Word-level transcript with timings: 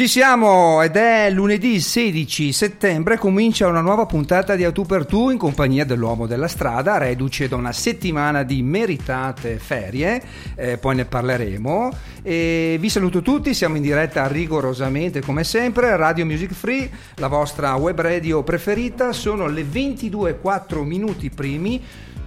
Ci 0.00 0.08
siamo 0.08 0.80
ed 0.80 0.96
è 0.96 1.28
lunedì 1.30 1.78
16 1.78 2.52
settembre, 2.52 3.18
comincia 3.18 3.66
una 3.66 3.82
nuova 3.82 4.06
puntata 4.06 4.56
di 4.56 4.64
Auto 4.64 4.84
per 4.84 5.04
Tu 5.04 5.28
in 5.28 5.36
compagnia 5.36 5.84
dell'uomo 5.84 6.26
della 6.26 6.48
strada, 6.48 6.96
reduce 6.96 7.48
da 7.48 7.56
una 7.56 7.72
settimana 7.72 8.42
di 8.42 8.62
meritate 8.62 9.58
ferie, 9.58 10.22
eh, 10.54 10.78
poi 10.78 10.94
ne 10.94 11.04
parleremo. 11.04 11.90
E 12.22 12.78
vi 12.80 12.88
saluto 12.88 13.20
tutti, 13.20 13.52
siamo 13.52 13.76
in 13.76 13.82
diretta 13.82 14.26
rigorosamente 14.26 15.20
come 15.20 15.44
sempre, 15.44 15.94
Radio 15.98 16.24
Music 16.24 16.54
Free, 16.54 16.88
la 17.16 17.28
vostra 17.28 17.74
web 17.74 18.00
radio 18.00 18.42
preferita, 18.42 19.12
sono 19.12 19.48
le 19.48 19.66
22.4 19.70 20.82
minuti 20.82 21.28
primi 21.28 21.82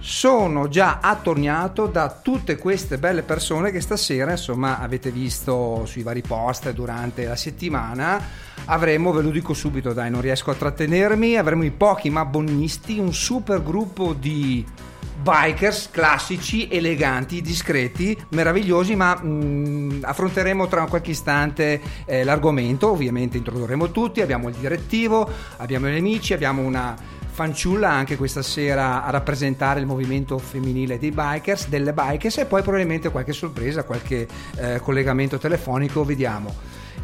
sono 0.06 0.68
già 0.68 0.98
attorniato 1.00 1.86
da 1.86 2.20
tutte 2.22 2.58
queste 2.58 2.98
belle 2.98 3.22
persone 3.22 3.70
che 3.70 3.80
stasera 3.80 4.32
insomma 4.32 4.78
avete 4.78 5.10
visto 5.10 5.86
sui 5.86 6.02
vari 6.02 6.20
post 6.20 6.70
durante 6.72 7.24
la 7.24 7.36
settimana. 7.36 8.22
Avremo 8.66 9.12
ve 9.12 9.22
lo 9.22 9.30
dico 9.30 9.54
subito 9.54 9.94
dai 9.94 10.10
non 10.10 10.20
riesco 10.20 10.50
a 10.50 10.56
trattenermi 10.56 11.38
avremo 11.38 11.64
i 11.64 11.70
pochi 11.70 12.10
ma 12.10 12.26
buonisti 12.26 12.98
un 12.98 13.14
super 13.14 13.62
gruppo 13.62 14.12
di 14.12 14.62
bikers 15.22 15.88
classici 15.90 16.68
eleganti 16.68 17.40
discreti 17.40 18.14
meravigliosi 18.30 18.94
ma 18.94 19.18
mm, 19.18 20.02
affronteremo 20.02 20.68
tra 20.68 20.84
qualche 20.84 21.12
istante 21.12 21.80
eh, 22.04 22.24
l'argomento. 22.24 22.90
Ovviamente 22.90 23.38
introdurremo 23.38 23.90
tutti 23.90 24.20
abbiamo 24.20 24.50
il 24.50 24.54
direttivo 24.54 25.26
abbiamo 25.56 25.88
gli 25.88 25.96
amici 25.96 26.34
abbiamo 26.34 26.60
una 26.60 26.94
fanciulla 27.34 27.90
anche 27.90 28.16
questa 28.16 28.42
sera 28.42 29.04
a 29.04 29.10
rappresentare 29.10 29.80
il 29.80 29.86
movimento 29.86 30.38
femminile 30.38 31.00
dei 31.00 31.10
bikers, 31.10 31.66
delle 31.66 31.92
bikers 31.92 32.38
e 32.38 32.46
poi 32.46 32.62
probabilmente 32.62 33.10
qualche 33.10 33.32
sorpresa, 33.32 33.82
qualche 33.82 34.28
eh, 34.56 34.78
collegamento 34.78 35.36
telefonico, 35.36 36.04
vediamo. 36.04 36.54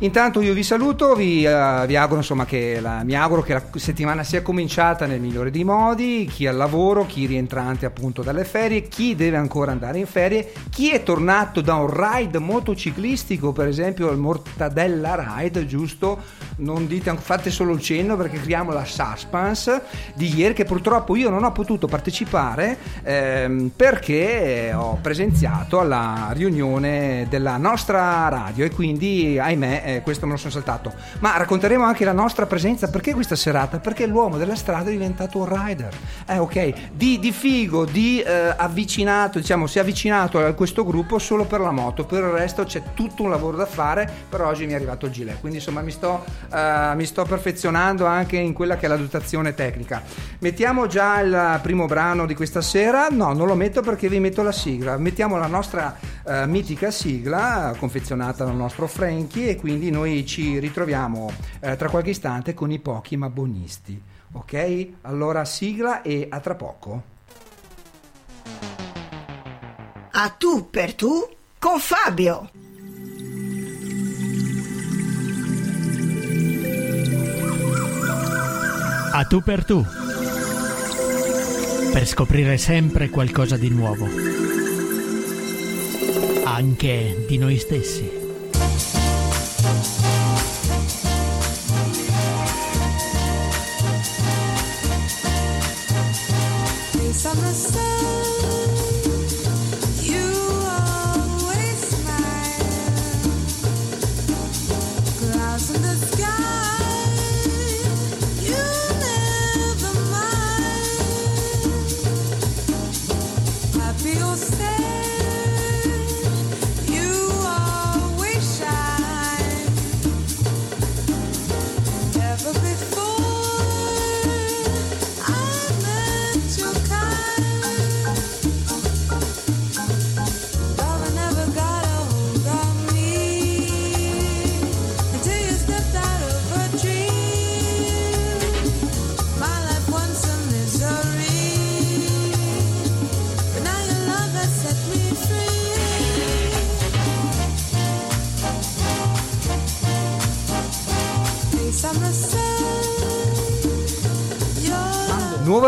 Intanto 0.02 0.40
io 0.40 0.54
vi 0.54 0.62
saluto, 0.62 1.14
vi, 1.14 1.44
eh, 1.44 1.84
vi 1.86 1.94
auguro 1.94 2.20
insomma 2.20 2.46
che 2.46 2.80
la, 2.80 3.04
mi 3.04 3.14
auguro 3.14 3.42
che 3.42 3.52
la 3.52 3.62
settimana 3.74 4.24
sia 4.24 4.40
cominciata 4.40 5.04
nel 5.04 5.20
migliore 5.20 5.50
dei 5.50 5.62
modi, 5.62 6.26
chi 6.26 6.46
è 6.46 6.48
al 6.48 6.56
lavoro, 6.56 7.04
chi 7.04 7.26
rientrante 7.26 7.84
appunto 7.84 8.22
dalle 8.22 8.46
ferie, 8.46 8.88
chi 8.88 9.14
deve 9.14 9.36
ancora 9.36 9.72
andare 9.72 9.98
in 9.98 10.06
ferie, 10.06 10.52
chi 10.70 10.90
è 10.90 11.02
tornato 11.02 11.60
da 11.60 11.74
un 11.74 11.92
ride 11.92 12.38
motociclistico, 12.38 13.52
per 13.52 13.68
esempio 13.68 14.10
il 14.10 14.16
Mortadella 14.16 15.36
Ride, 15.36 15.66
giusto? 15.66 16.18
Non 16.56 16.86
dite, 16.86 17.14
fate 17.16 17.50
solo 17.50 17.74
il 17.74 17.80
cenno 17.80 18.16
perché 18.16 18.40
creiamo 18.40 18.72
la 18.72 18.86
suspense 18.86 19.82
di 20.14 20.34
ieri 20.34 20.54
che 20.54 20.64
purtroppo 20.64 21.14
io 21.14 21.28
non 21.28 21.44
ho 21.44 21.52
potuto 21.52 21.86
partecipare 21.86 22.78
ehm, 23.02 23.70
perché 23.76 24.72
ho 24.74 24.98
presenziato 25.02 25.78
alla 25.78 26.30
riunione 26.32 27.26
della 27.28 27.58
nostra 27.58 28.28
radio 28.28 28.64
e 28.64 28.70
quindi 28.70 29.38
ahimè 29.38 29.88
eh, 29.96 30.00
questo 30.02 30.26
me 30.26 30.32
lo 30.32 30.38
sono 30.38 30.52
saltato. 30.52 30.92
Ma 31.20 31.36
racconteremo 31.36 31.84
anche 31.84 32.04
la 32.04 32.12
nostra 32.12 32.46
presenza 32.46 32.88
perché 32.88 33.14
questa 33.14 33.36
serata? 33.36 33.78
Perché 33.78 34.06
l'uomo 34.06 34.36
della 34.36 34.54
strada 34.54 34.88
è 34.88 34.92
diventato 34.92 35.38
un 35.38 35.48
rider. 35.48 35.94
Eh 36.26 36.38
ok, 36.38 36.92
di, 36.92 37.18
di 37.18 37.32
figo, 37.32 37.84
di 37.84 38.20
eh, 38.20 38.54
avvicinato, 38.56 39.38
diciamo, 39.38 39.66
si 39.66 39.78
è 39.78 39.80
avvicinato 39.80 40.38
a 40.38 40.52
questo 40.52 40.84
gruppo 40.84 41.18
solo 41.18 41.44
per 41.44 41.60
la 41.60 41.70
moto, 41.70 42.04
per 42.04 42.22
il 42.22 42.30
resto 42.30 42.64
c'è 42.64 42.82
tutto 42.94 43.22
un 43.22 43.30
lavoro 43.30 43.56
da 43.56 43.66
fare, 43.66 44.10
però 44.28 44.48
oggi 44.48 44.66
mi 44.66 44.72
è 44.72 44.74
arrivato 44.74 45.06
il 45.06 45.12
gilet, 45.12 45.40
quindi 45.40 45.58
insomma 45.58 45.80
mi 45.80 45.90
sto, 45.90 46.24
eh, 46.52 46.92
mi 46.94 47.04
sto 47.04 47.24
perfezionando 47.24 48.06
anche 48.06 48.36
in 48.36 48.52
quella 48.52 48.76
che 48.76 48.86
è 48.86 48.88
la 48.88 48.96
dotazione 48.96 49.54
tecnica. 49.54 50.02
Mettiamo 50.40 50.86
già 50.86 51.20
il 51.20 51.58
primo 51.62 51.86
brano 51.86 52.26
di 52.26 52.34
questa 52.34 52.60
sera? 52.60 53.08
No, 53.10 53.32
non 53.32 53.46
lo 53.46 53.54
metto 53.54 53.82
perché 53.82 54.08
vi 54.08 54.20
metto 54.20 54.42
la 54.42 54.52
sigla. 54.52 54.96
Mettiamo 54.96 55.36
la 55.36 55.46
nostra 55.46 55.96
eh, 56.26 56.46
mitica 56.46 56.90
sigla 56.90 57.74
confezionata 57.78 58.44
dal 58.44 58.56
nostro 58.56 58.86
Frankie 58.86 59.50
e 59.50 59.56
quindi 59.56 59.79
noi 59.88 60.26
ci 60.26 60.58
ritroviamo 60.58 61.32
eh, 61.60 61.76
tra 61.76 61.88
qualche 61.88 62.10
istante 62.10 62.52
con 62.52 62.70
i 62.70 62.78
pochi 62.78 63.16
ma 63.16 63.30
buonisti. 63.30 63.98
Ok? 64.32 64.88
Allora 65.02 65.46
sigla 65.46 66.02
e 66.02 66.26
a 66.28 66.38
tra 66.40 66.54
poco. 66.54 67.02
A 70.10 70.28
tu 70.36 70.68
per 70.68 70.94
tu 70.94 71.26
con 71.58 71.78
Fabio. 71.78 72.50
A 79.12 79.24
tu 79.24 79.42
per 79.42 79.64
tu. 79.64 79.84
Per 81.92 82.06
scoprire 82.06 82.56
sempre 82.58 83.08
qualcosa 83.08 83.56
di 83.56 83.68
nuovo. 83.68 84.06
Anche 86.44 87.24
di 87.26 87.38
noi 87.38 87.58
stessi. 87.58 88.19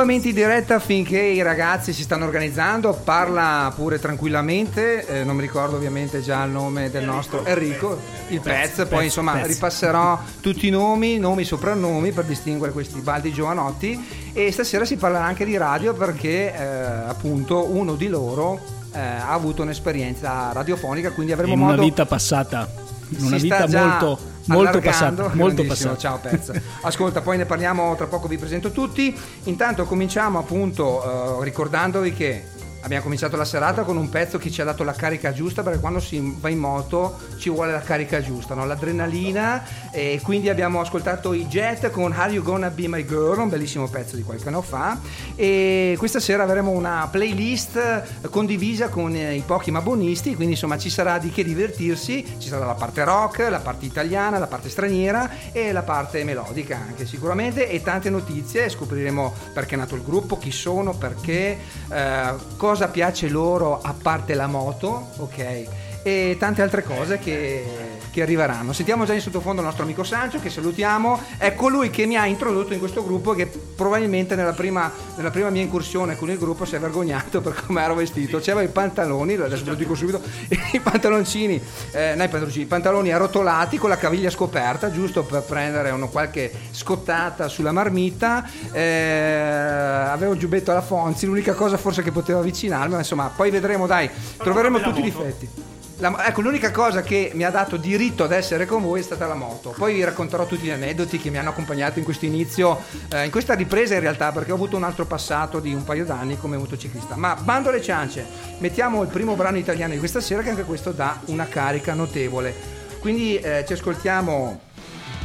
Nuovamente 0.02 0.30
in 0.30 0.34
diretta 0.34 0.80
finché 0.80 1.20
i 1.20 1.42
ragazzi 1.42 1.92
si 1.92 2.02
stanno 2.02 2.24
organizzando, 2.24 2.92
parla 3.04 3.72
pure 3.72 4.00
tranquillamente, 4.00 5.06
eh, 5.06 5.22
non 5.22 5.36
mi 5.36 5.42
ricordo 5.42 5.76
ovviamente 5.76 6.20
già 6.22 6.42
il 6.42 6.50
nome 6.50 6.90
del 6.90 7.04
nostro 7.04 7.44
Enrico, 7.44 7.96
il 8.30 8.40
Pez, 8.40 8.84
poi 8.88 9.04
insomma 9.04 9.34
Pez. 9.34 9.46
ripasserò 9.46 10.18
tutti 10.40 10.66
i 10.66 10.70
nomi, 10.70 11.18
nomi, 11.18 11.44
soprannomi 11.44 12.10
per 12.10 12.24
distinguere 12.24 12.72
questi 12.72 12.98
baldi 12.98 13.32
giovanotti 13.32 14.04
e 14.32 14.50
stasera 14.50 14.84
si 14.84 14.96
parlerà 14.96 15.24
anche 15.24 15.44
di 15.44 15.56
radio 15.56 15.94
perché 15.94 16.52
eh, 16.52 16.64
appunto 16.64 17.64
uno 17.70 17.94
di 17.94 18.08
loro 18.08 18.58
eh, 18.92 18.98
ha 18.98 19.32
avuto 19.32 19.62
un'esperienza 19.62 20.50
radiofonica, 20.52 21.12
quindi 21.12 21.30
avremo 21.30 21.52
In 21.52 21.60
una 21.60 21.70
modo... 21.70 21.82
vita 21.82 22.06
passata. 22.06 22.68
In 23.10 23.24
una 23.24 23.36
vita 23.36 23.68
molto, 23.68 24.18
molto 24.46 24.80
passata. 24.80 25.30
Molto 25.34 25.64
passata. 25.64 25.96
Ciao 25.96 26.18
Pez. 26.18 26.52
Ascolta, 26.82 27.20
poi 27.20 27.36
ne 27.36 27.46
parliamo 27.46 27.94
tra 27.96 28.06
poco, 28.06 28.28
vi 28.28 28.38
presento 28.38 28.70
tutti. 28.70 29.16
Intanto 29.44 29.84
cominciamo 29.84 30.38
appunto 30.38 31.40
eh, 31.40 31.44
ricordandovi 31.44 32.12
che 32.12 32.44
abbiamo 32.82 33.02
cominciato 33.02 33.36
la 33.36 33.44
serata 33.44 33.82
con 33.82 33.96
un 33.96 34.08
pezzo 34.08 34.38
che 34.38 34.50
ci 34.50 34.60
ha 34.60 34.64
dato 34.64 34.82
la 34.84 34.92
carica 34.92 35.32
giusta 35.32 35.62
perché 35.62 35.78
quando 35.78 36.00
si 36.00 36.36
va 36.38 36.48
in 36.48 36.58
moto 36.58 37.18
ci 37.38 37.48
vuole 37.48 37.72
la 37.72 37.80
carica 37.80 38.20
giusta, 38.20 38.54
no? 38.54 38.66
l'adrenalina 38.66 39.64
e 39.90 40.20
quindi 40.22 40.48
abbiamo 40.48 40.80
ascoltato 40.80 41.32
i 41.32 41.46
Jet 41.46 41.90
con 41.90 42.12
Are 42.12 42.32
You 42.32 42.42
Gonna 42.42 42.70
Be 42.70 42.88
My 42.88 43.04
Girl, 43.04 43.38
un 43.38 43.48
bellissimo 43.48 43.88
pezzo 43.88 44.16
di 44.16 44.22
qualche 44.22 44.48
anno 44.48 44.62
fa. 44.62 44.98
E 45.34 45.94
questa 45.98 46.20
sera 46.20 46.42
avremo 46.42 46.70
una 46.70 47.08
playlist 47.10 48.28
condivisa 48.30 48.88
con 48.88 49.14
eh, 49.14 49.34
i 49.34 49.42
pochi 49.46 49.70
ma 49.70 49.80
buonisti, 49.80 50.34
quindi 50.34 50.54
insomma 50.54 50.78
ci 50.78 50.90
sarà 50.90 51.18
di 51.18 51.30
che 51.30 51.44
divertirsi, 51.44 52.36
ci 52.38 52.48
sarà 52.48 52.66
la 52.66 52.74
parte 52.74 53.04
rock, 53.04 53.46
la 53.48 53.60
parte 53.60 53.84
italiana, 53.84 54.38
la 54.38 54.46
parte 54.46 54.68
straniera 54.68 55.30
e 55.52 55.72
la 55.72 55.82
parte 55.82 56.24
melodica 56.24 56.76
anche 56.76 57.06
sicuramente 57.06 57.68
e 57.68 57.80
tante 57.82 58.10
notizie, 58.10 58.68
scopriremo 58.68 59.32
perché 59.52 59.74
è 59.74 59.78
nato 59.78 59.94
il 59.94 60.02
gruppo, 60.02 60.38
chi 60.38 60.50
sono, 60.50 60.94
perché, 60.94 61.58
eh, 61.88 62.34
cosa 62.56 62.71
piace 62.88 63.28
loro 63.28 63.80
a 63.80 63.94
parte 64.00 64.34
la 64.34 64.46
moto, 64.46 65.08
ok? 65.18 65.64
E 66.02 66.36
tante 66.38 66.62
altre 66.62 66.82
cose 66.82 67.18
che, 67.18 67.64
che 68.12 68.22
arriveranno. 68.22 68.72
Sentiamo 68.72 69.04
già 69.04 69.14
in 69.14 69.20
sottofondo 69.20 69.60
il 69.60 69.66
nostro 69.66 69.84
amico 69.84 70.04
Sancio 70.04 70.38
che 70.38 70.50
salutiamo, 70.50 71.18
è 71.38 71.54
colui 71.54 71.90
che 71.90 72.06
mi 72.06 72.16
ha 72.16 72.26
introdotto 72.26 72.74
in 72.74 72.78
questo 72.78 73.02
gruppo 73.02 73.32
che 73.32 73.46
probabilmente 73.46 74.36
nella 74.36 74.52
prima, 74.52 74.92
nella 75.16 75.30
prima 75.30 75.48
mia 75.48 75.62
incursione 75.62 76.16
con 76.16 76.30
il 76.30 76.38
gruppo 76.38 76.64
si 76.66 76.76
è 76.76 76.78
vergognato 76.78 77.40
per 77.40 77.64
come 77.66 77.82
ero 77.82 77.94
vestito. 77.94 78.38
C'aveva 78.38 78.62
i 78.62 78.68
pantaloni, 78.68 79.34
adesso 79.34 79.64
ve 79.64 79.70
lo 79.70 79.76
dico 79.76 79.94
subito, 79.94 80.20
i 80.72 80.80
pantaloncini, 80.80 81.60
eh, 81.92 82.14
no, 82.14 82.22
i 82.22 82.28
pantaloncini, 82.28 82.64
i 82.64 82.68
pantaloni 82.68 83.12
arrotolati 83.12 83.78
con 83.78 83.88
la 83.88 83.96
caviglia 83.96 84.30
scoperta, 84.30 84.92
giusto 84.92 85.22
per 85.22 85.42
prendere 85.42 85.90
una 85.90 86.06
qualche 86.06 86.52
scottata 86.70 87.48
sulla 87.48 87.72
marmita. 87.72 88.46
Eh, 88.70 90.10
avevo 90.10 90.34
il 90.34 90.38
giubbetto 90.38 90.70
alla 90.70 90.82
Fonzi, 90.82 91.24
l'unica 91.24 91.54
cosa 91.54 91.78
forse 91.78 92.02
che 92.02 92.12
poteva 92.12 92.40
avvicinarmi, 92.40 92.92
ma 92.92 92.98
insomma, 92.98 93.32
poi 93.34 93.50
vedremo, 93.50 93.86
dai, 93.86 94.10
troveremo 94.36 94.80
tutti 94.80 95.00
i 95.00 95.02
difetti. 95.02 95.72
La- 95.98 96.26
ecco, 96.26 96.40
l'unica 96.40 96.70
cosa 96.72 97.02
che 97.02 97.30
mi 97.34 97.44
ha 97.44 97.50
dato 97.50 97.76
diritto 97.76 98.24
ad 98.24 98.32
essere 98.32 98.66
con 98.66 98.82
voi 98.82 99.00
è 99.00 99.02
stata 99.02 99.26
la 99.26 99.34
moto. 99.34 99.74
Poi 99.76 99.94
vi 99.94 100.04
racconterò 100.04 100.46
tutti 100.46 100.66
gli 100.66 100.70
aneddoti 100.70 101.18
che 101.18 101.30
mi 101.30 101.38
hanno 101.38 101.50
accompagnato 101.50 101.98
in 101.98 102.04
questo 102.04 102.24
inizio, 102.24 102.80
eh, 103.10 103.24
in 103.24 103.30
questa 103.30 103.54
ripresa 103.54 103.94
in 103.94 104.00
realtà, 104.00 104.32
perché 104.32 104.50
ho 104.50 104.56
avuto 104.56 104.76
un 104.76 104.82
altro 104.82 105.04
passato 105.06 105.60
di 105.60 105.72
un 105.72 105.84
paio 105.84 106.04
d'anni 106.04 106.36
come 106.36 106.56
motociclista. 106.56 107.14
Ma 107.14 107.36
bando 107.36 107.68
alle 107.68 107.82
ciance, 107.82 108.26
mettiamo 108.58 109.02
il 109.02 109.08
primo 109.08 109.34
brano 109.36 109.58
italiano 109.58 109.92
di 109.92 109.98
questa 109.98 110.20
sera, 110.20 110.42
che 110.42 110.50
anche 110.50 110.64
questo 110.64 110.90
dà 110.90 111.20
una 111.26 111.46
carica 111.46 111.94
notevole. 111.94 112.54
Quindi 112.98 113.36
eh, 113.36 113.64
ci 113.66 113.72
ascoltiamo 113.72 114.60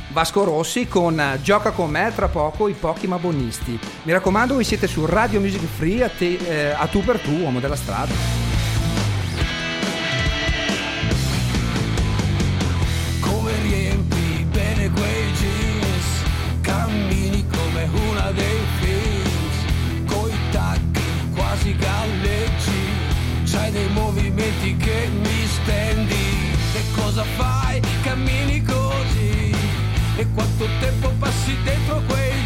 Vasco 0.09 0.43
Rossi 0.43 0.87
con 0.87 1.39
Gioca 1.41 1.71
con 1.71 1.89
me 1.89 2.11
tra 2.15 2.27
poco 2.27 2.67
i 2.67 2.73
pochi 2.73 3.07
ma 3.07 3.17
buonisti. 3.17 3.79
Mi 4.03 4.11
raccomando, 4.11 4.53
voi 4.53 4.63
siete 4.63 4.87
su 4.87 5.05
Radio 5.05 5.39
Music 5.39 5.61
Free 5.77 6.03
a, 6.03 6.09
te- 6.09 6.37
eh, 6.37 6.69
a 6.71 6.87
tu 6.87 7.03
per 7.03 7.19
tu, 7.19 7.31
uomo 7.31 7.59
della 7.59 7.75
strada. 7.75 8.46
nei 23.77 23.89
movimenti 23.89 24.75
che 24.75 25.07
mi 25.21 25.45
stendi. 25.45 26.25
E 26.73 26.81
cosa 26.95 27.23
fai? 27.35 27.79
Cammini 28.01 28.63
così. 28.63 29.55
E 30.15 30.25
quanto 30.33 30.65
tempo 30.79 31.13
passi 31.19 31.55
dentro 31.63 32.01
quei 32.07 32.36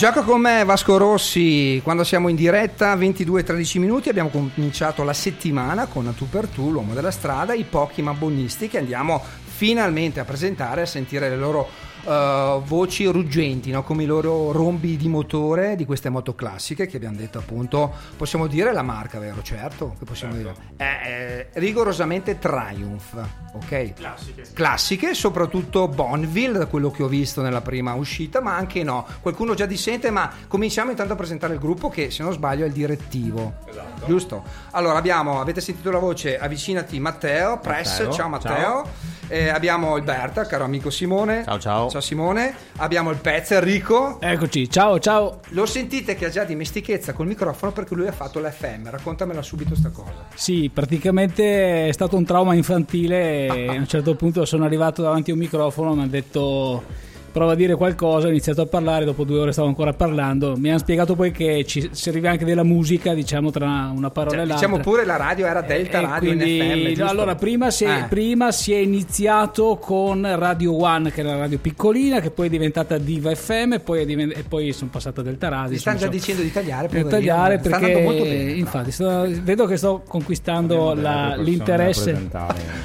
Gioca 0.00 0.22
con 0.22 0.40
me 0.40 0.64
Vasco 0.64 0.96
Rossi 0.96 1.78
quando 1.84 2.04
siamo 2.04 2.28
in 2.28 2.34
diretta 2.34 2.96
22-13 2.96 3.78
minuti 3.78 4.08
abbiamo 4.08 4.30
cominciato 4.30 5.04
la 5.04 5.12
settimana 5.12 5.84
con 5.84 6.06
A 6.06 6.12
Tu 6.12 6.26
per 6.26 6.46
Tu, 6.46 6.70
l'uomo 6.70 6.94
della 6.94 7.10
strada, 7.10 7.52
i 7.52 7.64
pochi 7.64 8.00
ma 8.00 8.14
buonisti 8.14 8.66
che 8.68 8.78
andiamo 8.78 9.22
finalmente 9.44 10.18
a 10.18 10.24
presentare, 10.24 10.80
a 10.80 10.86
sentire 10.86 11.28
le 11.28 11.36
loro 11.36 11.68
eh, 12.10 12.60
voci 12.64 13.06
ruggenti, 13.06 13.70
no? 13.70 13.84
come 13.84 14.02
i 14.02 14.06
loro 14.06 14.50
rombi 14.50 14.96
di 14.96 15.08
motore 15.08 15.76
di 15.76 15.84
queste 15.84 16.08
moto 16.08 16.34
classiche 16.34 16.86
che 16.86 16.96
abbiamo 16.96 17.16
detto 17.16 17.38
appunto, 17.38 17.92
possiamo 18.16 18.48
dire 18.48 18.72
la 18.72 18.82
marca, 18.82 19.20
vero? 19.20 19.40
Certo, 19.42 19.94
che 19.96 20.04
possiamo 20.04 20.34
dire. 20.34 20.54
È, 20.76 20.82
è 20.82 21.48
rigorosamente 21.60 22.38
Triumph, 22.38 23.28
ok? 23.52 23.92
Classiche. 23.94 24.42
Classiche, 24.52 25.14
soprattutto 25.14 25.86
Bonneville, 25.86 26.58
da 26.58 26.66
quello 26.66 26.90
che 26.90 27.04
ho 27.04 27.08
visto 27.08 27.42
nella 27.42 27.60
prima 27.60 27.94
uscita, 27.94 28.40
ma 28.40 28.56
anche 28.56 28.82
no. 28.82 29.06
Qualcuno 29.20 29.54
già 29.54 29.66
dissente, 29.66 30.10
ma 30.10 30.30
cominciamo 30.48 30.90
intanto 30.90 31.12
a 31.12 31.16
presentare 31.16 31.54
il 31.54 31.60
gruppo 31.60 31.88
che 31.88 32.10
se 32.10 32.24
non 32.24 32.32
sbaglio 32.32 32.64
è 32.64 32.66
il 32.66 32.72
direttivo. 32.72 33.54
Esatto. 33.68 34.06
Giusto? 34.06 34.42
Allora 34.72 34.98
abbiamo, 34.98 35.40
avete 35.40 35.60
sentito 35.60 35.90
la 35.92 35.98
voce, 35.98 36.38
avvicinati 36.38 36.98
Matteo, 36.98 37.58
Press, 37.60 37.98
Matteo, 38.00 38.12
ciao 38.12 38.28
Matteo. 38.28 39.18
Eh, 39.32 39.48
abbiamo 39.48 39.96
il 39.96 40.02
Berta, 40.02 40.44
caro 40.44 40.64
amico 40.64 40.90
Simone. 40.90 41.44
Ciao, 41.44 41.60
ciao. 41.60 41.88
Ciao 41.88 42.00
Simone. 42.00 42.52
Abbiamo 42.78 43.10
il 43.10 43.18
Pezzo 43.18 43.54
Enrico. 43.54 44.20
Eccoci, 44.20 44.68
ciao 44.68 44.98
ciao. 44.98 45.38
Lo 45.50 45.66
sentite 45.66 46.16
che 46.16 46.26
ha 46.26 46.30
già 46.30 46.42
dimestichezza 46.42 47.12
col 47.12 47.28
microfono 47.28 47.70
perché 47.70 47.94
lui 47.94 48.08
ha 48.08 48.12
fatto 48.12 48.40
l'FM. 48.40 48.90
Raccontamela 48.90 49.40
subito 49.40 49.76
sta 49.76 49.90
cosa. 49.90 50.26
Sì, 50.34 50.68
praticamente 50.74 51.86
è 51.86 51.92
stato 51.92 52.16
un 52.16 52.24
trauma 52.24 52.54
infantile 52.54 53.46
e 53.46 53.68
a 53.70 53.78
un 53.78 53.86
certo 53.86 54.16
punto 54.16 54.44
sono 54.44 54.64
arrivato 54.64 55.00
davanti 55.00 55.30
a 55.30 55.34
un 55.34 55.38
microfono, 55.38 55.94
mi 55.94 56.00
hanno 56.00 56.10
detto 56.10 56.82
prova 57.30 57.52
a 57.52 57.54
dire 57.54 57.74
qualcosa, 57.76 58.26
ho 58.26 58.30
iniziato 58.30 58.60
a 58.62 58.66
parlare, 58.66 59.04
dopo 59.04 59.24
due 59.24 59.38
ore 59.40 59.52
stavo 59.52 59.68
ancora 59.68 59.92
parlando, 59.92 60.54
mi 60.56 60.68
hanno 60.70 60.78
spiegato 60.78 61.14
poi 61.14 61.30
che 61.30 61.64
ci 61.66 61.88
serviva 61.92 62.30
anche 62.30 62.44
della 62.44 62.62
musica, 62.64 63.14
diciamo 63.14 63.50
tra 63.50 63.90
una 63.94 64.10
parola 64.10 64.36
Cioè, 64.36 64.44
e 64.44 64.46
l'altra. 64.46 64.66
diciamo 64.68 64.82
pure 64.82 65.04
la 65.04 65.16
radio 65.16 65.46
era 65.46 65.60
Delta 65.60 65.98
E 65.98 66.00
Radio 66.02 66.34
quindi, 66.34 66.88
in 66.90 66.94
FM. 66.96 67.02
allora 67.06 67.34
prima 67.34 67.70
si, 67.70 67.84
è, 67.84 67.98
Eh. 67.98 68.04
prima 68.08 68.50
si 68.52 68.72
è 68.72 68.78
iniziato 68.78 69.76
con 69.80 70.26
Radio 70.36 70.76
One 70.82 71.10
che 71.12 71.20
era 71.20 71.30
la 71.30 71.38
radio 71.38 71.58
piccolina 71.58 72.20
che 72.20 72.30
poi 72.30 72.46
è 72.46 72.50
diventata 72.50 72.98
Diva 72.98 73.34
FM 73.34 73.74
e 73.74 73.80
poi, 73.80 74.02
è 74.02 74.04
diven- 74.04 74.32
e 74.34 74.42
poi 74.46 74.72
sono 74.72 74.90
passata 74.90 75.20
a 75.20 75.24
Delta 75.24 75.48
Radio 75.48 75.70
Mi 75.72 75.78
stanno 75.78 75.98
già 75.98 76.06
dicendo 76.08 76.42
di 76.42 76.52
tagliare, 76.52 76.88
per 76.88 77.04
tagliare 77.06 77.58
Sta 77.58 77.68
perché 77.70 77.84
andando 77.86 78.08
molto 78.08 78.22
bene. 78.24 78.50
infatti 78.52 78.90
sto- 78.90 79.26
vedo 79.42 79.66
che 79.66 79.76
sto 79.76 80.02
conquistando 80.06 80.94
la- 80.94 81.36
l'interesse 81.36 82.28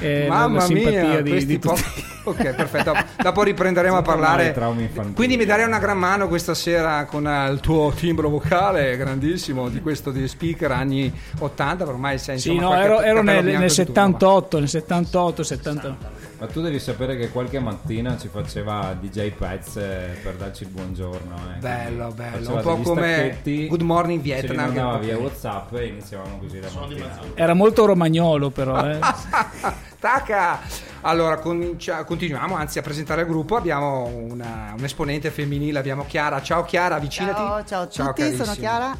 e 0.00 0.26
la 0.26 0.34
Mamma 0.34 0.60
simpatia 0.60 1.06
mia, 1.06 1.20
di, 1.22 1.30
questi 1.30 1.46
di 1.46 1.58
tutti. 1.58 1.82
po- 1.82 2.14
Ok, 2.26 2.54
perfetto. 2.56 2.92
Dopo 3.22 3.44
riprenderemo 3.44 3.98
a 3.98 4.02
parlare. 4.02 4.35
Male, 4.36 4.52
traumi 4.52 4.82
infantili. 4.82 5.14
Quindi 5.14 5.36
mi 5.36 5.44
darei 5.44 5.66
una 5.66 5.78
gran 5.78 5.98
mano 5.98 6.28
questa 6.28 6.54
sera 6.54 7.04
con 7.04 7.26
eh, 7.26 7.50
il 7.50 7.60
tuo 7.60 7.92
timbro 7.94 8.28
vocale 8.28 8.96
grandissimo 8.96 9.68
di 9.68 9.80
questo 9.80 10.10
di 10.10 10.26
speaker 10.28 10.70
anni 10.70 11.12
80, 11.38 11.84
per 11.84 11.92
ormai 11.92 12.18
sei 12.18 12.38
Sì, 12.38 12.52
insomma 12.52 12.76
no, 12.76 12.82
ero, 12.82 13.00
ero 13.00 13.22
nel, 13.22 13.44
nel 13.44 13.44
di 13.44 13.50
tutto, 13.50 13.60
ma- 13.60 13.68
78, 13.68 14.58
nel 14.58 14.68
78, 14.68 15.42
70. 15.42 15.96
Ma 16.38 16.46
tu 16.46 16.60
devi 16.60 16.78
sapere 16.78 17.16
che 17.16 17.30
qualche 17.30 17.58
mattina 17.58 18.18
ci 18.18 18.28
faceva 18.28 18.94
DJ 19.00 19.30
Pets 19.30 19.76
eh, 19.76 20.18
per 20.22 20.34
darci 20.34 20.64
il 20.64 20.68
buongiorno. 20.68 21.34
eh. 21.54 21.58
Bello, 21.60 22.10
bello. 22.10 22.36
faceva 22.36 22.72
Un 22.72 22.82
po' 22.82 22.90
come 22.90 23.38
Good 23.68 23.80
Morning 23.80 24.20
Vietnam, 24.20 24.50
che 24.50 24.54
mandava 24.80 24.90
era 24.96 24.98
via 24.98 25.16
Whatsapp 25.18 25.72
e 25.76 25.86
iniziavamo 25.86 26.36
così 26.38 26.60
la 26.60 26.68
mattina. 26.78 27.20
Era 27.34 27.54
molto 27.54 27.86
romagnolo 27.86 28.50
però, 28.50 28.86
eh. 28.86 28.98
Tacca! 29.98 30.58
Allora, 31.00 31.38
comincia- 31.38 32.04
continuiamo 32.04 32.54
anzi 32.54 32.78
a 32.78 32.82
presentare 32.82 33.22
il 33.22 33.28
gruppo. 33.28 33.56
Abbiamo 33.56 34.04
una- 34.06 34.74
un 34.76 34.84
esponente 34.84 35.30
femminile, 35.30 35.78
abbiamo 35.78 36.04
Chiara. 36.06 36.42
Ciao 36.42 36.64
Chiara, 36.64 36.96
avvicinati. 36.96 37.40
Ciao, 37.40 37.64
ciao 37.64 37.82
a 37.82 37.86
tutti, 38.08 38.20
carissima. 38.20 38.44
sono 38.44 38.56
Chiara. 38.56 38.96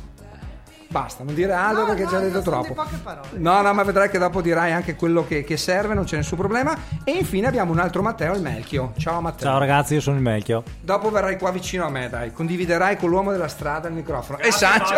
Basta, 0.88 1.24
non 1.24 1.34
dire 1.34 1.52
altro 1.52 1.80
No, 1.80 1.86
perché 1.88 2.04
no, 2.04 2.10
già 2.10 2.18
detto 2.20 2.42
troppo. 2.42 2.68
di 2.68 2.72
poche 2.74 2.96
parole. 3.02 3.26
No, 3.32 3.60
no, 3.60 3.74
ma 3.74 3.82
vedrai 3.82 4.08
che 4.08 4.18
dopo 4.18 4.40
dirai 4.40 4.72
anche 4.72 4.94
quello 4.94 5.26
che, 5.26 5.42
che 5.44 5.56
serve, 5.56 5.94
non 5.94 6.04
c'è 6.04 6.16
nessun 6.16 6.38
problema. 6.38 6.74
E 7.04 7.10
infine 7.12 7.48
abbiamo 7.48 7.72
un 7.72 7.80
altro 7.80 8.02
Matteo, 8.02 8.34
il 8.34 8.40
Melchio. 8.40 8.92
Ciao 8.96 9.20
Matteo. 9.20 9.48
Ciao 9.48 9.58
ragazzi, 9.58 9.94
io 9.94 10.00
sono 10.00 10.16
il 10.16 10.22
Melchio. 10.22 10.62
Dopo 10.80 11.10
verrai 11.10 11.38
qua 11.38 11.50
vicino 11.50 11.84
a 11.86 11.90
me, 11.90 12.08
dai, 12.08 12.32
condividerai 12.32 12.96
con 12.96 13.10
l'uomo 13.10 13.32
della 13.32 13.48
strada 13.48 13.88
il 13.88 13.94
microfono. 13.94 14.38
e 14.38 14.50
Sancio. 14.52 14.94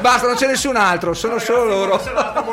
Basta, 0.00 0.26
non 0.26 0.36
c'è 0.36 0.46
nessun 0.48 0.76
altro, 0.76 1.14
sono 1.14 1.38
solo 1.38 1.64
loro. 1.64 1.98
Ti 1.98 2.08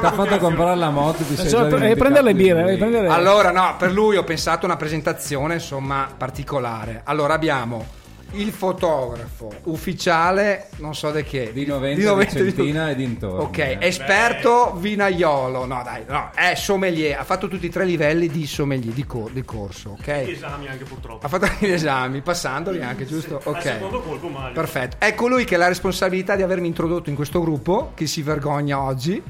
ha 0.06 0.12
fatto 0.12 0.38
comprare 0.38 0.76
la 0.76 0.90
moto, 0.90 1.24
ti 1.24 1.36
sei 1.36 1.50
Cioè, 1.50 1.68
pre- 1.68 1.80
dimenticato 1.80 2.00
prendere 2.00 2.24
le 2.26 2.34
birre, 2.34 2.62
lui. 2.64 2.78
prendere- 2.78 3.08
Allora, 3.08 3.52
no, 3.52 3.76
per 3.78 3.92
lui 3.92 4.16
ho 4.18 4.24
pensato 4.24 4.64
a 4.64 4.70
una 4.70 4.78
presentazione, 4.78 5.56
insomma, 5.56 6.08
particolare. 6.16 7.02
Allora 7.06 7.34
abbiamo 7.34 7.86
il 8.34 8.52
fotografo 8.52 9.52
ufficiale, 9.64 10.70
non 10.78 10.96
so 10.96 11.12
di 11.12 11.24
che, 11.24 11.52
Di 11.54 11.66
Noventa, 11.66 12.14
Vicentina 12.16 12.90
e 12.90 12.96
dintorni. 12.96 13.44
Ok, 13.44 13.78
esperto 13.82 14.74
vinaiolo. 14.78 15.66
No, 15.66 15.82
dai, 15.84 16.04
no, 16.08 16.30
è 16.34 16.56
sommelier, 16.56 17.20
ha 17.20 17.24
fatto 17.24 17.48
tutti 17.48 17.66
i 17.66 17.70
tre 17.70 17.84
livelli 17.86 18.28
di 18.28 18.46
sommelier 18.48 18.94
di, 18.94 19.06
cor- 19.06 19.32
di 19.32 19.44
corso, 19.44 19.96
ok? 20.00 20.08
esami 20.08 20.68
anche 20.68 20.84
purtroppo. 20.86 21.26
Ha 21.26 21.30
fatto 21.30 21.48
gli 21.60 21.70
esami, 21.72 22.22
passandoli 22.22 22.82
anche, 22.82 23.06
giusto? 23.06 23.36
Al 23.38 23.42
Ok. 23.54 23.62
secondo 23.62 24.02
colpo 24.02 24.28
Mario. 24.28 24.54
Perfetto. 24.54 24.98
Ecco 25.00 25.28
lui 25.28 25.44
che 25.44 25.56
ha 25.56 25.58
la 25.58 25.68
responsabilità 25.68 26.36
di 26.36 26.42
avermi 26.44 26.68
introdotto 26.68 27.10
in 27.10 27.16
questo 27.16 27.42
gruppo, 27.42 27.92
che 27.96 28.08
si 28.08 28.22
vergogna 28.22 28.80
oggi. 28.82 29.22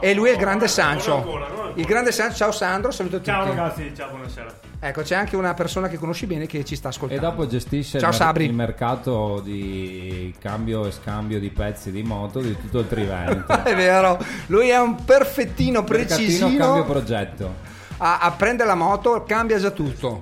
e 0.00 0.14
lui 0.14 0.28
è 0.30 0.32
il 0.32 0.38
grande 0.38 0.66
Sancio. 0.68 1.14
ancora, 1.14 1.46
non 1.46 1.58
ancora. 1.58 1.72
Il 1.76 1.84
grande 1.84 2.10
Sancio. 2.12 2.36
Ciao 2.36 2.50
Sandro, 2.52 2.90
saluto 2.90 3.16
tutti. 3.18 3.30
Ciao 3.30 3.44
ragazzi, 3.44 3.92
ciao, 3.94 4.08
buonasera. 4.10 4.70
Ecco, 4.84 5.02
c'è 5.02 5.14
anche 5.14 5.36
una 5.36 5.54
persona 5.54 5.86
che 5.86 5.96
conosci 5.96 6.26
bene 6.26 6.46
che 6.46 6.64
ci 6.64 6.74
sta 6.74 6.88
E 6.88 6.90
ascoltando. 6.90 7.24
dopo 7.24 7.46
gestisce 7.46 8.00
Ciao 8.00 8.10
il, 8.10 8.16
mer- 8.18 8.40
il 8.40 8.52
mercato 8.52 9.40
di 9.40 10.34
cambio 10.40 10.86
e 10.86 10.90
scambio 10.90 11.38
di 11.38 11.50
pezzi 11.50 11.92
di 11.92 12.02
moto 12.02 12.40
di 12.40 12.56
tutto 12.58 12.80
il 12.80 12.88
Trivento. 12.88 13.46
È 13.62 13.76
vero, 13.76 14.18
lui 14.46 14.70
è 14.70 14.78
un 14.80 14.96
perfettino, 15.04 15.82
Mercatino 15.82 16.16
precisino. 16.16 16.56
cambio 16.56 16.84
progetto. 16.84 17.54
a, 17.98 18.18
a 18.18 18.30
prende 18.32 18.64
la 18.64 18.74
moto, 18.74 19.22
cambia 19.24 19.58
già 19.60 19.70
tutto. 19.70 20.20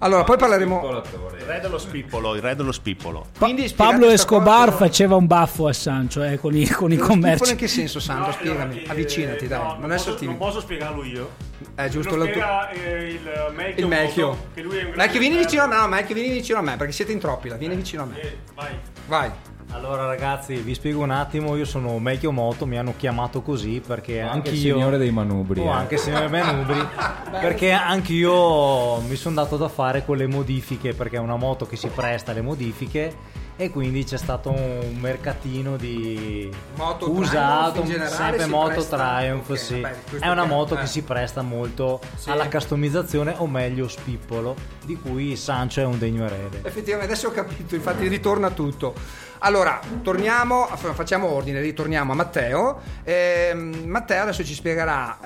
Allora, 0.00 0.24
poi 0.24 0.36
parleremo. 0.36 1.02
Il 1.38 1.44
re 1.44 1.60
dello 1.60 1.78
spippolo, 1.78 2.34
il 2.34 2.40
re 2.42 2.54
dello 2.54 2.72
spippolo. 2.72 3.26
Pa- 3.38 3.48
Pablo 3.74 4.08
Escobar 4.10 4.66
cosa- 4.66 4.76
faceva 4.76 5.16
un 5.16 5.26
baffo 5.26 5.66
a 5.66 5.72
Sancho 5.72 6.22
eh, 6.22 6.38
con, 6.38 6.54
i, 6.54 6.66
con 6.68 6.92
i 6.92 6.96
commerci. 6.96 7.50
in 7.50 7.56
che 7.56 7.68
senso, 7.68 7.98
Sandro? 7.98 8.32
Spiegami, 8.32 8.82
eh, 8.84 8.90
avvicinati, 8.90 9.46
dai. 9.48 9.58
no, 9.58 9.76
non 9.80 9.88
posso, 9.90 10.16
non 10.20 10.36
posso 10.36 10.60
spiegarlo 10.60 11.02
io. 11.04 11.30
È 11.74 11.88
giusto 11.88 12.10
Lo 12.10 12.18
lo 12.18 12.24
tu- 12.24 12.30
spiega 12.30 12.70
eh, 12.70 13.08
il 13.08 13.20
Melchio. 13.54 13.82
Il 13.82 13.86
Melchio. 13.88 14.26
Moto, 14.28 14.46
Che 14.54 14.62
lui 14.62 14.72
è 14.76 14.78
un 14.78 14.90
grande 14.90 14.96
Melchio, 14.98 15.20
vieni 15.20 15.36
vicino 15.38 15.62
a 15.62 15.66
me, 15.66 15.76
no, 15.76 15.88
Melchio, 15.88 16.14
vieni 16.14 16.30
vicino 16.32 16.58
a 16.58 16.62
me, 16.62 16.76
perché 16.76 16.92
siete 16.92 17.12
in 17.12 17.18
troppi 17.18 17.48
là, 17.48 17.56
vieni 17.56 17.74
vicino 17.74 18.02
a 18.02 18.06
me. 18.06 18.20
Eh, 18.20 18.36
vai. 18.54 18.70
Vai. 19.06 19.30
Allora 19.70 20.06
ragazzi, 20.06 20.56
vi 20.56 20.74
spiego 20.74 21.02
un 21.02 21.10
attimo, 21.10 21.54
io 21.54 21.66
sono 21.66 21.98
Melchio 21.98 22.32
Moto, 22.32 22.64
mi 22.66 22.78
hanno 22.78 22.94
chiamato 22.96 23.42
così 23.42 23.82
perché 23.86 24.20
Anche 24.20 24.48
il 24.48 24.54
anch'io... 24.54 24.74
signore 24.74 24.96
dei 24.96 25.10
manubri. 25.10 25.60
Oh, 25.60 25.64
eh. 25.64 25.68
anche 25.68 25.94
il 25.94 26.00
signore 26.00 26.28
Benubri 26.28 26.80
perché 27.38 27.70
anch'io 27.72 29.00
mi 29.02 29.14
sono 29.16 29.34
dato 29.34 29.56
da 29.58 29.68
fare 29.68 30.04
con 30.04 30.16
le 30.16 30.26
modifiche 30.26 30.94
perché 30.94 31.16
è 31.16 31.20
una 31.20 31.36
moto 31.36 31.66
che 31.66 31.76
si 31.76 31.88
presta 31.88 32.30
alle 32.30 32.40
modifiche 32.40 33.14
e 33.60 33.70
quindi 33.70 34.04
c'è 34.04 34.16
stato 34.16 34.50
un 34.52 34.96
mercatino 35.00 35.76
di 35.76 36.48
Moto 36.76 37.10
usato 37.10 37.82
generale 37.82 38.14
sempre 38.14 38.46
moto 38.46 38.68
presta- 38.74 39.16
Triumph 39.18 39.48
ok, 39.50 39.58
sì. 39.58 39.80
vabbè, 39.80 39.94
è 40.20 40.28
una 40.28 40.44
moto 40.44 40.76
eh. 40.76 40.80
che 40.80 40.86
si 40.86 41.02
presta 41.02 41.42
molto 41.42 42.00
Sì. 42.14 42.30
alla 42.30 42.48
customizzazione 42.48 43.34
o 43.36 43.48
meglio 43.48 43.88
spippolo 43.88 44.54
di 44.84 44.96
cui 44.96 45.34
Sancho 45.34 45.80
è 45.80 45.84
un 45.84 45.98
degno 45.98 46.24
erede 46.24 46.60
Effettivamente 46.62 47.12
adesso 47.12 47.28
ho 47.28 47.32
capito, 47.32 47.74
infatti 47.74 48.06
ritorna 48.06 48.50
tutto. 48.50 48.94
Allora, 49.40 49.80
torniamo, 50.02 50.66
facciamo 50.66 51.28
ordine, 51.28 51.60
ritorniamo 51.60 52.12
a 52.12 52.14
Matteo. 52.14 52.80
Ehm, 53.04 53.82
Matteo 53.86 54.22
adesso 54.22 54.44
ci 54.44 54.54
spiegherà 54.54 55.18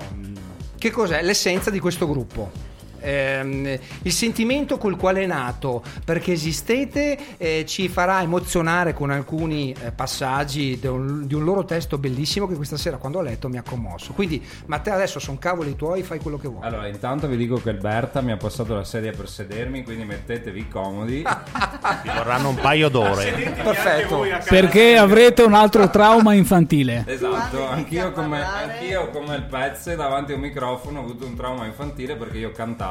ehm, 0.00 0.32
che 0.78 0.90
cos'è 0.90 1.22
l'essenza 1.22 1.70
di 1.70 1.78
questo 1.80 2.08
gruppo. 2.08 2.69
Ehm, 3.00 3.78
il 4.02 4.12
sentimento 4.12 4.78
col 4.78 4.96
quale 4.96 5.22
è 5.22 5.26
nato, 5.26 5.82
perché 6.04 6.32
esistete, 6.32 7.18
eh, 7.36 7.64
ci 7.66 7.88
farà 7.88 8.22
emozionare 8.22 8.92
con 8.92 9.10
alcuni 9.10 9.74
eh, 9.82 9.92
passaggi 9.92 10.78
di 10.78 10.86
un, 10.86 11.26
di 11.26 11.34
un 11.34 11.44
loro 11.44 11.64
testo 11.64 11.98
bellissimo 11.98 12.46
che 12.46 12.54
questa 12.54 12.76
sera 12.76 12.96
quando 12.96 13.18
ho 13.18 13.22
letto 13.22 13.48
mi 13.48 13.58
ha 13.58 13.62
commosso. 13.62 14.12
Quindi 14.12 14.44
Matteo 14.66 14.94
adesso 14.94 15.18
sono 15.18 15.38
cavoli 15.38 15.76
tuoi, 15.76 16.02
fai 16.02 16.18
quello 16.20 16.38
che 16.38 16.48
vuoi. 16.48 16.66
Allora, 16.66 16.86
intanto 16.86 17.26
vi 17.26 17.36
dico 17.36 17.56
che 17.56 17.70
il 17.70 17.78
Berta 17.78 18.20
mi 18.20 18.32
ha 18.32 18.36
passato 18.36 18.74
la 18.74 18.84
sedia 18.84 19.12
per 19.12 19.28
sedermi, 19.28 19.82
quindi 19.82 20.04
mettetevi 20.04 20.68
comodi. 20.68 21.24
Vi 22.02 22.10
vorranno 22.14 22.50
un 22.50 22.56
paio 22.56 22.88
d'ore. 22.88 23.32
Perfetto. 23.62 24.24
Perché 24.48 24.96
avrete 24.96 25.42
un 25.42 25.54
altro 25.54 25.88
trauma 25.90 26.34
infantile. 26.34 27.04
Esatto, 27.06 27.66
anch'io 27.66 28.12
come, 28.12 28.42
anch'io 28.42 29.08
come 29.10 29.36
il 29.36 29.42
Pezze 29.44 29.96
davanti 29.96 30.32
a 30.32 30.34
un 30.34 30.42
microfono 30.42 31.00
ho 31.00 31.02
avuto 31.02 31.26
un 31.26 31.34
trauma 31.34 31.64
infantile 31.64 32.16
perché 32.16 32.38
io 32.38 32.52
cantavo 32.52 32.89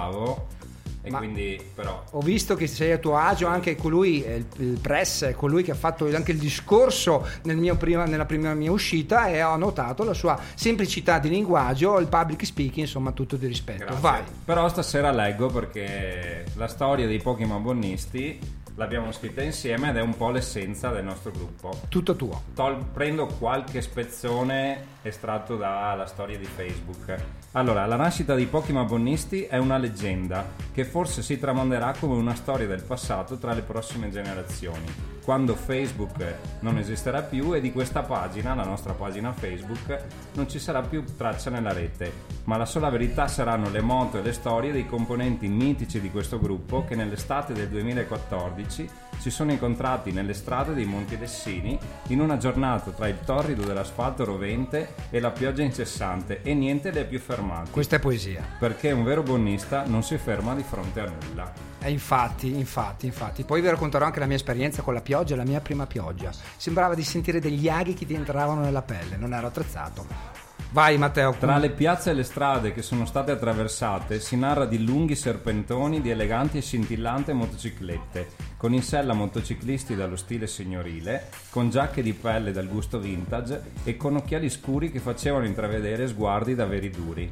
e 1.01 1.09
Ma- 1.09 1.19
quindi 1.19 1.59
però 1.73 2.03
Ho 2.11 2.19
visto 2.19 2.55
che 2.55 2.67
sei 2.67 2.91
a 2.91 2.97
tuo 2.97 3.15
agio 3.15 3.47
anche 3.47 3.75
colui, 3.75 4.21
eh, 4.21 4.35
il, 4.35 4.45
il 4.57 4.79
press, 4.81 5.23
è 5.23 5.33
colui 5.33 5.63
che 5.63 5.71
ha 5.71 5.75
fatto 5.75 6.05
anche 6.13 6.31
il 6.33 6.37
discorso 6.37 7.25
nel 7.43 7.55
mio 7.57 7.77
prima- 7.77 8.05
nella 8.05 8.25
prima 8.25 8.53
mia 8.53 8.71
uscita 8.71 9.27
e 9.27 9.41
ho 9.41 9.55
notato 9.55 10.03
la 10.03 10.13
sua 10.13 10.37
semplicità 10.55 11.19
di 11.19 11.29
linguaggio, 11.29 11.99
il 11.99 12.07
public 12.07 12.45
speaking, 12.45 12.79
insomma 12.85 13.11
tutto 13.13 13.37
di 13.37 13.47
rispetto. 13.47 13.85
Grazie. 13.85 14.01
Vai. 14.01 14.23
Però 14.43 14.67
stasera 14.67 15.11
leggo 15.11 15.47
perché 15.47 16.45
la 16.55 16.67
storia 16.67 17.07
dei 17.07 17.21
Pokémon 17.21 17.61
Bonisti 17.61 18.57
l'abbiamo 18.75 19.11
scritta 19.11 19.41
insieme 19.41 19.89
ed 19.89 19.97
è 19.97 20.01
un 20.01 20.15
po' 20.15 20.31
l'essenza 20.31 20.89
del 20.89 21.03
nostro 21.03 21.31
gruppo. 21.31 21.79
Tutto 21.89 22.15
tuo. 22.15 22.43
Tol- 22.55 22.83
prendo 22.93 23.25
qualche 23.25 23.81
spezzone 23.81 24.97
estratto 25.01 25.55
dalla 25.55 26.05
storia 26.07 26.37
di 26.37 26.45
Facebook. 26.45 27.17
Allora, 27.53 27.87
la 27.87 27.95
nascita 27.95 28.35
dei 28.35 28.45
Pokémon 28.45 28.85
Bonisti 28.85 29.45
è 29.45 29.57
una 29.57 29.77
leggenda 29.77 30.45
che 30.71 30.85
forse 30.85 31.23
si 31.23 31.39
tramanderà 31.39 31.95
come 31.99 32.13
una 32.13 32.35
storia 32.35 32.67
del 32.67 32.83
passato 32.83 33.39
tra 33.39 33.53
le 33.53 33.63
prossime 33.63 34.11
generazioni, 34.11 34.85
quando 35.23 35.55
Facebook 35.55 36.35
non 36.59 36.77
esisterà 36.77 37.23
più 37.23 37.55
e 37.55 37.59
di 37.59 37.71
questa 37.71 38.03
pagina, 38.03 38.53
la 38.53 38.65
nostra 38.65 38.93
pagina 38.93 39.33
Facebook, 39.33 39.97
non 40.33 40.47
ci 40.47 40.59
sarà 40.59 40.83
più 40.83 41.03
traccia 41.17 41.49
nella 41.49 41.73
rete, 41.73 42.13
ma 42.43 42.55
la 42.55 42.65
sola 42.65 42.91
verità 42.91 43.27
saranno 43.27 43.71
le 43.71 43.81
moto 43.81 44.19
e 44.19 44.21
le 44.21 44.33
storie 44.33 44.71
dei 44.71 44.85
componenti 44.85 45.47
mitici 45.47 45.99
di 45.99 46.11
questo 46.11 46.39
gruppo 46.39 46.85
che 46.85 46.93
nell'estate 46.93 47.53
del 47.53 47.69
2014 47.69 48.89
si 49.19 49.29
sono 49.29 49.51
incontrati 49.51 50.11
nelle 50.11 50.33
strade 50.33 50.73
dei 50.73 50.85
Monti 50.85 51.17
Lessini 51.17 51.77
in 52.07 52.21
una 52.21 52.37
giornata 52.37 52.91
tra 52.91 53.07
il 53.07 53.19
torrido 53.19 53.63
dell'asfalto 53.63 54.23
rovente 54.23 54.95
e 55.09 55.19
la 55.19 55.31
pioggia 55.31 55.61
incessante 55.61 56.41
e 56.41 56.53
niente 56.53 56.89
li 56.89 56.99
ha 56.99 57.05
più 57.05 57.19
fermati. 57.19 57.69
Questa 57.69 57.97
è 57.97 57.99
poesia. 57.99 58.43
Perché 58.57 58.91
un 58.91 59.03
vero 59.03 59.21
buonista 59.21 59.83
non 59.85 60.03
si 60.03 60.17
ferma 60.17 60.55
di 60.55 60.63
fronte 60.63 61.01
a 61.01 61.05
nulla. 61.05 61.51
E 61.81 61.91
infatti, 61.91 62.57
infatti, 62.57 63.05
infatti. 63.05 63.43
Poi 63.43 63.61
vi 63.61 63.69
racconterò 63.69 64.05
anche 64.05 64.19
la 64.19 64.25
mia 64.25 64.35
esperienza 64.35 64.81
con 64.81 64.93
la 64.93 65.01
pioggia, 65.01 65.35
la 65.35 65.45
mia 65.45 65.59
prima 65.59 65.85
pioggia. 65.85 66.31
Sembrava 66.57 66.95
di 66.95 67.03
sentire 67.03 67.39
degli 67.39 67.67
aghi 67.69 67.93
che 67.93 68.05
ti 68.05 68.13
entravano 68.13 68.61
nella 68.61 68.81
pelle, 68.81 69.17
non 69.17 69.33
ero 69.33 69.47
attrezzato. 69.47 70.38
Vai 70.71 70.99
Matteo. 70.99 71.33
Tra 71.33 71.57
le 71.57 71.71
piazze 71.71 72.11
e 72.11 72.13
le 72.13 72.21
strade 72.21 72.73
che 72.73 72.83
sono 72.83 73.07
state 73.07 73.31
attraversate 73.31 74.19
si 74.19 74.37
narra 74.37 74.65
di 74.65 74.85
lunghi 74.85 75.15
serpentoni 75.15 75.99
di 75.99 76.11
eleganti 76.11 76.59
e 76.59 76.61
scintillanti 76.61 77.33
motociclette, 77.33 78.27
con 78.55 78.75
in 78.75 78.83
sella 78.83 79.13
motociclisti 79.13 79.95
dallo 79.95 80.15
stile 80.15 80.45
signorile, 80.45 81.29
con 81.49 81.71
giacche 81.71 82.03
di 82.03 82.13
pelle 82.13 82.51
dal 82.51 82.67
gusto 82.67 82.99
vintage 82.99 83.63
e 83.83 83.97
con 83.97 84.17
occhiali 84.17 84.47
scuri 84.47 84.91
che 84.91 84.99
facevano 84.99 85.47
intravedere 85.47 86.07
sguardi 86.07 86.53
da 86.53 86.67
veri 86.67 86.91
duri. 86.91 87.31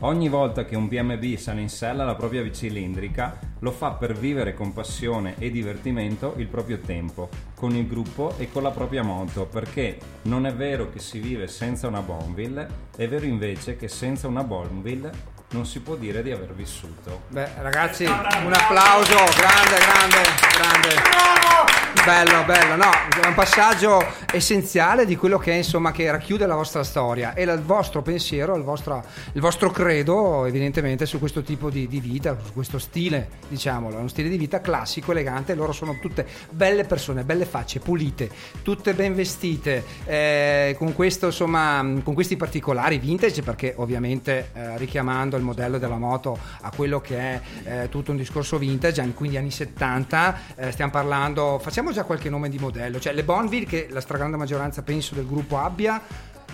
Ogni 0.00 0.28
volta 0.28 0.66
che 0.66 0.76
un 0.76 0.88
PMB 0.88 1.36
sale 1.36 1.62
in 1.62 1.70
sella 1.70 2.02
alla 2.02 2.16
propria 2.16 2.42
bicilindrica, 2.42 3.38
lo 3.60 3.70
fa 3.70 3.92
per 3.92 4.14
vivere 4.14 4.52
con 4.52 4.74
passione 4.74 5.36
e 5.38 5.50
divertimento 5.50 6.34
il 6.36 6.48
proprio 6.48 6.80
tempo, 6.80 7.30
con 7.54 7.74
il 7.74 7.86
gruppo 7.86 8.34
e 8.36 8.52
con 8.52 8.62
la 8.62 8.70
propria 8.70 9.02
moto, 9.02 9.46
perché 9.46 9.98
non 10.22 10.44
è 10.44 10.52
vero 10.52 10.90
che 10.90 10.98
si 10.98 11.18
vive 11.18 11.46
senza 11.48 11.88
una 11.88 12.02
Bonville, 12.02 12.68
è 12.94 13.08
vero 13.08 13.24
invece 13.24 13.76
che 13.76 13.88
senza 13.88 14.28
una 14.28 14.44
Bonville 14.44 15.10
non 15.52 15.64
si 15.64 15.80
può 15.80 15.94
dire 15.94 16.22
di 16.22 16.30
aver 16.30 16.52
vissuto. 16.52 17.22
Beh, 17.28 17.48
ragazzi, 17.60 18.04
un 18.04 18.52
applauso, 18.52 19.16
grande, 19.34 19.76
grande, 19.78 20.22
grande. 20.58 21.55
Bello, 22.04 22.44
bello, 22.44 22.76
no, 22.76 22.90
è 23.20 23.26
un 23.26 23.34
passaggio 23.34 24.00
essenziale 24.32 25.04
di 25.06 25.16
quello 25.16 25.38
che 25.38 25.52
è, 25.52 25.56
insomma, 25.56 25.90
che 25.90 26.08
racchiude 26.08 26.46
la 26.46 26.54
vostra 26.54 26.84
storia 26.84 27.34
e 27.34 27.42
il 27.42 27.62
vostro 27.62 28.00
pensiero, 28.00 28.54
il 28.54 28.62
vostro, 28.62 29.04
il 29.32 29.40
vostro 29.40 29.70
credo, 29.70 30.46
evidentemente, 30.46 31.04
su 31.04 31.18
questo 31.18 31.42
tipo 31.42 31.68
di, 31.68 31.88
di 31.88 31.98
vita, 31.98 32.36
su 32.44 32.52
questo 32.52 32.78
stile, 32.78 33.28
diciamolo, 33.48 33.96
è 33.96 33.98
uno 33.98 34.08
stile 34.08 34.28
di 34.28 34.36
vita 34.36 34.60
classico, 34.60 35.10
elegante. 35.10 35.54
Loro 35.54 35.72
sono 35.72 35.98
tutte 36.00 36.24
belle 36.50 36.84
persone, 36.84 37.24
belle 37.24 37.44
facce, 37.44 37.80
pulite, 37.80 38.30
tutte 38.62 38.94
ben 38.94 39.14
vestite, 39.14 39.84
eh, 40.04 40.76
con 40.78 40.94
questo, 40.94 41.26
insomma, 41.26 41.84
con 42.04 42.14
questi 42.14 42.36
particolari 42.36 42.98
vintage, 42.98 43.42
perché 43.42 43.74
ovviamente 43.76 44.50
eh, 44.54 44.78
richiamando 44.78 45.36
il 45.36 45.42
modello 45.42 45.78
della 45.78 45.98
moto 45.98 46.38
a 46.60 46.70
quello 46.74 47.00
che 47.00 47.18
è 47.18 47.40
eh, 47.64 47.88
tutto 47.88 48.12
un 48.12 48.16
discorso 48.16 48.58
vintage, 48.58 49.04
quindi 49.14 49.36
anni 49.36 49.50
70, 49.50 50.38
eh, 50.54 50.70
stiamo 50.70 50.92
parlando 50.92 51.58
facciamo, 51.58 51.75
facciamo 51.76 51.92
già 51.94 52.04
qualche 52.04 52.30
nome 52.30 52.48
di 52.48 52.56
modello. 52.58 52.98
Cioè, 52.98 53.12
le 53.12 53.22
Bonneville, 53.22 53.66
che 53.66 53.88
la 53.90 54.00
stragrande 54.00 54.38
maggioranza 54.38 54.80
penso 54.80 55.14
del 55.14 55.26
gruppo 55.26 55.58
abbia, 55.58 56.00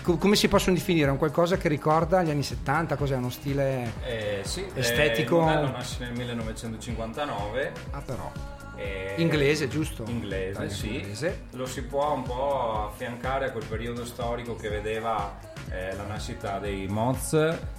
co- 0.01 0.17
come 0.17 0.35
si 0.35 0.49
possono 0.49 0.75
definire? 0.75 1.09
Un 1.11 1.15
qualcosa 1.17 1.55
che 1.55 1.69
ricorda 1.69 2.21
gli 2.23 2.29
anni 2.29 2.43
70? 2.43 2.97
Cos'è? 2.97 3.15
Uno 3.15 3.29
stile. 3.29 3.93
Eh, 4.05 4.41
sì, 4.43 4.65
Estetico. 4.73 5.37
eh, 5.37 5.39
il 5.39 5.45
modello 5.45 5.71
nasce 5.71 6.03
nel 6.03 6.11
1959. 6.11 7.71
Ah, 7.91 8.01
però. 8.01 8.29
eh, 8.75 9.13
Inglese, 9.15 9.69
giusto? 9.69 10.03
Inglese, 10.07 10.59
Dai, 10.59 10.69
sì. 10.69 10.95
inglese. 10.95 11.43
Lo 11.51 11.67
si 11.67 11.83
può 11.83 12.11
un 12.13 12.23
po' 12.23 12.89
affiancare 12.91 13.45
a 13.45 13.51
quel 13.51 13.63
periodo 13.65 14.03
storico 14.03 14.57
che 14.57 14.67
vedeva 14.67 15.39
eh, 15.69 15.95
la 15.95 16.03
nascita 16.03 16.59
dei 16.59 16.85
Moz, 16.87 17.31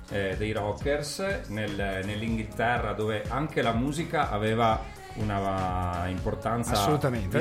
eh, 0.08 0.34
dei 0.38 0.52
Rockers, 0.52 1.18
nel- 1.48 2.00
nell'Inghilterra 2.06 2.94
dove 2.94 3.22
anche 3.28 3.60
la 3.60 3.72
musica 3.72 4.30
aveva 4.30 5.02
una 5.16 6.06
importanza 6.08 6.74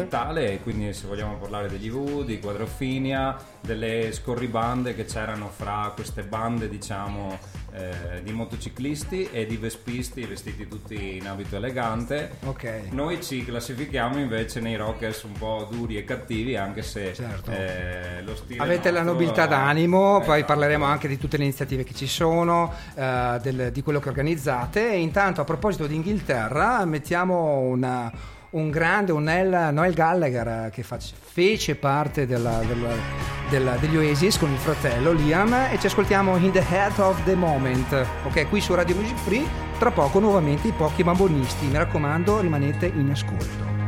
vitale 0.04 0.52
e 0.52 0.60
quindi 0.62 0.94
se 0.94 1.08
vogliamo 1.08 1.38
parlare 1.38 1.70
degli 1.70 1.90
Who, 1.90 2.24
di 2.24 2.40
Quadrofinia, 2.40 3.36
delle 3.66 4.12
scorribande 4.12 4.94
che 4.94 5.06
c'erano 5.06 5.50
fra 5.50 5.92
queste 5.96 6.24
bande 6.24 6.68
diciamo 6.68 7.38
eh, 7.76 8.22
di 8.22 8.32
motociclisti 8.34 9.30
e 9.32 9.46
di 9.48 9.58
vespisti 9.58 10.24
vestiti 10.26 10.68
tutti 10.68 11.16
in 11.18 11.28
abito 11.28 11.56
elegante 11.56 12.34
Ok. 12.44 12.90
noi 12.92 13.24
ci 13.24 13.44
classifichiamo 13.46 14.20
invece 14.20 14.60
nei 14.60 14.76
rockers 14.76 15.24
un 15.24 15.32
po' 15.32 15.68
duri 15.72 15.98
e 15.98 16.04
cattivi, 16.04 16.56
anche 16.56 16.84
se 16.84 17.14
Certo. 17.14 17.50
eh, 17.52 18.22
lo 18.24 18.36
stile. 18.36 18.62
Avete 18.62 18.92
la 18.92 19.02
nobiltà 19.02 19.46
d'animo, 19.48 20.20
poi 20.20 20.38
Esatto. 20.40 20.46
parleremo 20.54 20.86
anche 20.86 21.08
di 21.08 21.18
tutte 21.18 21.38
le 21.38 21.44
iniziative 21.44 21.84
che 21.84 21.94
ci 21.96 22.06
sono, 22.08 22.72
eh, 22.96 23.40
del- 23.42 23.72
di 23.72 23.82
quello 23.82 24.00
che 24.00 24.10
organizzate. 24.10 24.92
E 24.92 24.98
intanto, 25.00 25.42
a 25.42 25.44
proposito 25.46 25.88
di 25.88 25.96
Inghilterra, 25.96 26.84
mettiamo 26.86 27.60
una- 27.60 28.12
un 28.54 28.70
grande, 28.70 29.12
un 29.12 29.24
Noel, 29.24 29.74
Noel 29.74 29.94
Gallagher 29.94 30.48
eh, 30.48 30.70
che 30.72 30.84
fac- 30.84 31.12
fece 31.20 31.76
parte 31.76 32.26
della- 32.28 32.62
della- 32.68 33.22
della- 33.50 33.76
degli 33.78 33.98
Oasis 33.98 34.38
con 34.38 34.52
il 34.52 34.58
fratello 34.58 35.12
Liam 35.12 35.52
e 35.72 35.78
ci 35.80 35.88
ascoltiamo 35.88 36.38
In 36.38 36.52
the 36.52 36.64
Head 36.70 36.98
of 37.00 37.24
the 37.24 37.36
Moment. 37.36 38.06
Ok, 38.26 38.48
qui 38.50 38.62
su 38.62 38.74
Radio 38.76 38.96
Music 38.96 39.18
Free, 39.18 39.46
tra 39.80 39.92
poco 39.92 40.20
nuovamente 40.20 40.68
i 40.68 40.72
pochi 40.72 41.04
bambonisti. 41.04 41.66
Mi 41.66 41.78
raccomando, 41.78 42.40
rimanete 42.42 42.86
in 42.86 43.10
ascolto. 43.10 43.83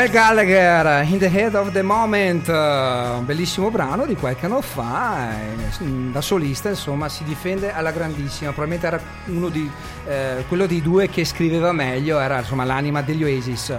Noel 0.00 0.12
Gallagher, 0.12 1.06
In 1.10 1.18
the 1.18 1.30
Head 1.30 1.54
of 1.54 1.72
the 1.72 1.82
Moment, 1.82 2.48
un 2.48 3.22
bellissimo 3.26 3.70
brano 3.70 4.06
di 4.06 4.16
qualche 4.16 4.46
anno 4.46 4.62
fa, 4.62 5.28
eh, 5.30 5.84
da 6.10 6.22
solista 6.22 6.70
insomma 6.70 7.10
si 7.10 7.22
difende 7.22 7.70
alla 7.70 7.90
grandissima, 7.90 8.52
probabilmente 8.52 8.86
era 8.86 8.98
uno 9.26 9.50
di, 9.50 9.70
eh, 10.06 10.46
quello 10.48 10.64
dei 10.64 10.80
due 10.80 11.10
che 11.10 11.26
scriveva 11.26 11.72
meglio, 11.72 12.18
era 12.18 12.38
insomma 12.38 12.64
l'anima 12.64 13.02
degli 13.02 13.24
Oasis. 13.24 13.76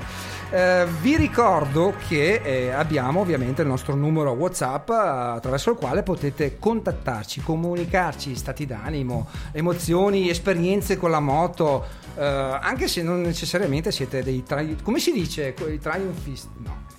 Eh, 0.54 0.86
vi 1.00 1.16
ricordo 1.16 1.94
che 2.10 2.42
eh, 2.44 2.72
abbiamo 2.72 3.22
ovviamente 3.22 3.62
il 3.62 3.70
nostro 3.70 3.96
numero 3.96 4.32
WhatsApp 4.32 4.90
eh, 4.90 4.94
attraverso 4.94 5.72
il 5.72 5.78
quale 5.78 6.04
potete 6.04 6.60
contattarci, 6.60 7.40
comunicarci 7.40 8.36
stati 8.36 8.66
d'animo, 8.66 9.28
emozioni, 9.54 10.30
esperienze 10.30 10.98
con 10.98 11.10
la 11.10 11.22
moto, 11.22 11.86
eh, 12.15 12.24
anche 12.24 12.88
se 12.88 13.02
non 13.02 13.21
necessariamente 13.21 13.91
siete 13.91 14.24
dei 14.24 14.43
tri- 14.43 14.78
come 14.82 15.00
si 15.00 15.12
dice 15.12 15.54
quei 15.54 15.80
triumphisti? 15.80 16.50
No. 16.58 16.91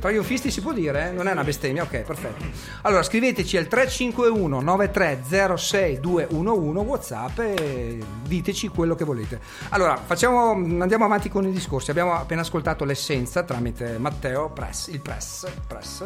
Trionfisti 0.00 0.50
si 0.50 0.60
può 0.60 0.72
dire? 0.72 1.12
Non 1.12 1.28
è 1.28 1.32
una 1.32 1.44
bestemmia? 1.44 1.82
Ok, 1.82 2.00
perfetto. 2.00 2.44
Allora 2.82 3.02
scriveteci 3.02 3.56
al 3.56 3.68
351 3.68 4.60
9306211 4.60 6.84
WhatsApp 6.84 7.38
e 7.38 8.02
diteci 8.26 8.68
quello 8.68 8.94
che 8.94 9.04
volete. 9.04 9.40
Allora, 9.68 9.96
facciamo, 9.96 10.52
andiamo 10.52 11.04
avanti 11.04 11.28
con 11.28 11.46
i 11.46 11.52
discorsi. 11.52 11.90
Abbiamo 11.90 12.14
appena 12.14 12.40
ascoltato 12.40 12.84
l'essenza 12.84 13.42
tramite 13.44 13.98
Matteo 13.98 14.50
Press, 14.50 14.88
il 14.88 15.00
Press, 15.00 15.46
Press. 15.66 16.04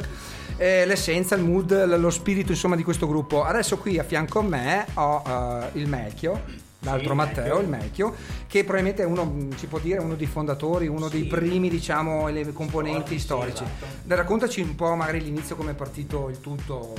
Eh, 0.56 0.84
l'essenza, 0.84 1.34
il 1.34 1.42
mood, 1.42 1.96
lo 1.96 2.10
spirito 2.10 2.52
insomma 2.52 2.76
di 2.76 2.82
questo 2.82 3.06
gruppo. 3.06 3.44
Adesso 3.44 3.78
qui 3.78 3.98
a 3.98 4.04
fianco 4.04 4.40
a 4.40 4.42
me 4.42 4.86
ho 4.94 5.22
eh, 5.26 5.78
il 5.78 5.88
Melchio. 5.88 6.66
L'altro 6.80 7.10
Sì, 7.10 7.14
Matteo, 7.16 7.58
il 7.60 7.68
Mecchio, 7.68 8.14
che 8.46 8.60
probabilmente 8.64 9.02
è 9.02 9.06
uno, 9.06 9.48
si 9.56 9.66
può 9.66 9.78
dire, 9.78 9.98
uno 10.00 10.14
dei 10.14 10.26
fondatori, 10.26 10.86
uno 10.86 11.08
dei 11.08 11.24
primi, 11.24 11.68
diciamo, 11.68 12.28
componenti 12.52 13.18
storici. 13.18 13.64
Dai, 14.02 14.16
Raccontaci 14.16 14.60
un 14.60 14.74
po' 14.74 14.94
magari 14.94 15.22
l'inizio, 15.22 15.56
come 15.56 15.72
è 15.72 15.74
partito 15.74 16.28
il 16.28 16.40
tutto. 16.40 16.94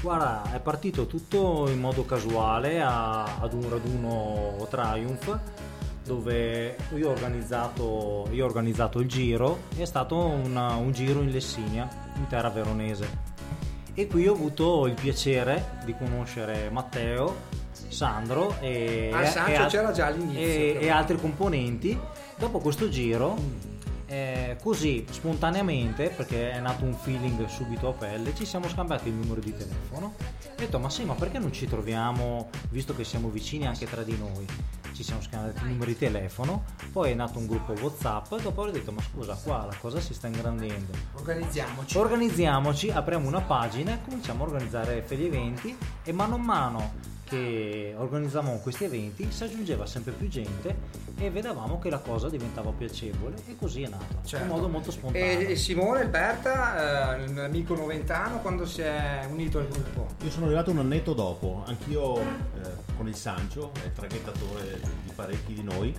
Guarda, 0.00 0.52
è 0.52 0.60
partito 0.60 1.06
tutto 1.06 1.66
in 1.68 1.80
modo 1.80 2.04
casuale 2.04 2.80
a- 2.80 3.40
ad 3.40 3.52
un 3.52 3.68
raduno 3.68 4.66
Triumph 4.70 5.38
dove 6.04 6.76
io 6.94 7.08
ho 7.08 7.10
organizzato, 7.10 8.28
io 8.30 8.44
ho 8.44 8.46
organizzato 8.46 9.00
il 9.00 9.08
giro 9.08 9.62
e 9.76 9.82
è 9.82 9.84
stato 9.84 10.16
una- 10.16 10.76
un 10.76 10.92
giro 10.92 11.20
in 11.20 11.30
Lessinia, 11.30 11.86
in 12.16 12.26
terra 12.28 12.48
veronese. 12.48 13.26
E 13.92 14.06
qui 14.06 14.26
ho 14.28 14.32
avuto 14.32 14.86
il 14.86 14.94
piacere 14.94 15.80
di 15.84 15.94
conoscere 15.98 16.70
Matteo, 16.70 17.34
Sandro 17.88 18.56
e, 18.60 19.10
Ah, 19.12 19.24
Sancho 19.26 19.62
e 19.64 19.66
c'era 19.66 19.92
già 19.92 20.06
all'inizio, 20.06 20.40
e- 20.40 20.78
e 20.80 20.88
altri 20.90 21.16
componenti. 21.18 21.98
Dopo 22.36 22.58
questo 22.60 22.88
giro, 22.88 23.36
eh, 24.06 24.56
così 24.62 25.04
spontaneamente, 25.10 26.08
perché 26.10 26.50
è 26.52 26.60
nato 26.60 26.84
un 26.84 26.94
feeling 26.94 27.46
subito 27.46 27.88
a 27.88 27.92
pelle, 27.92 28.34
ci 28.34 28.44
siamo 28.44 28.68
scambiati 28.68 29.08
il 29.08 29.14
numero 29.14 29.40
di 29.40 29.54
telefono. 29.56 30.14
Ho 30.16 30.54
detto, 30.56 30.78
ma 30.78 30.88
sì, 30.90 31.04
ma 31.04 31.14
perché 31.14 31.38
non 31.38 31.52
ci 31.52 31.66
troviamo, 31.66 32.48
visto 32.70 32.94
che 32.94 33.04
siamo 33.04 33.28
vicini 33.28 33.66
anche 33.66 33.86
tra 33.86 34.02
di 34.02 34.16
noi? 34.16 34.46
Ci 34.92 35.04
siamo 35.04 35.20
scambiati 35.20 35.62
il 35.62 35.68
numero 35.70 35.86
di 35.90 35.96
telefono, 35.98 36.64
poi 36.90 37.12
è 37.12 37.14
nato 37.14 37.38
un 37.38 37.46
gruppo 37.46 37.72
WhatsApp, 37.80 38.34
dopo 38.40 38.62
ho 38.62 38.70
detto, 38.70 38.90
ma 38.90 39.00
scusa, 39.02 39.38
qua 39.40 39.64
la 39.66 39.76
cosa 39.78 40.00
si 40.00 40.12
sta 40.14 40.26
ingrandendo. 40.26 40.92
Organizziamoci. 41.14 41.96
Organizziamoci, 41.98 42.90
apriamo 42.90 43.28
una 43.28 43.40
pagina 43.42 43.92
e 43.94 43.98
cominciamo 44.04 44.42
a 44.42 44.46
organizzare 44.46 45.00
per 45.02 45.18
gli 45.18 45.24
eventi 45.26 45.76
e 46.02 46.12
mano 46.12 46.34
a 46.34 46.38
mano 46.38 46.92
che 47.28 47.94
organizzavamo 47.96 48.58
questi 48.58 48.84
eventi 48.84 49.30
si 49.30 49.44
aggiungeva 49.44 49.84
sempre 49.84 50.12
più 50.12 50.28
gente 50.28 50.74
e 51.18 51.30
vedevamo 51.30 51.78
che 51.78 51.90
la 51.90 51.98
cosa 51.98 52.28
diventava 52.28 52.70
piacevole 52.70 53.36
e 53.46 53.56
così 53.56 53.82
è 53.82 53.88
nato 53.88 54.20
Certo. 54.24 54.46
in 54.46 54.50
modo 54.50 54.68
molto 54.68 54.90
spontaneo. 54.90 55.40
E, 55.40 55.50
e 55.52 55.56
Simone, 55.56 56.00
Alberta, 56.00 57.16
eh, 57.16 57.32
l'amico 57.34 57.74
noventano, 57.74 58.40
quando 58.40 58.64
si 58.64 58.80
è 58.80 59.26
unito 59.30 59.58
al 59.58 59.68
gruppo? 59.68 60.06
Io 60.24 60.30
sono 60.30 60.46
arrivato 60.46 60.70
un 60.70 60.78
annetto 60.78 61.12
dopo, 61.12 61.62
anch'io 61.66 62.18
eh, 62.18 62.24
con 62.96 63.06
il 63.08 63.14
Sancio, 63.14 63.72
è 63.84 63.92
traghettatore 63.92 64.80
di 65.04 65.12
parecchi 65.14 65.52
di 65.52 65.62
noi, 65.62 65.94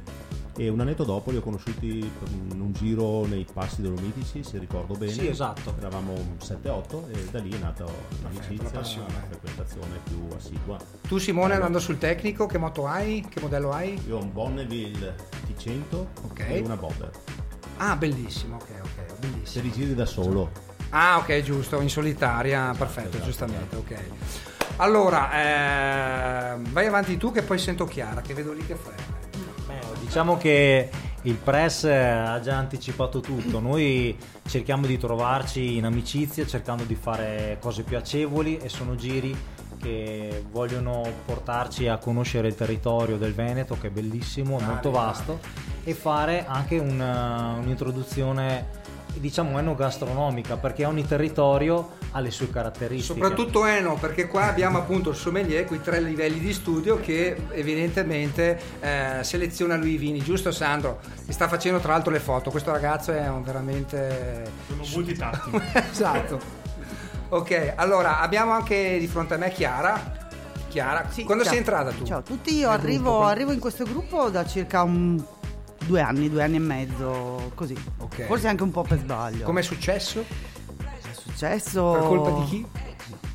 e 0.55 0.67
un 0.69 0.79
annetto 0.79 1.03
dopo 1.03 1.31
li 1.31 1.37
ho 1.37 1.41
conosciuti 1.41 2.11
per 2.19 2.27
un, 2.29 2.59
un 2.59 2.73
giro 2.73 3.25
nei 3.25 3.45
passi 3.51 3.81
dolomitici, 3.81 4.43
se 4.43 4.57
ricordo 4.57 4.95
bene. 4.95 5.11
Sì, 5.11 5.27
esatto. 5.27 5.73
Eravamo 5.77 6.13
7-8 6.41 7.11
e 7.11 7.25
da 7.31 7.39
lì 7.39 7.51
è 7.51 7.57
nata 7.57 7.85
l'amicizia, 8.23 8.63
la 8.63 8.69
passione. 8.69 9.07
una 9.09 9.25
frequentazione 9.27 9.99
più 10.03 10.27
assidua. 10.35 10.77
Tu 11.07 11.17
Simone 11.17 11.53
andando 11.53 11.79
sul 11.79 11.97
tecnico, 11.97 12.45
che 12.45 12.57
moto 12.57 12.87
hai? 12.87 13.25
Che 13.29 13.39
modello 13.39 13.71
hai? 13.71 13.99
Io 14.07 14.17
ho 14.17 14.21
un 14.21 14.31
Bonneville 14.33 15.15
T100 15.47 16.05
Ok. 16.23 16.39
e 16.47 16.59
una 16.59 16.75
Bobber. 16.75 17.11
Ah, 17.77 17.95
bellissimo, 17.95 18.55
ok, 18.55 18.69
ok, 18.83 19.19
bellissimo. 19.19 19.45
Se 19.45 19.61
li 19.61 19.71
giri 19.71 19.95
da 19.95 20.05
solo. 20.05 20.51
Ah, 20.89 21.17
ok, 21.19 21.41
giusto, 21.41 21.79
in 21.81 21.89
solitaria, 21.89 22.73
perfetto, 22.77 23.09
esatto. 23.09 23.23
giustamente, 23.23 23.75
ok. 23.75 23.95
Allora, 24.77 26.53
ehm, 26.53 26.71
vai 26.71 26.87
avanti 26.87 27.17
tu 27.17 27.31
che 27.31 27.41
poi 27.43 27.57
sento 27.57 27.85
Chiara, 27.85 28.21
che 28.21 28.33
vedo 28.33 28.53
lì 28.53 28.65
che 28.65 28.75
frega. 28.75 29.18
Diciamo 30.09 30.37
che 30.37 30.89
il 31.21 31.35
press 31.35 31.83
eh, 31.83 31.95
ha 31.95 32.39
già 32.39 32.57
anticipato 32.57 33.19
tutto. 33.19 33.59
Noi 33.59 34.17
cerchiamo 34.47 34.87
di 34.87 34.97
trovarci 34.97 35.77
in 35.77 35.85
amicizia, 35.85 36.47
cercando 36.47 36.83
di 36.83 36.95
fare 36.95 37.59
cose 37.61 37.83
piacevoli 37.83 38.57
e 38.57 38.69
sono 38.69 38.95
giri 38.95 39.37
che 39.79 40.45
vogliono 40.49 41.03
portarci 41.23 41.87
a 41.87 41.97
conoscere 41.97 42.47
il 42.47 42.55
territorio 42.55 43.17
del 43.17 43.35
Veneto, 43.35 43.77
che 43.79 43.89
è 43.89 43.91
bellissimo, 43.91 44.57
è 44.57 44.63
molto 44.63 44.89
vasto, 44.89 45.39
e 45.83 45.93
fare 45.93 46.43
anche 46.47 46.79
una- 46.79 47.57
un'introduzione 47.61 48.78
diciamo 49.19 49.59
enogastronomica 49.59 50.55
perché 50.57 50.85
ogni 50.85 51.05
territorio 51.05 51.97
ha 52.11 52.19
le 52.21 52.31
sue 52.31 52.49
caratteristiche 52.49 53.19
Soprattutto 53.19 53.65
Eno, 53.65 53.95
perché 53.95 54.27
qua 54.27 54.45
abbiamo 54.47 54.77
appunto 54.77 55.09
il 55.09 55.15
sommelier, 55.15 55.65
quei 55.65 55.81
tre 55.81 55.99
livelli 55.99 56.39
di 56.39 56.53
studio 56.53 56.99
che 56.99 57.35
evidentemente 57.51 58.59
eh, 58.79 59.17
seleziona 59.21 59.75
lui 59.75 59.91
i 59.93 59.97
vini, 59.97 60.19
giusto 60.23 60.51
Sandro? 60.51 60.99
Ti 61.25 61.33
sta 61.33 61.47
facendo 61.47 61.79
tra 61.79 61.91
l'altro 61.93 62.11
le 62.11 62.19
foto, 62.19 62.49
questo 62.49 62.71
ragazzo 62.71 63.11
è 63.11 63.27
un 63.27 63.43
veramente... 63.43 64.49
Sono 64.67 64.83
multitattico. 64.93 65.61
esatto. 65.91 66.39
Ok, 67.29 67.73
allora 67.75 68.21
abbiamo 68.21 68.53
anche 68.53 68.97
di 68.99 69.07
fronte 69.07 69.35
a 69.35 69.37
me 69.37 69.51
Chiara. 69.51 70.17
Chiara, 70.69 71.05
Sì, 71.09 71.23
quando 71.23 71.43
ciao. 71.43 71.51
sei 71.53 71.61
entrata 71.61 71.91
tu? 71.91 72.05
Ciao 72.05 72.19
a 72.19 72.21
tutti, 72.21 72.55
io 72.55 72.69
arrivo, 72.69 73.09
gruppo? 73.11 73.25
arrivo 73.25 73.51
in 73.51 73.59
questo 73.59 73.83
gruppo 73.83 74.29
da 74.29 74.45
circa 74.45 74.83
un- 74.83 75.23
due 75.85 76.01
anni, 76.01 76.29
due 76.29 76.43
anni 76.43 76.55
e 76.57 76.59
mezzo, 76.59 77.51
così. 77.55 77.75
Ok. 77.97 78.25
Forse 78.25 78.47
anche 78.47 78.63
un 78.63 78.71
po' 78.71 78.83
per 78.83 78.99
sbaglio. 78.99 79.45
Com'è 79.45 79.61
successo? 79.61 80.21
è 80.21 81.13
successo? 81.13 81.91
Per 81.91 82.01
colpa 82.01 82.31
di 82.39 82.45
chi? 82.45 82.65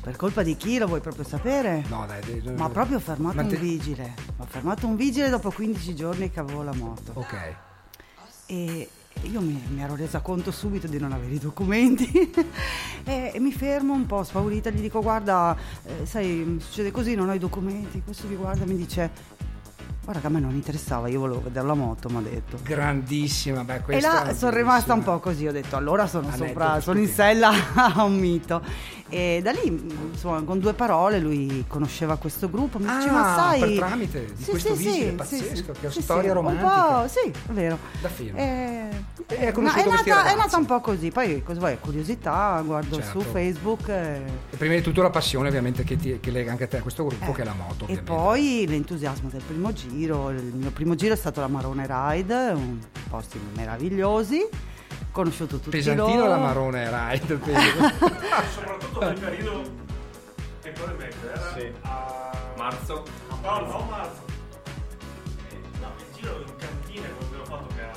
Per 0.01 0.15
colpa 0.15 0.43
di 0.43 0.55
chi 0.55 0.77
lo 0.77 0.87
vuoi 0.87 1.01
proprio 1.01 1.23
sapere? 1.23 1.83
No, 1.87 2.05
dai, 2.05 2.21
dai, 2.21 2.41
dai. 2.41 2.55
Ma 2.55 2.69
proprio 2.69 2.97
ho 2.97 2.99
fermato 2.99 3.35
Ma 3.37 3.41
un 3.41 3.47
te- 3.47 3.57
vigile. 3.57 4.13
Ho 4.37 4.45
fermato 4.47 4.85
un 4.85 4.95
vigile 4.95 5.29
dopo 5.29 5.51
15 5.51 5.95
giorni 5.95 6.29
che 6.29 6.39
avevo 6.39 6.61
la 6.61 6.73
moto. 6.73 7.11
Ok. 7.15 7.55
E 8.45 8.89
io 9.23 9.41
mi, 9.41 9.59
mi 9.69 9.81
ero 9.81 9.95
resa 9.95 10.19
conto 10.19 10.51
subito 10.51 10.87
di 10.87 10.99
non 10.99 11.11
avere 11.11 11.33
i 11.33 11.39
documenti 11.39 12.11
e, 13.03 13.31
e 13.33 13.39
mi 13.39 13.51
fermo 13.51 13.93
un 13.93 14.05
po' 14.05 14.23
spaurita, 14.23 14.69
gli 14.69 14.81
dico 14.81 15.01
guarda, 15.01 15.57
eh, 15.83 16.05
sai, 16.05 16.57
succede 16.59 16.91
così, 16.91 17.15
non 17.15 17.29
ho 17.29 17.33
i 17.33 17.39
documenti, 17.39 18.01
questo 18.03 18.27
mi 18.27 18.35
guarda 18.35 18.63
e 18.63 18.67
mi 18.67 18.75
dice 18.75 19.11
guarda 20.05 20.21
che 20.21 20.27
a 20.27 20.29
me 20.29 20.39
non 20.39 20.53
interessava, 20.53 21.07
io 21.07 21.19
volevo 21.19 21.41
vedere 21.41 21.65
la 21.65 21.73
moto, 21.73 22.09
mi 22.09 22.17
ha 22.17 22.21
detto. 22.21 22.59
Grandissima, 22.63 23.63
beh, 23.63 23.75
E 23.75 23.81
questa 23.81 24.13
là 24.13 24.29
è 24.29 24.33
sono 24.35 24.55
rimasta 24.55 24.93
un 24.93 25.03
po' 25.03 25.19
così, 25.19 25.47
ho 25.47 25.51
detto 25.51 25.75
allora 25.75 26.05
sono 26.05 26.31
sopra, 26.31 26.79
sono 26.79 26.99
in 26.99 27.07
sella 27.07 27.51
a 27.73 28.03
un 28.03 28.17
mito. 28.17 28.61
E 29.15 29.39
da 29.41 29.51
lì, 29.51 29.67
insomma, 30.11 30.41
con 30.43 30.59
due 30.59 30.73
parole 30.73 31.19
lui 31.19 31.63
conosceva 31.69 32.17
questo 32.17 32.49
gruppo, 32.49 32.79
mi 32.79 32.85
dice 32.85 33.07
Ah, 33.07 33.11
ma 33.13 33.33
sai... 33.35 33.59
per 33.61 33.73
tramite 33.77 34.33
di 34.35 34.43
questo 34.43 34.73
vigile 34.73 35.11
pazzesco, 35.11 35.71
che 35.79 35.89
storia 35.89 36.31
Un 36.31 36.35
romantica. 36.35 37.01
po', 37.01 37.07
sì, 37.07 37.29
è 37.29 37.51
vero. 37.51 37.77
Da 38.01 38.09
film. 38.09 38.35
Eh, 38.37 38.89
E 39.27 39.41
ha 39.43 39.45
no, 39.47 39.51
conosciuto 39.53 39.89
è, 39.89 39.89
nata, 39.89 40.25
è 40.31 40.35
nata 40.35 40.57
un 40.57 40.65
po' 40.65 40.81
così, 40.81 41.09
poi 41.11 41.41
cosa 41.43 41.59
vuoi, 41.59 41.77
curiosità, 41.79 42.61
guardo 42.65 42.95
Certo. 42.97 43.21
su 43.21 43.25
Facebook 43.31 43.87
eh, 43.87 44.21
E 44.51 44.55
prima 44.57 44.73
di 44.75 44.81
tutto 44.81 45.01
la 45.01 45.09
passione 45.09 45.47
ovviamente 45.47 45.83
che, 45.85 45.95
ti- 45.95 46.19
che 46.19 46.29
lega 46.31 46.51
anche 46.51 46.65
a 46.65 46.67
te 46.67 46.77
a 46.77 46.81
questo 46.81 47.05
gruppo 47.05 47.31
eh, 47.31 47.33
che 47.33 47.41
è 47.41 47.45
la 47.45 47.53
moto. 47.53 47.85
e 47.87 47.93
ovviamente. 47.97 48.03
poi 48.11 48.65
l'entusiasmo 48.67 49.29
del 49.29 49.41
primo 49.41 49.71
giro, 49.73 50.29
il 50.29 50.43
mio 50.53 50.71
primo 50.71 50.93
giro 50.95 51.13
è 51.13 51.17
stato 51.17 51.39
la 51.39 51.47
Marone 51.47 51.87
Ride, 51.89 52.33
un 52.53 52.79
posti 53.09 53.39
meravigliosi, 53.55 54.45
conosciuto 55.15 55.55
tutti 55.55 55.69
Pesantino 55.69 56.17
loro. 56.17 56.29
la 56.29 56.37
Marone 56.37 56.89
Ride. 56.91 57.39
Soprattutto 58.53 58.99
nel 58.99 59.17
periodo 59.17 59.61
che 60.61 60.71
poi 60.71 60.87
rimetto, 60.89 61.27
era 61.29 61.71
a 61.83 62.31
Marzo. 62.57 63.03
No, 63.41 63.59
no, 63.61 63.87
marzo. 63.89 64.23
Eh, 65.49 65.55
No, 65.79 65.87
il 65.97 66.15
giro 66.19 66.43
in 66.45 66.55
cantina 66.57 67.07
come 67.17 67.25
abbiamo 67.27 67.45
fatto 67.45 67.67
che 67.75 67.81
era 67.81 67.91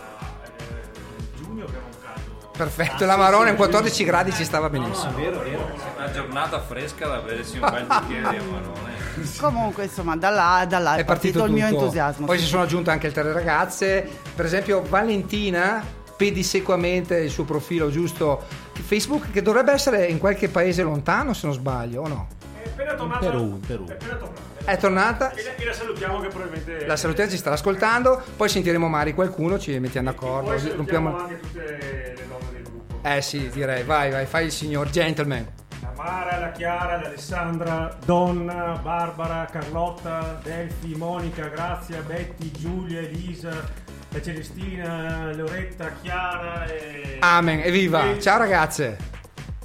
eh, 0.56 1.36
giugno 1.36 1.64
che 1.64 1.72
era 1.72 1.84
un 1.84 1.96
caldo. 2.02 2.50
Perfetto, 2.56 3.04
la 3.04 3.16
Marone 3.16 3.50
a 3.50 3.54
14 3.54 4.04
gradi 4.04 4.32
ci 4.32 4.44
stava 4.44 4.68
benissimo. 4.70 5.12
vero, 5.16 5.40
vero. 5.42 5.70
Una 5.96 6.10
giornata 6.12 6.60
fresca 6.60 7.06
da 7.08 7.18
bersi 7.18 7.58
un 7.58 7.68
bel 7.68 7.84
bicchiere 7.98 8.28
di 8.30 8.36
amarone. 8.36 8.96
Comunque, 9.40 9.84
insomma, 9.84 10.16
da 10.16 10.30
là, 10.30 10.64
da 10.68 10.78
là 10.78 10.94
è, 10.94 11.00
È 11.00 11.04
partito, 11.04 11.44
il 11.44 11.50
mio 11.52 11.66
entusiasmo. 11.66 12.26
Poi 12.26 12.36
sì. 12.38 12.44
si 12.44 12.50
sono 12.50 12.62
aggiunte 12.62 12.90
anche 12.92 13.08
altre 13.08 13.32
ragazze, 13.32 14.08
per 14.36 14.44
esempio 14.44 14.82
Valentina 14.88 15.96
pedissequamente 16.18 17.16
il 17.16 17.30
suo 17.30 17.44
profilo 17.44 17.90
giusto 17.90 18.42
Facebook 18.72 19.30
che 19.30 19.40
dovrebbe 19.40 19.70
essere 19.72 20.06
in 20.06 20.18
qualche 20.18 20.48
paese 20.48 20.82
lontano 20.82 21.32
se 21.32 21.46
non 21.46 21.54
sbaglio 21.54 22.02
o 22.02 22.08
no? 22.08 22.26
È 22.60 22.66
appena 22.66 22.94
tornata. 22.94 23.20
Perù, 23.20 23.40
in 23.42 23.60
Perù. 23.60 23.86
È 23.86 23.92
appena 23.92 24.14
tornata. 24.16 24.46
È 24.64 24.76
tornata? 24.76 25.32
E 25.32 25.42
la, 25.44 25.54
e 25.54 25.64
la 25.64 25.72
salutiamo 25.72 26.20
che 26.20 26.28
probabilmente. 26.28 26.86
La 26.86 26.96
salutiamo, 26.96 27.30
ci 27.30 27.36
starà 27.36 27.54
ascoltando, 27.54 28.20
poi 28.36 28.48
sentiremo 28.48 28.88
magari 28.88 29.14
qualcuno, 29.14 29.58
ci 29.58 29.78
mettiamo 29.78 30.10
d'accordo, 30.10 30.50
Poi 30.50 30.72
rompiamo... 30.74 31.16
anche 31.16 31.40
tutte 31.40 32.14
le 32.16 32.26
donne 32.28 32.52
del 32.52 32.62
gruppo. 32.62 33.08
Eh 33.08 33.22
sì, 33.22 33.48
direi, 33.48 33.84
vai, 33.84 34.10
vai, 34.10 34.26
fai 34.26 34.46
il 34.46 34.52
signor 34.52 34.90
gentleman. 34.90 35.46
La 35.80 35.92
Mara, 35.96 36.38
la 36.38 36.50
Chiara, 36.50 37.00
l'Alessandra, 37.00 37.96
Donna, 38.04 38.78
Barbara, 38.82 39.48
Carlotta, 39.50 40.38
Delfi, 40.42 40.94
Monica, 40.96 41.46
Grazia, 41.46 42.02
Betty, 42.02 42.50
Giulia, 42.50 43.00
Elisa, 43.00 43.86
la 44.10 44.22
Celestina, 44.22 45.32
Loretta, 45.34 45.92
Chiara 46.00 46.64
e... 46.66 47.16
Amen, 47.20 47.60
evviva, 47.62 48.10
e- 48.10 48.20
ciao 48.20 48.38
ragazze. 48.38 48.96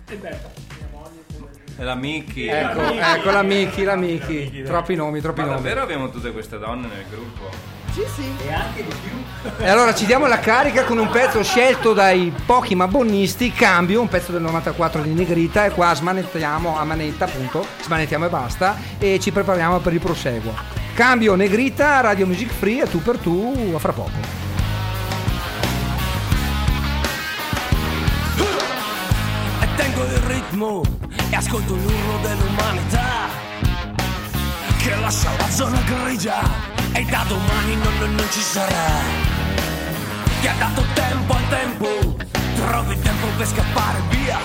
E 0.10 0.16
Betta, 0.16 0.50
mia 0.78 0.88
moglie. 0.92 1.24
pure. 1.36 1.50
E 1.78 1.84
la 1.84 1.96
Mickey. 1.96 2.48
Ecco, 2.48 2.82
Miki. 2.82 2.98
ecco 2.98 3.30
la 3.32 3.42
Miki, 3.42 3.84
la 3.84 3.96
Miki, 3.96 4.34
Miki, 4.34 4.64
troppi 4.64 4.96
nomi, 4.96 5.22
troppi 5.22 5.42
Ma 5.42 5.46
nomi. 5.48 5.58
davvero 5.62 5.82
abbiamo 5.82 6.10
tutte 6.10 6.32
queste 6.32 6.60
donne 6.60 6.88
nel 6.88 7.06
gruppo? 7.10 7.72
Sì, 7.94 8.02
sì. 8.16 8.24
E 8.48 8.52
anche 8.54 8.84
di 8.84 8.90
più. 9.04 9.56
E 9.64 9.70
allora 9.70 9.94
ci 9.94 10.06
diamo 10.06 10.26
la 10.28 10.40
carica 10.40 10.84
con 10.84 10.98
un 10.98 11.10
pezzo 11.10 11.44
scelto 11.44 11.94
dai 11.94 12.34
pochi 12.46 12.74
ma 12.76 12.88
buonisti, 12.88 13.52
cambio, 13.52 14.02
un 14.02 14.08
pezzo 14.08 14.32
del 14.32 14.42
94 14.42 15.02
di 15.04 15.14
Negrita 15.14 15.66
e 15.66 15.70
qua 15.70 15.94
smanettiamo 15.94 16.78
a 16.78 16.84
manetta 16.86 17.26
appunto, 17.26 17.66
smanettiamo 17.82 18.26
e 18.26 18.30
basta 18.30 18.76
e 18.98 19.20
ci 19.20 19.32
prepariamo 19.32 19.78
per 19.80 19.94
il 19.94 20.00
proseguo. 20.00 20.82
Cambio 20.94 21.34
Negrita, 21.36 22.02
Radio 22.02 22.28
Music 22.28 22.52
Free 22.54 22.84
e 22.84 22.90
tu 22.90 23.02
per 23.02 23.18
tu 23.18 23.72
a 23.74 23.80
fra 23.80 23.94
poco. 23.94 24.12
e 29.62 29.68
tengo 29.76 30.04
il 30.06 30.18
ritmo 30.28 30.82
e 31.30 31.36
ascolto 31.36 31.76
l'urlo 31.76 32.20
dell'umanità 32.22 33.28
che 34.78 34.96
lascia 34.96 35.30
la 35.38 35.50
zona 35.50 35.80
grigia 35.82 36.42
e 36.94 37.04
da 37.06 37.24
domani 37.28 37.76
non, 37.76 37.98
non- 38.00 38.16
non 38.16 38.28
ci 38.32 38.42
sarà. 38.42 39.32
Ti 40.42 40.48
ha 40.48 40.54
dato 40.60 40.84
tempo 40.94 41.34
al 41.34 41.48
tempo, 41.48 42.16
trovi 42.56 43.00
tempo 43.00 43.28
per 43.38 43.48
scappare 43.48 44.00
via. 44.10 44.38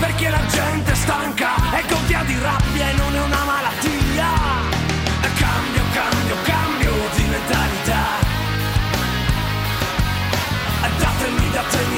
Perché 0.00 0.28
la 0.28 0.44
gente 0.48 0.90
è 0.90 0.94
stanca 0.96 1.54
e 1.78 1.82
gonfia 1.88 2.24
di 2.24 2.36
rabbia 2.40 2.90
e 2.90 2.92
non 2.94 3.14
è 3.14 3.20
una 3.20 3.44
malattia. 3.44 4.51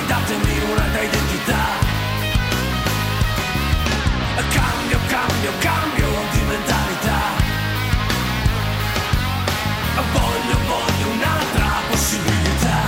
Datemi, 0.07 0.59
un'altra 0.71 1.03
identità. 1.03 1.83
Cambio, 4.51 4.99
cambio, 5.09 5.53
cambio 5.59 6.09
di 6.33 6.40
mentalità. 6.49 7.21
Voglio, 10.12 10.59
voglio 10.67 11.09
un'altra 11.12 11.69
possibilità. 11.90 12.79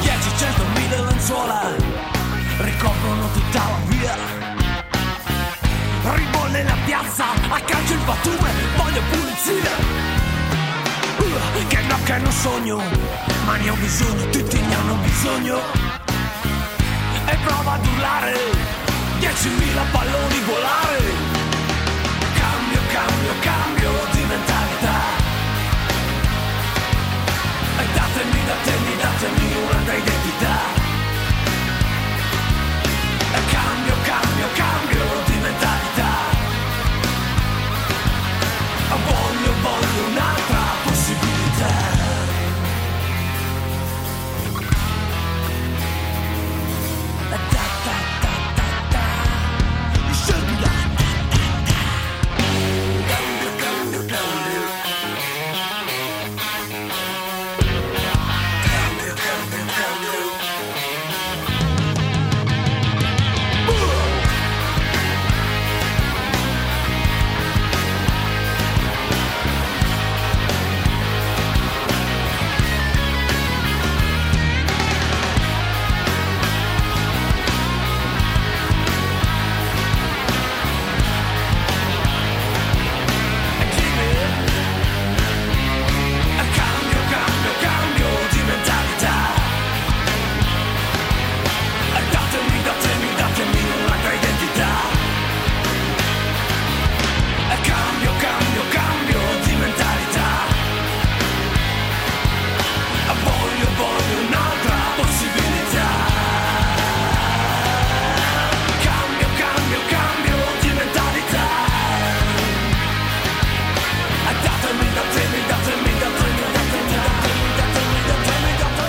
Dieci, 0.00 0.30
cento, 0.36 0.64
mille 0.74 1.00
lenzuola 1.02 1.74
ricoprono 2.58 3.30
tutta 3.32 3.58
la 3.58 3.78
via. 3.86 4.35
Piazza, 6.98 7.26
accanto 7.50 7.92
il 7.92 7.98
batume, 8.06 8.50
voglio 8.76 9.02
pulizia. 9.10 9.70
Uh, 11.18 11.66
che 11.66 11.80
no, 11.82 11.98
che 12.04 12.16
non 12.16 12.32
sogno, 12.32 12.80
ma 13.44 13.56
ne 13.56 13.68
ho 13.68 13.74
bisogno, 13.74 14.26
tutti 14.30 14.58
ne 14.58 14.74
hanno 14.74 14.94
bisogno. 14.94 15.58
E 17.26 17.36
prova 17.44 17.74
ad 17.74 17.86
urlare, 17.86 18.34
10.000 19.20 19.90
palloni 19.90 20.40
volare. 20.46 21.02
Cambio, 22.40 22.80
cambio, 22.88 23.32
cambio 23.40 23.90
di 24.12 24.24
mentalità. 24.24 24.98
E 27.76 27.84
datemi, 27.92 28.40
datemi, 28.46 28.96
datemi 28.96 29.54
un'altra 29.68 29.94
identità. 29.94 30.58
E 33.34 33.40
cambio, 33.52 33.95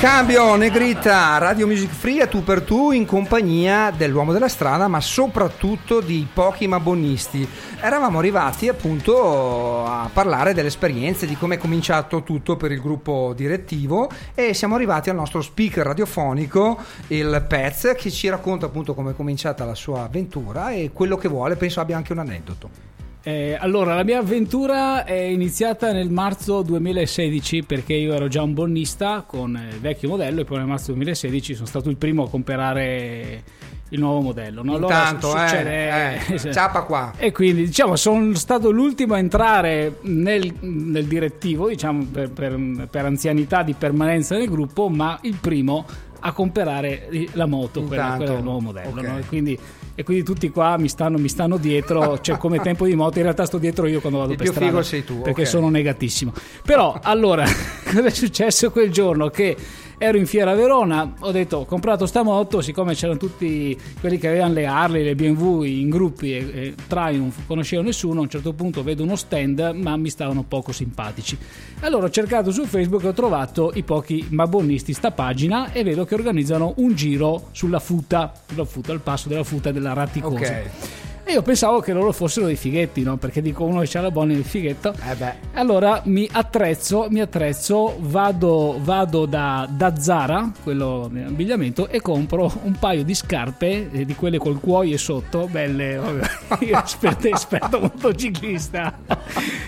Cambio 0.10 0.56
Negrita, 0.56 1.38
Radio 1.38 1.68
Music 1.68 1.90
Free 1.90 2.22
a 2.22 2.28
tu 2.28 2.42
per 2.42 2.62
tu 2.62 2.92
in 2.92 3.06
compagnia 3.06 3.92
dell'uomo 3.92 4.32
della 4.32 4.48
strada, 4.48 4.88
ma 4.88 5.02
soprattutto 5.02 6.00
di 6.00 6.26
pochi 6.34 6.66
ma 6.66 6.80
buonisti. 6.80 7.46
Eravamo 7.82 8.18
arrivati 8.18 8.70
appunto 8.70 9.86
a 9.86 10.10
parlare 10.12 10.54
delle 10.54 10.70
esperienze, 10.70 11.28
di 11.28 11.36
come 11.36 11.56
è 11.56 11.58
cominciato 11.58 12.24
tutto 12.24 12.56
per 12.56 12.72
il 12.72 12.80
gruppo 12.80 13.34
direttivo 13.36 14.10
e 14.34 14.54
siamo 14.54 14.76
arrivati 14.76 15.10
al 15.10 15.18
nostro 15.18 15.42
speaker 15.42 15.86
radiofonico, 15.86 16.80
il 17.08 17.46
Pez, 17.46 17.94
che 17.98 18.10
ci 18.10 18.30
racconta 18.30 18.68
appunto 18.68 18.94
come 18.94 19.12
è 19.12 19.16
cominciata 19.16 19.66
la 19.66 19.76
sua 19.76 20.04
avventura 20.04 20.72
e 20.72 20.92
quello 20.94 21.18
che 21.18 21.28
vuole, 21.28 21.58
penso 21.58 21.82
abbia 21.82 21.98
anche 21.98 22.14
un 22.14 22.20
aneddoto. 22.20 22.97
Eh, 23.28 23.58
allora, 23.60 23.94
la 23.94 24.06
mia 24.06 24.20
avventura 24.20 25.04
è 25.04 25.12
iniziata 25.20 25.92
nel 25.92 26.10
marzo 26.10 26.62
2016 26.62 27.64
perché 27.64 27.94
io 27.94 28.14
ero 28.14 28.30
già 28.30 28.42
un 28.42 28.54
bonnista 28.54 29.26
con 29.28 29.54
eh, 29.54 29.74
il 29.74 29.82
vecchio 29.82 30.08
modello 30.08 30.40
e 30.40 30.46
poi 30.46 30.60
nel 30.60 30.68
marzo 30.68 30.94
2016 30.94 31.54
sono 31.56 31.68
stato 31.68 31.90
il 31.90 31.98
primo 31.98 32.24
a 32.24 32.30
comprare 32.30 33.44
il 33.90 34.00
nuovo 34.00 34.22
modello. 34.22 34.64
no? 34.64 34.76
Allora 34.76 35.10
Intanto, 35.10 35.36
eh, 35.36 35.40
succede- 35.46 36.46
eh, 36.48 36.52
ciapa 36.54 36.84
qua. 36.84 37.12
E 37.18 37.34
quindi 37.34 37.66
diciamo 37.66 37.98
sono 37.98 38.34
stato 38.36 38.72
l'ultimo 38.72 39.16
a 39.16 39.18
entrare 39.18 39.98
nel, 40.04 40.50
nel 40.62 41.04
direttivo, 41.04 41.68
diciamo 41.68 42.06
per, 42.10 42.30
per- 42.32 42.88
per 42.90 43.04
anzianità 43.04 43.62
di 43.62 43.74
permanenza 43.74 44.38
nel 44.38 44.48
gruppo, 44.48 44.88
ma 44.88 45.20
il 45.24 45.36
primo 45.42 45.86
a 46.22 46.32
comprare 46.32 47.10
la 47.34 47.46
moto, 47.46 47.84
quella, 47.84 48.04
Intanto, 48.04 48.18
quella 48.24 48.34
del 48.36 48.44
nuovo 48.44 48.60
modello. 48.62 48.90
ok. 49.02 49.06
no? 49.06 49.20
Quindi, 49.28 49.60
e 50.00 50.04
quindi 50.04 50.24
tutti 50.24 50.52
qua 50.52 50.78
mi 50.78 50.90
stanno, 50.90 51.18
mi 51.18 51.28
stanno 51.28 51.58
dietro, 51.58 52.22
cioè 52.22 52.38
come 52.40 52.60
tempo 52.60 52.86
di 52.86 52.94
moto, 52.94 53.18
in 53.18 53.24
realtà 53.24 53.46
sto 53.48 53.58
dietro 53.58 53.88
io 53.88 54.00
quando 54.00 54.20
vado 54.20 54.32
Il 54.34 54.38
per 54.38 54.46
più 54.46 54.54
strada. 54.54 54.72
figo 54.72 54.84
sei 54.84 55.04
tu, 55.04 55.22
Perché 55.22 55.42
ok. 55.42 55.48
sono 55.48 55.70
negatissimo. 55.70 56.32
Però 56.64 57.00
allora, 57.02 57.44
cosa 57.84 58.04
è 58.06 58.10
successo 58.12 58.70
quel 58.70 58.92
giorno? 58.92 59.30
Che 59.30 59.58
ero 59.98 60.18
in 60.18 60.28
fiera 60.28 60.52
a 60.52 60.56
Verona, 60.56 61.14
ho 61.20 61.32
detto 61.32 61.58
ho 61.58 61.66
comprato 61.66 62.06
sta 62.06 62.24
moto, 62.24 62.62
siccome 62.62 62.94
c'erano 62.94 63.18
tutti 63.18 63.78
quelli 64.00 64.18
che 64.18 64.28
avevano 64.28 64.54
le 64.54 64.66
Harley, 64.66 65.04
le 65.04 65.16
BMW 65.16 65.64
in 65.64 65.90
gruppi 65.90 66.34
e, 66.34 66.50
e 66.54 66.76
Triumph, 66.88 67.46
conoscevo 67.48 67.82
nessuno, 67.82 68.20
a 68.20 68.24
un 68.24 68.30
certo 68.30 68.54
punto 68.54 68.84
vedo 68.84 69.04
uno 69.04 69.16
stand 69.16 69.60
ma 69.76 69.98
mi 69.98 70.10
stavano 70.10 70.44
poco 70.44 70.72
simpatici. 70.72 71.38
Allora 71.82 72.06
ho 72.06 72.10
cercato 72.10 72.52
su 72.52 72.66
Facebook 72.66 73.04
e 73.04 73.08
ho 73.08 73.14
trovato 73.14 73.72
i 73.74 73.84
pochi 73.84 74.26
mabonisti 74.30 74.94
sta 74.94 75.12
pagina 75.12 75.72
e 75.72 75.84
vedo 75.84 76.06
che 76.06 76.16
organizzano 76.16 76.74
un 76.78 76.94
giro 76.94 77.50
sulla 77.52 77.80
futa, 77.80 78.34
sulla 78.48 78.66
futa, 78.66 78.92
al 78.92 79.02
passo 79.02 79.30
della 79.30 79.44
futa 79.44 79.72
della 79.72 79.94
Ratticosa. 79.94 80.36
Ok. 80.36 81.06
E 81.30 81.34
io 81.34 81.42
pensavo 81.42 81.82
che 81.82 81.92
loro 81.92 82.14
fossero 82.14 82.46
dei 82.46 82.56
fighetti, 82.56 83.04
no? 83.04 83.18
Perché 83.18 83.42
dico 83.42 83.66
uno 83.66 83.82
che 83.82 83.88
c'ha 83.90 84.00
la 84.00 84.12
buona 84.12 84.32
del 84.34 84.46
fighetto. 84.46 84.94
Eh 85.10 85.14
beh. 85.14 85.34
Allora 85.56 86.02
mi 86.06 86.26
attrezzo, 86.32 87.08
mi 87.10 87.20
attrezzo, 87.20 87.98
vado, 88.00 88.80
vado 88.82 89.26
da, 89.26 89.68
da 89.70 89.98
Zara, 90.00 90.50
quello 90.64 91.10
dell'abbigliamento, 91.12 91.90
e 91.90 92.00
compro 92.00 92.50
un 92.64 92.78
paio 92.80 93.04
di 93.04 93.14
scarpe, 93.14 93.90
eh, 93.92 94.06
di 94.06 94.16
quelle 94.16 94.38
col 94.38 94.62
cuoio 94.62 94.98
sotto, 94.98 95.50
belle, 95.52 96.00
io 96.62 96.82
esperto, 96.82 97.28
esperto 97.28 97.80
motociclista, 97.82 98.98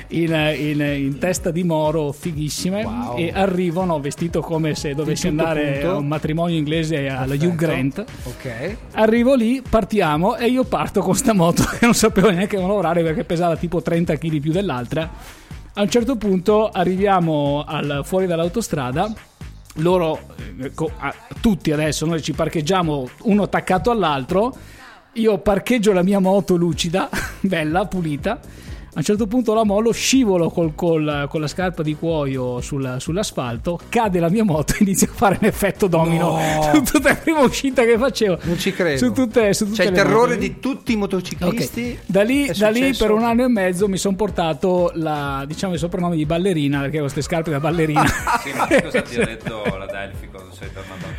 in, 0.09 0.31
in- 0.57 0.79
in 0.79 1.17
testa 1.19 1.51
di 1.51 1.63
moro, 1.65 2.13
fighissime, 2.13 2.85
Wow. 2.85 3.17
e 3.17 3.31
arrivo, 3.33 3.83
no, 3.83 3.99
vestito 3.99 4.39
come 4.39 4.75
se 4.75 4.95
dovessi 4.95 5.27
andare 5.27 5.71
punto. 5.79 5.89
a 5.95 5.97
un 5.97 6.07
matrimonio 6.07 6.55
inglese 6.57 7.09
alla 7.09 7.33
Hugh 7.33 7.53
Perfetto. 7.53 7.55
Grant. 7.55 8.05
Ok. 8.23 8.75
Arrivo 8.93 9.35
lì, 9.35 9.61
partiamo 9.67 10.37
e 10.37 10.47
io 10.47 10.63
parto 10.63 11.01
con 11.01 11.15
sta 11.15 11.33
moto 11.33 11.47
che 11.53 11.79
non 11.85 11.93
sapevo 11.93 12.29
neanche 12.29 12.57
lavorare 12.57 13.03
perché 13.03 13.23
pesava 13.23 13.55
tipo 13.55 13.81
30 13.81 14.17
kg 14.17 14.39
più 14.39 14.51
dell'altra. 14.51 15.09
A 15.73 15.81
un 15.81 15.89
certo 15.89 16.15
punto 16.15 16.69
arriviamo 16.69 17.63
al- 17.65 18.01
fuori 18.03 18.25
dall'autostrada 18.27 19.13
loro, 19.75 20.19
eh, 20.57 20.71
tutti 21.41 21.71
adesso, 21.71 22.05
noi 22.05 22.21
ci 22.21 22.33
parcheggiamo 22.33 23.09
uno 23.23 23.43
attaccato 23.43 23.91
all'altro, 23.91 24.53
io 25.13 25.37
parcheggio 25.39 25.93
la 25.93 26.03
mia 26.03 26.19
moto 26.19 26.55
lucida, 26.55 27.09
bella, 27.41 27.85
pulita. 27.85 28.39
A 28.91 28.97
un 28.99 29.03
certo 29.03 29.27
punto 29.27 29.53
la 29.53 29.63
mollo, 29.63 29.91
scivolo 29.91 30.49
col- 30.49 30.73
col- 30.75 31.27
con 31.29 31.39
la 31.41 31.47
scarpa 31.47 31.83
di 31.83 31.95
cuoio 31.95 32.59
sulla- 32.59 32.99
sull'asfalto, 32.99 33.79
cade 33.87 34.19
la 34.19 34.29
mia 34.29 34.43
moto 34.43 34.73
e 34.73 34.77
inizia 34.83 35.07
a 35.07 35.13
fare 35.13 35.37
un 35.39 35.47
effetto 35.47 35.87
domino 35.87 36.37
No. 36.39 36.69
su 36.73 36.81
tutta 36.93 37.09
la 37.09 37.15
prima 37.15 37.39
uscita 37.41 37.83
che 37.83 37.97
facevo. 37.97 38.39
Non 38.43 38.57
ci 38.57 38.71
credo. 38.73 38.97
Su 38.97 39.11
tutte, 39.11 39.53
su 39.53 39.65
tutte 39.65 39.77
C'è 39.77 39.83
il 39.89 39.89
le 39.91 39.95
terrore 40.03 40.33
moto. 40.35 40.39
di 40.39 40.59
tutti 40.59 40.91
i 40.93 40.95
motociclisti. 40.95 41.91
Ok. 41.99 42.03
Da 42.07 42.23
lì, 42.23 42.51
da 42.57 42.69
lì 42.69 42.93
per 42.95 43.11
un 43.11 43.23
anno 43.23 43.43
e 43.43 43.47
mezzo 43.47 43.87
mi 43.87 43.97
sono 43.97 44.15
portato 44.15 44.91
la, 44.95 45.43
diciamo, 45.47 45.73
il 45.73 45.79
soprannome 45.79 46.15
di 46.15 46.25
ballerina 46.25 46.77
perché 46.79 46.97
avevo 46.97 47.11
queste 47.11 47.21
scarpe 47.21 47.51
da 47.51 47.59
ballerina. 47.59 48.05
Sì, 48.43 48.51
ma 48.53 48.67
cosa 48.81 49.01
ti 49.03 49.15
ha 49.19 49.25
detto 49.25 49.63
la 49.77 49.85
Delphi 49.85 50.27
quando 50.29 50.51
sei 50.53 50.69
tornato 50.73 51.05
a 51.05 51.09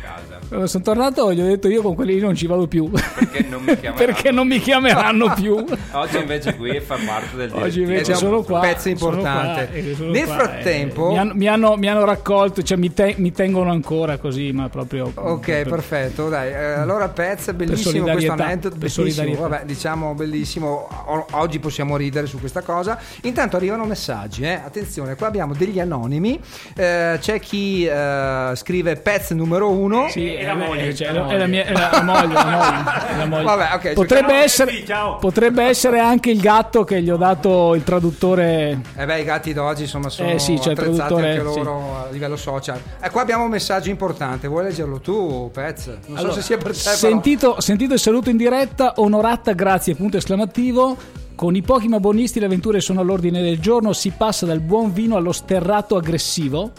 Quando 0.51 0.67
sono 0.67 0.83
tornato 0.83 1.33
gli 1.33 1.39
ho 1.39 1.45
detto 1.45 1.69
io 1.69 1.81
con 1.81 1.95
quelli 1.95 2.15
lì 2.15 2.19
non 2.19 2.35
ci 2.35 2.45
vado 2.45 2.67
più 2.67 2.89
Perché 2.91 3.45
non 3.47 3.61
mi 3.63 3.67
chiameranno? 3.79 3.95
perché 3.95 4.31
non 4.31 4.47
mi 4.47 4.59
chiameranno 4.59 5.33
più. 5.33 5.53
Oggi 5.93 6.17
invece 6.17 6.57
qui 6.57 6.77
fa 6.81 6.97
parte 7.05 7.37
del 7.37 7.51
Oggi 7.53 7.59
direttivo. 7.85 7.85
invece 7.91 8.13
sono 8.15 8.41
qua. 8.43 8.59
pezzo 8.59 8.93
sono 8.97 9.11
importante. 9.15 9.67
qua, 9.67 9.75
eh, 9.77 10.09
Nel 10.09 10.25
qua, 10.25 10.33
frattempo- 10.35 11.07
eh, 11.07 11.11
mi, 11.11 11.17
hanno, 11.19 11.33
mi 11.35 11.47
hanno- 11.47 11.75
mi 11.77 11.87
hanno 11.87 12.03
raccolto, 12.03 12.61
cioè 12.63 12.77
mi, 12.77 12.93
te- 12.93 13.15
mi 13.17 13.31
tengono 13.31 13.71
ancora 13.71 14.17
così, 14.17 14.51
ma 14.51 14.67
proprio. 14.67 15.09
Ok, 15.15 15.45
per- 15.45 15.69
perfetto. 15.69 16.27
Dai, 16.27 16.49
eh, 16.49 16.55
allora 16.73 17.07
Pez, 17.07 17.53
bellissimo 17.53 18.03
questo 18.03 18.31
aneddoto, 18.33 18.75
bellissimo. 18.75 19.35
Vabbè, 19.47 19.63
diciamo 19.63 20.13
bellissimo. 20.15 20.87
O- 21.05 21.27
oggi 21.31 21.59
possiamo 21.59 21.95
ridere 21.95 22.27
su 22.27 22.39
questa 22.39 22.59
cosa. 22.61 22.99
Intanto 23.21 23.55
arrivano 23.55 23.85
messaggi, 23.85 24.43
eh. 24.43 24.55
Attenzione, 24.55 25.15
qua 25.15 25.27
abbiamo 25.27 25.53
degli 25.53 25.79
anonimi. 25.79 26.37
Eh, 26.75 27.17
c'è 27.21 27.39
chi 27.39 27.85
eh, 27.85 28.51
scrive 28.55 28.97
Pez 28.97 29.31
numero 29.31 29.69
uno. 29.69 30.09
Sì, 30.09 30.39
è 30.41 30.45
la 30.45 30.55
moglie, 30.55 30.95
cioè, 30.95 31.07
è 31.09 31.11
la, 31.13 31.27
è 31.27 31.37
la 31.37 31.45
mia, 31.47 31.63
è 31.65 31.71
la- 31.73 31.89
la 31.91 32.01
moglie, 32.03 32.33
la 32.33 32.43
moglie, 32.45 33.17
la 33.17 33.25
moglie. 33.29 33.43
Vabbè, 33.43 33.69
ok, 33.75 33.93
potrebbe, 33.93 34.33
essere, 34.33 34.71
Sì, 34.71 34.85
potrebbe 35.19 35.63
essere 35.63 35.99
anche 35.99 36.31
il 36.31 36.39
gatto 36.39 36.83
che 36.83 37.01
gli 37.01 37.09
ho 37.09 37.17
dato 37.17 37.75
il 37.75 37.83
traduttore. 37.83 38.81
Eh 38.95 39.05
beh, 39.05 39.19
i 39.21 39.23
gatti 39.23 39.53
d'oggi 39.53 39.83
insomma 39.83 40.09
sono 40.09 40.29
Eh 40.29 40.39
sì, 40.39 40.55
traduttore, 40.59 41.31
anche 41.31 41.51
sì. 41.51 41.57
loro 41.63 41.97
a 41.97 42.07
livello 42.11 42.35
social. 42.35 42.79
E 43.01 43.09
qua 43.09 43.21
abbiamo 43.21 43.43
un 43.43 43.49
messaggio 43.51 43.89
importante, 43.89 44.47
vuoi 44.47 44.63
leggerlo 44.63 44.99
tu, 44.99 45.49
Pez? 45.53 45.87
Non 46.07 46.17
Allora, 46.17 46.33
so 46.33 46.39
se 46.39 46.45
sia 46.45 46.57
per 46.57 46.71
te, 46.75 46.79
però. 46.83 46.95
sentito, 46.95 47.61
sentito 47.61 47.93
il 47.93 47.99
saluto 47.99 48.29
in 48.29 48.37
diretta, 48.37 48.93
onorata, 48.97 49.53
grazie, 49.53 49.95
punto 49.95 50.17
esclamativo. 50.17 50.97
Con 51.33 51.55
i 51.55 51.61
pochi 51.63 51.87
ma 51.87 51.99
buonisti 51.99 52.39
le 52.39 52.45
avventure 52.45 52.81
sono 52.81 52.99
all'ordine 53.01 53.41
del 53.41 53.59
giorno, 53.59 53.93
si 53.93 54.11
passa 54.15 54.45
dal 54.45 54.59
buon 54.59 54.93
vino 54.93 55.15
allo 55.15 55.31
sterrato 55.31 55.95
aggressivo, 55.95 56.71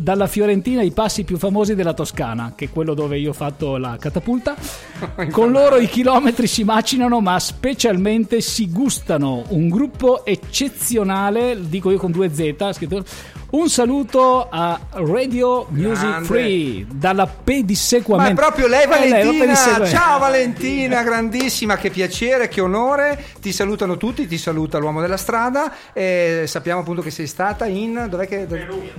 dalla 0.00 0.26
Fiorentina 0.26 0.80
ai 0.80 0.92
passi 0.92 1.24
più 1.24 1.36
famosi 1.36 1.74
della 1.74 1.92
Toscana, 1.92 2.54
che 2.56 2.66
è 2.66 2.70
quello 2.70 2.94
dove 2.94 3.18
io 3.18 3.30
ho 3.30 3.34
fatto 3.34 3.76
la 3.76 3.96
catapulta. 4.00 4.56
Con 5.30 5.50
loro 5.50 5.76
i 5.76 5.88
chilometri 5.88 6.46
si 6.46 6.64
macinano, 6.64 7.20
ma 7.20 7.38
specialmente 7.38 8.40
si 8.40 8.70
gustano. 8.70 9.44
Un 9.48 9.68
gruppo 9.68 10.24
eccezionale, 10.24 11.56
dico 11.60 11.90
io 11.90 11.98
con 11.98 12.10
due 12.10 12.32
Z, 12.32 12.72
scritto. 12.72 13.04
Un 13.52 13.68
saluto 13.68 14.46
a 14.48 14.78
Radio 14.90 15.66
Music 15.70 16.06
Grande. 16.06 16.24
Free 16.26 16.86
dalla 16.88 17.26
pedissequamento. 17.26 18.32
Ma 18.32 18.38
è 18.38 18.42
proprio 18.48 18.68
lei 18.68 18.84
Eh, 18.84 18.86
Valentina, 18.86 19.44
pedissequamento. 19.44 19.96
ciao 19.96 20.18
Valentina, 20.20 21.02
grandissima, 21.02 21.76
che 21.76 21.90
piacere, 21.90 22.46
che 22.46 22.60
onore, 22.60 23.24
ti 23.40 23.50
salutano 23.50 23.96
tutti, 23.96 24.28
ti 24.28 24.38
saluta 24.38 24.78
l'uomo 24.78 25.00
della 25.00 25.16
strada 25.16 25.72
e 25.92 26.44
sappiamo 26.46 26.82
appunto 26.82 27.02
che 27.02 27.10
sei 27.10 27.26
stata 27.26 27.66
in, 27.66 28.06
dov'è 28.08 28.28
che, 28.28 28.46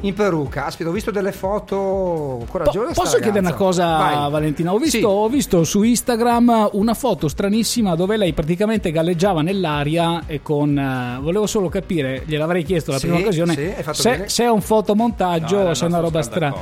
in 0.02 0.14
Perù, 0.14 0.50
caspita, 0.50 0.90
ho 0.90 0.92
visto 0.92 1.12
delle 1.12 1.32
foto 1.32 2.46
coraggiose. 2.50 2.94
Po- 2.94 3.04
Posso 3.04 3.20
chiedere 3.20 3.40
una 3.40 3.54
cosa, 3.54 3.86
Vai. 3.86 4.32
Valentina? 4.32 4.74
Ho 4.74 4.78
visto, 4.80 4.98
Sì. 4.98 5.04
ho 5.06 5.30
visto 5.30 5.64
su 5.64 5.82
Instagram 5.84 6.72
una 6.74 6.94
foto 6.94 7.30
stranissima 7.30 7.96
dove 7.96 8.18
lei 8.18 8.34
praticamente 8.34 8.92
galleggiava 8.92 9.42
nell'aria 9.42 10.24
e 10.28 10.42
con. 10.42 10.78
eh, 10.78 11.20
volevo 11.22 11.48
solo 11.48 11.70
capire, 11.70 12.24
gliel'avrei 12.26 12.64
chiesto 12.64 12.92
la 12.92 12.98
Sì, 13.00 13.08
prima 13.08 13.22
occasione, 13.22 13.54
sì, 13.54 13.62
hai 13.62 13.84
fatto 13.84 14.02
se, 14.02 14.10
bene. 14.10 14.28
se 14.30 14.40
è 14.44 14.50
un 14.50 14.62
fotomontaggio 14.62 15.64
No, 15.64 15.70
o 15.70 15.74
se 15.74 15.86
è 15.86 15.88
una 15.88 16.00
roba 16.00 16.22
strana. 16.22 16.54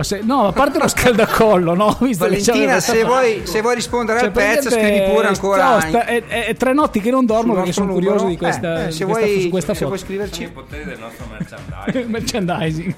se- 0.00 0.20
No, 0.22 0.46
a 0.48 0.52
parte 0.52 0.78
lo 0.78 0.88
scaldacollo, 0.88 1.74
no? 1.74 1.96
Visto 2.02 2.24
Valentina, 2.24 2.80
se 2.80 2.94
foto. 2.96 3.06
vuoi, 3.06 3.42
se 3.44 3.60
vuoi 3.62 3.74
rispondere 3.74 4.18
Cioè, 4.18 4.28
al 4.28 4.32
pezzo, 4.34 4.70
scrivi 4.70 5.00
pure 5.12 5.26
ancora. 5.26 5.74
no, 5.74 5.80
sta- 5.80 6.04
è, 6.06 6.24
è- 6.26 6.44
è 6.46 6.54
tre 6.56 6.72
notti 6.72 7.00
che 7.00 7.10
non 7.10 7.24
dormo 7.26 7.54
perché 7.54 7.72
sono 7.72 7.92
curioso 7.92 8.24
numero. 8.24 8.30
di 8.30 8.36
questa, 8.36 8.78
Eh, 8.78 8.82
eh, 8.82 8.86
di 8.86 8.92
se 8.92 9.04
questa- 9.04 9.26
vuoi, 9.26 9.48
questa 9.48 9.74
se 9.74 9.84
vuoi 9.84 9.98
foto. 9.98 10.06
Sono 10.06 10.24
i 10.24 10.28
scriverci. 10.28 10.52
poteri 10.52 10.84
del 10.84 10.98
nostro 10.98 11.26
merchandising. 11.30 12.06
Merchandising. 12.10 12.94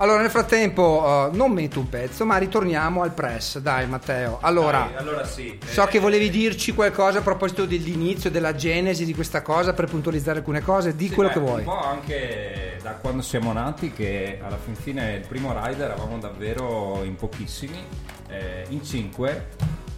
Allora, 0.00 0.20
nel 0.20 0.30
frattempo, 0.30 1.28
eh, 1.32 1.36
non 1.36 1.50
metto 1.50 1.80
un 1.80 1.88
pezzo, 1.88 2.24
ma 2.24 2.36
ritorniamo 2.36 3.02
al 3.02 3.12
press. 3.12 3.58
Dai, 3.58 3.88
Matteo. 3.88 4.38
Allora. 4.42 4.88
Dai, 4.92 4.96
allora 4.96 5.24
sì. 5.24 5.58
So 5.64 5.82
eh, 5.82 5.88
che 5.88 5.98
volevi 5.98 6.30
dirci 6.30 6.72
qualcosa 6.72 7.18
a 7.18 7.22
proposito 7.22 7.66
dell'inizio, 7.66 8.30
della 8.30 8.54
genesi 8.54 9.04
di 9.04 9.12
questa 9.12 9.42
cosa 9.42 9.72
per 9.72 9.86
puntualizzare 9.86 10.38
alcune 10.38 10.62
cose, 10.62 10.94
di 10.94 11.08
Sì, 11.08 11.14
quello 11.14 11.30
beh, 11.30 11.34
che 11.34 11.40
vuoi. 11.40 11.58
Un 11.60 11.64
po' 11.64 11.82
anche 11.82 12.78
da 12.80 12.92
quando 12.92 13.22
siamo 13.22 13.52
nati, 13.52 13.90
che 13.92 14.38
alla 14.40 14.56
fin 14.56 14.76
fine 14.76 15.14
il 15.14 15.26
primo 15.26 15.52
rider 15.52 15.90
eravamo 15.90 16.16
davvero 16.18 17.02
in 17.02 17.16
pochissimi, 17.16 17.82
eh, 18.28 18.66
in 18.68 18.84
cinque, 18.84 19.48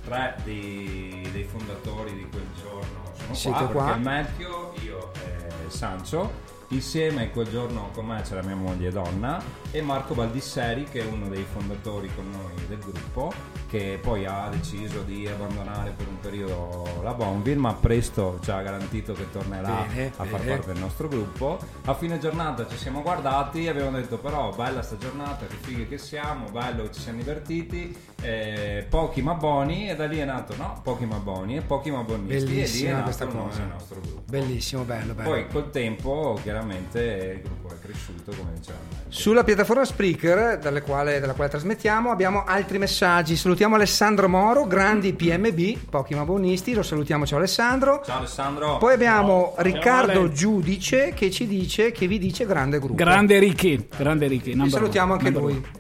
tre 0.07 0.37
dei, 0.45 1.29
dei 1.31 1.45
fondatori 1.45 2.15
di 2.15 2.27
quel 2.31 2.47
giorno 2.59 3.13
sono 3.19 3.35
Siete 3.35 3.65
qua, 3.73 3.85
qua. 3.85 3.97
Matthew, 3.97 4.73
io 4.83 5.13
e 5.15 5.71
Sancho. 5.71 6.50
Insieme 6.73 7.31
quel 7.33 7.49
giorno 7.49 7.91
con 7.93 8.07
me 8.07 8.23
c'era 8.23 8.43
mia 8.45 8.55
moglie 8.55 8.93
donna 8.93 9.43
e 9.73 9.83
Marco 9.83 10.15
Baldisseri 10.15 10.85
che 10.85 11.01
è 11.01 11.05
uno 11.05 11.29
dei 11.29 11.45
fondatori 11.53 12.09
con 12.15 12.31
noi 12.31 12.53
del 12.69 12.79
gruppo 12.79 13.33
che 13.69 13.99
poi 14.01 14.25
ha 14.25 14.49
deciso 14.53 15.03
di 15.03 15.27
abbandonare 15.27 15.93
per 15.97 16.07
un 16.07 16.21
periodo 16.21 17.01
la 17.03 17.13
Bonville 17.13 17.59
ma 17.59 17.75
presto 17.75 18.39
ci 18.43 18.53
ha 18.53 18.63
garantito 18.63 19.15
che 19.15 19.29
tornerà 19.33 19.85
Bene, 19.89 20.13
a 20.17 20.25
far 20.25 20.39
bene. 20.41 20.51
parte 20.53 20.73
del 20.73 20.81
nostro 20.81 21.09
gruppo. 21.09 21.59
A 21.87 21.95
fine 21.95 22.21
giornata 22.21 22.65
ci 22.69 22.77
siamo 22.77 23.03
guardati 23.03 23.65
e 23.65 23.69
abbiamo 23.69 23.91
detto 23.97 24.19
però 24.19 24.51
bella 24.55 24.83
sta 24.83 24.97
giornata, 24.97 25.47
che 25.47 25.57
fighe 25.61 25.89
che 25.89 25.99
siamo, 25.99 26.51
bello 26.51 26.85
che 26.85 26.93
ci 26.93 27.01
siamo 27.01 27.19
divertiti, 27.19 27.97
eh, 28.23 28.87
pochi 28.89 29.23
ma 29.23 29.35
buoni 29.35 29.89
e 29.91 29.97
da 29.97 30.07
lì 30.07 30.19
è 30.19 30.25
nato 30.25 30.55
no, 30.57 30.81
pochi 30.85 31.05
ma 31.05 31.17
buoni 31.17 31.57
e 31.57 31.63
pochi 31.63 31.91
ma 31.91 32.03
buonisti 32.03 32.35
e 32.35 32.39
lì 32.39 32.45
è 32.45 32.55
Bellissima 32.63 32.91
nato 32.93 33.03
questa 33.05 33.25
il 33.25 33.31
cosa. 33.31 33.59
del 33.59 33.69
nostro 33.69 34.01
gruppo. 34.01 34.23
Bellissimo, 34.31 34.83
bello, 34.85 35.15
bello. 35.15 35.29
Poi 35.29 35.49
col 35.49 35.71
tempo 35.71 36.35
chiaramente 36.43 36.59
il 36.63 37.41
gruppo 37.43 37.69
è 37.69 37.79
cresciuto 37.81 38.33
come 38.37 38.53
dicevamo. 38.55 38.85
Sulla 39.09 39.45
piattaforma 39.45 39.85
Spreaker, 39.85 40.59
dalle 40.59 40.83
quale- 40.83 41.19
dalla 41.21 41.33
quale 41.33 41.51
trasmettiamo, 41.51 42.11
abbiamo 42.11 42.45
altri 42.45 42.79
messaggi. 42.79 43.37
Salutiamo 43.37 43.75
Alessandro 43.75 44.29
Moro, 44.29 44.67
grandi 44.67 45.13
PMB, 45.13 45.89
pochi 45.91 46.15
ma 46.15 46.25
buonisti. 46.25 46.75
Lo 46.75 46.83
salutiamo, 46.83 47.27
ciao 47.27 47.39
Alessandro. 47.39 48.03
Ciao 48.05 48.19
Alessandro. 48.19 48.79
Poi 48.79 48.95
abbiamo 48.95 49.55
Riccardo 49.59 50.21
Ale. 50.21 50.33
Giudice 50.33 51.13
che 51.15 51.31
ci 51.31 51.47
dice 51.47 51.93
che 51.93 52.07
vi 52.07 52.19
dice 52.19 52.47
grande 52.47 52.79
gruppo. 52.79 52.95
Grande 52.95 53.39
Ricky, 53.39 53.89
grande 53.97 54.29
number 54.29 54.69
salutiamo 54.69 55.13
anche 55.15 55.31
number 55.31 55.43
lui. 55.43 55.53
one. 55.53 55.80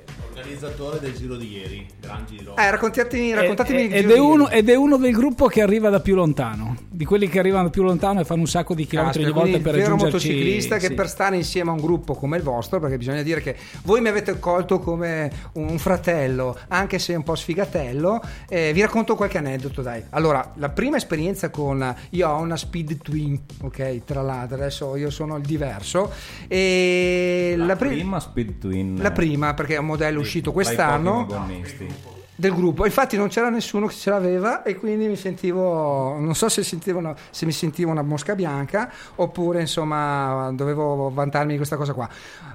Organizzatore 0.50 0.98
del 0.98 1.14
giro 1.14 1.36
di 1.36 1.48
ieri, 1.48 1.86
gran 2.00 2.26
giro. 2.28 2.56
Eh, 2.56 2.70
raccontatemi, 2.72 3.32
raccontatemi 3.32 3.82
il 3.84 3.94
ed, 3.94 4.06
giro 4.06 4.14
è 4.14 4.18
uno, 4.18 4.48
ed 4.48 4.68
è 4.68 4.74
uno 4.74 4.96
del 4.96 5.12
gruppo 5.12 5.46
che 5.46 5.62
arriva 5.62 5.90
da 5.90 6.00
più 6.00 6.16
lontano, 6.16 6.76
di 6.88 7.04
quelli 7.04 7.28
che 7.28 7.38
arrivano 7.38 7.64
da 7.64 7.70
più 7.70 7.84
lontano 7.84 8.18
e 8.18 8.24
fanno 8.24 8.40
un 8.40 8.48
sacco 8.48 8.74
di 8.74 8.84
chilometri 8.84 9.22
Caspita, 9.22 9.40
ogni 9.40 9.52
volta 9.52 9.70
per 9.70 9.78
raggiungerci. 9.78 10.04
motociclista 10.04 10.78
che 10.78 10.88
sì. 10.88 10.94
per 10.94 11.08
stare 11.08 11.36
insieme 11.36 11.70
a 11.70 11.74
un 11.74 11.80
gruppo 11.80 12.14
come 12.14 12.36
il 12.36 12.42
vostro, 12.42 12.80
perché 12.80 12.98
bisogna 12.98 13.22
dire 13.22 13.40
che 13.40 13.54
voi 13.84 14.00
mi 14.00 14.08
avete 14.08 14.40
colto 14.40 14.80
come 14.80 15.30
un 15.52 15.78
fratello, 15.78 16.58
anche 16.66 16.98
se 16.98 17.14
un 17.14 17.22
po' 17.22 17.36
sfigatello, 17.36 18.20
eh, 18.48 18.72
vi 18.72 18.80
racconto 18.80 19.14
qualche 19.14 19.38
aneddoto, 19.38 19.82
dai. 19.82 20.02
Allora, 20.10 20.52
la 20.56 20.70
prima 20.70 20.96
esperienza 20.96 21.50
con 21.50 21.94
io 22.10 22.28
ho 22.28 22.40
una 22.40 22.56
Speed 22.56 22.98
Twin, 23.02 23.40
ok, 23.62 24.02
tra 24.04 24.20
l'altro, 24.20 24.56
adesso 24.56 24.96
io 24.96 25.10
sono 25.10 25.36
il 25.36 25.44
diverso 25.44 26.10
e 26.48 27.54
la, 27.56 27.66
la, 27.66 27.76
pri- 27.76 27.90
prima 27.90 28.18
Speed 28.18 28.58
Twin. 28.58 28.98
la 29.00 29.12
prima 29.12 29.54
perché 29.54 29.76
è 29.76 29.78
un 29.78 29.86
modello 29.86 30.18
uscito 30.18 30.38
dai 30.40 30.52
quest'anno. 30.52 31.26
Del 32.40 32.54
gruppo. 32.54 32.86
Infatti 32.86 33.16
non 33.18 33.28
c'era 33.28 33.50
nessuno 33.50 33.86
che 33.86 33.94
ce 33.94 34.08
l'aveva 34.10 34.62
e 34.62 34.74
quindi 34.76 35.06
mi 35.06 35.16
sentivo, 35.16 36.16
non 36.18 36.34
so 36.34 36.48
se, 36.48 36.64
sentivo 36.64 36.98
una- 36.98 37.14
se 37.30 37.44
mi 37.44 37.52
sentivo 37.52 37.90
una 37.90 38.02
mosca 38.02 38.34
bianca 38.34 38.90
oppure 39.16 39.60
insomma 39.60 40.50
dovevo 40.52 41.10
vantarmi 41.12 41.50
di 41.52 41.56
questa 41.58 41.76
cosa 41.76 41.92
qua. 41.92 42.08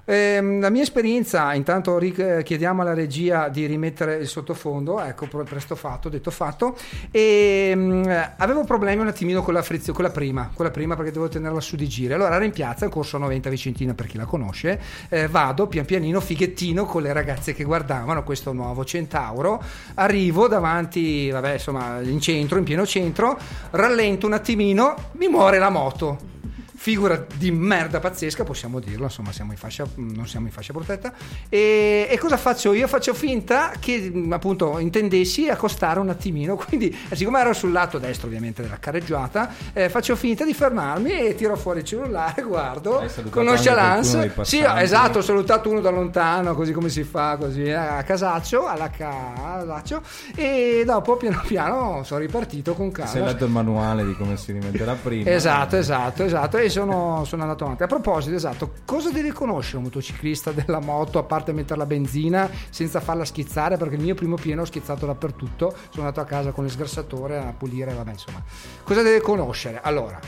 Ehm, 0.05 0.59
la 0.59 0.69
mia 0.69 0.81
esperienza, 0.81 1.53
intanto 1.53 1.97
Rick, 1.97 2.19
eh, 2.19 2.43
chiediamo 2.43 2.81
alla 2.81 2.93
regia 2.93 3.47
di 3.47 3.65
rimettere 3.65 4.15
il 4.15 4.27
sottofondo, 4.27 4.99
ecco 5.01 5.27
pre- 5.27 5.43
presto 5.43 5.75
fatto, 5.75 6.09
detto 6.09 6.31
fatto, 6.31 6.75
e 7.11 7.71
mm, 7.75 8.03
avevo 8.38 8.63
problemi 8.63 9.01
un 9.01 9.07
attimino 9.07 9.41
con 9.43 9.53
la 9.53 9.61
frizione, 9.61 9.93
con 9.95 10.05
la 10.05 10.11
prima, 10.11 10.49
con 10.53 10.65
la 10.65 10.71
prima 10.71 10.95
perché 10.95 11.11
dovevo 11.11 11.31
tenerla 11.31 11.61
su 11.61 11.75
di 11.75 11.88
giri. 11.88 12.13
Allora 12.13 12.36
ero 12.36 12.43
in 12.43 12.51
piazza, 12.51 12.86
in 12.86 12.91
corso 12.91 13.17
90 13.19 13.49
Vicentina 13.49 13.93
per 13.93 14.07
chi 14.07 14.17
la 14.17 14.25
conosce, 14.25 14.79
eh, 15.09 15.27
vado 15.27 15.67
pian 15.67 15.86
pianino, 15.86 16.19
fighettino 16.19 16.86
con 16.86 17.03
le 17.03 17.13
ragazze 17.13 17.53
che 17.53 17.63
guardavano 17.63 18.23
questo 18.23 18.51
nuovo 18.51 18.83
Centauro, 18.83 19.61
arrivo 19.95 20.47
davanti, 20.47 21.30
vabbè 21.30 21.53
insomma 21.53 22.01
in 22.01 22.19
centro, 22.19 22.57
in 22.57 22.63
pieno 22.63 22.86
centro, 22.86 23.38
rallento 23.71 24.26
un 24.26 24.34
attimino, 24.34 24.95
mi 25.13 25.28
muore 25.28 25.57
la 25.57 25.69
moto. 25.69 26.34
Figura 26.76 27.26
di 27.36 27.51
merda 27.51 27.99
pazzesca, 27.99 28.43
possiamo 28.43 28.80
dirlo, 28.80 29.05
insomma 29.05 29.32
siamo 29.32 29.51
in 29.51 29.57
fascia, 29.57 29.86
non 29.95 30.28
siamo 30.28 30.47
in 30.47 30.51
fascia 30.51 30.73
protetta. 30.73 31.13
E, 31.49 32.07
e 32.09 32.17
cosa 32.17 32.38
faccio 32.38 32.73
io? 32.73 32.88
Faccio 32.88 33.13
finta 33.13 33.71
che 33.80 34.09
mh, 34.13 34.32
appunto 34.34 34.78
intendessi 34.80 35.49
accostare 35.49 35.99
un 35.99 36.09
attimino, 36.09 36.55
quindi 36.67 36.95
eh, 37.09 37.15
siccome 37.15 37.39
ero 37.39 37.53
sul 37.53 37.71
lato 37.71 37.97
destro 37.97 38.28
ovviamente 38.28 38.61
della 38.61 38.78
carreggiata, 38.80 39.53
eh, 39.73 39.89
faccio 39.89 40.15
finta 40.15 40.43
di 40.45 40.53
fermarmi 40.53 41.11
e 41.11 41.36
tiro 41.36 41.55
fuori 41.55 41.80
il 41.80 41.86
cellulare, 41.86 42.41
guardo 42.43 42.99
Hai 42.99 43.09
salutato 43.09 43.30
con 43.38 43.47
anche 43.47 43.61
qualcuno 43.63 44.15
nonchalance. 44.15 44.43
Sì, 44.43 44.63
esatto, 44.63 45.17
ho 45.19 45.21
salutato 45.21 45.69
uno 45.69 45.80
da 45.82 45.89
lontano, 45.89 46.53
così 46.55 46.71
come 46.73 46.89
si 46.89 47.03
fa, 47.03 47.38
così 47.38 47.63
eh, 47.63 47.73
a 47.73 48.03
casaccio, 48.03 48.67
alla 48.67 48.89
casaccio, 48.89 50.01
e 50.36 50.84
dopo 50.86 51.15
piano 51.17 51.41
piano 51.45 52.03
sono 52.03 52.19
ripartito 52.19 52.73
con 52.73 52.91
Se 52.93 53.01
hai 53.01 53.07
calma. 53.07 53.26
letto 53.28 53.45
il 53.45 53.51
manuale 53.51 54.05
di 54.05 54.13
come 54.15 54.38
si 54.38 54.51
rimetterà 54.51 54.93
prima. 54.93 55.30
Esatto, 55.30 55.78
esatto, 55.78 56.23
esatto. 56.23 56.57
E 56.66 56.70
sono, 56.70 57.24
sono 57.26 57.43
andato 57.43 57.63
avanti. 57.63 57.84
A 57.84 57.88
proposito, 57.88 58.36
esatto, 58.36 58.72
cosa 58.86 59.11
deve 59.11 59.32
conoscere 59.32 59.78
un 59.78 59.84
motociclista 59.84 60.51
della 60.51 60.80
moto 60.80 61.20
a 61.20 61.24
parte 61.24 61.53
mettere 61.53 61.78
la 61.78 61.86
benzina 61.86 62.49
senza 62.70 62.99
farla 62.99 63.24
schizzare? 63.24 63.78
Perché 63.78 63.95
il 63.95 64.01
mio 64.01 64.16
primo 64.16 64.36
pieno 64.36 64.61
ho 64.61 64.66
schizzato 64.66 65.05
dappertutto. 65.05 65.74
Sono 65.89 66.07
andato 66.07 66.22
a 66.22 66.26
casa 66.26 66.51
con 66.51 66.66
il 66.66 66.72
sgrassatore 66.72 67.38
a 67.38 67.53
pulire, 67.55 67.93
vabbè, 67.93 68.11
insomma. 68.11 68.41
Cosa 68.84 69.03
deve 69.03 69.22
conoscere? 69.22 69.80
Allora. 69.84 70.20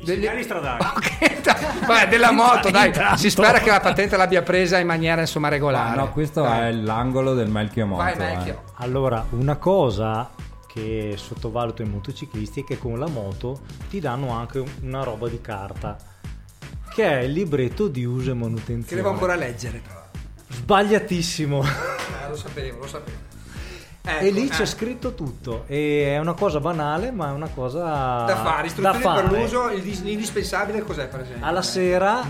I 0.00 0.04
degli- 0.04 0.20
segnali 0.20 0.42
stradali. 0.42 0.84
Vabbè, 1.88 2.08
della 2.08 2.30
moto, 2.30 2.70
dai. 2.70 2.88
Intanto. 2.88 3.16
Si 3.16 3.30
spera 3.30 3.58
che 3.60 3.70
la 3.70 3.80
patente 3.80 4.16
l'abbia 4.18 4.42
presa 4.42 4.78
in 4.78 4.86
maniera 4.86 5.22
insomma 5.22 5.46
Ah, 5.46 5.50
regolare. 5.50 5.96
no, 5.96 6.10
questo 6.12 6.42
Dai. 6.42 6.68
è 6.68 6.72
l'angolo 6.72 7.32
del 7.32 7.48
Melchio 7.48 7.86
Moto. 7.86 8.02
Vai, 8.02 8.12
eh. 8.12 8.16
vecchio. 8.16 8.62
Allora, 8.74 9.24
una 9.30 9.56
cosa 9.56 10.28
che 10.78 11.14
sottovaluto 11.16 11.82
i 11.82 11.86
motociclisti 11.86 12.60
è 12.60 12.64
che 12.64 12.78
con 12.78 12.98
la 12.98 13.08
moto 13.08 13.60
ti 13.88 14.00
danno 14.00 14.30
anche 14.30 14.62
una 14.82 15.02
roba 15.02 15.28
di 15.28 15.40
carta 15.40 15.96
che 16.94 17.04
è 17.04 17.22
il 17.22 17.32
libretto 17.32 17.88
di 17.88 18.04
uso 18.04 18.30
e 18.30 18.34
manutenzione. 18.34 18.86
Che 18.86 18.94
devo 18.94 19.10
ancora 19.10 19.34
leggere, 19.34 19.82
l'altro. 19.86 20.20
Sbagliatissimo. 20.48 21.62
Eh, 21.62 22.28
lo 22.28 22.36
sapevo, 22.36 22.78
lo 22.80 22.86
sapevo. 22.86 23.26
Ecco, 24.02 24.24
e 24.24 24.30
lì 24.30 24.48
c'è 24.48 24.62
eh. 24.62 24.66
scritto 24.66 25.14
tutto. 25.14 25.64
E 25.66 26.14
è 26.14 26.18
una 26.18 26.32
cosa 26.32 26.60
banale, 26.60 27.10
ma 27.10 27.28
è 27.28 27.32
una 27.32 27.48
cosa 27.48 28.24
da 28.24 28.36
fare, 28.36 28.66
istruzioni 28.66 29.02
da 29.02 29.12
per 29.12 29.28
fare. 29.28 29.40
l'uso, 29.42 29.68
il 29.70 29.82
dis- 29.82 30.02
l'indispensabile 30.02 30.82
cos'è 30.82 31.08
per 31.08 31.20
esempio? 31.20 31.46
Alla 31.46 31.62
sera, 31.62 32.24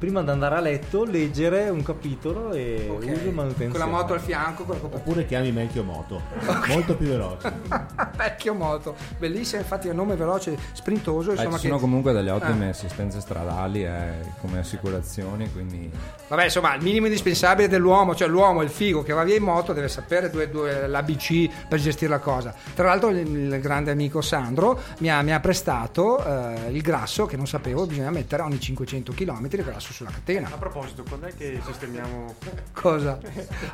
prima 0.00 0.22
di 0.22 0.30
andare 0.30 0.54
a 0.56 0.60
letto, 0.60 1.04
leggere 1.04 1.68
un 1.68 1.82
capitolo 1.82 2.52
e 2.52 2.88
Ok. 2.90 3.02
uso 3.04 3.28
e 3.28 3.30
manutenzione. 3.30 3.70
Con 3.70 3.78
la 3.80 3.86
moto 3.86 4.14
al 4.14 4.20
fianco, 4.20 4.64
con 4.64 4.74
la 4.76 4.80
copertura. 4.80 5.10
Oppure 5.10 5.26
chiami 5.26 5.52
Melchio 5.52 5.84
Moto, 5.84 6.22
molto 6.68 6.96
più 6.96 7.06
veloce. 7.08 7.52
Vecchio 8.16 8.54
moto, 8.54 8.96
bellissima, 9.18 9.60
infatti 9.60 9.88
è 9.88 9.90
un 9.90 9.96
nome 9.96 10.16
veloce, 10.16 10.56
sprintoso. 10.72 11.30
Eh, 11.30 11.34
Insomma, 11.34 11.56
ci 11.56 11.66
sono 11.66 11.74
che... 11.74 11.80
comunque 11.82 12.12
delle 12.12 12.30
ottime 12.30 12.66
Ah. 12.66 12.70
assistenze 12.70 13.20
stradali 13.20 13.84
eh, 13.84 14.12
come 14.40 14.58
assicurazioni, 14.60 15.52
quindi 15.52 15.90
Vabbè, 16.28 16.44
insomma, 16.44 16.74
il 16.74 16.82
minimo 16.82 17.06
indispensabile 17.06 17.68
dell'uomo, 17.68 18.14
cioè 18.14 18.26
l'uomo, 18.28 18.62
il 18.62 18.70
figo 18.70 19.02
che 19.02 19.12
va 19.12 19.22
via 19.24 19.36
in 19.36 19.42
moto, 19.42 19.72
deve 19.74 19.88
sapere 19.88 20.30
due, 20.30 20.48
due, 20.48 20.86
l'ABC 20.86 21.66
per 21.68 21.78
gestire 21.78 22.10
la 22.10 22.18
cosa. 22.20 22.54
Tra 22.74 22.86
l'altro, 22.86 23.10
il, 23.10 23.18
il 23.52 23.60
grande 23.60 23.90
amico 23.90 24.22
Sandro 24.22 24.78
mi 25.00 25.10
ha, 25.10 25.20
mi 25.22 25.32
ha 25.34 25.40
prestato 25.40 26.24
eh, 26.24 26.70
il 26.70 26.80
grasso 26.80 27.26
che 27.26 27.36
non 27.36 27.46
sapevo, 27.46 27.84
bisogna 27.86 28.10
mettere 28.10 28.42
ogni 28.42 28.58
500 28.58 29.12
km 29.12 29.46
il 29.50 29.64
grasso 29.64 29.89
sulla 29.92 30.10
catena. 30.10 30.48
A 30.52 30.56
proposito, 30.56 31.02
quando 31.08 31.26
è 31.26 31.34
che 31.36 31.60
sistemiamo? 31.64 32.34
Cosa? 32.72 33.18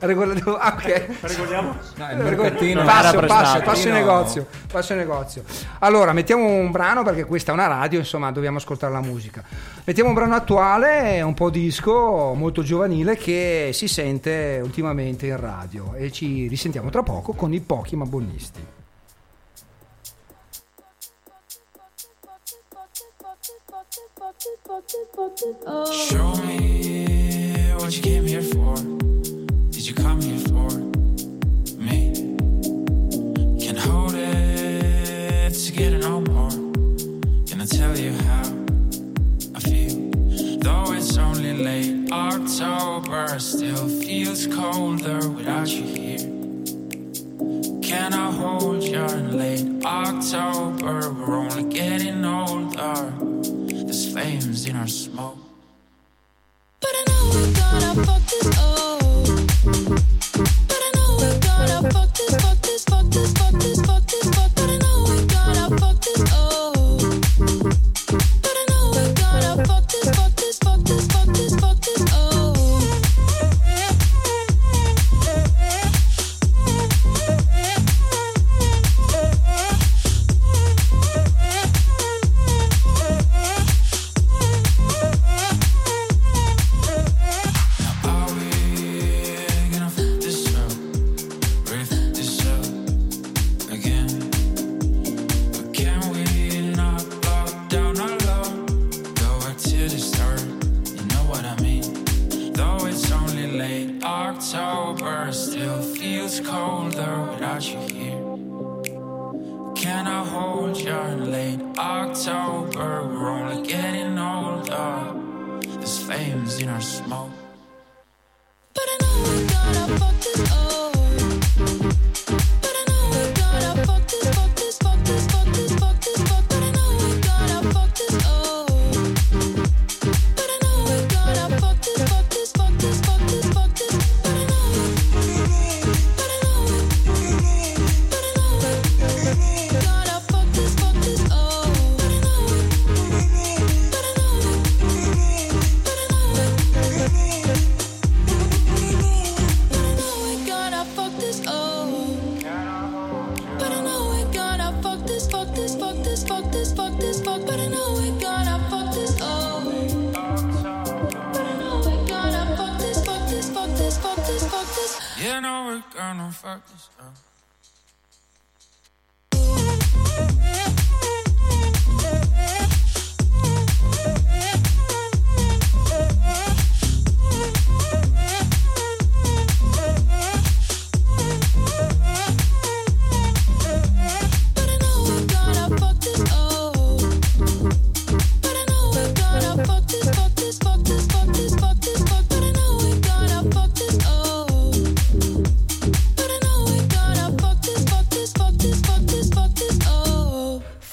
Regolativo- 0.01 0.57
ah, 0.57 0.75
ok. 0.75 1.07
Regoliamo? 1.21 1.77
No, 1.97 2.11
il 2.11 2.17
mercatino 2.19 2.85
passo, 2.85 3.21
passo, 3.21 3.61
passo 3.63 3.89
in 3.89 3.95
negozio, 3.95 4.47
passo 4.71 4.93
in 4.93 4.99
negozio. 4.99 5.45
Allora, 5.81 6.13
mettiamo 6.13 6.45
un 6.47 6.71
brano 6.71 7.03
perché 7.03 7.25
questa 7.25 7.53
è 7.53 7.55
una 7.55 7.67
radio, 7.67 7.99
insomma, 7.99 8.31
dobbiamo 8.33 8.59
ascoltare 8.59 8.93
la 8.93 9.01
musica. 9.01 9.43
Mettiamo 9.85 10.11
un 10.11 10.15
brano 10.15 10.35
attuale, 10.35 11.21
un 11.23 11.35
po' 11.35 11.51
disco, 11.51 12.35
molto 12.35 12.63
giovanile 12.63 13.17
che 13.17 13.71
si 13.73 13.89
sente 13.89 14.61
ultimamente 14.63 15.27
in 15.27 15.39
radio 15.39 15.95
e 15.95 16.11
ci 16.11 16.49
risentiamo 16.49 16.91
tra 16.91 17.03
poco 17.03 17.33
con 17.33 17.53
i 17.53 17.61
pochi 17.61 17.97
ma 17.97 18.05
buonisti. 18.05 18.76
Show 24.97 26.35
me 26.37 27.71
what 27.75 27.95
you 27.95 28.03
came 28.03 28.27
here 28.27 28.41
for. 28.41 28.77
Did 29.71 29.87
you 29.87 29.93
come 29.95 30.23
here 30.23 30.39
for 30.39 30.71
me? 31.77 32.15
Can't 33.61 33.79
hold 33.79 34.15
it 34.15 35.53
to 35.53 35.67
together 35.67 35.99
no 35.99 36.23
more. 36.23 36.51
Can 37.47 37.61
I 37.61 37.67
tell 37.67 37.99
you 37.99 38.13
how 38.13 38.55
I 39.55 39.61
feel? 39.61 40.11
Though 40.61 40.93
it's 40.95 41.19
only 41.19 41.53
late 41.53 42.11
October, 42.11 43.39
still 43.39 43.89
feels 44.01 44.47
colder 44.47 45.29
without 45.29 45.69
you 45.69 45.83
here. 45.83 46.27
Can 47.83 48.15
I 48.15 48.31
hold 48.33 48.83
you 48.83 49.05
in 49.05 49.37
late 49.37 49.85
October? 49.85 51.13
We're 51.13 51.37
only 51.37 51.65
getting 51.65 52.25
older. 52.25 53.36
Flames 54.17 54.65
in 54.65 54.77
our 54.77 54.87
smoke. 54.87 55.36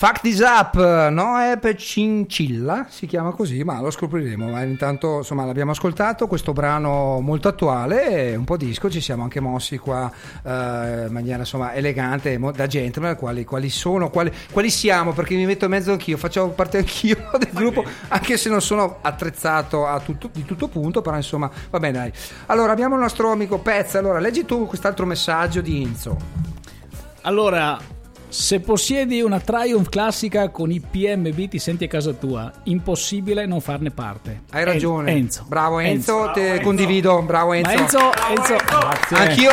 Fuck 0.04 0.20
This 0.20 0.39
Up, 0.39 0.76
Noep 1.12 1.76
Cincilla, 1.76 2.88
si 2.89 3.06
chiama 3.06 3.32
così, 3.32 3.64
ma 3.64 3.80
lo 3.80 3.89
scopriremo. 3.89 4.49
Ma 4.49 4.62
intanto 4.64 5.20
insomma 5.20 5.45
l'abbiamo 5.45 5.72
ascoltato, 5.72 6.28
questo 6.28 6.51
brano 6.51 7.22
molto 7.22 7.47
attuale, 7.47 8.36
un 8.36 8.43
po' 8.43 8.58
disco, 8.58 8.89
ci 8.89 8.99
siamo 8.99 9.24
anche 9.24 9.39
mossi 9.39 9.78
qua 9.78 10.12
eh, 10.43 11.06
in 11.06 11.08
maniera 11.10 11.38
insomma 11.38 11.74
elegante, 11.74 12.38
da 12.54 12.68
gentleman, 12.68 13.16
quali, 13.16 13.45
quali 13.45 13.70
sono, 13.70 14.10
quali, 14.10 14.30
quali 14.51 14.70
siamo, 14.70 15.14
perché 15.14 15.36
mi 15.36 15.45
metto 15.45 15.64
in 15.64 15.72
mezzo 15.72 15.93
anch'io, 15.93 16.18
faccio 16.18 16.49
parte 16.49 16.80
anch'io 16.80 17.16
del 17.39 17.51
gruppo, 17.54 17.86
anche 18.10 18.36
se 18.36 18.49
non 18.49 18.60
sono 18.60 18.97
attrezzato 18.99 19.88
a 19.88 20.01
tutto, 20.01 20.30
di 20.34 20.43
tutto 20.43 20.68
punto, 20.68 21.01
però 21.01 21.16
insomma 21.16 21.49
va 21.70 21.80
bene 21.80 21.97
dai. 21.99 22.12
Allora 22.47 22.74
abbiamo 22.74 22.95
il 22.95 23.01
nostro 23.01 23.32
amico 23.32 23.60
Pez, 23.60 23.95
allora 23.95 24.20
leggi 24.20 24.43
tu 24.43 24.68
quest'altro 24.68 25.06
messaggio 25.06 25.62
di 25.62 25.82
Inzo. 25.82 26.18
Allora, 27.22 27.80
se 28.34 28.60
possiedi 28.62 29.22
una 29.22 29.40
Triumph 29.40 29.90
classica 29.90 30.50
con 30.50 30.72
i 30.72 30.80
PMB 30.80 31.50
ti 31.50 31.60
senti 31.60 31.84
a 31.84 31.88
casa 31.88 32.14
tua, 32.14 32.52
impossibile 32.64 33.46
non 33.46 33.62
farne 33.62 33.92
parte. 33.92 34.42
Hai 34.52 34.64
ragione. 34.64 35.12
En- 35.12 35.18
Enzo. 35.18 35.46
Bravo 35.48 35.78
Enzo, 35.78 36.32
te 36.34 36.60
condivido. 36.62 37.22
Bravo 37.22 37.54
Enzo. 37.54 37.70
Ma 37.70 37.80
Enzo, 37.80 38.00
Enzo 38.36 38.56
Anch'io, 39.16 39.52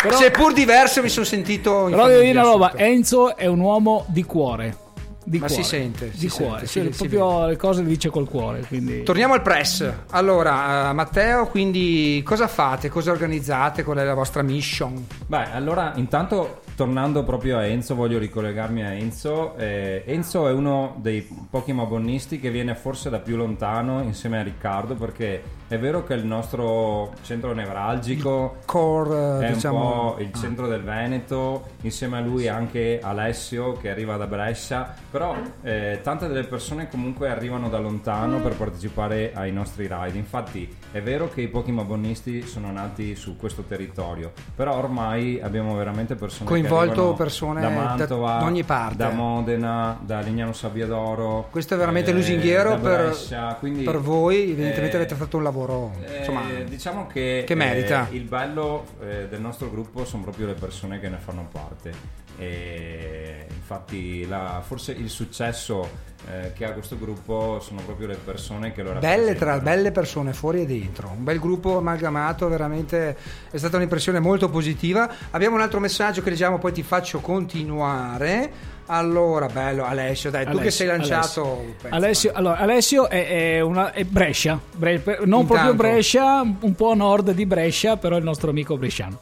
Però- 0.00 0.16
seppur 0.16 0.54
diverso, 0.54 1.02
mi 1.02 1.10
sono 1.10 1.26
sentito. 1.26 1.88
in 1.88 1.90
Però 1.90 2.06
devo 2.06 2.20
dire 2.20 2.32
una 2.38 2.42
roba. 2.48 2.72
Enzo 2.74 3.36
è 3.36 3.44
un 3.44 3.60
uomo 3.60 4.06
di 4.08 4.22
cuore. 4.24 4.76
Di 5.24 5.38
Ma 5.38 5.46
cuore. 5.46 5.62
si 5.62 5.68
sente, 5.68 6.10
Di 6.10 6.28
si 6.28 6.28
cuore, 6.30 6.66
sente, 6.66 6.66
sì, 6.66 6.80
si- 6.80 6.92
si 7.04 7.08
proprio 7.08 7.46
le 7.46 7.56
cose 7.56 7.82
le 7.82 7.88
dice 7.88 8.08
col 8.10 8.28
cuore. 8.28 8.64
Quindi... 8.66 9.04
Torniamo 9.04 9.34
al 9.34 9.42
press. 9.42 9.88
Allora, 10.10 10.88
eh, 10.90 10.92
Matteo, 10.94 11.46
quindi 11.46 12.20
cosa 12.24 12.48
fate? 12.48 12.88
Cosa 12.88 13.12
organizzate? 13.12 13.84
Qual 13.84 13.98
è 13.98 14.04
la 14.04 14.14
vostra 14.14 14.42
mission? 14.42 15.06
Beh, 15.26 15.52
allora 15.52 15.92
intanto 15.94 16.61
tornando 16.74 17.22
proprio 17.24 17.58
a 17.58 17.64
Enzo, 17.64 17.94
voglio 17.94 18.18
ricollegarmi 18.18 18.82
a 18.82 18.92
Enzo. 18.92 19.56
Eh, 19.56 20.02
Enzo 20.06 20.48
è 20.48 20.52
uno 20.52 20.96
dei 20.98 21.26
pochi 21.50 21.72
mabonnisti 21.72 22.40
che 22.40 22.50
viene 22.50 22.74
forse 22.74 23.10
da 23.10 23.18
più 23.18 23.36
lontano 23.36 24.02
insieme 24.02 24.38
a 24.38 24.42
Riccardo 24.42 24.94
perché 24.94 25.60
è 25.68 25.78
vero 25.78 26.04
che 26.04 26.12
il 26.12 26.26
nostro 26.26 27.14
centro 27.22 27.54
nevralgico 27.54 28.56
Core, 28.66 29.46
è 29.46 29.52
diciamo. 29.52 29.78
un 29.78 30.14
po' 30.14 30.20
il 30.20 30.32
centro 30.34 30.66
del 30.68 30.82
Veneto, 30.82 31.68
insieme 31.80 32.18
a 32.18 32.20
lui 32.20 32.46
anche 32.46 33.00
Alessio 33.02 33.72
che 33.72 33.88
arriva 33.88 34.16
da 34.16 34.26
Brescia, 34.26 34.94
però 35.10 35.34
eh, 35.62 36.00
tante 36.02 36.28
delle 36.28 36.44
persone 36.44 36.88
comunque 36.88 37.30
arrivano 37.30 37.70
da 37.70 37.78
lontano 37.78 38.40
per 38.40 38.54
partecipare 38.54 39.32
ai 39.34 39.50
nostri 39.50 39.88
ride. 39.90 40.18
Infatti 40.18 40.68
è 40.92 41.00
vero 41.00 41.30
che 41.30 41.40
i 41.40 41.48
pochi 41.48 41.72
mabonnisti 41.72 42.46
sono 42.46 42.70
nati 42.70 43.16
su 43.16 43.36
questo 43.36 43.62
territorio, 43.62 44.32
però 44.54 44.76
ormai 44.76 45.40
abbiamo 45.40 45.74
veramente 45.74 46.14
persone 46.14 46.48
Coinvolto 46.48 47.14
persone 47.14 47.62
da 47.62 47.70
Mantova, 47.70 48.38
da 48.38 48.44
ogni 48.44 48.62
parte. 48.62 48.96
da 48.98 49.08
Modena, 49.08 49.98
da 50.00 50.20
Lignano 50.20 50.52
Sabbiadoro. 50.52 51.48
Questo 51.50 51.74
è 51.74 51.76
veramente 51.78 52.10
eh, 52.10 52.14
lusinghiero 52.14 52.78
per, 52.78 53.16
quindi, 53.58 53.84
per 53.84 53.98
voi. 53.98 54.42
Evidentemente 54.42 54.96
eh, 54.96 55.00
avete 55.00 55.14
fatto 55.14 55.38
un 55.38 55.42
lavoro 55.42 55.92
insomma, 56.18 56.42
eh, 56.50 56.64
diciamo 56.64 57.06
che, 57.06 57.44
che 57.46 57.54
merita. 57.54 58.08
eh, 58.10 58.16
il 58.16 58.24
bello 58.24 58.84
eh, 59.00 59.28
del 59.28 59.40
nostro 59.40 59.70
gruppo 59.70 60.04
sono 60.04 60.22
proprio 60.22 60.46
le 60.46 60.54
persone 60.54 61.00
che 61.00 61.08
ne 61.08 61.16
fanno 61.16 61.48
parte. 61.50 62.20
E 62.38 63.46
infatti, 63.54 64.26
la- 64.26 64.62
forse 64.66 64.92
il 64.92 65.08
successo 65.10 66.10
eh, 66.30 66.52
che 66.52 66.64
ha 66.64 66.70
questo 66.72 66.96
gruppo 66.98 67.58
sono 67.60 67.80
proprio 67.84 68.06
le 68.06 68.14
persone 68.16 68.72
che 68.72 68.82
lo 68.82 68.92
Belle, 68.92 69.00
tra, 69.00 69.16
rappresentano. 69.16 69.60
belle 69.60 69.90
persone 69.90 70.32
fuori 70.32 70.60
e 70.62 70.66
dentro, 70.66 71.10
un 71.16 71.24
bel 71.24 71.40
gruppo 71.40 71.78
amalgamato, 71.78 72.48
veramente 72.48 73.16
è 73.50 73.56
stata 73.56 73.76
un'impressione 73.76 74.20
molto 74.20 74.48
positiva. 74.48 75.10
Abbiamo 75.30 75.56
un 75.56 75.62
altro 75.62 75.80
messaggio 75.80 76.22
che 76.22 76.30
leggiamo, 76.30 76.58
poi 76.58 76.72
ti 76.72 76.82
faccio 76.84 77.18
continuare. 77.20 78.70
Allora, 78.86 79.46
bello 79.46 79.84
Alessio, 79.84 80.30
dai, 80.30 80.44
tu 80.46 80.58
che 80.58 80.70
sei 80.70 80.86
lanciato. 80.88 81.42
Alessio, 81.42 81.74
penso, 81.80 81.96
Alessio, 81.96 82.32
allora, 82.34 82.56
Alessio 82.58 83.08
è, 83.08 83.54
è 83.56 83.60
una, 83.60 83.92
è 83.92 84.04
Brescia, 84.04 84.60
Bre- 84.76 85.02
non 85.04 85.40
Intanto. 85.40 85.46
proprio 85.46 85.74
Brescia, 85.74 86.40
un 86.42 86.74
po' 86.76 86.90
a 86.90 86.94
nord 86.94 87.32
di 87.32 87.46
Brescia, 87.46 87.96
però 87.96 88.16
è 88.16 88.18
il 88.18 88.24
nostro 88.24 88.50
amico 88.50 88.76
bresciano. 88.76 89.18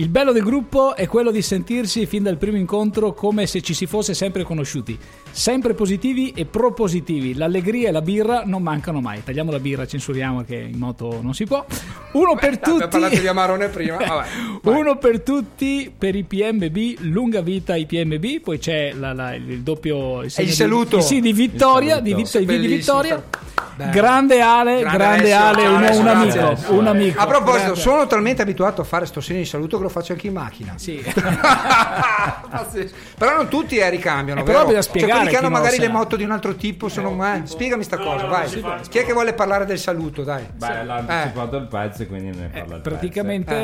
Il 0.00 0.10
bello 0.10 0.30
del 0.30 0.44
gruppo 0.44 0.94
è 0.94 1.08
quello 1.08 1.32
di 1.32 1.42
sentirsi 1.42 2.06
fin 2.06 2.22
dal 2.22 2.36
primo 2.36 2.56
incontro 2.56 3.14
come 3.14 3.48
se 3.48 3.60
ci 3.62 3.74
si 3.74 3.86
fosse 3.86 4.14
sempre 4.14 4.44
conosciuti, 4.44 4.96
sempre 5.30 5.74
positivi 5.74 6.32
e 6.34 6.44
propositivi. 6.44 7.34
L'allegria 7.34 7.88
e 7.88 7.92
la 7.92 8.02
birra 8.02 8.42
non 8.44 8.62
mancano 8.62 9.00
mai. 9.00 9.22
Tagliamo 9.24 9.50
la 9.50 9.58
birra, 9.60 9.86
censuriamo 9.86 10.42
che 10.44 10.56
in 10.56 10.78
moto 10.78 11.20
non 11.22 11.34
si 11.34 11.44
può. 11.44 11.64
Uno 12.12 12.34
per 12.36 12.54
Abbiamo 12.54 12.78
parlato 12.78 13.08
tutti. 13.08 13.20
di 13.20 13.26
Amarone 13.28 13.68
prima. 13.68 13.96
Vabbè. 14.04 14.26
Uno 14.62 14.96
per 14.96 15.20
tutti 15.20 15.92
per 15.96 16.14
i 16.14 16.24
PMB, 16.24 16.76
lunga 17.00 17.40
vita 17.40 17.74
ai 17.74 17.86
PMB, 17.86 18.40
poi 18.42 18.58
c'è 18.58 18.92
la- 18.92 19.12
la- 19.12 19.34
il 19.34 19.60
doppio 19.60 20.22
il 20.22 20.32
il 20.36 20.44
di- 20.44 20.52
saluto. 20.52 20.96
il 20.96 21.02
sì, 21.02 21.20
di 21.20 21.32
vittoria, 21.32 22.00
di, 22.00 22.10
saluto. 22.24 22.52
vit- 22.52 22.60
di 22.60 22.66
vittoria. 22.66 23.22
Bello. 23.78 23.90
Grande 23.92 24.40
Ale, 24.40 24.80
grande, 24.80 25.32
Alessio. 25.32 25.36
Ale, 25.38 25.66
un, 25.68 26.00
un 26.00 26.08
amico, 26.08 26.56
un 26.74 26.86
amico. 26.88 27.20
A 27.20 27.26
proposito, 27.28 27.62
Grande. 27.62 27.80
sono 27.80 28.06
talmente 28.08 28.42
abituato 28.42 28.80
a 28.80 28.84
fare 28.84 29.06
sto 29.06 29.20
segno 29.20 29.38
di 29.38 29.44
saluto 29.44 29.76
che 29.76 29.84
lo 29.84 29.88
faccio 29.88 30.12
anche 30.12 30.26
in 30.26 30.32
macchina. 30.32 30.72
Sì. 30.76 31.00
Però 33.16 33.36
non 33.36 33.48
tutti 33.48 33.76
eh, 33.76 33.88
ricambiano, 33.90 34.40
Eh, 34.40 34.44
però 34.44 34.60
bisogna 34.64 34.82
Cioè, 34.82 34.90
spiegare 34.90 35.17
quelli 35.18 35.30
che 35.30 35.36
hanno 35.36 35.50
magari 35.50 35.78
le 35.78 35.88
moto 35.88 36.16
di 36.16 36.24
un 36.24 36.30
altro 36.30 36.54
tipo 36.54 36.88
sono 36.88 37.10
eh, 37.34 37.42
spiegami 37.44 37.82
sta 37.82 37.98
cosa, 37.98 38.24
no, 38.24 38.28
vai. 38.30 38.48
Chi 38.88 38.98
è 38.98 39.04
che 39.04 39.12
vuole 39.12 39.32
parlare 39.34 39.64
del 39.64 39.78
saluto, 39.78 40.22
dai? 40.22 40.44
Beh, 40.56 40.84
l'ha 40.84 40.96
anticipato 40.96 41.56
il 41.56 41.66
pezzo 41.66 42.02
e 42.02 42.06
quindi 42.06 42.36
ne 42.38 42.48
parla 42.52 42.76
il 42.76 42.80
Praticamente 42.82 43.54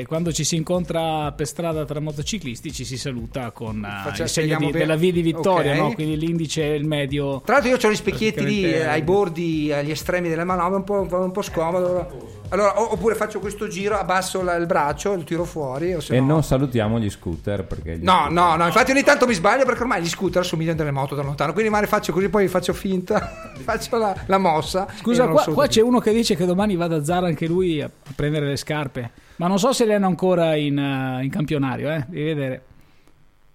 Eh. 0.00 0.04
quando 0.06 0.32
ci 0.32 0.44
si 0.44 0.56
incontra 0.56 1.32
per 1.32 1.46
strada 1.46 1.84
tra 1.84 2.00
motociclisti 2.00 2.72
ci 2.72 2.84
si 2.84 2.96
saluta 2.96 3.50
con 3.50 3.84
eh, 3.84 4.02
Faccia- 4.04 4.22
il 4.24 4.28
segno 4.28 4.58
di- 4.58 4.70
della 4.70 4.96
V 4.96 5.00
di 5.00 5.22
vittoria, 5.22 5.74
no? 5.74 5.92
quindi 5.92 6.16
l'indice 6.16 6.72
e 6.72 6.74
il 6.74 6.84
medio. 6.86 7.40
Tra 7.44 7.54
l'altro 7.54 7.70
io 7.70 7.78
ho 7.82 7.90
gli 7.90 7.96
specchietti 7.96 8.44
lì 8.44 8.64
eh, 8.64 8.84
ai 8.84 9.02
bordi, 9.02 9.72
agli 9.72 9.90
estremi 9.90 10.28
delle 10.28 10.44
manovre, 10.44 10.76
un 10.76 10.84
po', 10.84 11.00
un 11.18 11.30
po' 11.32 11.42
scomodo. 11.42 12.42
Allora, 12.50 12.80
oppure 12.80 13.14
faccio 13.14 13.40
questo 13.40 13.66
giro, 13.68 13.96
abbasso 13.96 14.42
la- 14.42 14.54
il 14.56 14.66
braccio, 14.66 15.14
lo 15.14 15.24
tiro 15.24 15.44
fuori. 15.44 15.94
O 15.94 16.00
se 16.00 16.14
E 16.14 16.20
no... 16.20 16.26
non 16.26 16.42
salutiamo 16.44 17.00
gli 17.00 17.10
scooter 17.10 17.64
perché 17.64 17.98
gli 17.98 18.02
No, 18.04 18.28
no, 18.28 18.54
no, 18.54 18.66
infatti 18.66 18.90
ogni 18.92 19.02
tanto 19.02 19.26
mi 19.26 19.34
sbaglio 19.34 19.64
perché 19.64 19.80
ormai 19.82 20.02
gli 20.02 20.08
scooter 20.08 20.42
assomigliano 20.42 20.76
delle 20.76 20.90
moto 20.92 21.14
da 21.14 21.22
lontano, 21.22 21.52
quindi 21.52 21.70
magari 21.70 21.88
faccio 21.88 22.12
così, 22.12 22.28
poi 22.28 22.46
faccio 22.48 22.72
finta, 22.72 23.52
faccio 23.62 23.96
la, 23.96 24.14
la 24.26 24.38
mossa. 24.38 24.86
Scusa, 24.96 25.26
qua, 25.26 25.44
qua 25.44 25.66
c'è 25.66 25.80
uno 25.80 25.98
che 25.98 26.12
dice 26.12 26.36
che 26.36 26.44
domani 26.46 26.76
va 26.76 26.86
da 26.86 27.02
Zara 27.02 27.26
anche 27.26 27.46
lui 27.46 27.80
a 27.80 27.90
prendere 28.14 28.46
le 28.46 28.56
scarpe. 28.56 29.10
Ma 29.36 29.48
non 29.48 29.58
so 29.58 29.72
se 29.72 29.84
le 29.84 29.94
hanno 29.94 30.06
ancora 30.06 30.54
in, 30.54 30.78
eh, 30.78 31.24
in 31.24 31.30
campionario, 31.30 31.90
eh? 31.90 32.04
Devi 32.06 32.24
vedere. 32.24 32.62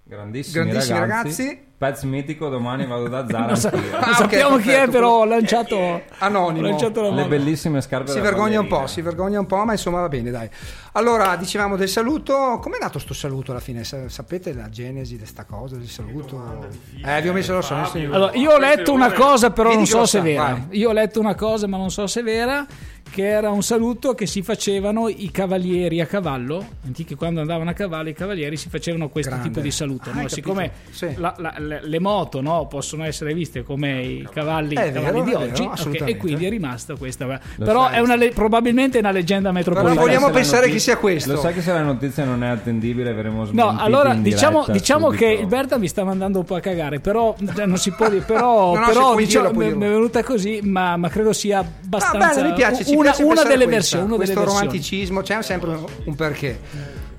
Grandissimi, 0.03 0.63
Grandissimi 0.65 0.99
ragazzi. 0.99 1.43
ragazzi. 1.43 1.67
Pezzo 1.79 2.07
mitico, 2.07 2.49
domani 2.49 2.85
vado 2.85 3.07
da 3.07 3.25
Zara 3.31 3.45
Non, 3.45 3.55
sa- 3.55 3.69
non 3.71 3.81
Ah, 4.01 4.13
sappiamo 4.13 4.57
chi 4.57 4.69
è, 4.69 4.73
perfetto. 4.73 4.91
però 4.91 5.19
ho 5.19 5.23
lanciato, 5.25 6.01
Anonimo. 6.17 6.67
ho 6.67 6.69
lanciato 6.71 7.01
la 7.01 7.09
Le 7.11 7.25
bellissime 7.25 7.79
scarpe 7.79 8.11
Si 8.11 8.19
vergogna 8.19 8.59
un 8.59 8.67
po', 8.67 8.85
si 8.85 9.01
vergogna 9.01 9.39
un 9.39 9.45
po', 9.45 9.63
ma 9.63 9.71
insomma 9.71 10.01
va 10.01 10.09
bene, 10.09 10.29
dai. 10.29 10.49
Allora, 10.93 11.35
dicevamo 11.35 11.75
del 11.75 11.87
saluto. 11.89 12.57
Com'è 12.61 12.77
nato 12.79 12.97
sto 12.99 13.13
saluto 13.13 13.51
alla 13.51 13.59
fine? 13.59 13.83
Sa- 13.83 14.09
Sapete 14.09 14.53
la 14.53 14.69
genesi 14.69 15.17
di 15.17 15.25
sta 15.25 15.43
cosa, 15.43 15.75
del 15.75 15.87
saluto? 15.87 16.67
Eh, 17.05 17.21
vi 17.21 17.29
ho 17.29 17.33
messo 17.33 17.53
lo 17.53 17.61
so. 17.61 17.75
Allora, 17.75 18.33
io 18.33 18.51
ho 18.51 18.57
letto 18.59 18.91
una 18.91 19.11
cosa, 19.11 19.51
però 19.51 19.69
non 19.73 19.83
che 19.83 19.89
so 19.89 20.05
se 20.05 20.19
è 20.19 20.21
vera. 20.21 20.65
Io 20.71 20.89
ho 20.89 20.93
letto 20.93 21.19
una 21.19 21.35
cosa, 21.35 21.67
ma 21.67 21.77
non 21.77 21.91
so 21.91 22.07
se 22.07 22.21
è 22.21 22.23
vera. 22.23 22.65
Che 23.11 23.25
era 23.27 23.49
un 23.49 23.63
saluto 23.63 24.13
che 24.13 24.27
si 24.27 24.43
facevano 24.43 25.07
i 25.09 25.31
cavalieri 25.31 25.99
a 25.99 26.05
cavallo. 26.05 26.63
Antichi 26.85 27.15
quando 27.15 27.41
andavano 27.41 27.71
a 27.71 27.73
cavallo, 27.73 28.09
i 28.09 28.13
cavalieri 28.13 28.55
si 28.55 28.69
facevano 28.69 29.09
questo 29.09 29.31
Grande. 29.31 29.47
tipo 29.49 29.61
di 29.61 29.71
saluto. 29.71 30.11
Ah, 30.11 30.21
no? 30.21 30.27
Siccome? 30.27 30.71
Sì. 30.91 31.15
la- 31.17 31.33
la- 31.39 31.55
le, 31.57 31.79
le 31.87 31.99
moto 31.99 32.39
no, 32.39 32.67
possono 32.67 33.03
essere 33.05 33.33
viste 33.33 33.63
come 33.63 34.03
i 34.03 34.27
cavalli, 34.31 34.75
È 34.75 34.85
i 34.89 34.91
cavalli 34.91 35.21
vero, 35.21 35.23
di 35.23 35.31
è 35.31 35.35
oggi, 35.37 35.49
vero, 35.61 35.63
ok, 35.63 35.71
assolutamente. 35.79 36.11
e 36.11 36.21
quindi 36.21 36.45
è 36.45 36.49
rimasta 36.49 36.95
questa. 36.97 37.25
Lo 37.25 37.65
Però 37.65 37.85
sai. 37.87 37.95
è 37.95 37.99
una 37.99 38.15
le- 38.15 38.29
probabilmente 38.29 38.99
una 38.99 39.11
leggenda 39.11 39.51
metropolitana. 39.51 39.95
Però 39.99 40.05
vogliamo 40.05 40.29
pensare 40.31 40.67
notizia- 40.67 40.78
che 40.79 40.85
sia 40.85 40.97
questo. 40.97 41.33
Lo 41.33 41.39
sai 41.39 41.53
che 41.53 41.61
se 41.61 41.71
la 41.71 41.81
notizia 41.81 42.23
non 42.25 42.43
è 42.43 42.47
attendibile 42.47 43.09
avremo 43.11 43.43
No, 43.43 43.45
smentiti 43.45 43.81
allora 43.83 44.13
diciamo, 44.13 44.65
diciamo 44.67 45.09
che 45.09 45.25
il 45.27 45.45
Berta 45.47 45.77
mi 45.77 45.87
sta 45.87 46.03
mandando 46.03 46.39
un 46.39 46.45
po' 46.45 46.55
a 46.55 46.59
cagare, 46.59 46.99
però 46.99 47.35
cioè, 47.55 47.65
non 47.65 47.77
si 47.77 47.91
può 47.91 48.09
dire, 48.09 48.23
però, 48.23 48.73
No, 48.75 48.79
no, 48.79 48.85
però 48.87 49.15
diciamo, 49.15 49.51
mi 49.51 49.73
mi 49.75 49.85
è 49.85 49.89
venuta 49.89 50.23
così, 50.23 50.59
ma, 50.63 50.97
ma 50.97 51.09
credo 51.09 51.33
sia 51.33 51.59
Ah, 51.59 51.65
abbastanza 51.83 52.35
bene, 52.41 52.49
mi 52.49 52.53
piace, 52.55 52.85
ci 52.85 52.93
una, 52.93 53.03
piace 53.03 53.23
una 53.23 53.43
delle 53.43 53.65
questa, 53.65 53.69
versioni, 53.71 54.03
una 54.05 54.11
delle 54.13 54.23
questo 54.25 54.39
versioni. 54.39 54.59
romanticismo, 54.65 55.21
c'è 55.21 55.41
sempre 55.41 55.79
un, 56.05 56.15
perché. 56.15 56.59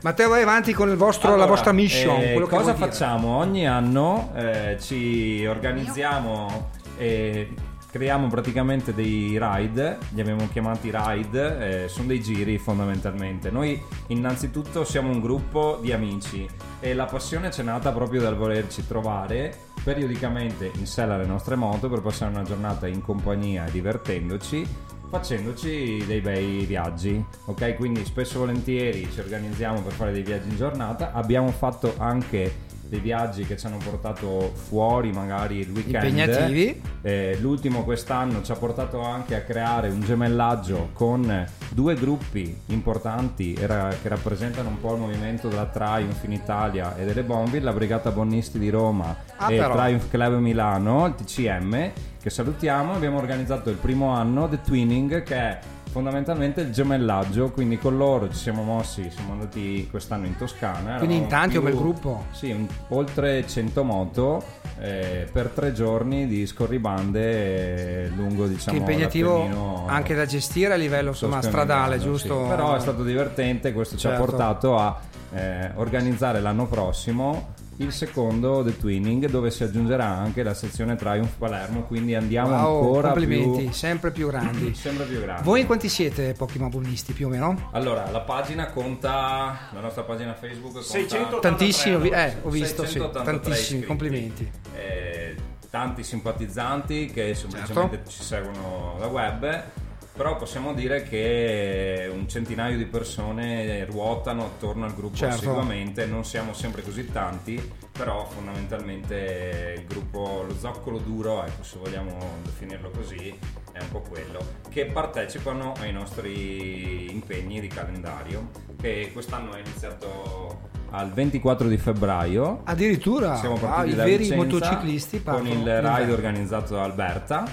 Matteo, 0.02 0.30
vai 0.30 0.42
avanti 0.42 0.72
con 0.72 0.88
il 0.88 0.96
vostro, 0.96 1.28
la 1.28 1.34
Allora, 1.34 1.50
vostra 1.50 1.72
mission. 1.72 2.20
eh, 2.20 2.40
cosa 2.48 2.72
dire. 2.72 2.86
facciamo? 2.86 3.36
Ogni 3.36 3.66
anno 3.68 4.32
eh, 4.34 4.78
ci 4.80 5.44
organizziamo 5.46 6.70
e 6.96 7.48
creiamo 7.90 8.28
praticamente 8.28 8.94
dei 8.94 9.38
ride, 9.40 9.98
li 10.10 10.20
abbiamo 10.20 10.48
chiamati 10.48 10.90
ride, 10.94 11.84
eh, 11.84 11.88
sono 11.88 12.06
dei 12.06 12.22
giri 12.22 12.56
fondamentalmente. 12.58 13.50
Noi 13.50 13.80
innanzitutto 14.08 14.84
siamo 14.84 15.10
un 15.10 15.20
gruppo 15.20 15.78
di 15.82 15.92
amici 15.92 16.48
e 16.78 16.94
la 16.94 17.06
passione 17.06 17.48
c'è 17.48 17.62
nata 17.62 17.92
proprio 17.92 18.20
dal 18.20 18.36
volerci 18.36 18.86
trovare 18.86 19.68
periodicamente 19.82 20.70
in 20.76 20.86
sella 20.86 21.14
alle 21.14 21.26
nostre 21.26 21.56
moto 21.56 21.88
per 21.88 22.00
passare 22.00 22.30
una 22.30 22.42
giornata 22.42 22.86
in 22.86 23.02
compagnia 23.02 23.64
divertendoci 23.70 24.66
facendoci 25.08 26.04
dei 26.06 26.20
bei 26.20 26.64
viaggi 26.66 27.22
ok 27.46 27.76
quindi 27.76 28.04
spesso 28.04 28.36
e 28.36 28.38
volentieri 28.38 29.10
ci 29.10 29.20
organizziamo 29.20 29.80
per 29.80 29.92
fare 29.92 30.12
dei 30.12 30.22
viaggi 30.22 30.48
in 30.50 30.56
giornata 30.56 31.12
abbiamo 31.12 31.50
fatto 31.50 31.94
anche 31.96 32.68
dei 32.90 32.98
viaggi 32.98 33.44
che 33.46 33.56
ci 33.56 33.66
hanno 33.66 33.76
portato 33.78 34.52
fuori 34.52 35.12
magari 35.12 35.58
il 35.60 35.70
weekend. 35.70 36.02
Impegnativi. 36.04 36.82
Eh, 37.02 37.38
l'ultimo 37.40 37.84
quest'anno 37.84 38.42
ci 38.42 38.50
ha 38.50 38.56
portato 38.56 39.00
anche 39.00 39.36
a 39.36 39.42
creare 39.42 39.88
un 39.90 40.00
gemellaggio 40.00 40.90
con 40.92 41.46
due 41.70 41.94
gruppi 41.94 42.54
importanti 42.66 43.54
era- 43.54 43.88
che 44.02 44.08
rappresentano 44.08 44.68
un 44.70 44.80
po' 44.80 44.94
il 44.94 45.00
movimento 45.00 45.46
della 45.48 45.66
Triumph 45.66 46.24
in 46.24 46.32
Italia 46.32 46.96
e 46.96 47.04
delle 47.04 47.22
Bonville, 47.22 47.64
la 47.64 47.72
Brigata 47.72 48.10
Bonnisti 48.10 48.58
di 48.58 48.70
Roma 48.70 49.16
Ah, 49.36 49.52
e 49.52 49.56
però. 49.56 49.74
Triumph 49.76 50.10
Club 50.10 50.34
Milano, 50.38 51.06
il 51.06 51.14
TCM, 51.14 51.90
che 52.20 52.28
salutiamo. 52.28 52.92
Abbiamo 52.94 53.18
organizzato 53.18 53.70
il 53.70 53.76
primo 53.76 54.08
anno 54.10 54.48
The 54.48 54.60
Twinning, 54.62 55.22
che 55.22 55.34
è 55.36 55.58
fondamentalmente 55.90 56.60
il 56.62 56.72
gemellaggio. 56.72 57.50
Quindi 57.50 57.78
con 57.78 57.96
loro 57.96 58.28
ci 58.30 58.36
siamo 58.38 58.62
mossi, 58.62 59.10
siamo 59.10 59.32
andati 59.32 59.86
quest'anno 59.90 60.26
in 60.26 60.36
Toscana. 60.36 60.96
Quindi 60.96 61.16
in 61.16 61.26
tanti, 61.26 61.50
più- 61.58 61.62
bel 61.62 61.74
gruppo. 61.74 62.26
Sì, 62.30 62.50
un- 62.50 62.66
oltre 62.88 63.46
100 63.46 63.84
moto 63.84 64.42
eh, 64.80 65.28
per 65.30 65.48
tre 65.48 65.72
giorni 65.72 66.26
di 66.26 66.46
scorribande 66.46 68.04
eh, 68.04 68.08
lungo 68.14 68.46
diciamo 68.46 68.76
che 68.76 68.82
impegnativo 68.82 69.86
anche 69.86 70.14
da 70.14 70.24
gestire 70.24 70.72
a 70.72 70.76
livello 70.76 71.10
insomma, 71.10 71.42
stradale, 71.42 71.98
sì. 71.98 72.04
giusto? 72.04 72.46
Però 72.48 72.74
è 72.74 72.80
stato 72.80 73.02
divertente, 73.02 73.72
questo 73.72 73.96
ci 73.96 74.06
ha 74.06 74.10
Certo. 74.10 74.24
portato 74.24 74.76
a 74.78 74.98
eh, 75.34 75.70
organizzare 75.74 76.40
l'anno 76.40 76.66
prossimo 76.66 77.54
il 77.80 77.92
secondo 77.92 78.62
The 78.62 78.76
Twinning 78.76 79.26
dove 79.28 79.50
si 79.50 79.62
aggiungerà 79.62 80.04
anche 80.04 80.42
la 80.42 80.52
sezione 80.52 80.96
Triumph 80.96 81.36
Palermo, 81.38 81.84
quindi 81.84 82.14
andiamo 82.14 82.50
Wow, 82.50 82.82
ancora 82.82 83.08
complimenti, 83.12 83.62
più 83.64 83.72
sempre 83.72 84.10
più 84.10 84.26
grandi. 84.28 84.74
sempre 84.76 85.06
più 85.06 85.20
grandi. 85.20 85.42
Voi 85.44 85.64
quanti 85.64 85.88
siete 85.88 86.34
Pokémon 86.34 86.68
Bonisti 86.68 87.14
più 87.14 87.26
o 87.26 87.30
meno? 87.30 87.68
Allora, 87.72 88.10
la 88.10 88.20
pagina 88.20 88.66
conta, 88.70 89.68
la 89.72 89.80
nostra 89.80 90.02
pagina 90.02 90.34
Facebook 90.34 90.72
conta 90.72 90.86
683 90.88 91.40
Tantissimi, 91.40 92.08
eh, 92.10 92.36
ho 92.42 92.50
visto, 92.50 92.82
sì, 92.84 92.92
683 92.92 93.24
tantissimi, 93.24 93.60
iscritti. 93.62 93.86
complimenti. 93.86 94.50
Eh, 94.76 95.34
tanti 95.70 96.02
simpatizzanti 96.04 97.06
che 97.06 97.34
semplicemente 97.34 97.96
Certo. 97.96 98.10
ci 98.10 98.22
seguono 98.22 98.96
da 98.98 99.06
web. 99.06 99.64
Però 100.12 100.36
possiamo 100.36 100.74
dire 100.74 101.02
che 101.02 102.10
un 102.12 102.28
centinaio 102.28 102.76
di 102.76 102.84
persone 102.84 103.84
ruotano 103.86 104.44
attorno 104.44 104.84
al 104.84 104.94
gruppo 104.94 105.16
Certo. 105.16 105.36
assiduamente, 105.36 106.04
non 106.06 106.24
siamo 106.24 106.52
sempre 106.52 106.82
così 106.82 107.10
tanti, 107.10 107.72
però 107.92 108.26
fondamentalmente 108.26 109.74
il 109.78 109.86
gruppo, 109.86 110.44
lo 110.46 110.54
zoccolo 110.58 110.98
duro, 110.98 111.44
ecco 111.44 111.62
se 111.62 111.78
vogliamo 111.78 112.16
definirlo 112.42 112.90
così, 112.90 113.34
è 113.72 113.80
un 113.80 113.90
po' 113.90 114.00
quello, 114.00 114.40
che 114.68 114.86
partecipano 114.86 115.74
ai 115.80 115.92
nostri 115.92 117.10
impegni 117.10 117.60
di 117.60 117.68
calendario, 117.68 118.50
che 118.80 119.10
quest'anno 119.12 119.54
è 119.54 119.60
iniziato 119.60 120.68
al 120.90 121.12
24 121.12 121.68
di 121.68 121.78
febbraio. 121.78 122.62
Addirittura 122.64 123.36
Siamo 123.36 123.56
partiti 123.56 123.92
i 123.92 123.94
da 123.94 124.04
veri 124.04 124.24
Vicenza 124.24 124.44
motociclisti 124.44 125.22
con 125.22 125.46
il 125.46 125.80
ride 125.80 126.12
organizzato 126.12 126.74
da 126.74 126.82
Alberta. 126.82 127.44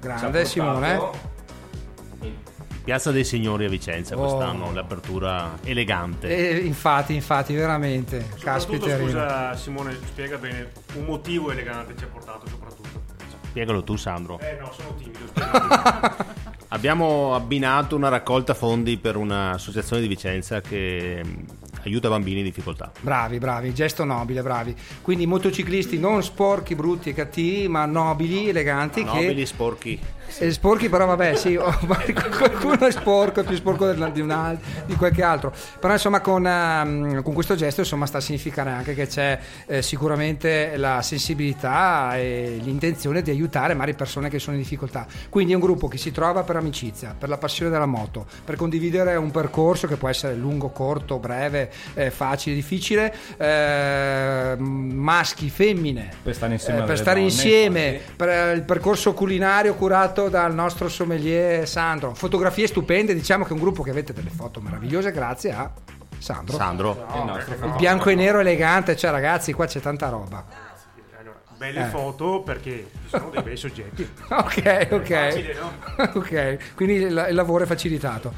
Grande 0.00 0.44
Simone. 0.44 1.30
Piazza 2.82 3.10
dei 3.12 3.24
Signori 3.24 3.64
a 3.64 3.68
Vicenza 3.68 4.16
Oh. 4.16 4.18
quest'anno, 4.20 4.72
l'apertura 4.72 5.58
elegante. 5.64 6.28
Eh, 6.28 6.58
infatti, 6.58 7.14
infatti, 7.14 7.54
veramente. 7.54 8.28
Caspita. 8.40 8.98
scusa 8.98 9.54
Simone, 9.56 9.96
spiega 10.04 10.36
bene 10.38 10.70
un 10.96 11.04
motivo 11.04 11.50
elegante 11.52 11.94
ci 11.96 12.04
ha 12.04 12.08
portato 12.08 12.46
soprattutto. 12.48 13.00
Spiegalo 13.48 13.82
tu 13.84 13.96
Sandro. 13.96 14.38
Eh 14.40 14.56
no, 14.60 14.72
sono 14.72 14.94
timido. 14.94 15.20
Abbiamo 16.68 17.34
abbinato 17.34 17.96
una 17.96 18.08
raccolta 18.08 18.54
fondi 18.54 18.96
per 18.96 19.16
un'associazione 19.16 20.00
di 20.00 20.08
Vicenza 20.08 20.60
che 20.62 21.22
aiuta 21.84 22.08
bambini 22.08 22.38
in 22.38 22.44
difficoltà. 22.44 22.90
Bravi, 23.00 23.38
bravi, 23.38 23.72
gesto 23.74 24.04
nobile, 24.04 24.42
bravi. 24.42 24.74
Quindi 25.00 25.26
motociclisti 25.26 25.98
non 25.98 26.22
sporchi, 26.22 26.74
brutti 26.74 27.10
e 27.10 27.14
cattivi, 27.14 27.68
ma 27.68 27.84
nobili, 27.86 28.48
eleganti. 28.48 29.04
Nobili, 29.04 29.34
che... 29.34 29.46
sporchi. 29.46 30.00
Eh, 30.38 30.50
sporchi 30.50 30.88
però 30.88 31.06
vabbè 31.06 31.34
sì, 31.34 31.56
qualcuno 31.58 32.86
è 32.86 32.90
sporco, 32.90 33.40
è 33.40 33.44
più 33.44 33.56
sporco 33.56 33.92
di, 33.92 34.20
un 34.20 34.30
al- 34.30 34.58
di 34.86 34.94
qualche 34.94 35.22
altro. 35.22 35.52
Però 35.78 35.92
insomma 35.92 36.20
con, 36.20 36.46
ehm, 36.46 37.22
con 37.22 37.34
questo 37.34 37.54
gesto 37.54 37.80
insomma 37.80 38.06
sta 38.06 38.18
a 38.18 38.20
significare 38.20 38.70
anche 38.70 38.94
che 38.94 39.06
c'è 39.06 39.38
eh, 39.66 39.82
sicuramente 39.82 40.76
la 40.76 41.02
sensibilità 41.02 42.16
e 42.16 42.58
l'intenzione 42.62 43.22
di 43.22 43.30
aiutare 43.30 43.74
magari 43.74 43.94
persone 43.94 44.28
che 44.28 44.38
sono 44.38 44.56
in 44.56 44.62
difficoltà. 44.62 45.06
Quindi 45.28 45.52
è 45.52 45.54
un 45.54 45.60
gruppo 45.60 45.88
che 45.88 45.98
si 45.98 46.12
trova 46.12 46.42
per 46.42 46.56
amicizia, 46.56 47.14
per 47.16 47.28
la 47.28 47.38
passione 47.38 47.70
della 47.70 47.86
moto, 47.86 48.26
per 48.44 48.56
condividere 48.56 49.16
un 49.16 49.30
percorso 49.30 49.86
che 49.86 49.96
può 49.96 50.08
essere 50.08 50.34
lungo, 50.34 50.70
corto, 50.70 51.18
breve, 51.18 51.70
eh, 51.94 52.10
facile, 52.10 52.54
difficile, 52.54 53.14
eh, 53.36 54.56
maschi, 54.58 55.50
femmine. 55.50 56.10
Per 56.22 56.34
stare 56.34 56.52
insieme 56.54 56.80
Eh, 56.80 56.84
per 56.84 56.96
stare 56.98 57.20
donne, 57.20 57.30
insieme, 57.32 58.00
per 58.16 58.28
eh, 58.28 58.52
il 58.52 58.62
percorso 58.62 59.12
culinario 59.14 59.74
curato 59.74 60.28
dal 60.28 60.54
nostro 60.54 60.88
sommelier 60.88 61.66
Sandro. 61.68 62.14
Fotografie 62.14 62.66
stupende, 62.66 63.14
diciamo 63.14 63.44
che 63.44 63.50
è 63.50 63.52
un 63.52 63.60
gruppo 63.60 63.82
che 63.82 63.90
avete 63.90 64.12
delle 64.12 64.30
foto 64.30 64.60
meravigliose 64.60 65.10
grazie 65.12 65.52
a 65.52 65.70
Sandro. 66.18 66.56
Sandro. 66.56 67.06
Il 67.16 67.24
nostro 67.24 67.54
Il 67.66 67.74
bianco 67.76 68.08
e 68.10 68.14
nero 68.14 68.38
elegante, 68.38 68.96
cioè 68.96 69.10
ragazzi, 69.10 69.52
qua 69.52 69.66
c'è 69.66 69.80
tanta 69.80 70.08
roba. 70.08 70.70
Belle 71.56 71.82
Eh. 71.86 71.90
foto 71.90 72.40
perché 72.42 72.88
ci 73.02 73.08
sono 73.08 73.30
dei 73.30 73.42
bei 73.42 73.56
soggetti. 73.56 74.08
Ok, 74.30 74.88
ok. 74.90 75.06
Facile, 75.06 75.54
no? 75.60 75.70
ok, 76.18 76.74
quindi 76.74 76.94
il, 76.96 77.26
il 77.28 77.34
lavoro 77.36 77.62
è 77.62 77.66
facilitato. 77.68 78.32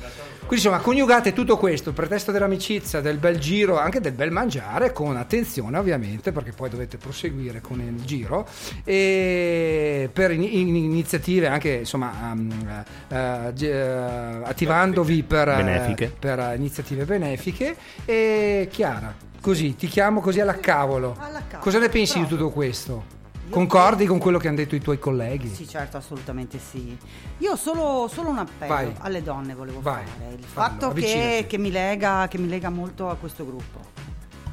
Quindi 0.47 0.67
insomma, 0.67 0.79
coniugate 0.83 1.33
tutto 1.33 1.57
questo, 1.57 1.89
il 1.89 1.95
pretesto 1.95 2.31
dell'amicizia, 2.31 3.01
del 3.01 3.17
bel 3.17 3.39
giro, 3.39 3.79
anche 3.79 3.99
del 4.01 4.13
bel 4.13 4.31
mangiare, 4.31 4.93
con 4.93 5.17
attenzione 5.17 5.79
ovviamente, 5.79 6.33
perché 6.33 6.53
poi 6.53 6.69
dovete 6.69 6.99
proseguire 6.99 7.61
con 7.63 7.81
il 7.81 8.05
giro, 8.05 8.47
e 8.85 10.09
per 10.13 10.31
in- 10.33 10.43
in- 10.43 10.77
iniziative 10.77 11.47
anche 11.49 11.71
insomma 11.71 12.13
um, 12.33 12.85
eh, 13.09 13.51
ge- 13.55 13.71
eh, 13.73 14.43
attivandovi 14.45 15.23
per, 15.23 15.47
Benefiche. 15.57 16.15
per 16.19 16.53
iniziative 16.57 17.05
benefiche. 17.07 17.75
E 18.05 18.69
Chiara, 18.71 19.15
così 19.41 19.75
ti 19.77 19.87
chiamo 19.89 20.21
così 20.21 20.41
alla 20.41 20.59
cavolo. 20.61 21.17
Alla 21.19 21.41
cavolo, 21.49 21.63
Cosa 21.63 21.79
ne 21.79 21.89
pensi 21.89 22.19
di 22.19 22.27
proprio. 22.27 22.39
tutto 22.47 22.51
questo? 22.51 23.05
Concordi 23.51 24.07
con 24.07 24.19
quello 24.19 24.39
che 24.39 24.49
hanno 24.49 24.57
detto 24.57 24.75
i 24.75 24.81
tuoi 24.81 24.99
colleghi? 24.99 25.49
Sì, 25.53 25.69
certo, 25.69 25.97
assolutamente 25.97 26.59
sì. 26.59 26.97
Io 27.39 27.57
solo, 27.57 28.09
solo 28.13 28.31
un 28.31 28.39
appello 28.39 28.73
Vai. 28.73 28.95
alle 29.01 29.23
donne 29.23 29.55
volevo 29.55 29.81
Vai, 29.81 30.03
fare. 30.05 30.35
Il 30.35 30.45
fallo, 30.45 30.69
fatto 30.71 30.93
che, 30.93 31.45
che 31.49 31.59
mi 31.59 31.71
lega, 31.71 32.27
che 32.29 32.39
mi 32.39 32.49
lega 32.49 32.71
molto 32.71 33.09
a 33.11 33.17
questo 33.17 33.45
gruppo. 33.45 33.93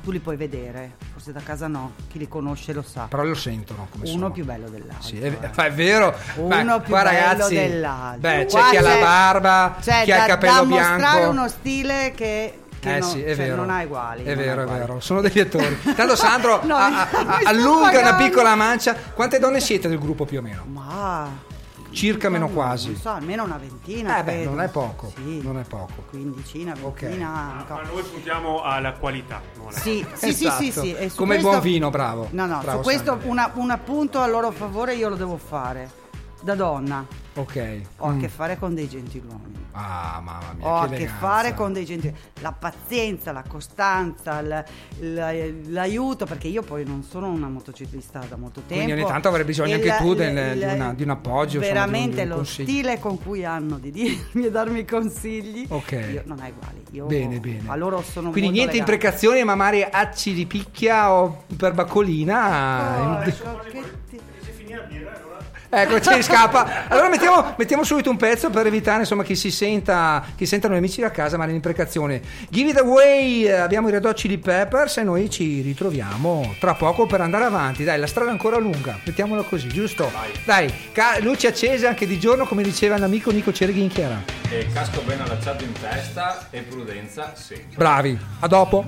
Tu 0.03 0.09
li 0.11 0.19
puoi 0.19 0.35
vedere, 0.35 0.95
forse 1.13 1.31
da 1.31 1.41
casa 1.41 1.67
no, 1.67 1.93
chi 2.09 2.17
li 2.17 2.27
conosce 2.27 2.73
lo 2.73 2.81
sa. 2.81 3.05
Però 3.07 3.23
lo 3.23 3.35
sentono 3.35 3.87
come 3.91 4.05
Uno 4.05 4.11
sono. 4.13 4.31
più 4.31 4.43
bello 4.45 4.67
dell'altro. 4.67 5.03
Sì, 5.07 5.19
è, 5.19 5.27
eh. 5.27 5.49
è 5.65 5.71
vero. 5.71 6.15
Uno 6.37 6.47
Beh, 6.79 6.83
più 6.83 6.93
bello 6.93 7.03
ragazzi, 7.03 7.53
dell'altro. 7.53 8.19
Beh, 8.19 8.45
c'è 8.45 8.57
Qua 8.59 8.69
chi 8.71 8.77
ha 8.77 8.81
la 8.81 8.97
barba, 8.99 9.75
chi 9.79 9.89
ha 9.91 10.01
il 10.01 10.25
capello 10.25 10.53
da 10.53 10.63
mostrare 10.63 10.97
bianco. 10.97 11.29
uno 11.29 11.47
stile 11.47 12.11
che, 12.15 12.59
che 12.81 12.95
eh 12.95 12.99
no- 12.99 13.05
sì, 13.05 13.21
è 13.21 13.35
cioè, 13.35 13.45
vero. 13.45 13.55
non 13.55 13.69
ha 13.69 13.81
uguali. 13.83 14.23
È 14.23 14.35
vero, 14.35 14.61
è 14.61 14.63
uguali. 14.63 14.79
vero. 14.81 14.99
Sono 14.99 15.21
degli 15.21 15.39
attori. 15.39 15.77
Tanto 15.95 16.15
Sandro 16.17 16.59
No, 16.65 16.75
a- 16.75 17.01
a- 17.01 17.39
allunga 17.45 17.97
una 17.99 18.15
piccola 18.15 18.55
mancia. 18.55 18.95
Quante 19.13 19.39
donne 19.39 19.59
siete 19.61 19.87
del 19.87 19.99
gruppo 19.99 20.25
più 20.25 20.39
o 20.39 20.41
meno? 20.41 20.65
Ma 20.65 21.49
Circa 21.93 22.29
meno 22.29 22.45
non- 22.45 22.53
quasi. 22.53 22.87
Non 22.91 22.95
so, 23.01 23.09
almeno 23.09 23.43
una 23.43 23.57
ventina. 23.57 24.19
Eh 24.19 24.23
beh, 24.23 24.31
credo. 24.31 24.49
non 24.51 24.61
è 24.61 24.69
poco. 24.69 25.11
Sì, 25.13 25.41
Non 25.43 25.59
è 25.59 25.63
poco. 25.63 26.05
quindicina, 26.09 26.73
Ok. 26.81 27.01
ventina. 27.01 27.27
Ma, 27.29 27.55
anche- 27.59 27.73
ma 27.73 27.81
noi 27.81 28.01
puntiamo 28.03 28.61
alla 28.63 28.93
qualità. 28.93 29.41
non 29.57 29.67
alla 29.67 29.77
Sì, 29.77 30.05
sì, 30.13 30.27
Esatto. 30.29 30.61
sì, 30.63 30.71
sì, 30.71 30.79
sì. 30.79 30.95
E 30.95 31.09
su 31.09 31.17
Come 31.17 31.35
il 31.35 31.41
questo- 31.41 31.59
buon 31.59 31.71
vino, 31.71 31.89
bravo. 31.89 32.27
No, 32.31 32.45
no, 32.45 32.59
Bravo, 32.61 32.77
su 32.77 32.83
questo 32.83 33.19
una- 33.23 33.51
un 33.55 33.71
appunto 33.71 34.21
a 34.21 34.27
loro 34.27 34.51
favore 34.51 34.95
io 34.95 35.09
lo 35.09 35.15
devo 35.15 35.35
fare. 35.37 35.91
Da 36.39 36.55
donna 36.55 37.05
Ok. 37.33 37.81
ho 37.97 38.07
a 38.07 38.11
Mm. 38.11 38.19
che 38.19 38.27
fare 38.27 38.59
con 38.59 38.75
dei 38.75 38.89
gentiluomini. 38.89 39.59
Ah, 39.71 40.19
mamma 40.21 40.53
mia. 40.57 40.67
Ho 40.67 40.75
a 40.79 40.87
che 40.89 40.95
eleganza. 40.95 41.17
fare 41.19 41.53
con 41.53 41.71
dei 41.71 41.85
gentiluomini. 41.85 42.25
La 42.41 42.51
pazienza, 42.51 43.31
la 43.31 43.43
costanza, 43.47 44.39
il- 44.39 44.65
il- 44.99 45.71
l'aiuto, 45.71 46.25
perché 46.25 46.49
io 46.49 46.61
poi 46.61 46.83
non 46.85 47.03
sono 47.03 47.29
una 47.29 47.47
motociclista 47.47 48.19
da 48.27 48.35
molto 48.35 48.59
tempo. 48.67 48.83
Quindi 48.83 49.01
ogni 49.01 49.09
tanto 49.09 49.29
avrai 49.29 49.45
bisogno 49.45 49.75
anche 49.75 49.95
tu 49.97 50.09
il- 50.11 50.15
del- 50.17 50.51
di 50.57 50.59
il- 50.59 50.71
una- 50.73 50.93
di 50.93 51.03
un 51.03 51.09
appoggio, 51.09 51.57
insomma, 51.57 51.61
di 51.61 51.67
un- 51.67 51.73
Veramente 51.73 52.23
di 52.25 52.29
un 52.31 52.37
lo 52.37 52.43
stile 52.43 52.99
con 52.99 53.17
cui 53.23 53.45
hanno 53.45 53.77
di 53.77 53.91
dirmi 53.91 54.45
e 54.47 54.51
darmi 54.51 54.83
consigli. 54.85 55.65
Ok. 55.69 55.91
Io 55.91 56.23
non 56.25 56.39
hai 56.41 56.51
uguali. 56.51 56.83
Io 56.91 57.05
Bene, 57.05 57.39
bene. 57.39 57.61
A 57.67 57.75
loro 57.77 58.01
sono 58.01 58.31
Quindi 58.31 58.49
niente 58.51 58.73
legata. 58.73 58.91
imprecazioni, 58.91 59.43
ma 59.45 59.55
magari 59.55 59.87
acci 59.89 60.33
di 60.33 60.45
picchia 60.45 61.13
o 61.13 61.45
per 61.55 61.73
baccolina. 61.73 63.19
Oh, 63.21 63.23
Ecco, 65.73 66.09
ne 66.09 66.21
scappa. 66.21 66.89
Allora 66.89 67.07
mettiamo, 67.07 67.53
mettiamo 67.57 67.85
subito 67.85 68.09
un 68.09 68.17
pezzo 68.17 68.49
per 68.49 68.67
evitare 68.67 68.99
insomma 68.99 69.23
chi 69.23 69.37
si 69.37 69.49
senta, 69.51 70.21
chi 70.35 70.45
sentano 70.45 70.73
gli 70.73 70.77
amici 70.77 70.99
da 70.99 71.11
casa, 71.11 71.37
ma 71.37 71.45
l'imprecazione. 71.45 72.21
Give 72.49 72.71
it 72.71 72.77
away, 72.77 73.43
eh, 73.45 73.53
abbiamo 73.53 73.87
i 73.87 73.91
Red 73.91 74.03
Hot 74.03 74.15
Chili 74.15 74.37
Peppers 74.37 74.97
e 74.97 75.03
noi 75.03 75.29
ci 75.29 75.61
ritroviamo 75.61 76.55
tra 76.59 76.73
poco 76.73 77.05
per 77.05 77.21
andare 77.21 77.45
avanti. 77.45 77.85
Dai, 77.85 77.97
la 77.97 78.07
strada 78.07 78.29
è 78.29 78.33
ancora 78.33 78.57
lunga, 78.57 78.99
mettiamola 79.05 79.43
così, 79.43 79.69
giusto? 79.69 80.11
Dai, 80.43 80.73
ca- 80.91 81.19
luci 81.21 81.47
accese 81.47 81.87
anche 81.87 82.05
di 82.05 82.19
giorno, 82.19 82.45
come 82.45 82.63
diceva 82.63 82.97
l'amico 82.97 83.31
Nico 83.31 83.53
Cereghi 83.53 83.81
in 83.81 83.87
Chiara. 83.87 84.21
E 84.49 84.67
casco 84.73 85.01
ben 85.03 85.21
allacciato 85.21 85.63
in 85.63 85.71
testa 85.71 86.47
e 86.49 86.63
prudenza 86.63 87.31
sempre. 87.33 87.77
Bravi, 87.77 88.19
a 88.41 88.47
dopo. 88.47 88.83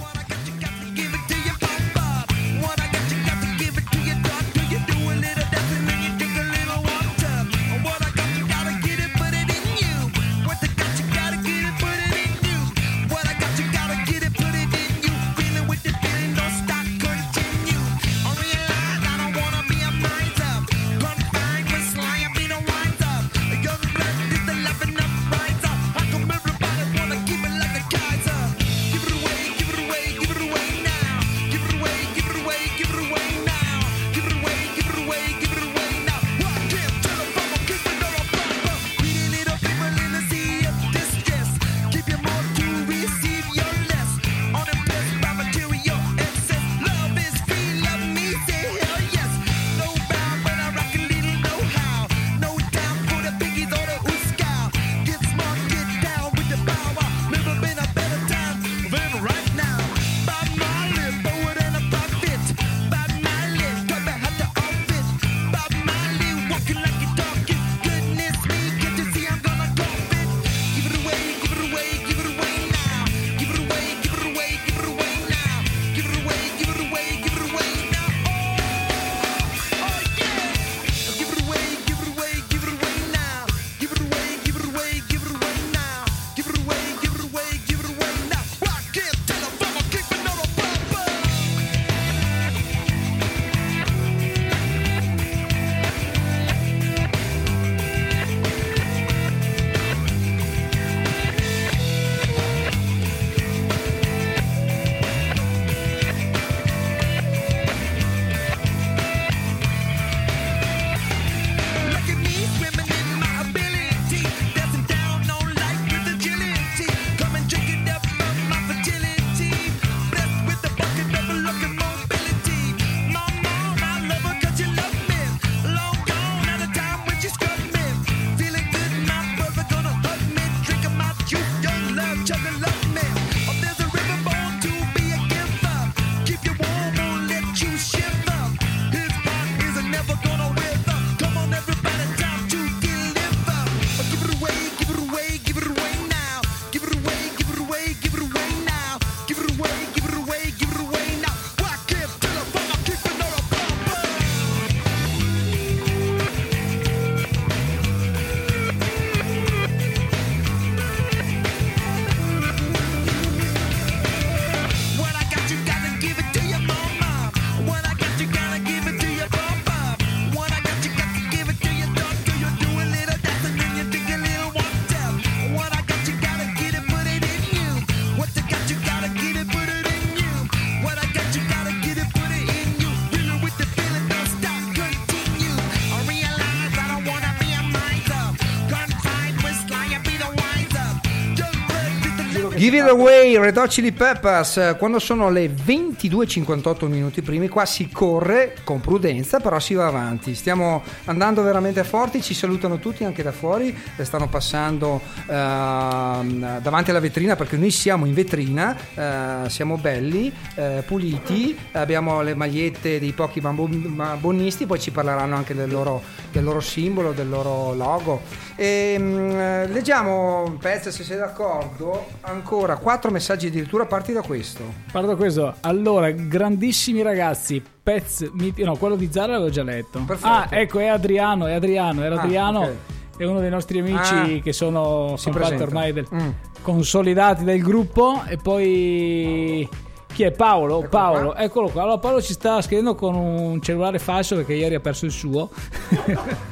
Give 192.74 192.86
it 192.86 192.89
away, 192.89 193.38
Red 193.38 193.55
Hot 193.57 193.67
Chili 193.67 193.91
Peppers. 193.91 194.74
Quando 194.80 194.97
sono 194.97 195.30
le 195.30 195.45
22.58 195.45 196.88
minuti 196.88 197.21
primi, 197.21 197.47
qua 197.47 197.67
si 197.67 197.88
corre 197.91 198.55
con 198.63 198.82
prudenza, 198.82 199.39
però 199.39 199.59
si 199.59 199.76
va 199.76 199.86
avanti. 199.86 200.34
Stiamo 200.34 200.82
andando 201.05 201.43
veramente 201.43 201.84
forti. 201.84 202.19
Ci 202.19 202.34
salutano 202.34 202.80
tutti 202.80 203.03
anche 203.03 203.21
da 203.21 203.32
fuori. 203.32 203.78
eh, 203.95 204.03
Stanno 204.03 204.28
passando 204.28 204.99
ehm, 205.28 206.61
davanti 206.61 206.89
alla 206.89 206.99
vetrina 206.99 207.36
perché 207.36 207.57
noi 207.57 207.69
siamo 207.69 208.07
in 208.07 208.13
vetrina. 208.15 208.76
eh, 208.95 209.49
siamo 209.49 209.78
belli, 209.78 210.34
eh, 210.55 210.82
puliti. 210.84 211.55
Abbiamo 211.74 212.24
le 212.24 212.34
magliette 212.34 212.97
dei 212.97 213.11
pochi 213.11 213.39
bambo- 213.39 213.67
bambonisti. 213.67 214.65
Poi 214.65 214.80
ci 214.80 214.89
parleranno 214.89 215.36
anche 215.36 215.53
del 215.53 215.69
loro, 215.69 216.01
del 216.32 216.43
loro 216.43 216.59
simbolo, 216.59 217.11
del 217.11 217.30
loro 217.30 217.76
logo. 217.76 218.21
E, 218.55 218.95
mm, 218.97 219.71
leggiamo 219.71 220.43
un 220.45 220.57
pezzo 220.57 220.89
se 220.89 221.03
sei 221.03 221.17
d'accordo. 221.17 222.07
Ancora 222.21 222.61
quattro 222.78 223.11
messaggi 223.11 223.47
addirittura. 223.47 223.86
Parti 223.86 224.14
da 224.14 224.22
questo. 224.22 224.64
Guarda 224.91 225.16
questo, 225.16 225.55
allora, 225.61 226.09
grandissimi 226.11 227.01
ragazzi, 227.01 227.61
Pez, 227.84 228.30
no, 228.57 228.76
quello 228.78 228.95
di 228.95 229.09
Zara 229.11 229.34
l'avevo 229.34 229.49
già 229.49 229.64
letto. 229.64 229.99
Perfetto. 230.05 230.28
Ah, 230.28 230.47
ecco, 230.49 230.80
è 230.80 230.88
Adriano, 230.88 231.45
è 231.47 231.53
Adriano, 231.53 232.01
era 232.03 232.16
Ah, 232.16 232.22
Adriano, 232.24 232.59
ok. 232.61 232.72
è 233.18 233.24
uno 233.26 233.39
dei 233.39 233.49
nostri 233.49 233.80
amici 233.80 234.14
Ah. 234.14 234.41
che 234.41 234.53
sono 234.53 235.16
presenta. 235.32 235.64
ormai 235.64 235.91
del- 235.93 236.07
Mm. 236.14 236.30
consolidati 236.61 237.43
del 237.43 237.61
gruppo 237.61 238.24
e 238.26 238.38
poi 238.38 239.68
chi 240.14 240.24
è 240.24 240.32
Paolo? 240.32 240.76
Eccolo 240.78 240.89
Paolo, 240.89 241.32
qua. 241.32 241.39
eccolo 241.39 241.70
qua. 241.70 241.82
Allora 241.82 241.97
Paolo 241.97 242.22
ci 242.22 242.32
sta 242.34 242.61
scrivendo 242.61 242.93
con 242.95 243.16
un 243.16 243.61
cellulare 243.61 243.99
falso 243.99 244.36
perché 244.36 244.53
ieri 244.53 244.76
ha 244.76 244.80
perso 244.80 245.05
il 245.05 245.11
suo. 245.11 245.49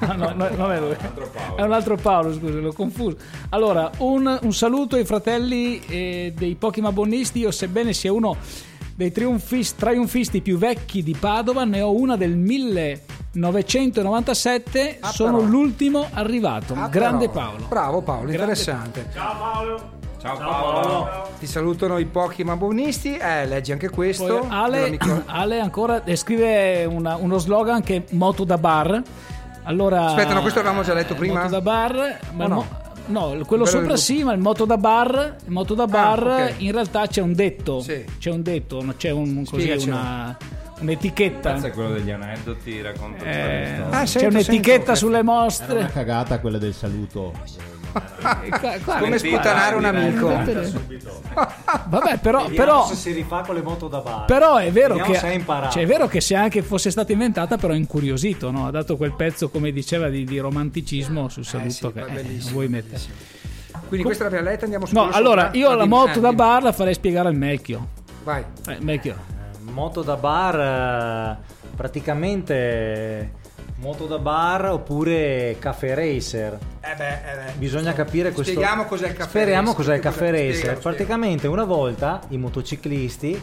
Ah, 0.04 0.14
no, 0.14 0.34
no, 0.36 0.50
non 0.56 0.72
è 0.72 0.80
lui. 0.80 0.96
È 1.56 1.62
un 1.62 1.72
altro 1.72 1.96
Paolo, 1.96 2.34
scusa, 2.34 2.58
l'ho 2.60 2.74
confuso. 2.74 3.18
Allora, 3.50 3.92
un, 4.00 4.40
un 4.42 4.52
saluto 4.54 4.96
ai 4.96 5.06
fratelli 5.06 5.80
eh, 5.86 6.34
dei 6.36 6.56
pochi 6.56 6.82
mabonisti. 6.82 7.38
Io, 7.40 7.52
sebbene 7.52 7.94
sia 7.94 8.12
uno 8.12 8.36
dei 8.96 9.12
trionfis- 9.12 9.76
trionfisti 9.76 10.42
più 10.42 10.58
vecchi 10.58 11.04
di 11.04 11.16
Padova, 11.18 11.64
ne 11.66 11.82
ho 11.82 11.94
una 11.96 12.18
del 12.18 12.36
1997. 12.36 14.98
Ah, 15.02 15.12
sono 15.12 15.38
però. 15.38 15.48
l'ultimo 15.50 16.08
arrivato. 16.14 16.74
Ah, 16.76 16.88
Grande 16.88 17.30
però. 17.30 17.46
Paolo. 17.50 17.66
Bravo 17.70 18.02
Paolo, 18.02 18.22
Grande 18.32 18.42
interessante. 18.42 19.06
Ciao 19.14 19.36
Paolo. 19.38 20.00
Ciao 20.22 20.38
Paolo. 20.38 21.30
Ti 21.40 21.48
salutano 21.48 21.98
i 21.98 22.06
pochi 22.06 22.44
mabonisti. 22.44 23.18
Eh, 23.18 23.46
leggi 23.48 23.72
anche 23.72 23.90
questo. 23.90 24.40
Poi 24.40 24.48
Ale, 24.50 24.98
Ale 25.26 25.60
ancora 25.60 26.04
eh, 26.04 26.16
scrive 26.16 26.86
una- 26.86 27.16
uno 27.16 27.38
slogan 27.40 27.82
che 27.82 27.96
è 27.98 28.04
moto 28.12 28.44
da 28.44 28.58
bar. 28.58 29.02
Allora, 29.64 30.06
Aspetta, 30.08 30.34
no, 30.34 30.42
questo 30.42 30.60
l'avevamo 30.62 30.84
già 30.86 30.94
letto 30.94 31.16
prima? 31.16 31.40
Moto 31.42 31.50
da 31.52 31.62
bar, 31.62 32.20
ma 32.34 32.48
no? 32.48 32.56
mo- 32.56 32.68
no, 33.36 33.46
quello 33.46 33.66
sopra 33.66 33.96
sì, 33.96 34.24
ma 34.24 34.34
il 34.34 34.40
moto 34.40 34.66
da 34.66 34.78
bar, 34.78 35.36
il 35.44 35.52
moto 35.52 35.74
da 35.76 35.86
bar 35.86 36.24
ok. 36.50 36.54
in 36.58 36.72
realtà 36.72 37.08
c'è 37.08 37.22
un 37.22 37.34
detto. 37.34 37.80
Sì. 37.82 38.04
C'è 38.20 38.32
un 38.32 38.42
detto, 38.44 38.84
c'è 38.98 39.10
un, 39.12 39.44
così, 39.50 39.70
una, 39.88 40.36
un'etichetta. 40.80 41.50
Questo 41.52 41.68
è 41.68 41.72
quello 41.72 41.92
degli 41.94 42.10
aneddoti, 42.12 42.82
racconto 42.82 43.24
Eh, 43.24 43.82
Ah, 43.90 44.00
c'è 44.02 44.06
sento, 44.06 44.28
un'etichetta 44.30 44.94
sento, 44.94 44.96
sulle 44.96 45.18
Era 45.20 45.32
una 45.32 45.42
mostre. 45.44 45.90
cagata 45.94 46.40
quella 46.40 46.58
del 46.60 46.74
saluto. 46.74 47.32
Qua- 47.92 48.78
qua- 48.84 48.98
Come 48.98 49.18
sputanare 49.18 49.76
un 49.76 49.86
amico. 49.86 50.28
Vabbè, 51.88 52.18
però, 52.20 52.48
però, 52.50 52.88
se 52.88 52.96
si 52.96 53.12
rifà 53.12 53.42
con 53.42 53.56
le 53.56 53.62
moto 53.62 53.88
da 53.88 54.00
bar. 54.00 54.26
però 54.26 54.58
è 54.58 54.72
vero 54.72 54.96
che 54.96 55.16
cioè, 55.16 55.82
è 55.82 55.86
vero 55.86 56.08
che 56.08 56.22
se 56.22 56.36
anche 56.36 56.62
fosse 56.62 56.92
stata 56.92 57.12
inventata, 57.12 57.58
però 57.58 57.74
è 57.74 57.78
incuriosito, 57.78 58.52
no? 58.52 58.68
Ha 58.68 58.72
dato 58.72 58.98
quel 58.98 59.14
pezzo, 59.14 59.50
come 59.50 59.72
diceva, 59.72 60.10
di, 60.10 60.24
di 60.24 60.40
romanticismo 60.40 61.30
sul 61.30 61.46
saluto 61.46 61.70
sì, 61.70 61.92
che 61.92 62.02
eh, 62.02 62.40
vuoi 62.52 62.68
mettere. 62.68 63.00
Quindi 63.88 64.06
questa 64.06 64.26
l'abbiamo 64.26 64.50
letta, 64.50 64.64
andiamo 64.64 64.86
su 64.86 64.94
No, 64.94 65.10
allora 65.10 65.46
sopra. 65.46 65.58
io 65.58 65.74
la 65.74 65.86
moto 65.86 66.20
eh, 66.20 66.22
da 66.22 66.34
bar 66.34 66.64
la 66.64 66.72
farei 66.72 66.94
spiegare 66.94 67.28
al 67.28 67.36
Mecchio. 67.36 67.88
Vai. 68.24 68.44
Eh, 68.68 68.78
Mecchio. 68.80 69.16
Moto 69.62 70.02
da 70.02 70.16
bar, 70.16 70.60
eh, 70.60 71.38
praticamente 71.76 73.40
moto 73.82 74.06
da 74.06 74.20
bar 74.20 74.66
oppure 74.66 75.56
caffè 75.60 75.96
racer. 75.96 76.58
Eh 76.82 76.96
beh, 76.96 77.10
eh 77.10 77.36
beh. 77.46 77.52
Bisogna 77.58 77.94
capire 77.94 78.32
questo. 78.32 78.54
Spieghiamo 78.54 78.86
cos'è 78.86 79.08
il 79.08 79.14
caffè 79.14 79.30
Speriamo 79.30 79.62
racer. 79.72 79.76
cos'è 79.76 79.96
il 79.96 80.02
caffè 80.02 80.32
racer. 80.32 80.54
Spiegalo, 80.56 80.80
Praticamente 80.80 81.48
una 81.48 81.64
volta 81.64 82.20
i 82.30 82.38
motociclisti, 82.38 83.42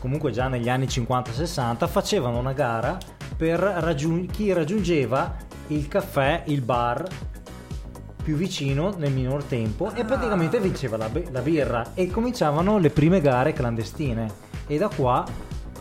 comunque 0.00 0.32
già 0.32 0.48
negli 0.48 0.68
anni 0.68 0.86
50-60, 0.86 1.86
facevano 1.88 2.38
una 2.38 2.52
gara 2.52 2.98
per 3.36 3.60
raggiun- 3.60 4.26
chi 4.26 4.52
raggiungeva 4.52 5.36
il 5.68 5.86
caffè, 5.86 6.42
il 6.46 6.60
bar 6.62 7.04
più 8.22 8.34
vicino 8.36 8.94
nel 8.98 9.12
minor 9.12 9.44
tempo 9.44 9.90
e 9.94 10.04
praticamente 10.04 10.58
vinceva 10.60 10.96
la, 10.96 11.08
be- 11.08 11.28
la 11.30 11.40
birra 11.40 11.92
e 11.94 12.10
cominciavano 12.10 12.78
le 12.78 12.90
prime 12.90 13.20
gare 13.20 13.52
clandestine 13.52 14.26
e 14.66 14.76
da 14.76 14.88
qua 14.88 15.24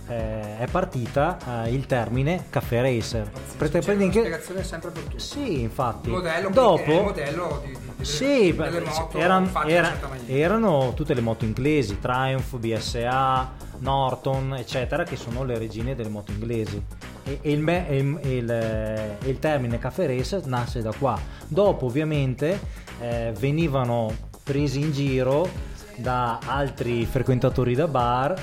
eh, 0.08 0.58
è 0.60 0.68
partita 0.72 1.38
eh, 1.66 1.72
il 1.74 1.86
termine 1.86 2.46
caffè 2.50 2.82
racer 2.82 3.30
C'è 3.58 3.68
una 3.68 4.10
spiegazione 4.12 4.64
sempre 4.64 4.92
per 4.92 5.04
tutti. 5.04 5.20
sì 5.20 5.62
infatti 5.62 6.08
Il 6.08 6.14
modello, 6.16 6.50
dopo 6.50 6.84
che 6.84 6.94
il 6.94 7.02
modello 7.04 7.62
di, 7.66 7.72
di- 7.72 7.78
delle, 7.98 8.06
sì, 8.06 8.54
delle 8.56 8.80
moto 8.82 9.18
eran- 9.18 9.52
era- 9.66 9.94
erano 10.28 10.94
tutte 10.96 11.14
le 11.14 11.22
moto 11.22 11.46
inglesi, 11.46 12.00
Triumph, 12.00 12.58
BSA, 12.58 13.52
Norton, 13.80 14.56
eccetera, 14.56 15.04
che 15.04 15.16
sono 15.16 15.44
le 15.44 15.58
regine 15.58 15.96
delle 15.96 16.10
moto 16.10 16.32
inglesi. 16.32 16.82
E, 17.24 17.40
e 17.42 17.52
il, 17.52 17.68
e 17.68 17.98
il- 17.98 18.50
eh, 18.52 19.18
e 19.22 19.30
il 19.30 19.40
termine 19.40 19.78
caffè 19.80 20.08
racer 20.08 20.46
nasce 20.46 20.82
da 20.82 20.94
qua. 20.98 21.20
Dopo, 21.48 21.86
ovviamente, 21.88 22.60
eh, 23.02 23.34
venivano 23.38 24.14
presi 24.44 24.80
in 24.80 24.92
giro 24.92 25.50
da 25.96 26.40
altri 26.46 27.06
frequentatori 27.06 27.74
da 27.76 27.88
bar 27.88 28.36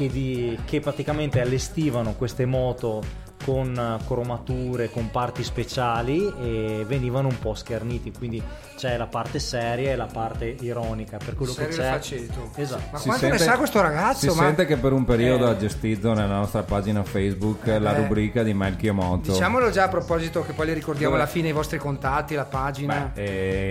che, 0.00 0.08
di- 0.08 0.58
che 0.64 0.80
praticamente 0.80 1.40
allestivano 1.42 2.14
queste 2.14 2.46
moto 2.46 3.02
con 3.50 3.74
eh, 3.76 4.04
cromature, 4.06 4.90
con 4.90 5.10
parti 5.10 5.42
speciali 5.42 6.32
e 6.40 6.84
venivano 6.86 7.26
un 7.28 7.38
po' 7.38 7.54
scherniti. 7.54 8.12
Quindi 8.12 8.40
c'è 8.76 8.96
la 8.96 9.06
parte 9.06 9.40
seria 9.40 9.90
e 9.90 9.96
la 9.96 10.06
parte 10.06 10.54
ironica. 10.60 11.16
Per 11.16 11.34
quello 11.34 11.52
Serio 11.52 11.76
che 11.76 11.82
c'è. 11.82 11.90
faceto. 11.90 12.50
Esatto. 12.54 12.82
Ma 12.92 12.98
quanto 13.00 13.28
ne 13.28 13.38
sa 13.38 13.56
questo 13.56 13.80
ragazzo? 13.80 14.30
Si 14.30 14.36
Ma- 14.36 14.44
sente 14.44 14.66
che 14.66 14.76
per 14.76 14.92
un 14.92 15.04
periodo 15.04 15.48
Eh. 15.48 15.50
ha 15.50 15.56
gestito 15.56 16.12
nella 16.14 16.36
nostra 16.36 16.62
pagina 16.62 17.02
Facebook 17.02 17.66
la 17.66 17.94
Eh. 17.96 18.02
rubrica 18.02 18.42
di 18.44 18.54
Melchio 18.54 18.94
Moto. 18.94 19.32
Diciamolo 19.32 19.70
già 19.70 19.84
a 19.84 19.88
proposito 19.88 20.42
che 20.44 20.52
poi 20.52 20.66
le 20.66 20.74
ricordiamo 20.74 21.10
Dove- 21.12 21.22
alla 21.24 21.30
fine 21.32 21.48
i 21.48 21.52
vostri 21.52 21.78
contatti, 21.78 22.34
la 22.34 22.44
pagina. 22.44 23.10
Beh, 23.12 23.22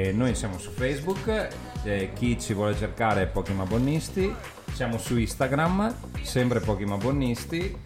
eh, 0.09 0.11
noi 0.13 0.35
siamo 0.35 0.59
su 0.59 0.71
Facebook, 0.71 1.47
eh, 1.83 2.11
chi 2.13 2.37
ci 2.39 2.53
vuole 2.53 2.75
cercare 2.77 3.23
è 3.23 3.27
Pochi 3.27 3.53
Mabonnisti, 3.53 4.33
siamo 4.73 4.97
su 4.97 5.17
Instagram, 5.17 5.93
sempre 6.23 6.59
Pochi 6.59 6.83
Mabonnisti. 6.85 7.77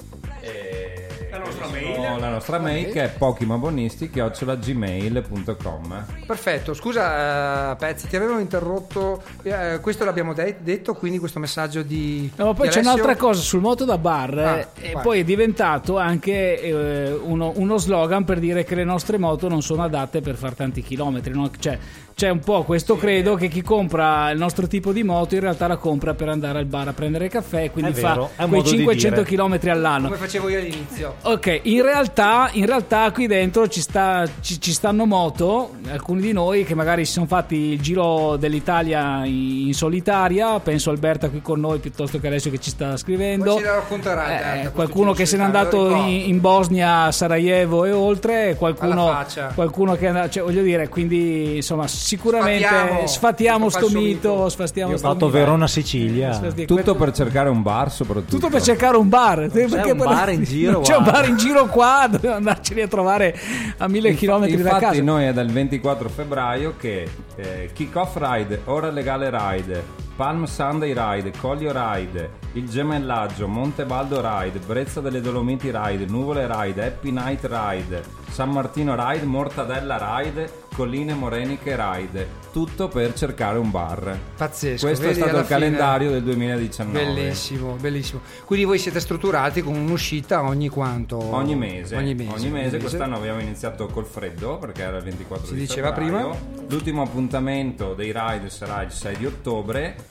E 1.34 1.38
La 1.38 1.44
nostra 1.44 1.68
mail. 1.68 2.20
La 2.20 2.30
nostra 2.30 2.60
mail 2.60 2.92
che 2.92 3.04
è 3.06 3.10
pochimabonnisti 3.10 4.10
gmail.com 4.10 6.06
Perfetto, 6.28 6.74
scusa 6.74 7.72
eh, 7.72 7.76
Pezzi, 7.76 8.08
ti 8.08 8.16
avevo 8.16 8.38
interrotto, 8.40 9.22
eh, 9.42 9.80
questo 9.82 10.06
l'abbiamo 10.06 10.34
de- 10.34 10.58
detto, 10.60 10.94
quindi 10.94 11.18
questo 11.18 11.40
messaggio 11.40 11.82
di... 11.82 12.30
No, 12.36 12.46
ma 12.46 12.54
poi 12.54 12.68
di 12.68 12.74
c'è 12.74 12.80
Alessio- 12.80 12.94
un'altra 13.04 13.16
cosa 13.16 13.42
sul 13.42 13.62
moto 13.62 13.84
da 13.86 13.98
bar, 13.98 14.38
Ah, 14.38 14.58
eh, 14.58 14.68
e 14.90 14.92
vai. 14.94 15.04
poi 15.04 15.20
è 15.22 15.24
diventato 15.24 15.98
anche 15.98 16.60
eh, 16.62 17.12
uno, 17.12 17.52
uno 17.56 17.78
slogan 17.78 18.24
per 18.24 18.40
dire 18.40 18.64
che 18.64 18.76
le 18.76 18.84
nostre 18.84 19.18
moto 19.18 19.48
non 19.50 19.62
sono 19.62 19.84
adatte 19.84 20.22
per 20.22 20.36
fare 20.36 20.56
tanti 20.56 20.82
chilometri. 20.84 21.34
no? 21.34 21.50
Cioè, 21.58 21.78
c'è 22.16 22.30
un 22.30 22.40
po' 22.42 22.62
questo 22.64 22.96
credo 22.96 23.34
che 23.34 23.48
chi 23.48 23.64
compra 23.64 24.30
il 24.30 24.38
nostro 24.38 24.68
tipo 24.68 24.92
di 24.92 25.02
moto 25.04 25.34
in 25.34 25.42
realtà 25.42 25.66
la 25.66 25.78
compra 25.78 26.14
per 26.14 26.30
andare 26.30 26.60
al 26.60 26.66
bar 26.66 26.90
a 26.90 26.94
prendere 26.94 27.28
caffè, 27.28 27.72
quindi 27.72 27.90
È 27.92 27.94
vero, 27.96 28.30
fa 28.36 28.44
è 28.44 28.44
un 28.44 28.50
quei 28.50 28.62
modo 28.62 28.70
di 28.72 28.78
500 28.78 29.24
dire. 29.24 29.36
km 29.60 29.70
all'anno. 29.70 30.06
Come 30.06 30.18
facevo 30.20 30.50
io 30.50 30.60
all'inizio. 30.60 31.16
Ok, 31.26 31.62
in 31.64 31.82
realtà, 31.82 32.50
in 32.52 32.66
realtà 32.66 33.10
qui 33.14 33.28
dentro 33.28 33.70
ci, 33.70 33.80
sta, 33.80 34.28
ci, 34.42 34.60
ci 34.60 34.74
stanno 34.74 35.06
moto, 35.06 35.72
alcuni 35.90 36.20
di 36.20 36.34
noi 36.34 36.66
che 36.66 36.76
magari 36.76 37.06
si 37.06 37.14
sono 37.14 37.28
fatti 37.28 37.56
il 37.56 37.80
giro 37.80 38.36
dell'Italia 38.36 39.24
in, 39.24 39.68
in 39.68 39.74
solitaria, 39.74 40.60
penso 40.60 40.90
Alberta 40.90 41.30
qui 41.30 41.42
con 41.42 41.62
noi 41.62 41.80
piuttosto 41.80 42.20
che 42.20 42.28
adesso 42.28 42.50
che 42.50 42.60
ci 42.60 42.70
sta 42.72 42.98
scrivendo. 42.98 43.54
Poi 43.54 43.58
ce 43.60 43.64
la 43.64 43.76
racconterai, 43.76 44.66
Eh, 44.66 44.72
qualcuno 44.72 45.14
che 45.14 45.26
se 45.26 45.38
n'è 45.38 45.44
andato 45.44 45.92
in, 45.96 46.28
in 46.28 46.42
Bosnia, 46.42 47.10
Sarajevo 47.12 47.86
e 47.86 47.94
oltre, 47.94 48.56
qualcuno, 48.58 49.18
qualcuno 49.56 49.96
che 49.96 50.06
è 50.06 50.08
andato, 50.10 50.30
cioè, 50.30 50.44
voglio 50.44 50.62
dire, 50.62 50.90
quindi 50.90 51.56
insomma 51.56 51.88
sicuramente 51.88 52.68
Sfatiamo 52.68 53.08
sfatiamo 53.08 53.66
questo 53.68 53.88
sto 53.88 53.98
mito, 53.98 54.34
mito. 54.34 54.50
sfastiamo 54.50 54.90
Io 54.90 54.96
ho 54.96 55.00
sto 55.00 55.08
fatto 55.08 55.26
mito. 55.28 55.38
Verona 55.38 55.68
Sicilia. 55.68 56.38
Tutto 56.66 56.96
per 56.96 57.14
cercare 57.14 57.48
un 57.48 57.62
bar 57.62 57.90
soprattutto. 57.92 58.36
tutto 58.36 58.50
per 58.50 58.62
cercare 58.62 58.98
un 58.98 59.08
bar. 59.08 59.48
Perché 59.50 59.92
un 59.92 59.98
bar 59.98 60.30
in 60.32 60.44
giro, 60.44 60.72
Non 60.74 60.82
c'è 60.82 60.96
un 60.98 61.04
guarda. 61.04 61.12
Bar 61.14 61.28
in 61.28 61.38
giro 61.38 61.68
qua, 61.68 62.08
dobbiamo 62.10 62.36
andarceli 62.38 62.82
a 62.82 62.88
trovare 62.88 63.38
a 63.78 63.88
mille 63.88 64.16
chilometri 64.16 64.56
da 64.58 64.64
Infatti 64.64 64.84
casa. 64.86 65.02
noi 65.04 65.26
è 65.26 65.34
dal 65.34 65.48
24 65.48 66.10
febbraio 66.10 66.74
che 66.76 67.08
eh, 67.36 67.70
Kick 67.72 67.96
Off 67.96 68.18
Ride, 68.18 68.62
Ora 68.66 68.90
Legale 68.90 69.30
Ride 69.30 69.84
Palm 70.16 70.46
Sunday 70.46 70.94
Ride, 70.96 71.32
Collio 71.38 71.72
Ride, 71.74 72.30
il 72.54 72.70
Gemellaggio, 72.70 73.48
Montebaldo 73.48 74.22
Ride, 74.22 74.60
Brezza 74.60 75.02
delle 75.02 75.22
Dolomiti 75.22 75.72
Ride, 75.74 76.06
Nuvole 76.06 76.48
Ride, 76.48 76.86
Happy 76.86 77.10
Night 77.10 77.44
Ride, 77.50 78.04
San 78.30 78.52
Martino 78.52 78.96
Ride, 78.96 79.26
Mortadella 79.26 80.20
Ride, 80.20 80.62
Colline 80.76 81.14
Moreniche 81.16 81.76
Ride. 81.76 82.42
Tutto 82.52 82.88
per 82.88 83.14
cercare 83.16 83.58
un 83.58 83.72
bar. 83.72 84.16
Pazzesco. 84.38 84.86
Questo 84.86 85.08
è 85.08 85.14
stato 85.14 85.38
il 85.38 85.44
fine- 85.46 85.48
calendario 85.48 86.12
del 86.12 86.22
2019. 86.22 87.04
Bellissimo, 87.06 87.74
bellissimo. 87.80 88.22
Quindi 88.46 88.66
voi 88.66 88.78
siete 88.78 89.00
strutturati 89.00 89.62
con 89.64 89.76
un'uscita 89.76 90.44
ogni 90.44 90.70
quanto? 90.70 91.18
Ogni 91.18 91.56
mese, 91.56 91.96
Ogni 91.96 92.14
mese. 92.14 92.78
quest'anno 92.78 93.16
abbiamo 93.18 93.40
iniziato 93.40 93.88
col 93.88 94.06
freddo 94.06 94.58
perché 94.60 94.84
era 94.84 94.98
il 94.98 95.04
24 95.04 95.48
Si 95.48 95.54
di 95.56 95.60
diceva 95.62 95.92
febbraio. 95.94 96.38
L'ultimo 96.70 97.02
appuntamento 97.02 97.96
dei 97.96 98.12
ride 98.16 98.50
sarà 98.52 98.84
il 98.84 98.92
6 98.92 99.18
di 99.18 99.26
ottobre. 99.26 100.03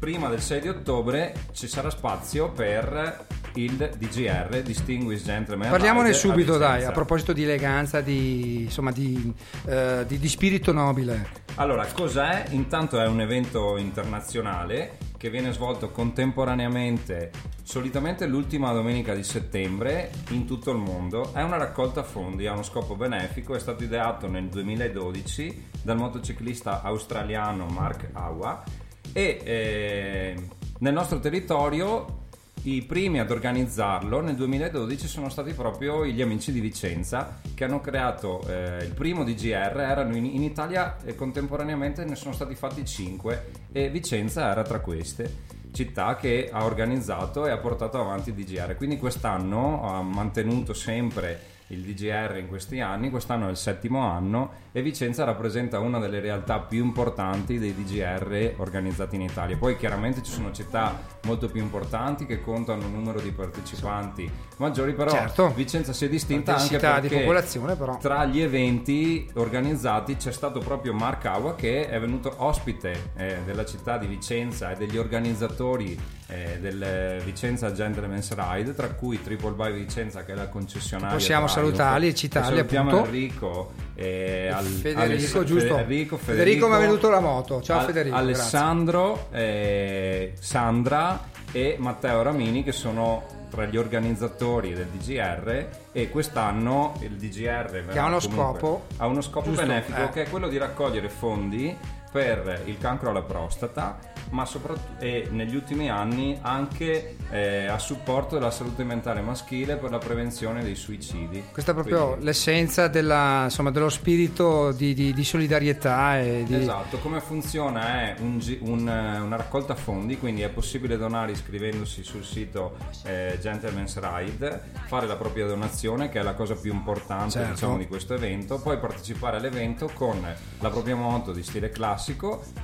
Prima 0.00 0.30
del 0.30 0.40
6 0.40 0.60
di 0.62 0.68
ottobre 0.68 1.34
ci 1.52 1.68
sarà 1.68 1.90
spazio 1.90 2.50
per 2.50 3.26
il 3.56 3.76
DGR, 3.98 4.62
Distinguished 4.62 5.26
Gentleman 5.26 5.68
Parliamone 5.68 6.06
Ride, 6.06 6.16
a 6.16 6.18
subito, 6.18 6.56
dai, 6.56 6.68
Vicenza. 6.68 6.88
a 6.88 6.92
proposito 6.92 7.32
di 7.34 7.42
eleganza, 7.42 8.00
di, 8.00 8.62
insomma, 8.62 8.92
di, 8.92 9.30
eh, 9.66 10.06
di- 10.06 10.18
di 10.18 10.28
spirito 10.28 10.72
nobile. 10.72 11.28
Allora, 11.56 11.84
cos'è? 11.84 12.46
Intanto 12.52 12.98
è 12.98 13.06
un 13.06 13.20
evento 13.20 13.76
internazionale 13.76 14.96
che 15.18 15.28
viene 15.28 15.52
svolto 15.52 15.90
contemporaneamente, 15.90 17.30
solitamente 17.62 18.26
l'ultima 18.26 18.72
domenica 18.72 19.12
di 19.14 19.22
settembre 19.22 20.12
in 20.30 20.46
tutto 20.46 20.70
il 20.70 20.78
mondo. 20.78 21.34
È 21.34 21.42
una 21.42 21.58
raccolta 21.58 22.02
fondi, 22.02 22.46
ha 22.46 22.54
uno 22.54 22.62
scopo 22.62 22.96
benefico, 22.96 23.54
è 23.54 23.58
stato 23.58 23.84
ideato 23.84 24.28
nel 24.28 24.46
2012 24.46 25.68
dal 25.82 25.98
motociclista 25.98 26.80
australiano 26.80 27.66
Mark 27.66 28.08
Awa 28.14 28.64
e 29.12 29.40
eh, 29.42 30.34
nel 30.78 30.92
nostro 30.92 31.18
territorio 31.18 32.18
i 32.62 32.82
primi 32.82 33.18
ad 33.18 33.30
organizzarlo 33.30 34.20
nel 34.20 34.34
2012 34.34 35.08
sono 35.08 35.30
stati 35.30 35.54
proprio 35.54 36.04
gli 36.04 36.20
amici 36.20 36.52
di 36.52 36.60
Vicenza 36.60 37.40
che 37.54 37.64
hanno 37.64 37.80
creato 37.80 38.46
eh, 38.46 38.84
il 38.84 38.92
primo 38.92 39.24
DGR, 39.24 39.80
erano 39.80 40.14
in, 40.14 40.26
in 40.26 40.42
Italia 40.42 40.98
e 41.02 41.14
contemporaneamente 41.14 42.04
ne 42.04 42.16
sono 42.16 42.34
stati 42.34 42.54
fatti 42.54 42.84
5 42.84 43.50
e 43.72 43.88
Vicenza 43.88 44.50
era 44.50 44.62
tra 44.62 44.80
queste 44.80 45.58
città 45.72 46.16
che 46.16 46.50
ha 46.52 46.64
organizzato 46.64 47.46
e 47.46 47.50
ha 47.50 47.58
portato 47.58 47.98
avanti 47.98 48.30
il 48.30 48.34
DGR. 48.34 48.76
Quindi 48.76 48.98
quest'anno 48.98 49.82
ha 49.82 50.02
mantenuto 50.02 50.74
sempre 50.74 51.58
il 51.70 51.82
DGR 51.82 52.36
in 52.38 52.48
questi 52.48 52.80
anni, 52.80 53.10
quest'anno 53.10 53.46
è 53.46 53.50
il 53.50 53.56
settimo 53.56 54.00
anno 54.00 54.52
e 54.72 54.82
Vicenza 54.82 55.24
rappresenta 55.24 55.78
una 55.78 55.98
delle 55.98 56.20
realtà 56.20 56.60
più 56.60 56.84
importanti 56.84 57.58
dei 57.58 57.74
DGR 57.74 58.54
organizzati 58.56 59.16
in 59.16 59.22
Italia. 59.22 59.56
Poi 59.56 59.76
chiaramente 59.76 60.22
ci 60.22 60.32
sono 60.32 60.52
città 60.52 60.98
molto 61.24 61.48
più 61.48 61.60
importanti 61.60 62.26
che 62.26 62.40
contano 62.40 62.86
un 62.86 62.92
numero 62.92 63.20
di 63.20 63.30
partecipanti 63.30 64.30
maggiori, 64.60 64.92
però 64.92 65.10
Certo. 65.10 65.52
Vicenza 65.54 65.92
si 65.92 66.04
è 66.04 66.08
distinta 66.08 66.56
anche 66.56 66.76
perché 66.78 67.18
popolazione, 67.20 67.74
però. 67.76 67.96
tra 67.98 68.24
gli 68.26 68.40
eventi 68.40 69.28
organizzati 69.34 70.16
c'è 70.16 70.30
stato 70.32 70.60
proprio 70.60 70.92
Mark 70.92 71.24
Awa 71.24 71.54
che 71.54 71.88
è 71.88 71.98
venuto 71.98 72.32
ospite 72.36 73.10
eh, 73.16 73.38
della 73.44 73.64
città 73.64 73.96
di 73.98 74.06
Vicenza 74.06 74.70
e 74.70 74.76
degli 74.76 74.96
organizzatori 74.98 75.98
eh, 76.28 76.58
del 76.60 77.20
Vicenza 77.24 77.72
Gentleman's 77.72 78.32
Ride, 78.34 78.74
tra 78.74 78.88
cui 78.90 79.20
Triple 79.22 79.52
By 79.52 79.72
Vicenza 79.72 80.22
che 80.24 80.32
è 80.32 80.36
la 80.36 80.48
concessionaria. 80.48 81.14
Possiamo 81.16 81.46
salutarli 81.48 82.08
e 82.08 82.14
citarli, 82.14 82.56
Salutiamo 82.56 82.90
appunto. 82.90 83.06
Enrico 83.08 83.72
e 83.94 84.48
al- 84.52 84.64
Federico, 84.64 85.00
Aless- 85.00 85.44
giusto? 85.44 85.76
Federico, 85.76 86.16
Federico 86.18 86.68
mi 86.68 86.76
è 86.76 86.78
venuto 86.78 87.10
la 87.10 87.20
moto. 87.20 87.60
Ciao 87.62 87.80
Al- 87.80 87.86
Federico. 87.86 88.14
Alessandro, 88.16 89.28
eh, 89.32 90.34
Sandra 90.38 91.28
e 91.52 91.76
Matteo 91.78 92.22
Ramini 92.22 92.62
che 92.62 92.72
sono 92.72 93.24
tra 93.50 93.66
gli 93.66 93.76
organizzatori 93.76 94.72
del 94.72 94.86
DGR 94.86 95.68
e 95.92 96.08
quest'anno 96.08 96.94
il 97.00 97.16
DGR 97.16 97.90
ha 97.94 98.04
uno 98.06 98.20
scopo. 98.20 98.86
ha 98.98 99.06
uno 99.06 99.20
scopo 99.20 99.48
Giusto, 99.48 99.66
benefico 99.66 100.02
eh. 100.02 100.08
che 100.10 100.22
è 100.22 100.28
quello 100.30 100.48
di 100.48 100.56
raccogliere 100.56 101.08
fondi 101.08 101.76
per 102.10 102.62
il 102.66 102.76
cancro 102.78 103.10
alla 103.10 103.22
prostata 103.22 103.98
ma 104.30 104.44
soprattutto 104.44 105.00
e 105.02 105.28
negli 105.30 105.54
ultimi 105.56 105.90
anni 105.90 106.38
anche 106.42 107.16
eh, 107.30 107.66
a 107.66 107.78
supporto 107.78 108.36
della 108.36 108.50
salute 108.52 108.84
mentale 108.84 109.20
maschile 109.22 109.76
per 109.76 109.90
la 109.90 109.98
prevenzione 109.98 110.62
dei 110.62 110.76
suicidi 110.76 111.44
Questa 111.52 111.72
è 111.72 111.74
proprio 111.74 112.08
Quindi- 112.10 112.24
l'essenza 112.26 112.86
della- 112.88 113.44
insomma, 113.44 113.70
dello 113.70 113.88
spirito 113.88 114.70
di, 114.72 114.94
di- 114.94 115.12
di 115.12 115.24
solidarietà 115.24 116.20
di... 116.20 116.54
Esatto, 116.54 116.98
come 116.98 117.20
funziona 117.20 118.02
è 118.12 118.14
un 118.20 118.38
un, 118.60 118.88
eh, 118.88 119.20
una 119.20 119.36
raccolta 119.36 119.74
fondi, 119.74 120.18
quindi 120.18 120.40
è 120.42 120.48
possibile 120.48 120.96
donare 120.96 121.32
iscrivendosi 121.32 122.02
sul 122.02 122.24
sito 122.24 122.76
eh, 123.04 123.38
Gentleman's 123.40 123.98
Ride, 124.00 124.62
fare 124.86 125.06
la 125.06 125.16
propria 125.16 125.46
donazione 125.46 126.08
che 126.08 126.20
è 126.20 126.22
la 126.22 126.34
cosa 126.34 126.54
più 126.54 126.72
importante 126.72 127.32
Certo. 127.32 127.52
diciamo, 127.52 127.76
di 127.76 127.86
questo 127.86 128.14
evento, 128.14 128.58
poi 128.60 128.78
partecipare 128.78 129.36
all'evento 129.36 129.90
con 129.92 130.20
la 130.60 130.70
propria 130.70 130.96
moto 130.96 131.32
di 131.32 131.42
stile 131.42 131.68
classico, 131.70 131.98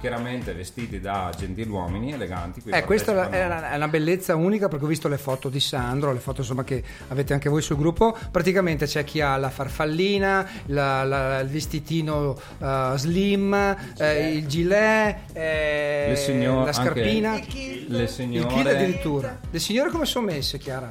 chiaramente 0.00 0.52
vestiti 0.54 1.00
da 1.00 1.32
gentiluomini 1.36 2.12
eleganti. 2.12 2.62
Eh, 2.66 2.84
questa 2.84 3.12
è 3.30 3.44
una, 3.46 3.70
è 3.70 3.76
una 3.76 3.88
bellezza 3.88 4.34
unica 4.36 4.68
perché 4.68 4.84
ho 4.84 4.88
visto 4.88 5.08
le 5.08 5.18
foto 5.18 5.48
di 5.48 5.60
Sandro, 5.60 6.12
le 6.12 6.18
foto 6.18 6.40
insomma 6.40 6.64
che 6.64 6.82
avete 7.08 7.32
anche 7.32 7.48
voi 7.48 7.62
sul 7.62 7.76
gruppo. 7.76 8.16
Praticamente 8.30 8.86
c'è 8.86 9.04
chi 9.04 9.20
ha 9.20 9.36
la 9.36 9.50
farfallina, 9.50 10.48
la- 10.66 11.04
la- 11.04 11.38
il 11.40 11.48
vestitino 11.48 12.36
eh, 12.58 12.92
slim, 12.96 13.54
eh, 13.98 14.32
il 14.32 14.46
gilet, 14.46 15.18
eh, 15.34 16.12
signor- 16.16 16.64
la 16.66 16.72
scarpina, 16.72 17.32
le 17.34 18.02
il 18.02 18.08
signore- 18.08 18.54
kit 18.54 18.66
addirittura. 18.66 19.38
Le 19.50 19.58
signore 19.58 19.90
come 19.90 20.04
sono 20.06 20.26
messe, 20.26 20.58
Chiara? 20.58 20.88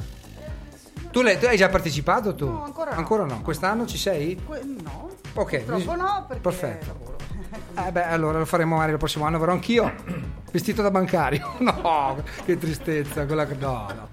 Tu, 1.11 1.21
le- 1.21 1.39
tu 1.39 1.45
hai 1.45 1.55
già 1.55 1.69
partecipato 1.69 2.35
tu? 2.35 2.45
No, 2.45 2.63
ancora 2.89 3.23
no. 3.23 3.41
Quest'anno 3.41 3.85
ci 3.85 3.97
sei? 3.97 4.35
Que- 4.45 4.61
no, 4.83 5.09
Ok. 5.33 5.59
purtroppo 5.63 5.95
no 5.95 6.25
perché 6.27 6.41
Perfetto. 6.41 7.14
Eh 7.77 7.91
beh, 7.91 8.03
allora 8.05 8.39
lo 8.39 8.45
faremo 8.45 8.75
magari 8.75 8.93
il 8.93 8.97
prossimo 8.97 9.25
anno, 9.25 9.37
verrò 9.39 9.51
anch'io 9.51 9.93
vestito 10.51 10.81
da 10.81 10.91
bancario. 10.91 11.55
No, 11.59 12.23
che 12.45 12.57
tristezza, 12.57 13.25
quella 13.25 13.45
che 13.45 13.55
no, 13.55 13.87
no. 13.93 14.09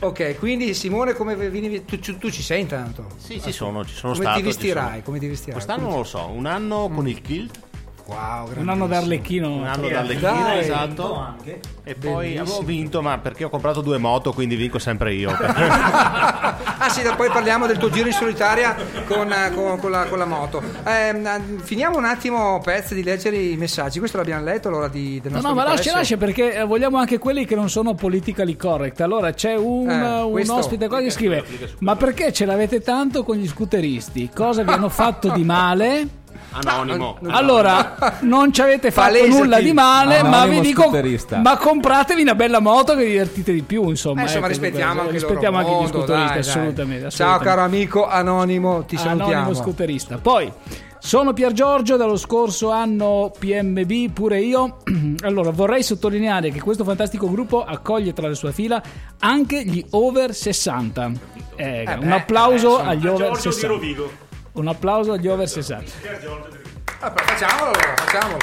Ok, 0.00 0.36
quindi 0.38 0.74
Simone 0.74 1.14
come 1.14 1.34
vieni 1.48 1.84
tu, 1.86 1.98
tu- 1.98 2.30
ci 2.30 2.42
sei 2.42 2.60
intanto? 2.60 3.06
Sì, 3.16 3.40
ci 3.40 3.50
sono, 3.50 3.82
ci 3.84 3.94
sono 3.94 4.12
come 4.12 4.24
stato. 4.24 4.38
Ti 4.40 4.44
vestirai? 4.44 5.02
Come 5.02 5.18
ti 5.18 5.26
vestirai? 5.26 5.54
Quest'anno 5.54 5.88
non 5.88 5.98
lo 5.98 6.04
so, 6.04 6.28
un 6.28 6.44
anno 6.44 6.90
con 6.94 7.08
il 7.08 7.22
kilt, 7.22 7.60
Wow, 8.08 8.50
Un 8.56 8.68
anno 8.68 8.86
da 8.86 8.98
Arlecchino. 8.98 9.48
un 9.52 9.66
anno 9.66 9.88
d'Arlecchino, 9.88 10.30
dai. 10.30 10.58
esatto. 10.60 11.14
anche. 11.16 11.60
E 11.82 11.94
poi 11.94 12.34
Bellissimo. 12.34 12.42
avevo 12.42 12.62
vinto, 12.62 13.02
ma 13.02 13.18
perché 13.18 13.44
ho 13.44 13.48
comprato 13.48 13.80
due 13.80 13.98
moto, 13.98 14.32
quindi 14.32 14.54
vinco 14.54 14.78
sempre 14.78 15.12
io. 15.14 15.30
ah 15.34 16.88
sì, 16.88 17.02
poi 17.16 17.28
parliamo 17.28 17.66
del 17.66 17.78
tuo 17.78 17.90
giro 17.90 18.06
in 18.06 18.12
solitaria 18.12 18.76
con, 19.06 19.30
eh, 19.32 19.52
con- 19.54 19.78
con 19.80 19.90
la, 19.90 20.04
con 20.04 20.18
la 20.18 20.24
moto. 20.24 20.62
Ehm, 20.84 21.60
finiamo 21.62 21.96
un 21.98 22.04
attimo, 22.04 22.60
Pezzi, 22.62 22.94
di 22.94 23.02
leggere 23.02 23.36
i 23.38 23.56
messaggi. 23.56 23.98
Questo 23.98 24.18
l'abbiamo 24.18 24.44
letto, 24.44 24.68
allora 24.68 24.88
di, 24.88 25.20
del 25.20 25.32
No, 25.32 25.38
nostro 25.40 25.48
no, 25.48 25.54
ma 25.56 25.62
amico 25.62 25.76
lascia, 25.76 25.96
lascia 25.96 26.16
perché 26.16 26.54
eh, 26.54 26.64
vogliamo 26.64 26.98
anche 26.98 27.18
quelli 27.18 27.44
che 27.44 27.54
non 27.56 27.68
sono 27.68 27.94
politically 27.94 28.56
correct. 28.56 29.00
Allora 29.00 29.32
c'è 29.32 29.56
un, 29.56 29.90
Eh, 29.90 30.20
un 30.22 30.30
questo- 30.30 30.54
ospite 30.54 30.86
qua 30.88 31.00
che 31.00 31.10
scrive: 31.10 31.44
Ma 31.80 31.96
perché 31.96 32.32
ce 32.32 32.44
l'avete 32.44 32.80
tanto 32.80 33.24
con 33.24 33.36
gli 33.36 33.48
scooteristi? 33.48 34.30
Cosa 34.34 34.62
vi 34.62 34.70
hanno 34.70 34.88
fatto 34.88 35.30
di 35.30 35.42
male? 35.44 36.08
Anonimo. 36.52 37.18
Allora, 37.28 38.18
non 38.22 38.52
ci 38.52 38.60
avete 38.62 38.90
fatto 38.90 39.12
Palesati. 39.12 39.38
nulla 39.38 39.60
di 39.60 39.72
male, 39.72 40.22
ma 40.22 40.40
Anonimo 40.42 40.60
vi 40.62 40.66
dico: 40.68 40.82
scooterista. 40.82 41.36
Ma 41.38 41.56
compratevi 41.56 42.22
una 42.22 42.34
bella 42.34 42.60
moto 42.60 42.94
che 42.94 43.04
vi 43.04 43.10
divertite 43.10 43.52
di 43.52 43.62
più. 43.62 43.88
Insomma, 43.88 44.20
Eh, 44.20 44.24
insomma, 44.24 44.38
ecco, 44.46 44.48
rispettiamo 44.48 45.00
anche, 45.00 45.14
il 45.16 45.20
loro 45.20 45.26
rispettiamo 45.34 45.56
anche 45.58 45.70
gli 45.70 45.74
mondo, 45.74 45.88
scooteristi. 45.88 46.16
dai, 46.32 46.40
dai. 46.42 46.50
assolutamente, 46.50 47.00
Ciao, 47.00 47.08
assolutamente. 47.08 47.44
caro 47.44 47.60
amico 47.62 48.06
Anonimo, 48.08 48.84
ti 48.84 48.96
salutiamo. 48.96 49.32
Anonimo 49.32 49.54
scooterista. 49.54 50.18
Poi 50.18 50.52
sono 50.98 51.32
Pier 51.34 51.52
Giorgio, 51.52 51.96
dallo 51.96 52.16
scorso 52.16 52.70
anno 52.70 53.30
PMB, 53.38 54.10
pure 54.12 54.40
io. 54.40 54.78
allora, 55.22 55.50
vorrei 55.50 55.82
sottolineare 55.82 56.50
che 56.50 56.60
questo 56.60 56.84
fantastico 56.84 57.30
gruppo 57.30 57.64
accoglie 57.64 58.12
tra 58.12 58.28
le 58.28 58.34
sue 58.34 58.52
fila 58.52 58.82
anche 59.20 59.62
gli 59.64 59.84
over 59.90 60.34
60. 60.34 61.10
Eh, 61.58 61.84
Eh 61.86 61.92
un 62.00 62.12
applauso 62.12 62.80
eh, 62.80 62.86
agli 62.88 63.06
over 63.06 63.28
Giorgio 63.28 63.48
di 63.48 63.54
60. 63.54 63.66
Rovigo. 63.66 64.10
Un 64.56 64.68
applauso 64.68 65.12
agli 65.12 65.28
over 65.28 65.46
60. 65.46 65.90
Pier 66.00 66.18
Giorgio 66.18 66.48
di 66.48 66.56
Rovigo. 66.56 66.80
Ah, 67.00 67.12
facciamolo, 67.14 67.72
facciamolo. 67.74 68.38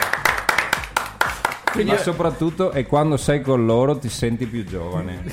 Ma 1.84 1.98
soprattutto 1.98 2.70
è 2.70 2.86
quando 2.86 3.18
sei 3.18 3.42
con 3.42 3.66
loro 3.66 3.98
ti 3.98 4.10
senti 4.10 4.46
più 4.46 4.64
giovane. 4.64 5.24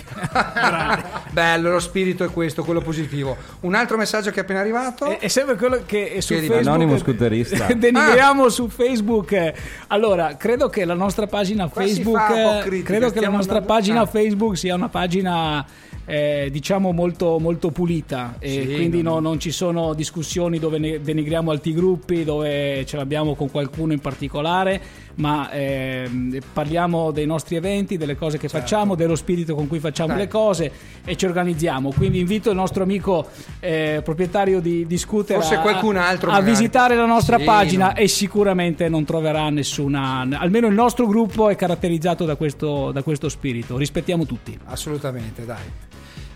Bello, 1.32 1.70
lo 1.70 1.80
spirito 1.80 2.24
è 2.24 2.30
questo, 2.30 2.64
quello 2.64 2.80
positivo. 2.80 3.36
Un 3.60 3.74
altro 3.74 3.98
messaggio 3.98 4.30
che 4.30 4.40
è 4.40 4.42
appena 4.42 4.60
arrivato. 4.60 5.04
È, 5.04 5.18
è 5.18 5.28
sempre 5.28 5.56
quello 5.56 5.82
che 5.84 6.22
su 6.22 6.28
Chiedi, 6.28 6.46
Facebook 6.46 6.66
Anonimo 6.66 6.96
scooterista. 6.96 7.66
denigriamo 7.76 8.48
su 8.48 8.68
Facebook. 8.68 9.52
Allora, 9.88 10.36
credo 10.36 10.70
che 10.70 10.86
la 10.86 10.94
nostra 10.94 11.26
pagina 11.26 11.68
Qua 11.68 11.82
Facebook 11.82 12.16
fa 12.16 12.32
un 12.32 12.42
po' 12.42 12.58
critica, 12.66 12.88
credo 12.88 13.10
che 13.10 13.20
la 13.20 13.28
nostra 13.28 13.56
andando- 13.56 13.74
pagina 13.74 14.00
ah. 14.00 14.06
Facebook 14.06 14.56
sia 14.56 14.74
una 14.74 14.88
pagina 14.88 15.66
eh, 16.12 16.48
diciamo 16.50 16.90
molto, 16.90 17.38
molto 17.38 17.70
pulita 17.70 18.34
e 18.40 18.48
Sì, 18.66 18.74
quindi 18.74 19.00
no, 19.00 19.14
no- 19.14 19.20
non 19.20 19.38
ci 19.38 19.52
sono 19.52 19.94
discussioni 19.94 20.58
dove 20.58 20.78
ne- 20.78 21.00
denigriamo 21.00 21.52
altri 21.52 21.72
gruppi, 21.72 22.24
dove 22.24 22.84
ce 22.84 22.96
l'abbiamo 22.96 23.36
con 23.36 23.48
qualcuno 23.48 23.92
in 23.92 24.00
particolare. 24.00 24.80
ma 25.20 25.50
ehm, 25.50 26.38
parliamo 26.54 27.10
dei 27.10 27.26
nostri 27.26 27.56
eventi, 27.56 27.98
delle 27.98 28.16
cose 28.16 28.38
che 28.38 28.48
Certo. 28.48 28.58
facciamo, 28.66 28.94
dello 28.94 29.16
spirito 29.16 29.54
con 29.54 29.66
cui 29.68 29.78
facciamo 29.78 30.10
Dai. 30.14 30.18
le 30.18 30.28
cose 30.28 30.72
e 31.04 31.14
ci 31.16 31.26
organizziamo. 31.26 31.92
Quindi 31.94 32.20
invito 32.20 32.48
il 32.48 32.56
nostro 32.56 32.84
amico 32.84 33.26
eh, 33.58 34.00
proprietario 34.02 34.60
di, 34.60 34.86
di 34.86 34.96
scooter 34.96 35.36
Forse 35.36 35.56
a, 35.56 35.60
qualcun 35.60 35.96
altro 35.96 36.30
a 36.30 36.34
magari. 36.34 36.50
visitare 36.52 36.94
la 36.96 37.04
nostra 37.04 37.36
Sì, 37.36 37.44
pagina 37.44 37.88
no. 37.88 37.96
e 37.96 38.08
sicuramente 38.08 38.88
non 38.88 39.04
troverà 39.04 39.50
nessuna. 39.50 40.26
Almeno 40.38 40.68
il 40.68 40.74
nostro 40.74 41.06
gruppo 41.06 41.50
è 41.50 41.56
caratterizzato 41.56 42.24
da 42.24 42.36
questo, 42.36 42.90
da 42.90 43.02
questo 43.02 43.28
spirito. 43.28 43.76
Rispettiamo 43.76 44.24
tutti. 44.24 44.58
Assolutamente, 44.64 45.44
dai. 45.44 45.58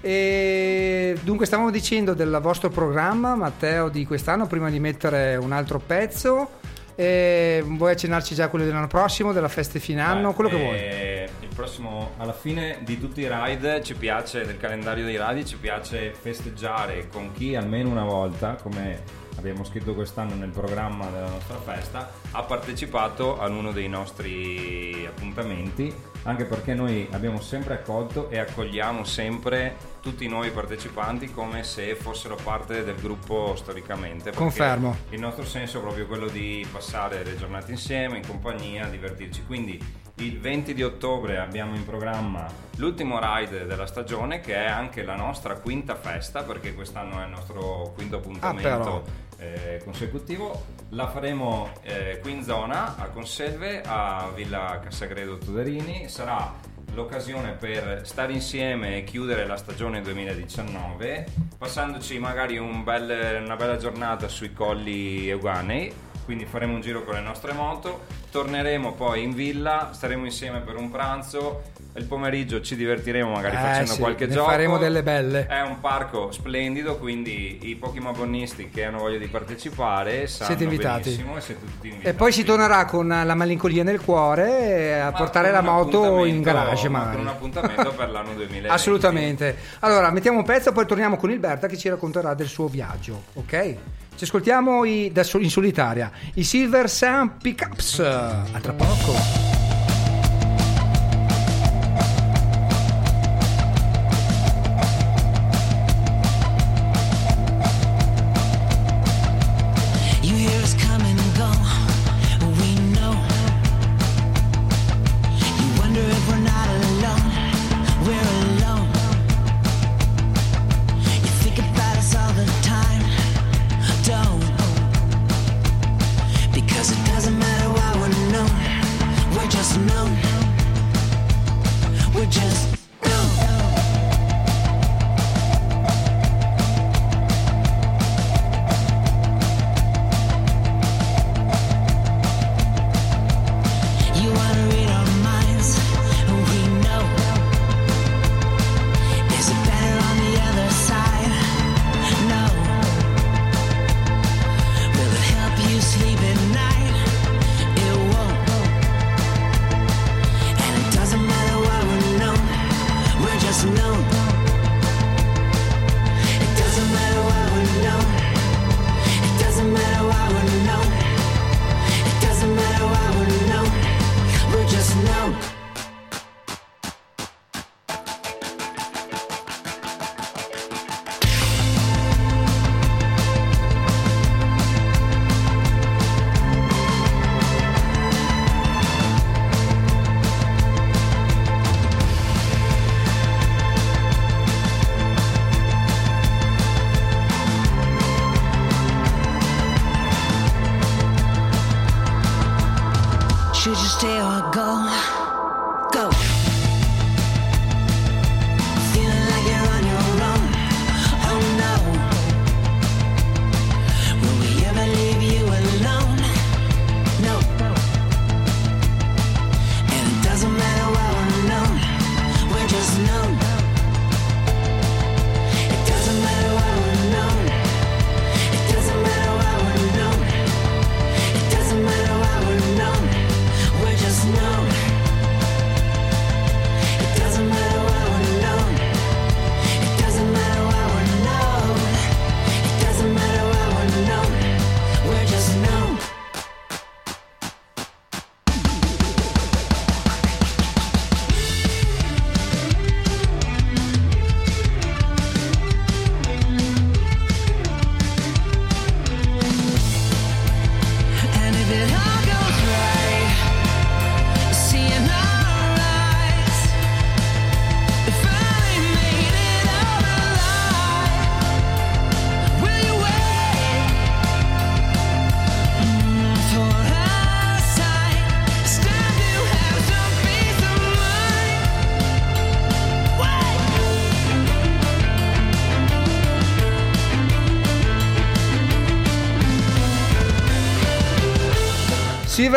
E 0.07 1.17
dunque 1.23 1.47
stavamo 1.47 1.71
dicendo 1.71 2.13
del 2.13 2.39
vostro 2.43 2.69
programma, 2.69 3.35
Matteo, 3.37 3.89
di 3.89 4.05
quest'anno, 4.05 4.47
prima 4.47 4.69
di 4.69 4.79
mettere 4.79 5.37
un 5.37 5.51
altro 5.51 5.79
pezzo. 5.79 6.61
E 6.95 7.65
vuoi 7.67 7.93
accennarci 7.93 8.35
già 8.35 8.49
quello 8.49 8.67
dell'anno 8.67 8.87
prossimo, 8.87 9.33
della 9.33 9.49
festa 9.49 9.79
fine 9.79 10.03
anno, 10.03 10.35
quello 10.35 10.51
che 10.51 10.57
vuoi. 10.59 10.77
Eh, 10.77 11.29
Il 11.41 11.49
prossimo, 11.55 12.11
alla 12.19 12.35
fine 12.35 12.81
di 12.83 13.01
tutti 13.01 13.23
i 13.23 13.29
ride, 13.31 13.83
ci 13.83 13.95
piace, 13.95 14.45
del 14.45 14.59
calendario 14.59 15.07
dei 15.07 15.19
ride, 15.19 15.43
ci 15.47 15.57
piace 15.57 16.13
festeggiare 16.13 17.09
con 17.11 17.33
chi 17.33 17.57
almeno 17.57 17.89
una 17.89 18.05
volta, 18.05 18.59
come 18.63 19.23
abbiamo 19.37 19.64
scritto 19.64 19.95
quest'anno 19.95 20.35
nel 20.35 20.51
programma 20.51 21.07
della 21.07 21.28
nostra 21.28 21.59
festa, 21.59 22.11
ha 22.30 22.43
partecipato 22.43 23.39
ad 23.39 23.53
uno 23.53 23.72
dei 23.72 23.89
nostri 23.89 25.07
appuntamenti, 25.07 25.93
anche 26.22 26.45
perché 26.45 26.74
noi 26.74 27.07
abbiamo 27.11 27.41
sempre 27.41 27.74
accolto 27.74 28.30
e 28.30 28.39
accogliamo 28.39 29.05
sempre 29.05 29.77
tutti 30.01 30.24
i 30.24 30.28
nuovi 30.28 30.51
partecipanti 30.51 31.31
come 31.31 31.62
se 31.65 31.94
fossero 31.94 32.36
parte 32.43 32.85
del 32.85 32.97
gruppo 32.97 33.55
storicamente. 33.56 34.32
Confermo. 34.32 34.97
il 35.11 35.20
nostro 35.20 35.44
senso 35.44 35.78
è 35.78 35.81
proprio 35.81 36.06
quello 36.06 36.28
di 36.28 36.66
passare 36.70 37.24
le 37.24 37.36
giornate 37.36 37.73
insieme, 37.73 38.19
in 38.19 38.27
compagnia, 38.27 38.86
divertirci. 38.86 39.44
Quindi 39.44 40.02
il 40.19 40.39
20 40.39 40.74
di 40.74 40.82
ottobre 40.85 41.39
abbiamo 41.39 41.74
in 41.74 41.85
programma 41.85 42.47
l'ultimo 42.77 43.19
ride 43.20 43.66
della 43.66 43.86
stagione 43.86 44.40
che 44.40 44.55
è 44.55 44.66
anche 44.66 45.02
la 45.02 45.16
nostra 45.16 45.56
quinta 45.56 45.97
festa 45.97 46.44
perché 46.44 46.73
quest'anno 46.73 47.20
è 47.20 47.24
il 47.24 47.31
nostro 47.31 47.93
quinto 47.94 48.16
Ah, 48.16 48.19
appuntamento 48.19 49.05
eh, 49.39 49.81
consecutivo. 49.85 50.65
La 50.90 51.09
faremo 51.09 51.70
eh, 51.82 52.19
qui 52.23 52.32
in 52.32 52.43
zona 52.43 52.97
a 52.97 53.09
Conselve, 53.09 53.82
a 53.85 54.31
Villa 54.35 54.81
Cassagredo 54.82 55.39
Tuderini. 55.39 56.09
Sarà 56.09 56.52
l'occasione 56.94 57.52
per 57.52 58.02
stare 58.05 58.32
insieme 58.32 58.98
e 58.98 59.05
chiudere 59.05 59.47
la 59.47 59.56
stagione 59.56 60.01
2019 60.01 61.27
passandoci 61.59 62.19
magari 62.19 62.56
un 62.56 62.85
bel- 62.85 63.43
una 63.43 63.56
bella 63.56 63.77
giornata 63.77 64.28
sui 64.28 64.52
colli 64.52 65.28
Euganei 65.28 65.93
quindi 66.25 66.45
faremo 66.47 66.75
un 66.75 66.81
giro 66.81 67.05
con 67.05 67.15
le 67.15 67.21
nostre 67.21 67.53
moto 67.53 68.03
torneremo 68.31 68.93
poi 68.93 69.23
in 69.23 69.35
villa 69.35 69.91
staremo 69.93 70.25
insieme 70.25 70.61
per 70.61 70.77
un 70.77 70.91
pranzo 70.91 71.63
il 71.97 72.05
pomeriggio 72.07 72.61
ci 72.61 72.75
divertiremo 72.75 73.31
magari 73.31 73.55
Eh, 73.55 73.59
facendo 73.61 73.93
sì, 73.93 74.01
qualche 74.01 74.29
gioco 74.29 74.51
faremo 74.51 74.79
delle 74.79 75.03
belle. 75.05 75.47
è 75.47 75.61
un 75.61 75.79
parco 75.81 76.33
splendido 76.33 76.97
quindi 76.99 77.69
i 77.69 77.77
pochi 77.77 78.01
mabonisti 78.01 78.69
che 78.71 78.85
hanno 78.85 78.99
voglia 78.99 79.19
di 79.19 79.29
partecipare 79.29 80.27
Siete 80.27 80.65
invitati. 80.65 81.03
benissimo 81.11 81.37
e 81.37 81.41
siete 81.41 81.61
tutti 81.61 81.87
invitati 81.89 82.09
E 82.09 82.15
poi 82.15 82.33
si 82.33 82.43
tornerà 82.43 82.85
con 82.87 83.07
la 83.07 83.35
malinconia 83.35 83.85
nel 83.85 84.01
cuore 84.01 85.01
a 85.01 85.11
Ma 85.11 85.17
portare 85.17 85.51
la 85.53 85.61
moto 85.61 86.25
in 86.25 86.43
garage 86.43 86.89
ma 86.89 87.11
con 87.11 87.21
un 87.21 87.29
appuntamento 87.29 87.93
per 87.93 88.11
l'anno 88.11 88.33
2020 88.35 88.69
Assolutamente. 88.75 89.57
Allora, 89.81 90.11
mettiamo 90.11 90.39
un 90.39 90.45
pezzo, 90.45 90.73
poi 90.73 90.87
torniamo 90.87 91.17
con 91.17 91.31
il 91.31 91.39
Berta 91.39 91.67
che 91.69 91.77
ci 91.77 91.89
racconterà 91.89 92.35
del 92.35 92.47
suo 92.49 92.67
viaggio, 92.69 93.23
ok? 93.35 93.77
Ci 94.16 94.24
ascoltiamo 94.24 94.85
i- 94.85 95.11
da 95.12 95.24
in 95.41 95.51
solitaria 95.51 96.11
i 96.35 96.45
Silver 96.45 96.89
Sun 96.89 97.32
Pickups. 97.43 97.99
A 97.99 98.59
tra 98.61 98.73
poco. 98.73 99.53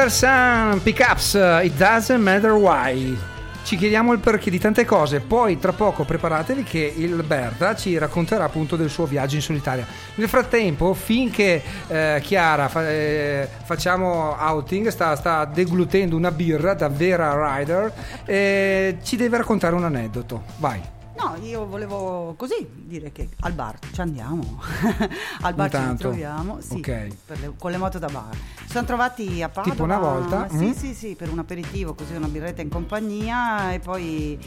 Sun 0.05 0.79
Pickups, 0.83 1.33
it 1.63 1.75
doesn't 1.75 2.21
matter 2.21 2.51
why. 2.53 3.17
Ci 3.63 3.75
chiediamo 3.75 4.13
il 4.13 4.19
perché 4.19 4.49
di 4.49 4.59
tante 4.59 4.85
cose, 4.85 5.19
poi 5.19 5.59
tra 5.59 5.73
poco 5.73 6.05
preparatevi 6.05 6.63
che 6.63 6.93
il 6.95 7.21
Berta 7.23 7.75
ci 7.75 7.97
racconterà 7.97 8.45
appunto 8.45 8.77
del 8.77 8.89
suo 8.89 9.05
viaggio 9.05 9.35
in 9.35 9.41
solitaria. 9.41 9.85
Nel 10.15 10.29
frattempo, 10.29 10.93
finché 10.93 11.61
eh, 11.87 12.19
Chiara 12.23 12.69
fa- 12.69 12.89
eh, 12.89 13.49
facciamo 13.65 14.37
outing, 14.39 14.87
sta, 14.87 15.15
sta 15.17 15.43
deglutendo 15.43 16.15
una 16.15 16.31
birra 16.31 16.73
da 16.73 16.87
Vera 16.87 17.57
Rider, 17.57 17.91
eh, 18.23 18.97
ci 19.03 19.17
deve 19.17 19.37
raccontare 19.37 19.75
un 19.75 19.83
aneddoto. 19.83 20.43
Vai. 20.57 20.95
No, 21.17 21.35
io 21.41 21.65
volevo 21.65 22.35
così 22.37 22.67
dire 22.73 23.11
che 23.11 23.29
al 23.41 23.53
bar 23.53 23.79
ci 23.91 24.01
andiamo, 24.01 24.61
al 25.41 25.53
bar 25.55 25.69
ci 25.69 25.75
Intanto. 25.75 25.91
ritroviamo, 26.11 26.61
sì, 26.61 26.75
Ok. 26.75 27.07
per 27.25 27.39
le- 27.39 27.53
con 27.57 27.71
le 27.71 27.77
moto 27.77 27.97
da 27.97 28.07
bar. 28.07 28.35
Ci 28.35 28.69
siamo 28.69 28.85
trovati 28.85 29.41
a 29.41 29.49
Padova. 29.49 29.71
Tipo 29.71 29.83
una 29.83 29.97
volta? 29.97 30.47
Sì, 30.49 30.65
Mm. 30.67 30.71
sì, 30.73 30.93
sì, 30.93 31.15
per 31.15 31.29
un 31.31 31.39
aperitivo, 31.39 31.95
così 31.95 32.13
una 32.13 32.27
birretta 32.27 32.61
in 32.61 32.69
compagnia 32.69 33.73
e 33.73 33.79
poi 33.79 34.37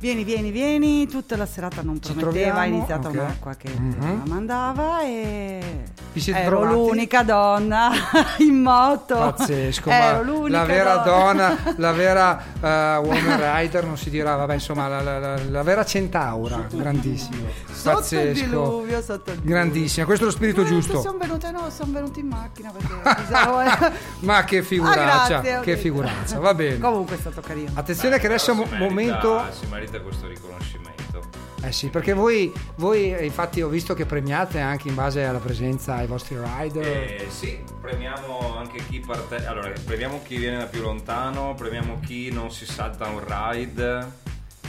vieni, 0.00 0.24
vieni, 0.24 0.50
vieni, 0.50 1.06
tutta 1.06 1.36
la 1.36 1.46
serata 1.46 1.82
non 1.82 2.00
Ci 2.02 2.12
prometteva, 2.14 2.48
è 2.48 2.52
troviamo, 2.52 2.76
iniziata 2.76 3.08
ok. 3.08 3.14
un'acqua 3.14 3.54
che 3.54 3.68
Mhm. 3.68 3.96
la 4.00 4.22
mandava 4.26 5.02
e 5.02 5.60
Vi 6.12 6.20
siete 6.20 6.40
ero 6.40 6.60
trovati? 6.60 6.74
l'unica 6.74 7.22
donna 7.22 7.90
in 8.38 8.54
moto. 8.62 9.14
Pazzesco, 9.16 9.90
ero 9.90 10.16
ma 10.16 10.22
l'unica 10.22 10.58
la 10.58 10.64
vera 10.64 10.96
donna, 10.96 11.48
donna. 11.54 11.74
la 11.76 11.92
vera 11.92 12.42
eh, 12.60 12.96
woman 12.96 13.56
rider 13.58 13.84
non 13.84 13.96
si 13.98 14.10
dirà, 14.10 14.36
vabbè, 14.36 14.54
insomma, 14.54 14.88
la, 14.88 15.00
la- 15.02 15.18
la- 15.18 15.40
la 15.48 15.62
vera 15.62 15.84
centaura, 15.84 16.66
grandissimo, 16.70 17.46
Sotto 17.70 17.88
il 17.90 17.94
pazzesco, 17.96 18.44
diluvio, 18.44 19.02
sotto 19.02 19.30
il 19.30 19.36
diluvio. 19.36 19.54
grandissima, 19.54 20.06
questo 20.06 20.24
è 20.24 20.26
lo 20.28 20.32
spirito 20.34 20.64
giusto. 20.64 21.00
Sono 21.00 21.18
venute, 21.18 21.50
no, 21.50 21.68
sono 21.70 21.92
venuti 21.92 22.20
in 22.20 22.26
macchina 22.28 22.70
perché 22.70 23.20
bisogna- 23.20 23.92
Ma 24.20 24.44
che 24.44 24.62
figuraccia, 24.62 25.02
Ah, 25.38 25.40
grazie, 25.40 25.60
che 25.60 25.64
detto. 25.72 25.80
figuraccia, 25.82 26.38
va 26.38 26.54
bene. 26.54 26.78
Comunque 26.78 27.16
è 27.16 27.18
stato 27.18 27.40
carino. 27.42 27.70
Attenzione 27.74 28.18
che 28.18 28.26
adesso 28.26 28.50
è 28.50 28.54
un 28.54 28.58
merita- 28.60 28.76
momento... 28.78 29.44
Si 29.50 29.66
merita 29.90 30.00
questo 30.00 30.28
riconoscimento. 30.28 31.22
Eh 31.62 31.72
sì, 31.72 31.88
perché 31.88 32.12
voi, 32.12 32.52
voi 32.76 33.24
infatti 33.24 33.60
ho 33.60 33.68
visto 33.68 33.92
che 33.94 34.06
premiate 34.06 34.60
anche 34.60 34.88
in 34.88 34.94
base 34.94 35.24
alla 35.24 35.38
presenza 35.38 35.96
ai 35.96 36.06
vostri 36.06 36.36
rider. 36.40 36.86
Eh, 36.86 37.26
sì, 37.28 37.58
premiamo 37.80 38.56
anche 38.56 38.82
chi 38.88 39.00
parte. 39.00 39.44
Allora, 39.44 39.72
premiamo 39.84 40.20
chi 40.24 40.36
viene 40.36 40.58
da 40.58 40.66
più 40.66 40.80
lontano, 40.80 41.54
premiamo 41.54 42.00
chi 42.00 42.30
non 42.30 42.50
si 42.50 42.64
salta 42.64 43.08
un 43.08 43.22
ride, 43.26 44.06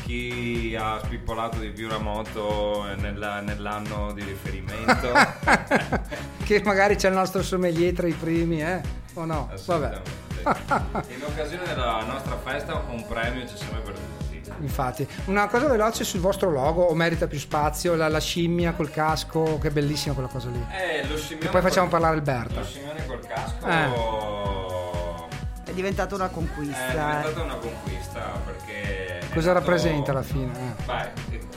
chi 0.04 0.76
ha 0.78 1.00
spippolato 1.04 1.60
di 1.60 1.70
più 1.70 1.88
la 1.88 2.00
moto 2.00 2.84
nella- 2.98 3.40
nell'anno 3.42 4.12
di 4.14 4.24
riferimento. 4.24 5.12
che 6.44 6.62
magari 6.66 6.96
c'è 6.96 7.10
il 7.10 7.16
nostro 7.16 7.44
sommelier 7.44 7.94
tra 7.94 8.08
i 8.08 8.14
primi, 8.14 8.62
eh? 8.62 8.82
O 9.14 9.26
no? 9.26 9.50
Vabbè. 9.66 10.02
In 10.44 11.24
occasione 11.24 11.64
della 11.66 12.04
nostra 12.04 12.36
festa 12.38 12.84
un 12.90 13.06
premio 13.08 13.46
c'è 13.46 13.56
sempre 13.56 13.82
per 13.82 13.94
tutti. 13.94 14.21
Infatti, 14.60 15.08
una 15.26 15.48
cosa 15.48 15.68
veloce 15.68 16.04
sul 16.04 16.20
vostro 16.20 16.50
logo, 16.52 16.84
o 16.84 16.94
merita 16.94 17.28
più 17.28 17.40
spazio, 17.40 17.96
la, 17.96 18.08
la 18.08 18.20
scimmia 18.20 18.74
col 18.74 18.90
casco, 18.92 19.58
che 19.60 19.70
è 19.70 19.72
bellissima 19.72 20.14
quella 20.14 20.30
cosa 20.30 20.50
lì. 20.50 20.64
Eh, 20.72 21.08
lo 21.08 21.18
scimmione 21.18 21.48
E 21.48 21.52
poi 21.52 21.62
facciamo 21.62 21.88
col- 21.88 22.00
parlare 22.00 22.16
il 22.18 22.22
Berta. 22.22 22.60
Lo 22.60 22.66
scimmione 22.66 23.06
col 23.06 23.20
casco 23.26 23.66
Eh. 23.68 25.30
È 25.64 25.74
diventata 25.74 26.16
una 26.16 26.28
è 26.28 26.32
conquista. 26.32 26.88
eh. 26.88 26.92
diventata 27.22 27.42
una 27.44 27.56
conquista 27.56 28.20
perché... 28.46 29.20
è 29.20 29.30
Cosa 29.34 29.54
nato- 29.54 29.60
rappresenta 29.60 30.12
alla 30.12 30.22
fine? 30.24 30.52
eh? 30.78 30.84
Beh, 30.84 31.12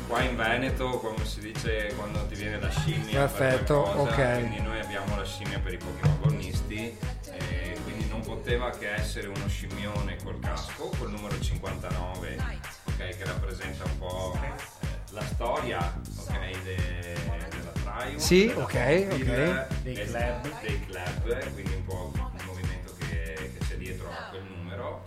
qua 0.06 0.20
in 0.22 0.36
Veneto, 0.36 0.90
come 0.98 1.24
si 1.24 1.40
dice 1.40 1.92
quando 1.96 2.24
ti 2.26 2.36
viene 2.36 2.60
la 2.60 2.70
scimmia, 2.70 3.26
per 3.26 3.30
Perfetto, 3.32 3.80
qualcosa, 3.82 4.10
ok. 4.12 4.32
quindi 4.38 4.60
noi 4.60 4.78
abbiamo 4.78 5.16
la 5.16 5.24
scimmia 5.24 5.58
per 5.58 5.72
i 5.72 5.78
Pokémon 5.78 6.16
agonisti, 6.22 6.96
e 7.32 7.76
quindi 7.82 8.06
non 8.08 8.20
poteva 8.20 8.70
che 8.70 8.94
essere 8.94 9.26
uno 9.26 9.48
scimmione 9.48 10.16
col 10.22 10.38
casco, 10.38 10.90
col 10.96 11.10
numero 11.10 11.36
59, 11.40 12.36
ok, 12.94 13.16
che 13.16 13.24
rappresenta 13.24 13.84
un 13.84 13.98
po' 13.98 14.38
eh, 14.42 14.92
la 15.10 15.22
storia 15.22 15.94
ok, 16.18 16.62
de- 16.62 17.16
della 17.50 17.72
Triumph, 17.82 18.18
Sì, 18.18 18.46
della 18.46 18.62
ok, 18.62 19.06
Popil, 19.08 19.30
ok. 19.30 19.82
dei 19.82 19.94
club, 19.94 20.60
dei 20.60 20.86
club, 20.86 21.52
quindi 21.52 21.74
un 21.74 21.84
po' 21.84 22.12
il 22.14 22.44
movimento 22.44 22.94
che, 22.98 23.32
che 23.58 23.66
c'è 23.66 23.76
dietro 23.76 24.08
a 24.10 24.28
quel 24.30 24.42
numero 24.44 25.02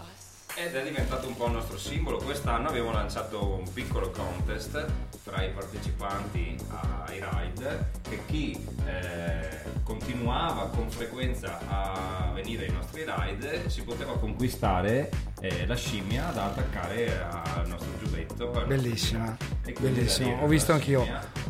ed 0.56 0.76
è 0.76 0.84
diventato 0.84 1.28
un 1.28 1.36
po' 1.36 1.46
il 1.46 1.52
nostro 1.52 1.78
simbolo. 1.78 2.18
Quest'anno 2.18 2.70
abbiamo 2.70 2.92
lanciato 2.92 3.46
un 3.54 3.72
piccolo 3.72 4.10
contest 4.10 4.86
tra 5.24 5.44
i 5.44 5.52
partecipanti 5.52 6.58
ai 7.06 7.22
ride 7.24 7.92
e 8.10 8.26
chi 8.26 8.68
eh, 8.88 9.62
continuava 9.84 10.68
con 10.70 10.90
frequenza 10.90 11.60
a 11.68 12.32
venire 12.34 12.66
ai 12.66 12.72
nostri 12.72 13.06
ride 13.06 13.70
si 13.70 13.84
poteva 13.84 14.18
conquistare 14.18 15.12
eh, 15.42 15.66
la 15.66 15.76
scimmia 15.76 16.32
da 16.34 16.46
attaccare 16.46 17.26
al 17.30 17.68
nostro 17.68 17.92
giubbetto. 18.00 18.64
Bellissima, 18.66 19.36
e 19.66 19.76
bellissima, 19.80 20.42
ho 20.42 20.48
visto 20.48 20.74
anch'io. 20.74 21.06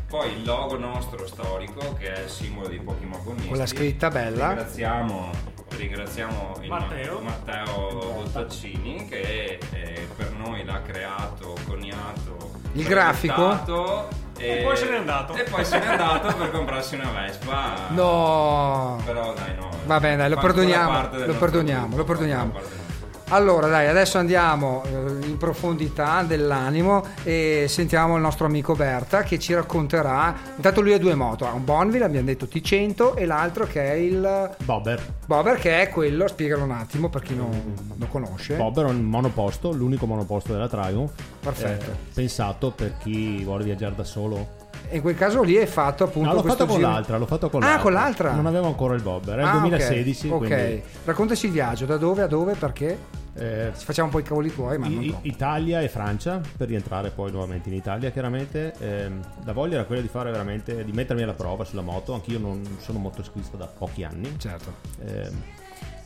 Poi 0.07 0.31
il 0.33 0.45
logo 0.45 0.77
nostro 0.77 1.27
storico 1.27 1.93
che 1.95 2.13
è 2.13 2.23
il 2.23 2.29
simbolo 2.29 2.67
dei 2.67 2.79
Pokémon 2.79 3.19
agonisti. 3.19 3.47
Con 3.47 3.57
la 3.57 3.65
scritta 3.65 4.09
bella. 4.09 4.47
Ringraziamo, 4.49 5.31
ringraziamo 5.69 6.57
il 6.61 6.69
Matteo. 6.69 7.19
Matteo 7.19 8.13
Bottaccini 8.13 9.07
che 9.07 9.59
eh, 9.71 10.07
per 10.15 10.31
noi 10.31 10.63
l'ha 10.63 10.81
creato, 10.81 11.57
coniato, 11.65 12.51
Il 12.73 12.85
grafico? 12.85 13.33
progettato 13.33 14.25
E 14.37 14.61
poi 14.63 14.77
se 14.77 14.89
n'è 14.89 14.97
andato. 14.97 15.33
E 15.33 15.43
poi 15.43 15.65
se 15.65 15.79
n'è 15.79 15.87
andato 15.87 16.35
per 16.35 16.51
comprarsi 16.51 16.95
una 16.95 17.09
Vespa. 17.11 17.89
No. 17.89 19.01
Però 19.03 19.33
dai 19.33 19.55
no. 19.55 19.69
Va 19.85 19.99
bene, 19.99 20.15
dai, 20.15 20.29
lo 20.29 20.37
perdoniamo, 20.37 21.09
lo 21.25 21.33
perdoniamo, 21.35 21.95
lo 21.97 22.03
perdoniamo. 22.03 22.85
Allora, 23.29 23.67
dai, 23.67 23.87
adesso 23.87 24.17
andiamo 24.17 24.83
eh, 24.85 25.25
in 25.27 25.37
profondità 25.37 26.23
dell'animo 26.23 27.03
e 27.23 27.65
sentiamo 27.67 28.15
il 28.15 28.21
nostro 28.21 28.45
amico 28.45 28.73
Berta 28.73 29.23
che 29.23 29.37
ci 29.37 29.53
racconterà. 29.53 30.33
Intanto 30.55 30.79
lui 30.79 30.93
ha 30.93 30.97
due 30.97 31.13
moto, 31.13 31.45
ha 31.45 31.51
un 31.51 31.65
Bonville, 31.65 32.05
abbiamo 32.05 32.27
detto 32.27 32.45
T100 32.45 33.15
e 33.17 33.25
l'altro 33.25 33.67
che 33.67 33.83
è 33.83 33.95
il 33.95 34.55
Bobber. 34.63 35.05
Bobber 35.25 35.57
che 35.59 35.81
è 35.81 35.89
quello, 35.89 36.25
spiegalo 36.29 36.63
un 36.63 36.71
attimo 36.71 37.09
per 37.09 37.21
chi 37.21 37.35
non 37.35 37.49
lo 37.97 38.05
conosce. 38.05 38.55
Bobber 38.55 38.85
è 38.85 38.89
un 38.89 39.01
monoposto, 39.01 39.73
l'unico 39.73 40.05
monoposto 40.05 40.53
della 40.53 40.69
Triumph. 40.69 41.11
Perfetto. 41.41 41.91
eh, 41.91 41.95
pensato 42.13 42.71
per 42.71 42.95
chi 42.97 43.43
vuole 43.43 43.65
viaggiare 43.65 43.93
da 43.93 44.05
solo. 44.05 44.56
In 44.91 45.01
quel 45.01 45.15
caso 45.15 45.41
lì 45.43 45.55
è 45.55 45.65
fatto 45.65 46.03
appunto 46.05 46.29
No, 46.29 46.35
l'ho 46.35 46.43
fatto 46.43 46.65
con 46.65 46.75
giro- 46.77 46.89
l'altra, 46.89 47.17
l'ho 47.17 47.25
fatto 47.25 47.49
con 47.49 47.61
Ah, 47.61 47.65
l'altra. 47.65 47.83
con 47.83 47.93
l'altra? 47.93 48.31
Non 48.33 48.45
avevo 48.45 48.67
ancora 48.67 48.95
il 48.95 49.01
Bobber, 49.01 49.37
è 49.37 49.41
il 49.41 49.47
Ah, 49.47 49.55
ok, 49.55 49.59
2016. 49.61 50.29
Ok, 50.29 50.37
quindi, 50.37 50.83
raccontaci 51.05 51.45
il 51.47 51.51
viaggio, 51.51 51.85
da 51.85 51.97
dove 51.97 52.21
a 52.21 52.27
dove, 52.27 52.53
perché? 52.55 52.97
eh, 53.39 53.71
Ci 53.77 53.85
facciamo 53.85 54.07
un 54.07 54.13
po' 54.13 54.19
i 54.19 54.23
cavoli 54.23 54.51
tuoi, 54.51 54.77
ma 54.79 54.87
I-. 54.87 55.15
Italia 55.23 55.81
e 55.81 55.89
Francia 55.89 56.41
per 56.57 56.67
rientrare 56.69 57.09
poi 57.11 57.29
nuovamente 57.31 57.69
in 57.69 57.75
Italia 57.75 58.09
chiaramente 58.09 58.73
Ehm, 58.79 59.19
la 59.43 59.53
voglia 59.53 59.75
era 59.75 59.83
quella 59.83 60.01
di 60.01 60.07
fare 60.07 60.31
veramente 60.31 60.83
di 60.83 60.91
mettermi 60.91 61.21
alla 61.21 61.33
prova 61.35 61.63
sulla 61.63 61.81
moto 61.83 62.13
anch'io 62.15 62.39
non 62.39 62.63
sono 62.79 62.97
motoscista 62.97 63.55
da 63.55 63.67
pochi 63.67 64.03
anni 64.03 64.33
Certo. 64.39 64.73
Ehm, 65.05 65.41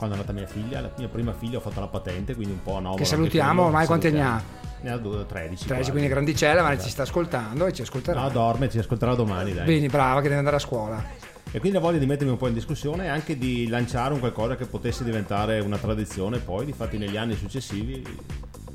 quando 0.01 0.15
è 0.17 0.19
nata 0.19 0.33
mia 0.33 0.47
figlia 0.47 0.81
la 0.81 0.89
mia 0.97 1.07
prima 1.07 1.31
figlia 1.31 1.57
ho 1.57 1.61
fatto 1.61 1.79
la 1.79 1.85
patente 1.85 2.33
quindi 2.33 2.53
un 2.53 2.63
po' 2.63 2.77
a 2.77 2.79
novero 2.79 2.95
Che 2.95 3.05
salutiamo, 3.05 3.65
ormai 3.65 3.85
quanti 3.85 4.07
anni 4.07 4.17
salutiamo. 4.17 4.59
ne 4.81 4.89
ha 4.89 4.97
due- 4.97 5.25
13 5.27 5.27
13, 5.27 5.65
quasi. 5.67 5.91
quindi 5.91 6.09
grandicella, 6.09 6.63
ma 6.63 6.69
Esatto. 6.71 6.85
ci 6.85 6.89
sta 6.91 7.01
ascoltando 7.03 7.65
e 7.67 7.71
ci 7.73 7.83
ascolterà. 7.83 8.19
no 8.21 8.29
dorme 8.29 8.67
ci 8.67 8.79
ascolterà 8.79 9.13
domani 9.13 9.53
dai 9.53 9.65
Bene, 9.65 9.87
brava 9.89 10.15
che 10.21 10.23
deve 10.27 10.37
andare 10.39 10.55
a 10.55 10.59
scuola. 10.59 11.03
E 11.53 11.59
quindi 11.59 11.77
la 11.77 11.83
voglia 11.83 11.97
di 11.99 12.05
mettermi 12.05 12.31
un 12.31 12.37
po' 12.37 12.47
in 12.47 12.53
discussione 12.53 13.05
e 13.05 13.07
anche 13.09 13.37
di 13.37 13.67
lanciare 13.67 14.13
un 14.13 14.19
qualcosa 14.19 14.55
che 14.55 14.65
potesse 14.65 15.03
diventare 15.03 15.59
una 15.59 15.77
tradizione 15.77 16.37
poi 16.39 16.65
difatti 16.65 16.97
negli 16.97 17.17
anni 17.17 17.35
successivi 17.35 18.03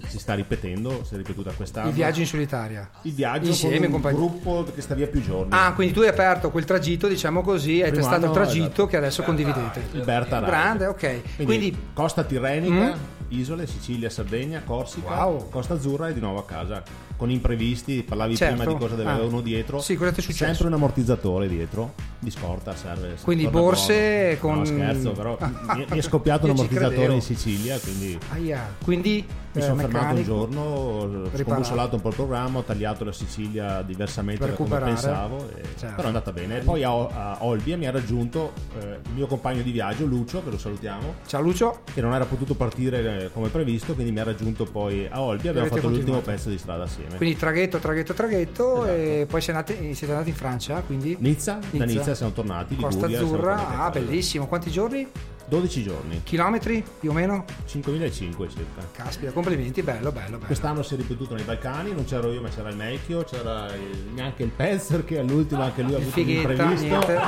si 0.07 0.19
sta 0.19 0.35
ripetendo 0.35 1.03
si 1.05 1.15
è 1.15 1.16
ripetuta 1.16 1.51
quest'anno 1.53 1.89
Il 1.89 1.94
viaggio 1.94 2.20
in 2.20 2.27
solitaria. 2.27 2.89
il 3.03 3.12
viaggio 3.12 3.48
Insieme, 3.48 3.77
con 3.77 3.86
un 3.86 3.93
compagni- 3.93 4.16
gruppo 4.16 4.65
che 4.73 4.81
sta 4.81 4.94
via 4.94 5.07
più 5.09 5.20
giorni 5.23 5.48
Ah, 5.53 5.73
quindi 5.73 5.94
tu 5.94 6.01
hai 6.01 6.09
aperto 6.09 6.51
quel 6.51 6.65
tragitto, 6.65 7.09
diciamo 7.09 7.40
così, 7.43 7.82
hai 7.82 7.90
Primo 7.90 7.97
testato 7.97 8.19
il 8.19 8.24
anno, 8.24 8.32
tragitto 8.35 8.66
esatto. 8.66 8.86
che 8.86 8.97
adesso 8.98 9.23
condividete. 9.23 9.82
il 9.93 10.05
Berta 10.05 10.39
Ride. 10.39 10.51
Grande, 10.51 10.86
ok. 10.86 10.98
quindi, 11.35 11.44
Quindi, 11.44 11.78
costa 11.93 12.23
tirrenica 12.23 12.94
Mm. 12.94 12.98
isole 13.31 13.66
Sicilia 13.66 14.09
Sardegna 14.11 14.62
Corsica 14.65 15.24
Wow. 15.24 15.48
Costa 15.48 15.74
Azzurra 15.74 16.09
e 16.09 16.15
di 16.15 16.20
nuovo 16.20 16.39
a 16.39 16.44
casa 16.44 16.82
con 17.16 17.30
imprevisti 17.30 18.02
parlavi 18.02 18.36
Certo. 18.36 18.56
prima 18.56 18.72
di 18.72 18.78
cosa 18.78 18.94
deve 18.94 19.09
Ah. 19.09 19.12
avere 19.14 19.28
uno 19.28 19.40
dietro 19.40 19.80
Sì, 19.80 19.97
cosa 19.97 20.12
ti 20.12 20.20
è 20.20 20.22
successo? 20.22 20.44
sempre 20.44 20.66
un 20.66 20.72
ammortizzatore 20.74 21.48
dietro 21.48 21.94
di 22.18 22.30
scorta 22.30 22.74
serve 22.74 23.14
Quindi 23.22 23.47
borse 23.48 24.36
con- 24.40 24.59
no 24.59 24.64
scherzo 24.64 25.12
però 25.12 25.36
mi, 25.74 25.86
mi 25.88 25.98
è 25.98 26.02
scoppiato 26.02 26.44
un 26.47 26.52
ammortizzatore 26.52 27.12
in 27.14 27.20
Sicilia 27.22 27.78
quindi 27.78 28.18
aia, 28.32 28.74
quindi 28.84 29.24
mi 29.56 29.62
eh, 29.62 29.64
sono 29.64 29.76
fermato 29.80 30.14
un 30.16 30.22
giorno, 30.22 30.60
ho 30.60 31.06
Riparato. 31.06 31.43
scombussolato 31.44 31.94
un 31.94 32.02
po' 32.02 32.09
il 32.10 32.14
programma, 32.14 32.59
ho 32.59 32.62
tagliato 32.62 33.05
la 33.05 33.12
Sicilia 33.12 33.80
diversamente 33.80 34.44
da 34.47 34.52
come 34.52 34.78
pensavo, 34.80 35.48
e- 35.56 35.62
Certo. 35.78 35.94
però 35.94 36.02
è 36.02 36.06
andata 36.09 36.30
bene. 36.30 36.59
Poi 36.59 36.82
a, 36.84 36.90
a 36.90 37.38
Olbia 37.40 37.78
mi 37.78 37.86
ha 37.86 37.90
raggiunto 37.90 38.52
eh, 38.78 38.98
il 39.02 39.12
mio 39.14 39.26
compagno 39.26 39.62
di 39.62 39.70
viaggio, 39.70 40.05
Lucio, 40.05 40.44
che 40.44 40.51
lo 40.51 40.59
salutiamo, 40.59 41.14
Ciao 41.26 41.40
Lucio. 41.40 41.80
che 41.94 42.02
non 42.02 42.12
era 42.12 42.26
potuto 42.26 42.52
partire 42.55 43.24
eh, 43.24 43.30
come 43.32 43.48
previsto, 43.48 43.94
quindi 43.94 44.12
mi 44.12 44.18
ha 44.20 44.24
raggiunto 44.24 44.64
poi 44.66 45.09
a 45.10 45.22
Olbia, 45.22 45.48
abbiamo 45.52 45.68
fatto 45.68 45.88
l'ultimo 45.88 46.16
continuato. 46.16 46.30
pezzo 46.30 46.51
di 46.51 46.59
strada 46.59 46.82
assieme. 46.82 47.05
Quindi 47.16 47.36
traghetto, 47.36 47.78
traghetto, 47.78 48.12
traghetto 48.14 48.84
Esatto. 48.84 48.86
e 48.98 49.26
poi 49.28 49.40
siete 49.40 49.58
andati, 49.58 49.94
siete 49.94 50.12
andati 50.12 50.30
in 50.30 50.36
Francia, 50.36 50.80
quindi 50.84 51.16
Nizza, 51.20 51.58
da 51.70 51.84
Nizza 51.84 52.14
siamo 52.14 52.32
tornati, 52.32 52.76
Costa 52.76 53.06
Liguria, 53.06 53.20
Azzurra, 53.54 53.84
ah 53.84 53.90
bellissimo, 53.90 54.46
quanti 54.46 54.70
giorni? 54.70 55.08
12 55.48 55.82
giorni. 55.84 56.20
Chilometri 56.24 56.82
più 56.98 57.10
o 57.10 57.12
meno? 57.12 57.44
5.500 57.70 58.10
circa. 58.50 58.88
Caspita, 58.90 59.30
complimenti, 59.30 59.80
bello, 59.80 60.10
bello, 60.10 60.38
bello. 60.38 60.46
Quest'anno 60.46 60.82
si 60.82 60.94
è 60.94 60.96
ripetuto 60.96 61.36
nei 61.36 61.44
Balcani, 61.44 61.92
non 61.92 62.04
c'ero 62.04 62.32
io 62.32 62.40
ma 62.40 62.48
c'era 62.48 62.68
il 62.70 62.74
Mecchio, 62.76 63.22
c'era 63.22 63.72
il- 63.72 64.08
neanche 64.12 64.42
il 64.42 64.48
Pelzer 64.50 65.04
che 65.04 65.20
all'ultimo 65.20 65.62
anche 65.62 65.82
lui 65.82 65.94
ha 65.94 65.98
avuto 65.98 66.18
un 66.18 66.24
Fighetta, 66.24 66.50
imprevisto. 66.50 66.86
niente. 66.86 67.20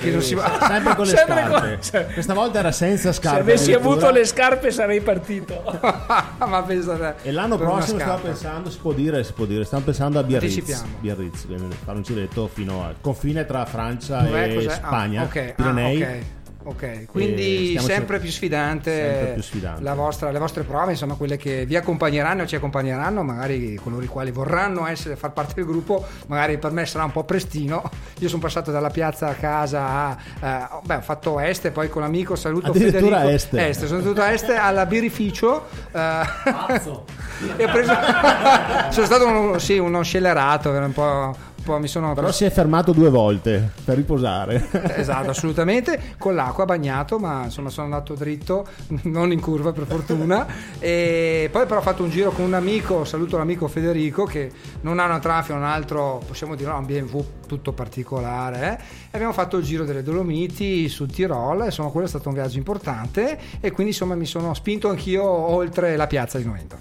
Che 0.00 0.10
non 0.10 0.20
si 0.22 0.34
va- 0.34 0.58
Sempre 0.68 0.94
con 0.94 1.06
le 1.06 1.16
Sempre 1.16 1.34
scarpe. 1.34 1.78
con- 2.04 2.12
Questa 2.12 2.34
volta 2.34 2.58
era 2.58 2.72
senza 2.72 3.12
Se 3.12 3.20
scarpe. 3.20 3.40
avessi 3.40 3.72
addirittura. 3.72 3.90
avuto 3.94 4.10
le 4.10 4.24
scarpe 4.26 4.70
sarei 4.70 5.00
partito. 5.00 5.62
Ma 6.46 6.62
pensa 6.62 6.96
te. 6.96 7.28
E 7.28 7.32
l'anno 7.32 7.56
prossimo 7.56 7.98
scarpa. 7.98 8.28
pensando, 8.28 8.70
si 8.70 8.78
può 8.78 8.92
dire, 8.92 9.24
si 9.24 9.32
può 9.32 9.44
dire, 9.44 9.64
stiamo 9.64 9.84
pensando 9.84 10.18
a 10.18 10.22
Biarritz. 10.22 10.84
Biarritz, 11.00 11.46
fare 11.84 11.96
un 11.96 12.02
giretto 12.02 12.48
fino 12.48 12.84
al 12.84 12.96
confine 13.00 13.44
tra 13.44 13.64
Francia 13.64 14.22
Dov'è? 14.22 14.50
e 14.50 14.54
Cos'è? 14.54 14.68
Ah, 14.68 14.74
Spagna, 14.74 15.22
ah, 15.22 15.26
Pirenei. 15.26 16.36
Ok. 16.68 17.06
Quindi 17.06 17.76
sempre 17.78 18.16
cer- 18.16 18.20
più 18.20 18.30
sfidante, 18.30 18.92
sempre 18.92 19.32
più 19.34 19.42
sfidante. 19.42 19.82
La 19.82 19.94
vostra- 19.94 20.30
le 20.30 20.38
vostre 20.38 20.62
prove, 20.64 20.92
insomma, 20.92 21.14
quelle 21.14 21.36
che 21.36 21.64
vi 21.66 21.76
accompagneranno, 21.76 22.46
ci 22.46 22.56
accompagneranno, 22.56 23.22
magari 23.22 23.74
coloro 23.76 24.02
i 24.02 24.06
quali 24.06 24.30
vorranno 24.30 24.86
essere, 24.86 25.16
far 25.16 25.32
parte 25.32 25.54
del 25.56 25.64
gruppo, 25.64 26.04
magari 26.26 26.58
per 26.58 26.70
me 26.72 26.86
sarà 26.86 27.04
un 27.04 27.12
po' 27.12 27.24
prestino. 27.24 27.90
Io 28.20 28.28
sono 28.28 28.40
passato 28.40 28.70
dalla 28.70 28.90
piazza 28.90 29.28
a 29.28 29.34
casa 29.34 29.86
a, 29.88 30.16
eh, 30.40 30.68
beh, 30.84 30.96
ho 30.96 31.00
fatto 31.00 31.40
Este, 31.40 31.70
poi 31.70 31.88
con 31.88 32.02
l'amico 32.02 32.36
saluto 32.36 32.70
Addirittura 32.70 33.20
Federico. 33.20 33.56
Este. 33.56 33.86
sono 33.86 33.98
andato 34.00 34.20
a 34.22 34.30
Este 34.32 34.54
alla 34.56 34.86
birrificio. 34.86 35.66
eh, 35.92 36.22
e 37.56 37.64
ho 37.64 37.70
preso, 37.70 37.92
sono 38.90 39.06
stato 39.06 39.26
uno, 39.26 39.58
sì, 39.58 39.78
uno 39.78 40.02
scellerato, 40.02 40.74
era 40.74 40.84
un 40.86 40.92
po', 40.92 41.36
po' 41.68 41.78
mi 41.78 41.88
sono 41.88 42.14
Però 42.14 42.32
si 42.32 42.44
è 42.44 42.50
fermato 42.50 42.92
due 42.92 43.10
volte 43.10 43.70
per 43.84 43.96
riposare. 43.96 44.66
Esatto, 44.98 45.30
assolutamente, 45.30 46.14
con 46.18 46.34
l'acqua 46.34 46.64
bagnato, 46.64 47.18
ma 47.18 47.44
insomma 47.44 47.70
sono 47.70 47.86
andato 47.86 48.14
dritto, 48.14 48.66
non 49.04 49.30
in 49.32 49.40
curva 49.40 49.72
per 49.72 49.86
fortuna. 49.86 50.46
E 50.78 51.48
poi 51.52 51.66
però 51.66 51.80
ho 51.80 51.82
fatto 51.82 52.02
un 52.02 52.10
giro 52.10 52.30
con 52.30 52.44
un 52.44 52.54
amico, 52.54 53.04
saluto 53.04 53.36
l'amico 53.36 53.68
Federico 53.68 54.24
che 54.24 54.50
non 54.80 54.98
ha 54.98 55.04
una 55.04 55.18
traffica, 55.18 55.54
un 55.54 55.62
altro, 55.64 56.22
possiamo 56.26 56.54
dire, 56.54 56.70
un 56.70 56.86
BMW 56.86 57.24
tutto 57.46 57.72
particolare. 57.72 58.60
eh. 58.60 58.84
E 59.10 59.10
abbiamo 59.12 59.32
fatto 59.32 59.56
il 59.56 59.64
giro 59.64 59.84
delle 59.84 60.02
Dolomiti 60.02 60.88
sul 60.88 61.10
Tirol, 61.10 61.64
insomma 61.66 61.90
quello 61.90 62.06
è 62.06 62.08
stato 62.08 62.28
un 62.28 62.34
viaggio 62.34 62.58
importante 62.58 63.38
e 63.60 63.70
quindi 63.70 63.92
insomma 63.92 64.14
mi 64.14 64.26
sono 64.26 64.54
spinto 64.54 64.88
anch'io 64.88 65.24
oltre 65.24 65.96
la 65.96 66.06
piazza 66.06 66.38
di 66.38 66.44
Novento. 66.44 66.76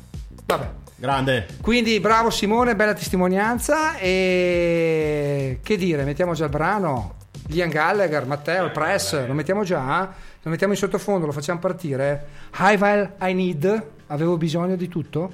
Vabbè. 0.45 0.86
Grande. 0.99 1.45
Quindi 1.61 1.99
bravo 1.99 2.31
Simone, 2.31 2.75
bella 2.75 2.95
testimonianza 2.95 3.97
e 3.97 5.59
che 5.61 5.77
dire, 5.77 6.03
mettiamo 6.03 6.33
già 6.33 6.45
il 6.45 6.49
brano. 6.49 7.13
Liam 7.49 7.69
Gallagher, 7.69 8.25
Matteo, 8.25 8.65
il 8.65 8.71
press, 8.71 9.25
lo 9.27 9.33
mettiamo 9.33 9.63
già? 9.63 10.11
Lo 10.41 10.49
mettiamo 10.49 10.73
in 10.73 10.79
sottofondo, 10.79 11.27
lo 11.27 11.31
facciamo 11.31 11.59
partire? 11.59 12.27
High 12.57 12.77
Val 12.77 13.13
I 13.21 13.33
Need, 13.33 13.87
avevo 14.07 14.37
bisogno 14.37 14.75
di 14.75 14.87
tutto? 14.87 15.31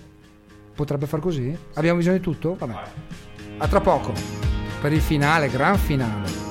Potrebbe 0.75 1.07
far 1.07 1.21
così? 1.21 1.57
Abbiamo 1.75 1.97
bisogno 1.97 2.17
di 2.17 2.23
tutto? 2.23 2.55
Vabbè. 2.55 2.73
A 3.59 3.67
tra 3.67 3.79
poco, 3.79 4.11
per 4.81 4.91
il 4.91 5.01
finale, 5.01 5.49
gran 5.49 5.77
finale. 5.77 6.42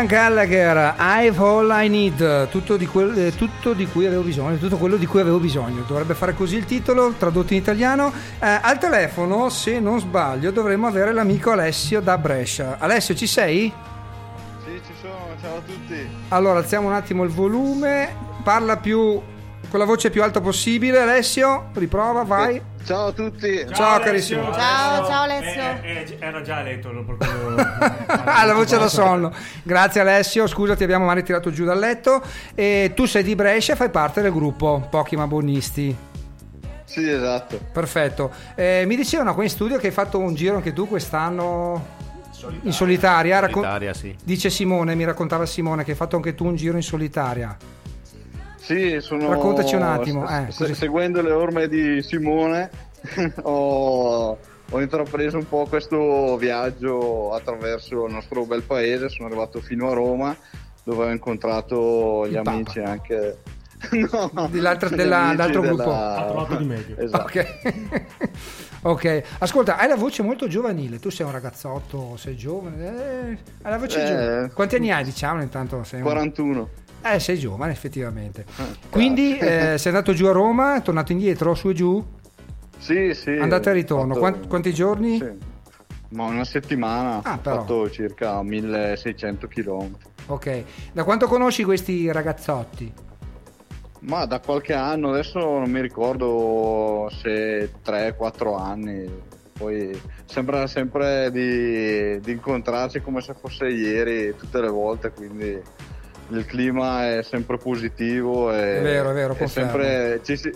Liam 0.00 0.06
Gallagher, 0.06 0.94
I've 0.98 1.38
All 1.38 1.68
I 1.70 1.88
Need, 1.88 2.48
tutto 2.48 2.78
di, 2.78 2.86
quel- 2.86 3.18
eh, 3.18 3.34
tutto 3.34 3.74
di 3.74 3.86
cui 3.86 4.06
avevo 4.06 4.22
bisogno, 4.22 4.56
tutto 4.56 4.78
quello 4.78 4.96
di 4.96 5.04
cui 5.04 5.20
avevo 5.20 5.38
bisogno. 5.38 5.84
Dovrebbe 5.86 6.14
fare 6.14 6.32
così 6.32 6.56
il 6.56 6.64
titolo, 6.64 7.12
tradotto 7.18 7.52
in 7.52 7.58
italiano. 7.58 8.10
Eh, 8.38 8.46
al 8.62 8.78
telefono, 8.78 9.50
se 9.50 9.78
non 9.78 10.00
sbaglio, 10.00 10.52
dovremmo 10.52 10.86
avere 10.86 11.12
l'amico 11.12 11.50
Alessio 11.50 12.00
da 12.00 12.16
Brescia. 12.16 12.76
Alessio, 12.78 13.14
ci 13.14 13.26
sei? 13.26 13.70
Sì, 14.64 14.80
ci 14.86 14.92
sono, 15.02 15.34
ciao 15.42 15.58
a 15.58 15.60
tutti. 15.66 16.08
Allora, 16.28 16.60
alziamo 16.60 16.88
un 16.88 16.94
attimo 16.94 17.22
il 17.24 17.30
volume, 17.30 18.08
parla 18.42 18.78
più 18.78 19.20
con 19.68 19.78
la 19.78 19.84
voce 19.84 20.08
più 20.08 20.22
alta 20.22 20.40
possibile. 20.40 21.00
Alessio, 21.00 21.68
riprova, 21.74 22.22
vai. 22.22 22.69
Ciao 22.84 23.06
a 23.08 23.12
tutti. 23.12 23.66
Ciao, 23.72 24.00
carissimo. 24.00 24.52
Ciao, 24.52 25.06
ciao, 25.06 25.22
Alessio. 25.22 25.62
Eh, 25.82 26.06
eh, 26.08 26.16
era 26.18 26.40
già 26.42 26.60
eletto 26.60 26.90
lo 26.92 27.04
proprio. 27.04 27.28
Ah, 28.32 28.44
la 28.44 28.54
voce 28.54 28.76
da 28.78 28.88
sonno. 28.88 29.32
Grazie 29.62 30.00
Alessio, 30.00 30.46
scusa 30.46 30.74
ti 30.74 30.82
abbiamo 30.82 31.04
mai 31.04 31.22
tirato 31.22 31.50
giù 31.50 31.64
dal 31.64 31.78
letto. 31.78 32.22
E 32.54 32.92
tu 32.94 33.06
sei 33.06 33.22
di 33.22 33.34
Brescia 33.34 33.72
e 33.74 33.76
fai 33.76 33.90
parte 33.90 34.20
del 34.20 34.32
gruppo 34.32 34.86
Pochi 34.90 35.16
ma 35.16 35.26
Bonisti. 35.26 35.96
Sì, 36.84 37.08
esatto. 37.08 37.60
Perfetto. 37.72 38.32
Eh, 38.56 38.84
mi 38.86 38.96
dicevano 38.96 39.34
qua 39.34 39.42
in 39.44 39.48
studio 39.50 39.78
che 39.78 39.86
hai 39.88 39.92
fatto 39.92 40.18
un 40.18 40.34
giro 40.34 40.56
anche 40.56 40.72
tu 40.72 40.88
quest'anno 40.88 41.86
in 42.62 42.72
solitaria. 42.72 43.38
Raccon- 43.38 43.62
Solitaria, 43.62 43.94
sì. 43.94 44.14
Dice 44.24 44.50
Simone, 44.50 44.94
mi 44.94 45.04
raccontava 45.04 45.46
Simone 45.46 45.84
che 45.84 45.92
hai 45.92 45.96
fatto 45.96 46.16
anche 46.16 46.34
tu 46.34 46.46
un 46.46 46.56
giro 46.56 46.76
in 46.76 46.82
solitaria. 46.82 47.56
Sì, 48.60 48.98
sono... 49.00 49.28
Raccontaci 49.30 49.74
un 49.74 49.82
attimo, 49.82 50.28
eh, 50.28 50.46
se- 50.50 50.64
così. 50.64 50.74
seguendo 50.74 51.22
le 51.22 51.32
orme 51.32 51.66
di 51.68 52.02
Simone 52.02 52.70
ho, 53.42 54.36
ho 54.70 54.80
intrapreso 54.80 55.38
un 55.38 55.48
po' 55.48 55.66
questo 55.68 56.36
viaggio 56.36 57.32
attraverso 57.34 58.06
il 58.06 58.12
nostro 58.12 58.44
bel 58.44 58.62
paese. 58.62 59.08
Sono 59.08 59.28
arrivato 59.28 59.60
fino 59.60 59.90
a 59.90 59.94
Roma 59.94 60.36
dove 60.82 61.04
ho 61.06 61.10
incontrato 61.10 62.26
gli 62.26 62.30
Il 62.30 62.36
Papa. 62.36 62.50
amici 62.50 62.78
anche... 62.80 63.38
No, 64.32 64.46
Dell'altro- 64.50 64.90
della- 64.90 65.28
dell'altro 65.30 65.60
della- 65.62 65.74
gruppo. 65.74 65.90
Ha 65.94 66.24
trovato 66.26 66.56
di 66.56 66.64
meglio. 66.66 66.98
Esatto. 66.98 67.22
Ok. 67.22 68.28
ok, 68.82 69.22
ascolta, 69.38 69.78
hai 69.78 69.88
la 69.88 69.96
voce 69.96 70.22
molto 70.22 70.46
giovanile. 70.48 70.98
Tu 70.98 71.08
sei 71.08 71.24
un 71.24 71.32
ragazzotto, 71.32 72.14
sei 72.18 72.36
giovane. 72.36 72.86
eh, 72.86 73.38
hai 73.62 73.70
la 73.70 73.78
voce 73.78 74.02
Eh, 74.02 74.06
giovane. 74.06 74.50
Quanti 74.52 74.76
anni 74.76 74.92
hai, 74.92 75.02
diciamo? 75.04 75.40
Intanto 75.40 75.82
sei 75.84 76.00
un- 76.00 76.04
41. 76.06 76.68
Eh, 77.02 77.18
sei 77.18 77.38
giovane, 77.38 77.72
effettivamente. 77.72 78.44
Quindi 78.90 79.38
eh, 79.38 79.78
sei 79.78 79.92
andato 79.92 80.12
giù 80.12 80.26
a 80.26 80.32
Roma, 80.32 80.76
è 80.76 80.82
tornato 80.82 81.12
indietro, 81.12 81.54
su 81.54 81.68
e 81.70 81.72
giù? 81.74 82.04
Sì, 82.78 83.14
sì. 83.14 83.30
Andata 83.30 83.70
e 83.70 83.74
ritorno. 83.74 84.08
fatto- 84.14 84.18
Quanti, 84.18 84.48
quanti 84.48 84.74
giorni? 84.74 85.16
Sì. 85.18 85.48
Ma 86.10 86.24
una 86.24 86.44
settimana 86.44 87.20
Ah, 87.22 87.34
ho 87.34 87.38
fatto 87.40 87.88
circa 87.90 88.42
1600 88.42 89.46
km. 89.46 89.90
Ok. 90.26 90.64
Da 90.92 91.04
quanto 91.04 91.26
conosci 91.26 91.62
questi 91.62 92.10
ragazzotti? 92.10 92.92
Ma 94.00 94.24
da 94.24 94.40
qualche 94.40 94.72
anno, 94.74 95.10
adesso 95.10 95.38
non 95.38 95.70
mi 95.70 95.80
ricordo 95.80 97.10
se 97.22 97.70
3-4 97.84 98.58
anni. 98.58 99.08
Poi 99.56 99.98
sembra 100.24 100.66
sempre 100.66 101.30
di, 101.30 102.18
di 102.20 102.32
incontrarci 102.32 103.00
come 103.02 103.20
se 103.20 103.34
fosse 103.38 103.66
ieri 103.68 104.34
tutte 104.36 104.60
le 104.60 104.68
volte, 104.68 105.10
quindi 105.10 105.60
il 106.30 106.44
clima 106.46 107.16
è 107.16 107.22
sempre 107.22 107.56
positivo 107.56 108.52
e 108.52 108.78
È 108.78 108.82
vero, 108.82 109.10
è 109.10 109.14
vero, 109.14 109.34
confermo. 109.34 109.70
sempre, 109.70 110.20
ci 110.24 110.36
si, 110.36 110.50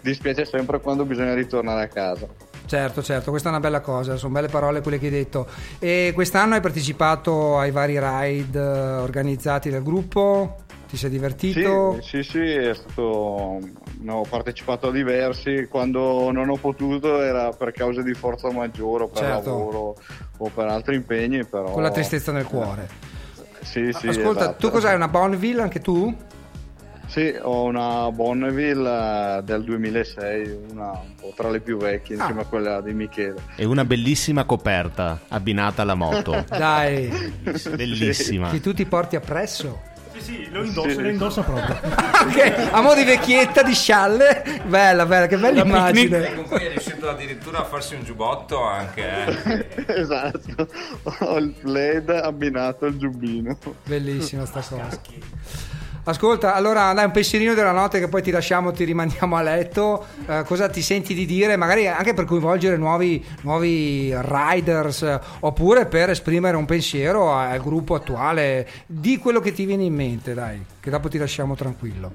dispiace 0.00 0.44
sempre 0.44 0.80
quando 0.80 1.04
bisogna 1.04 1.34
ritornare 1.34 1.84
a 1.84 1.88
casa. 1.88 2.26
Certo, 2.66 3.02
certo, 3.02 3.30
questa 3.30 3.48
è 3.48 3.52
una 3.52 3.60
bella 3.60 3.80
cosa, 3.80 4.16
sono 4.16 4.32
belle 4.32 4.48
parole 4.48 4.80
quelle 4.80 4.98
che 4.98 5.06
hai 5.06 5.12
detto. 5.12 5.46
E 5.78 6.12
quest'anno 6.14 6.54
hai 6.54 6.60
partecipato 6.60 7.58
ai 7.58 7.70
vari 7.70 7.98
ride 8.00 8.58
eh, 8.58 8.96
organizzati 8.96 9.68
dal 9.70 9.82
gruppo? 9.82 10.56
Ti 10.88 10.96
sei 10.96 11.10
divertito? 11.10 11.98
Sì, 12.00 12.22
sì, 12.22 12.30
sì, 12.30 12.38
è 12.52 12.72
stato, 12.74 13.58
ne 14.00 14.12
ho 14.12 14.22
partecipato 14.22 14.88
a 14.88 14.90
diversi, 14.92 15.66
quando 15.68 16.30
non 16.30 16.48
ho 16.48 16.56
potuto 16.56 17.20
era 17.20 17.50
per 17.50 17.72
cause 17.72 18.02
di 18.02 18.14
forza 18.14 18.50
maggiore, 18.50 19.04
o 19.04 19.08
per 19.08 19.22
Certo. 19.22 19.50
lavoro 19.50 19.96
o 20.38 20.50
per 20.54 20.66
altri 20.68 20.94
impegni, 20.94 21.44
però... 21.44 21.70
Con 21.70 21.82
la 21.82 21.90
tristezza 21.90 22.32
nel 22.32 22.44
cuore. 22.44 22.88
Sì, 23.64 23.90
sì, 23.92 24.06
Ascolta, 24.08 24.40
esatto. 24.42 24.56
tu 24.58 24.70
cos'hai? 24.70 24.94
Una 24.94 25.08
Bonneville 25.08 25.62
anche 25.62 25.80
tu? 25.80 26.14
Sì, 27.06 27.34
ho 27.40 27.64
una 27.64 28.10
Bonneville 28.10 29.38
eh, 29.38 29.42
del 29.42 29.62
2006, 29.62 30.58
una 30.70 30.90
un 30.90 31.14
po' 31.20 31.32
tra 31.36 31.50
le 31.50 31.60
più 31.60 31.76
vecchie, 31.76 32.16
insieme 32.16 32.42
a 32.42 32.44
quella 32.44 32.80
di 32.80 32.92
Michele. 32.92 33.40
E 33.56 33.64
una 33.64 33.84
bellissima 33.84 34.44
coperta 34.44 35.20
abbinata 35.28 35.82
alla 35.82 35.94
moto. 35.94 36.44
Dai, 36.48 37.08
Bellissima. 37.74 38.50
che 38.50 38.60
tu 38.60 38.72
ti 38.74 38.84
porti 38.84 39.16
appresso. 39.16 39.92
Sì, 40.14 40.20
sì, 40.20 40.48
lo 40.50 40.62
indossa, 40.62 40.88
Sì. 40.90 41.02
lo 41.02 41.08
indossa 41.08 41.42
proprio. 41.42 41.74
ok, 41.82 42.68
a 42.72 42.80
mo' 42.80 42.94
di 42.94 43.04
vecchietta, 43.04 43.62
di 43.62 43.74
scialle. 43.74 44.60
Bella, 44.64 45.06
bella, 45.06 45.26
che 45.26 45.36
bella 45.36 45.62
immagine. 45.62 46.28
E 46.30 46.34
con 46.34 46.44
poi 46.48 46.64
è 46.66 46.70
riuscito 46.70 47.08
addirittura 47.08 47.58
a 47.60 47.64
farsi 47.64 47.94
un 47.96 48.04
giubbotto 48.04 48.62
anche. 48.62 49.02
eh. 49.44 49.84
esatto, 50.00 50.68
ho 51.02 51.36
il 51.38 51.54
LED 51.62 52.10
abbinato 52.10 52.84
al 52.86 52.96
giubbino. 52.96 53.58
Bellissima 53.84 54.46
sta 54.46 54.60
cosa. 54.60 55.00
Ascolta, 56.06 56.54
allora 56.54 56.92
dai 56.92 57.06
un 57.06 57.12
pensierino 57.12 57.54
della 57.54 57.72
notte 57.72 57.98
che 57.98 58.08
poi 58.08 58.20
ti 58.20 58.30
lasciamo, 58.30 58.72
ti 58.72 58.84
rimandiamo 58.84 59.36
a 59.36 59.42
letto. 59.42 60.04
Eh, 60.26 60.42
cosa 60.44 60.68
ti 60.68 60.82
senti 60.82 61.14
di 61.14 61.24
dire? 61.24 61.56
Magari 61.56 61.86
anche 61.88 62.12
per 62.12 62.26
coinvolgere 62.26 62.76
nuovi, 62.76 63.24
nuovi 63.40 64.14
riders 64.14 65.00
eh, 65.00 65.18
oppure 65.40 65.86
per 65.86 66.10
esprimere 66.10 66.58
un 66.58 66.66
pensiero 66.66 67.32
al 67.32 67.58
gruppo 67.62 67.94
attuale 67.94 68.68
di 68.84 69.16
quello 69.16 69.40
che 69.40 69.52
ti 69.52 69.64
viene 69.64 69.84
in 69.84 69.94
mente, 69.94 70.34
dai, 70.34 70.62
che 70.78 70.90
dopo 70.90 71.08
ti 71.08 71.16
lasciamo 71.16 71.54
tranquillo. 71.54 72.12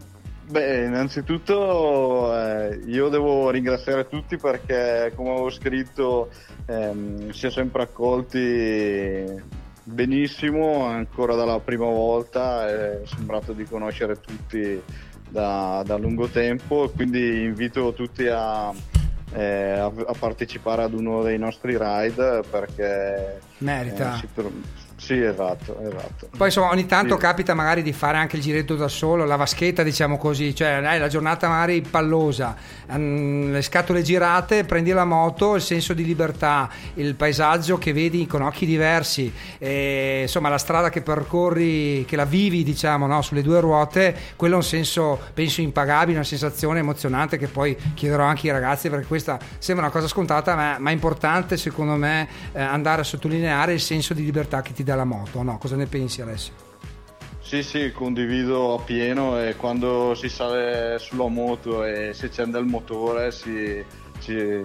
Beh, 0.49 0.85
innanzitutto 0.85 2.31
eh, 2.35 2.81
io 2.85 3.09
devo 3.09 3.49
ringraziare 3.49 4.07
tutti 4.07 4.37
perché, 4.37 5.11
come 5.15 5.31
avevo 5.31 5.49
scritto, 5.49 6.29
ehm, 6.67 7.31
si 7.31 7.47
è 7.47 7.51
sempre 7.51 7.83
accolti 7.83 9.57
benissimo, 9.89 10.85
ancora 10.85 11.35
dalla 11.35 11.59
prima 11.59 11.85
volta, 11.85 12.67
è 12.69 13.01
sembrato 13.05 13.53
di 13.53 13.63
conoscere 13.65 14.19
tutti 14.19 14.81
da, 15.29 15.83
da 15.85 15.97
lungo 15.97 16.27
tempo, 16.27 16.89
quindi 16.95 17.43
invito 17.43 17.93
tutti 17.93 18.27
a, 18.27 18.71
eh, 19.33 19.71
a- 19.71 19.85
a 19.85 20.13
partecipare 20.17 20.83
ad 20.83 20.93
uno 20.93 21.21
dei 21.23 21.37
nostri 21.37 21.77
ride 21.77 22.41
perché... 22.49 23.39
Merita. 23.59 24.15
eh, 24.15 24.19
sì, 25.09 25.23
esatto, 25.23 25.75
esatto. 25.81 26.29
Poi 26.37 26.45
insomma 26.47 26.69
ogni 26.69 26.85
tanto 26.85 27.15
Sì. 27.15 27.19
capita 27.21 27.55
magari 27.55 27.81
di 27.81 27.93
fare 27.93 28.17
anche 28.17 28.35
il 28.35 28.43
giretto 28.43 28.75
da 28.75 28.87
solo, 28.87 29.25
la 29.25 29.37
vaschetta 29.37 29.81
diciamo 29.81 30.17
così, 30.19 30.53
cioè 30.53 30.79
dai, 30.81 30.99
la 30.99 31.07
giornata 31.07 31.47
magari 31.47 31.81
pallosa, 31.81 32.55
mm, 32.95 33.51
le 33.51 33.61
scatole 33.63 34.03
girate, 34.03 34.65
prendi 34.65 34.91
la 34.91 35.05
moto, 35.05 35.55
il 35.55 35.63
senso 35.63 35.95
di 35.95 36.05
libertà, 36.05 36.69
il 36.93 37.15
paesaggio 37.15 37.79
che 37.79 37.91
vedi 37.91 38.27
con 38.27 38.43
occhi 38.43 38.67
diversi, 38.67 39.33
e, 39.57 40.19
insomma 40.21 40.49
la 40.49 40.59
strada 40.59 40.89
che 40.91 41.01
percorri, 41.01 42.05
che 42.05 42.15
la 42.15 42.25
vivi 42.25 42.63
diciamo 42.63 43.07
no, 43.07 43.23
sulle 43.23 43.41
due 43.41 43.59
ruote, 43.61 44.15
quello 44.35 44.53
è 44.53 44.57
un 44.57 44.63
senso 44.63 45.19
penso 45.33 45.61
impagabile, 45.61 46.17
una 46.17 46.23
sensazione 46.23 46.79
emozionante 46.81 47.39
che 47.39 47.47
poi 47.47 47.75
chiederò 47.95 48.25
anche 48.25 48.45
ai 48.47 48.53
ragazzi 48.53 48.91
perché 48.91 49.07
questa 49.07 49.39
sembra 49.57 49.85
una 49.85 49.93
cosa 49.93 50.07
scontata 50.07 50.53
ma, 50.55 50.77
ma 50.77 50.91
è 50.91 50.93
importante 50.93 51.57
secondo 51.57 51.95
me 51.95 52.27
eh, 52.51 52.61
andare 52.61 53.01
a 53.01 53.03
sottolineare 53.03 53.73
il 53.73 53.79
senso 53.81 54.13
di 54.13 54.23
libertà 54.23 54.61
che 54.61 54.73
ti 54.73 54.83
dà 54.83 54.97
la 54.99 55.05
moto, 55.05 55.41
no? 55.43 55.57
Cosa 55.57 55.75
ne 55.75 55.85
pensi 55.85 56.21
Alessio? 56.21 56.53
Sì, 57.41 57.63
sì, 57.63 57.91
condivido 57.91 58.75
appieno 58.75 59.41
e 59.41 59.55
quando 59.55 60.13
si 60.13 60.29
sale 60.29 60.97
sulla 60.99 61.27
moto 61.27 61.83
e 61.83 62.11
si 62.13 62.25
accende 62.25 62.59
il 62.59 62.65
motore 62.65 63.31
si, 63.31 63.83
si, 64.19 64.59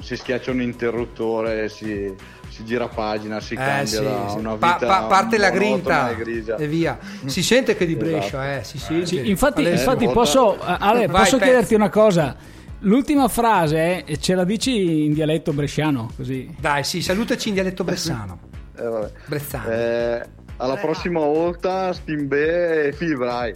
si 0.00 0.16
schiaccia 0.16 0.50
un 0.50 0.60
interruttore, 0.60 1.70
si, 1.70 2.12
si 2.48 2.62
gira 2.64 2.88
pagina, 2.88 3.40
si 3.40 3.54
Eh, 3.54 3.56
cambia 3.56 3.86
sì, 3.86 4.02
da 4.04 4.28
sì. 4.28 4.38
una 4.38 4.54
Pa- 4.56 4.72
vita 4.74 4.86
pa- 4.86 5.02
parte 5.06 5.38
la 5.38 5.48
grinta 5.50 6.14
e 6.58 6.66
via. 6.68 6.98
Si 7.24 7.42
sente 7.42 7.74
che 7.74 7.84
è 7.84 7.86
di 7.86 7.96
Brescia, 7.96 8.50
Esatto. 8.58 8.60
eh, 8.60 8.64
si 8.64 8.78
sente. 8.78 9.06
Sì, 9.06 9.30
infatti, 9.30 9.60
Alessio. 9.64 9.92
infatti 9.92 10.12
posso, 10.12 10.56
eh, 10.56 10.76
Ale, 10.78 11.06
Vai, 11.06 11.22
posso 11.22 11.38
chiederti 11.38 11.74
una 11.74 11.88
cosa? 11.88 12.36
L'ultima 12.80 13.28
frase 13.28 14.04
eh, 14.04 14.18
ce 14.18 14.34
la 14.34 14.44
dici 14.44 15.06
in 15.06 15.14
dialetto 15.14 15.54
bresciano, 15.54 16.10
così. 16.14 16.54
Dai, 16.60 16.84
sì, 16.84 17.00
salutaci 17.00 17.48
in 17.48 17.54
dialetto 17.54 17.82
bressano. 17.82 18.40
Eh, 18.78 18.82
vabbè. 18.82 19.10
Brezzano. 19.26 19.70
Eh, 19.70 20.22
alla 20.58 20.76
prossima 20.76 21.20
volta 21.20 21.92
stimbe 21.92 22.86
e 22.86 22.92
fibrai. 22.92 23.54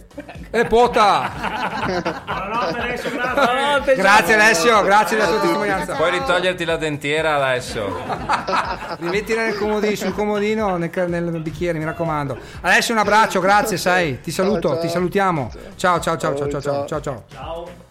E 0.51 0.65
pota! 0.65 1.31
Buonanotte 1.85 2.79
Alessio, 2.79 3.09
grazie. 3.17 3.95
Grazie 3.95 4.33
Alessio, 4.35 4.83
grazie 4.83 5.17
della 5.17 5.29
tua 5.29 5.39
testimonianza. 5.39 5.95
Puoi 5.95 6.11
ritoglierti 6.11 6.65
la 6.65 6.77
dentiera 6.77 7.43
adesso. 7.43 8.01
Rimettila 8.99 9.45
nel 9.45 9.57
comodino, 9.57 9.95
sul 9.95 10.13
comodino, 10.13 10.77
nel, 10.77 10.91
nel 11.07 11.41
bicchiere, 11.41 11.79
mi 11.79 11.85
raccomando. 11.85 12.37
Alessio 12.61 12.93
un 12.93 12.99
abbraccio, 12.99 13.39
grazie, 13.39 13.77
sai. 13.77 14.19
Ti 14.21 14.29
saluto, 14.29 14.59
Ciao, 14.59 14.71
ciao. 14.73 14.81
ti 14.81 14.89
salutiamo. 14.89 15.51
Ciao, 15.75 15.99
ciao, 15.99 16.17
ciao, 16.17 16.35
ciao, 16.35 16.49
ciao, 16.49 16.61
ciao, 16.61 17.01
ciao. 17.01 17.23
ciao. 17.31 17.89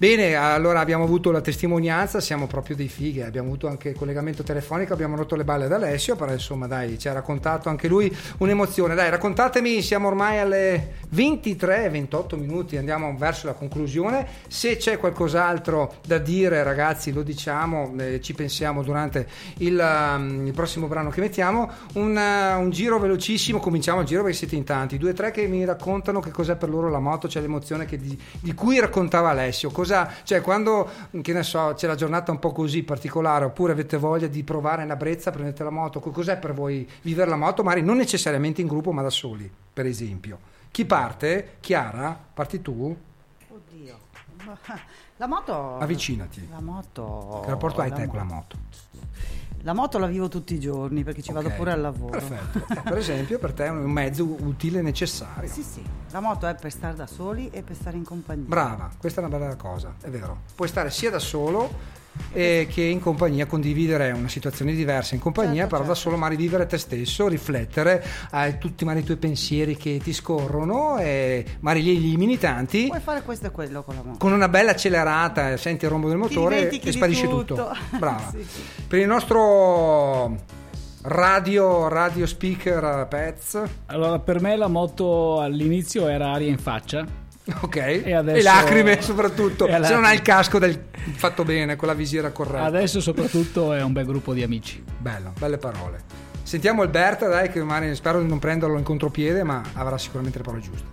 Bene, 0.00 0.36
allora 0.36 0.78
abbiamo 0.78 1.02
avuto 1.02 1.32
la 1.32 1.40
testimonianza, 1.40 2.20
siamo 2.20 2.46
proprio 2.46 2.76
dei 2.76 2.86
fighi, 2.86 3.20
abbiamo 3.20 3.48
avuto 3.48 3.66
anche 3.66 3.88
il 3.88 3.96
collegamento 3.96 4.44
telefonico, 4.44 4.92
abbiamo 4.92 5.16
rotto 5.16 5.34
le 5.34 5.42
balle 5.42 5.64
ad 5.64 5.72
Alessio, 5.72 6.14
però 6.14 6.30
insomma 6.30 6.68
dai, 6.68 6.96
ci 7.00 7.08
ha 7.08 7.12
raccontato 7.12 7.68
anche 7.68 7.88
lui 7.88 8.16
un'emozione. 8.38 8.94
Dai, 8.94 9.10
raccontatemi, 9.10 9.82
siamo 9.82 10.06
ormai 10.06 10.38
alle 10.38 10.98
23-28 11.12 12.38
minuti, 12.38 12.76
andiamo 12.76 13.12
verso 13.18 13.48
la 13.48 13.54
conclusione. 13.54 14.24
Se 14.46 14.76
c'è 14.76 14.98
qualcos'altro 14.98 15.96
da 16.06 16.18
dire, 16.18 16.62
ragazzi, 16.62 17.12
lo 17.12 17.24
diciamo, 17.24 17.92
eh, 17.98 18.20
ci 18.20 18.34
pensiamo 18.34 18.84
durante 18.84 19.26
il, 19.56 19.80
um, 19.80 20.46
il 20.46 20.52
prossimo 20.52 20.86
brano 20.86 21.10
che 21.10 21.20
mettiamo. 21.20 21.68
Un, 21.94 22.14
uh, 22.14 22.60
un 22.60 22.70
giro 22.70 23.00
velocissimo, 23.00 23.58
cominciamo 23.58 24.02
il 24.02 24.06
giro 24.06 24.22
perché 24.22 24.36
siete 24.36 24.54
in 24.54 24.62
tanti. 24.62 24.96
Due 24.96 25.10
o 25.10 25.14
tre 25.14 25.32
che 25.32 25.48
mi 25.48 25.64
raccontano 25.64 26.20
che 26.20 26.30
cos'è 26.30 26.54
per 26.54 26.68
loro 26.68 26.88
la 26.88 27.00
moto, 27.00 27.26
c'è 27.26 27.40
l'emozione 27.40 27.84
che 27.84 27.96
di, 27.98 28.16
di 28.38 28.54
cui 28.54 28.78
raccontava 28.78 29.30
Alessio. 29.30 29.72
Cosa, 29.88 30.12
cioè, 30.22 30.42
quando 30.42 30.86
che 31.22 31.32
ne 31.32 31.42
so, 31.42 31.72
c'è 31.74 31.86
la 31.86 31.94
giornata 31.94 32.30
un 32.30 32.38
po' 32.38 32.52
così 32.52 32.82
particolare, 32.82 33.46
oppure 33.46 33.72
avete 33.72 33.96
voglia 33.96 34.26
di 34.26 34.42
provare 34.44 34.82
in 34.82 34.90
Abrezza, 34.90 35.30
prendete 35.30 35.64
la 35.64 35.70
moto, 35.70 35.98
co- 35.98 36.10
cos'è 36.10 36.36
per 36.36 36.52
voi 36.52 36.86
vivere 37.00 37.30
la 37.30 37.36
moto? 37.36 37.62
Magari 37.62 37.80
non 37.82 37.96
necessariamente 37.96 38.60
in 38.60 38.66
gruppo, 38.66 38.92
ma 38.92 39.00
da 39.00 39.08
soli, 39.08 39.50
per 39.72 39.86
esempio. 39.86 40.38
Chi 40.70 40.84
parte? 40.84 41.54
Chiara? 41.60 42.18
Parti 42.34 42.60
tu? 42.60 42.94
Oddio. 43.48 43.98
La 45.16 45.26
moto. 45.26 45.78
Avvicinati. 45.78 46.46
La 46.48 46.60
moto. 46.60 47.40
Che 47.42 47.50
rapporto 47.50 47.80
hai 47.80 47.90
te 47.90 48.04
mo- 48.04 48.08
con 48.08 48.18
la 48.18 48.24
moto? 48.24 48.56
La 49.62 49.72
moto 49.72 49.98
la 49.98 50.06
vivo 50.06 50.28
tutti 50.28 50.54
i 50.54 50.60
giorni 50.60 51.02
perché 51.02 51.20
ci 51.20 51.32
vado 51.32 51.48
Ok, 51.48 51.54
pure 51.54 51.72
al 51.72 51.80
lavoro. 51.80 52.12
Perfetto. 52.18 52.82
Per 52.88 52.96
esempio, 52.96 53.38
per 53.38 53.52
te 53.52 53.66
è 53.66 53.70
un 53.70 53.90
mezzo 53.90 54.24
utile 54.24 54.78
e 54.78 54.82
necessario. 54.82 55.48
Sì, 55.48 55.62
sì. 55.62 55.82
La 56.10 56.20
moto 56.20 56.46
è 56.46 56.54
per 56.54 56.70
stare 56.70 56.94
da 56.94 57.06
soli 57.06 57.50
e 57.50 57.62
per 57.62 57.74
stare 57.76 57.96
in 57.96 58.04
compagnia. 58.04 58.46
Brava, 58.46 58.90
questa 58.96 59.20
è 59.20 59.24
una 59.24 59.36
bella 59.36 59.56
cosa, 59.56 59.94
è 60.00 60.08
vero. 60.08 60.42
Puoi 60.54 60.68
stare 60.68 60.90
sia 60.90 61.10
da 61.10 61.18
solo 61.18 61.96
eh, 62.32 62.66
che 62.70 62.82
in 62.82 63.00
compagnia, 63.00 63.46
condividere 63.46 64.10
una 64.10 64.28
situazione 64.28 64.74
diversa 64.74 65.14
in 65.14 65.20
compagnia, 65.20 65.62
Certo, 65.62 65.68
però 65.68 65.80
da 65.80 65.94
certo. 65.94 66.00
solo 66.00 66.16
magari 66.16 66.36
vivere 66.36 66.66
te 66.66 66.78
stesso, 66.78 67.28
riflettere, 67.28 68.04
hai 68.30 68.58
tutti 68.58 68.84
i 68.84 69.04
tuoi 69.04 69.16
pensieri 69.16 69.76
che 69.76 69.98
ti 70.02 70.12
scorrono 70.12 70.98
e 70.98 71.44
magari 71.60 71.84
li 71.84 71.96
elimini 71.96 72.38
tanti. 72.38 72.86
Puoi 72.86 73.00
fare 73.00 73.22
questo 73.22 73.46
e 73.46 73.50
quello 73.50 73.82
con 73.82 73.94
la 73.94 74.02
moto. 74.02 74.18
Con 74.18 74.32
una 74.32 74.48
bella 74.48 74.72
accelerata, 74.72 75.56
senti 75.56 75.84
il 75.84 75.90
rombo 75.90 76.08
del 76.08 76.16
motore 76.18 76.68
e 76.68 76.92
sparisce 76.92 77.28
tutto. 77.28 77.54
tutto. 77.54 77.76
Brava. 77.98 78.30
Sì, 78.30 78.44
sì. 78.46 78.62
Per 78.86 78.98
il 78.98 79.06
nostro 79.06 80.36
radio, 81.02 81.88
radio 81.88 82.26
speaker 82.26 83.06
Pets, 83.08 83.62
Allora, 83.86 84.18
per 84.18 84.40
me 84.40 84.56
la 84.56 84.68
moto 84.68 85.40
all'inizio 85.40 86.08
era 86.08 86.32
aria 86.32 86.48
in 86.48 86.58
faccia. 86.58 87.26
Ok, 87.60 87.76
E 87.76 88.12
adesso- 88.14 88.38
e 88.38 88.42
lacrime 88.42 89.00
soprattutto, 89.02 89.66
E 89.66 89.82
se 89.84 89.94
non 89.94 90.04
hai 90.04 90.14
il 90.14 90.22
casco 90.22 90.58
del 90.58 90.78
fatto 91.14 91.44
bene, 91.44 91.76
con 91.76 91.88
la 91.88 91.94
visiera 91.94 92.30
corretta. 92.30 92.64
Adesso 92.64 93.00
soprattutto 93.00 93.72
è 93.72 93.82
un 93.82 93.92
bel 93.92 94.06
gruppo 94.06 94.32
di 94.34 94.42
amici. 94.42 94.82
Bello, 94.98 95.32
belle 95.38 95.58
parole. 95.58 96.02
Sentiamo 96.42 96.82
Alberta, 96.82 97.28
dai, 97.28 97.50
che 97.50 97.62
magari 97.62 97.94
spero 97.94 98.20
di 98.22 98.26
non 98.28 98.38
prenderlo 98.38 98.78
in 98.78 98.84
contropiede, 98.84 99.42
ma 99.42 99.62
avrà 99.74 99.98
sicuramente 99.98 100.38
le 100.38 100.44
parole 100.44 100.62
giuste. 100.62 100.86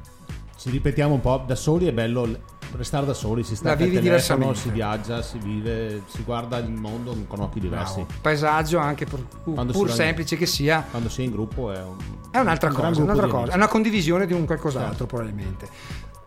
Ci 0.57 0.69
ripetiamo 0.69 1.13
un 1.13 1.21
po', 1.21 1.43
da 1.45 1.55
soli 1.55 1.87
è 1.87 1.93
bello 1.93 2.53
restare 2.75 3.05
da 3.05 3.13
soli, 3.13 3.43
si 3.43 3.55
sta 3.55 3.69
La 3.69 3.75
vivi 3.75 3.91
telefono, 3.99 4.09
diversamente. 4.15 4.59
si 4.59 4.69
viaggia, 4.69 5.21
si 5.21 5.37
vive, 5.37 6.01
si 6.07 6.23
guarda 6.23 6.57
il 6.57 6.69
mondo 6.71 7.15
con 7.27 7.39
occhi 7.39 7.59
diversi. 7.61 8.01
Bravo. 8.01 8.07
Paesaggio 8.21 8.79
anche 8.79 9.05
pur, 9.05 9.23
pur- 9.43 9.89
si 9.89 9.93
semplice 9.95 10.35
che 10.35 10.45
sia, 10.45 10.83
Quando 10.89 11.07
sei 11.07 11.25
in 11.25 11.31
gruppo 11.31 11.71
è 11.71 11.81
un, 11.81 11.95
è 12.31 12.39
un'altra 12.39 12.69
un 12.69 12.75
cosa, 12.75 13.01
un'altra 13.01 13.27
cosa, 13.27 13.51
è 13.53 13.55
una 13.55 13.67
condivisione 13.67 14.25
di 14.25 14.33
un 14.33 14.45
qualcos'altro 14.45 15.05
probabilmente. 15.05 15.67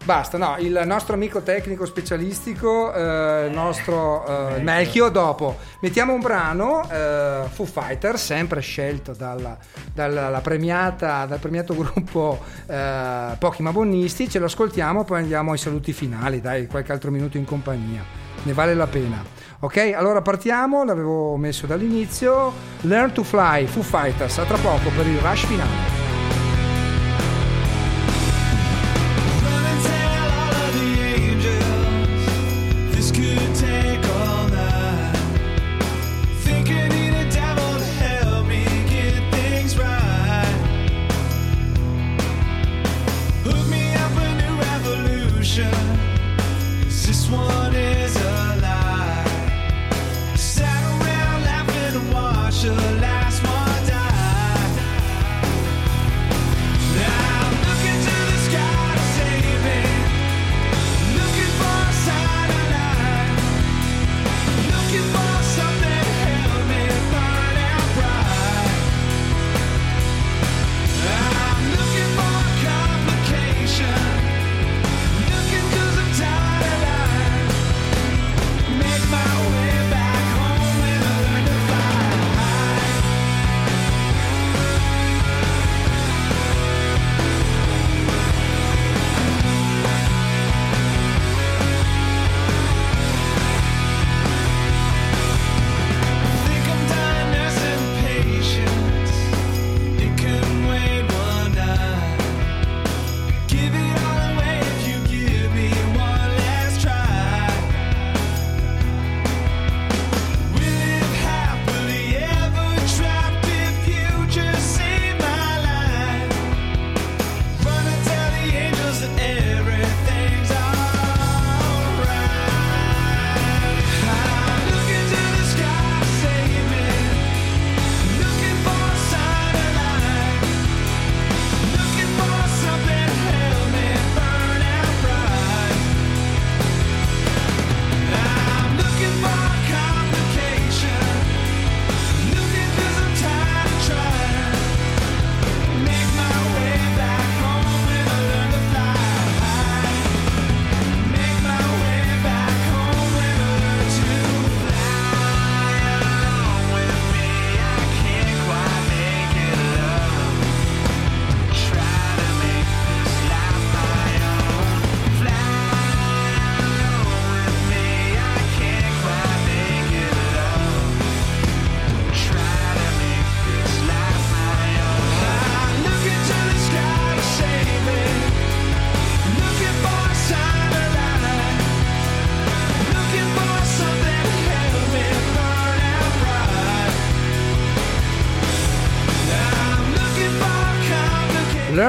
Basta, 0.04 0.38
no, 0.38 0.56
il 0.58 0.80
nostro 0.86 1.14
amico 1.14 1.42
tecnico 1.42 1.84
specialistico, 1.84 2.94
eh, 2.94 3.46
il 3.46 3.52
nostro 3.52 4.54
eh, 4.56 4.60
Melchio, 4.60 5.10
dopo 5.10 5.58
mettiamo 5.80 6.14
un 6.14 6.20
brano, 6.20 6.88
eh, 6.90 7.42
Foo 7.50 7.66
Fighter, 7.66 8.18
sempre 8.18 8.60
scelto 8.60 9.12
dalla, 9.12 9.58
dalla 9.92 10.40
premiata, 10.40 11.26
dal 11.26 11.38
premiato 11.38 11.76
gruppo 11.76 12.38
eh, 12.66 13.36
Pochi 13.38 13.62
Mabonnisti, 13.62 14.30
ce 14.30 14.38
lo 14.38 14.46
ascoltiamo, 14.46 15.04
poi 15.04 15.18
andiamo 15.18 15.52
ai 15.52 15.58
saluti 15.58 15.92
finali, 15.92 16.40
dai, 16.40 16.66
qualche 16.66 16.92
altro 16.92 17.10
minuto 17.10 17.36
in 17.36 17.44
compagnia, 17.44 18.02
ne 18.44 18.52
vale 18.54 18.72
la 18.72 18.86
pena. 18.86 19.22
Ok, 19.60 19.92
allora 19.94 20.22
partiamo, 20.22 20.84
l'avevo 20.84 21.36
messo 21.36 21.66
dall'inizio, 21.66 22.52
Learn 22.82 23.12
to 23.12 23.24
Fly, 23.24 23.66
Foo 23.66 23.82
Fighters, 23.82 24.38
a 24.38 24.44
tra 24.44 24.56
poco 24.56 24.88
per 24.96 25.06
il 25.06 25.18
rush 25.18 25.44
finale. 25.44 26.07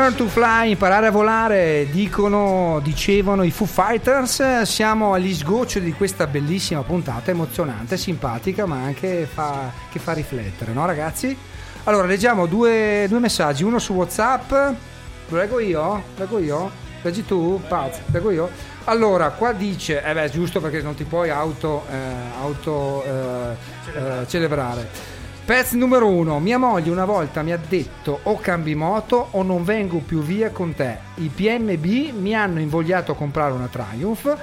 Learn 0.10 0.26
to 0.26 0.28
fly, 0.28 0.72
imparare 0.72 1.06
a 1.06 1.12
volare, 1.12 1.88
dicono, 1.92 2.80
dicevano 2.82 3.44
i 3.44 3.52
Foo 3.52 3.68
Fighters. 3.68 4.64
Siamo 4.64 5.14
agli 5.14 5.32
sgoccioli 5.36 5.86
di 5.86 5.94
questa 5.94 6.26
bellissima 6.26 6.82
puntata, 6.82 7.30
emozionante, 7.30 7.96
simpatica, 7.96 8.66
ma 8.66 8.78
anche 8.78 9.30
fa- 9.32 9.72
che 9.92 10.00
fa 10.00 10.14
riflettere, 10.14 10.74
no 10.74 10.88
ragazzi? 10.88 11.38
Allora, 11.84 12.08
leggiamo 12.08 12.48
due, 12.48 13.06
due 13.08 13.20
messaggi, 13.20 13.64
uno 13.64 13.78
su 13.78 13.94
WhatsApp. 13.94 14.52
Lo 14.52 15.38
leggo 15.38 15.60
io? 15.60 16.02
Leggo 16.18 16.40
io? 16.40 16.72
Leggi 17.04 17.24
tu? 17.24 17.62
Paz, 17.68 18.00
leggo 18.08 18.32
io? 18.32 18.50
Allora, 18.86 19.30
qua 19.30 19.52
dice, 19.52 20.02
eh 20.04 20.14
beh, 20.16 20.32
giusto 20.32 20.60
perché 20.60 20.82
non 20.82 20.96
ti 20.96 21.04
puoi 21.04 21.30
auto, 21.30 21.86
eh, 21.88 21.96
auto 22.42 23.04
eh, 23.04 23.56
eh, 23.94 24.28
celebrare. 24.28 25.18
Pezzo 25.50 25.78
numero 25.78 26.06
uno, 26.06 26.40
mia 26.40 26.60
moglie 26.60 26.92
una 26.92 27.06
volta 27.06 27.42
mi 27.42 27.52
ha 27.52 27.58
detto 27.58 28.20
o 28.22 28.38
cambi 28.38 28.76
moto 28.76 29.30
o 29.32 29.42
non 29.42 29.64
vengo 29.64 29.98
più 29.98 30.22
via 30.22 30.52
con 30.52 30.76
te. 30.76 31.00
I 31.16 31.32
PMB 31.34 32.14
mi 32.22 32.36
hanno 32.36 32.60
invogliato 32.60 33.14
a 33.14 33.16
comprare 33.16 33.54
una 33.54 33.66
Triumph 33.66 34.38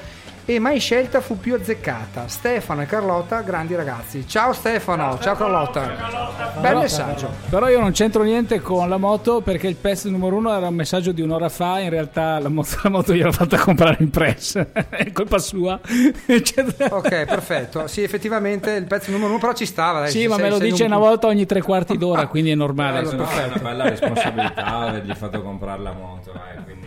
e 0.48 0.60
mai 0.60 0.78
scelta 0.78 1.20
fu 1.20 1.40
più 1.40 1.54
azzeccata. 1.56 2.28
Stefano 2.28 2.82
e 2.82 2.86
Carlotta, 2.86 3.40
grandi 3.40 3.74
ragazzi. 3.74 4.28
Ciao 4.28 4.52
Stefano, 4.52 5.18
ciao, 5.20 5.34
Carlotta. 5.34 6.54
Bel 6.60 6.76
messaggio. 6.76 7.28
Però 7.50 7.68
io 7.68 7.80
non 7.80 7.90
c'entro 7.90 8.22
niente 8.22 8.60
con 8.60 8.88
la 8.88 8.96
moto 8.96 9.40
perché 9.40 9.66
il 9.66 9.74
pezzo 9.74 10.08
numero 10.08 10.36
uno 10.36 10.56
era 10.56 10.68
un 10.68 10.74
messaggio 10.74 11.10
di 11.10 11.20
un'ora 11.20 11.48
fa. 11.48 11.80
In 11.80 11.90
realtà 11.90 12.38
la 12.38 12.48
moto, 12.48 12.76
la 12.82 12.90
moto 12.90 13.12
gliel'ho 13.12 13.32
fatta 13.32 13.58
comprare 13.58 13.96
in 14.00 14.10
press, 14.10 14.56
è 14.88 15.10
colpa 15.12 15.38
sua. 15.38 15.80
Ok, 16.88 17.24
perfetto. 17.24 17.86
Sì, 17.88 18.02
effettivamente 18.02 18.70
il 18.72 18.84
pezzo 18.86 19.10
numero 19.10 19.30
uno, 19.30 19.38
però 19.40 19.52
ci 19.52 19.66
stava. 19.66 20.00
Dai, 20.00 20.10
Sì, 20.10 20.20
sei- 20.20 20.28
ma 20.28 20.36
me 20.36 20.48
lo 20.48 20.56
sei 20.58 20.70
dice 20.70 20.84
un- 20.84 20.90
una 20.90 20.98
volta 20.98 21.26
ogni 21.26 21.44
tre 21.44 21.60
quarti 21.60 21.96
d'ora, 21.98 22.26
quindi 22.28 22.50
è 22.50 22.54
normale. 22.54 23.04
Se 23.04 23.16
no 23.16 23.28
è 23.28 23.44
una 23.46 23.56
bella 23.60 23.88
responsabilità 23.88 24.64
avergli 24.64 25.12
fatto 25.14 25.42
comprare 25.42 25.82
la 25.82 25.92
moto, 25.92 26.32
eh, 26.32 26.62
quindi... 26.62 26.86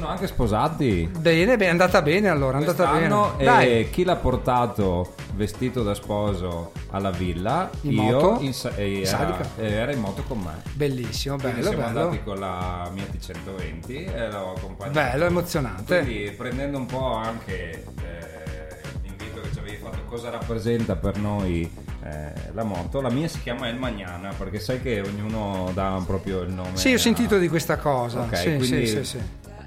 Sono 0.00 0.12
anche 0.12 0.28
sposati. 0.28 1.10
Bene, 1.18 1.58
beh, 1.58 1.66
è 1.66 1.68
andata 1.68 2.00
bene 2.00 2.30
allora, 2.30 2.56
è 2.56 2.60
andata 2.60 2.86
bene. 2.86 3.08
Quest'anno, 3.08 3.34
Dai. 3.36 3.80
e 3.80 3.90
chi 3.90 4.04
l'ha 4.04 4.16
portato 4.16 5.14
vestito 5.34 5.82
da 5.82 5.92
sposo 5.92 6.72
alla 6.88 7.10
villa? 7.10 7.68
In 7.82 7.92
io 7.92 8.02
moto? 8.02 8.38
in 8.40 8.54
era, 8.74 9.38
e 9.58 9.70
era 9.70 9.92
in 9.92 10.00
moto 10.00 10.22
con 10.26 10.38
me. 10.38 10.62
Bellissimo, 10.72 11.36
Quindi 11.36 11.58
bello, 11.60 11.68
siamo 11.68 11.84
bello. 11.84 12.00
andati 12.00 12.22
con 12.22 12.38
la 12.38 12.90
mia 12.94 13.04
T120 13.04 14.14
e 14.14 14.30
l'ho 14.30 14.54
accompagnata. 14.56 15.10
Bello, 15.10 15.24
emozionante. 15.26 16.00
Quindi 16.00 16.30
prendendo 16.30 16.78
un 16.78 16.86
po' 16.86 17.12
anche 17.16 17.70
eh, 18.00 18.80
l'invito 19.02 19.42
che 19.42 19.52
ci 19.52 19.58
avevi 19.58 19.76
fatto, 19.76 19.98
cosa 20.06 20.30
rappresenta 20.30 20.96
per 20.96 21.18
noi 21.18 21.70
eh, 22.04 22.32
la 22.54 22.64
moto? 22.64 23.02
La 23.02 23.10
mia 23.10 23.28
si 23.28 23.42
chiama 23.42 23.68
El 23.68 23.76
Magnana 23.76 24.32
perché 24.32 24.60
sai 24.60 24.80
che 24.80 25.02
ognuno 25.02 25.70
dà 25.74 26.02
proprio 26.06 26.40
il 26.40 26.54
nome. 26.54 26.70
Sì, 26.78 26.92
ho 26.92 26.96
a- 26.96 26.98
sentito 26.98 27.36
di 27.36 27.48
questa 27.48 27.76
cosa. 27.76 28.20
Ok, 28.20 28.36
sì, 28.38 28.56
quindi 28.56 28.86
sì, 28.86 28.86
sì, 28.86 29.04
sì. 29.04 29.20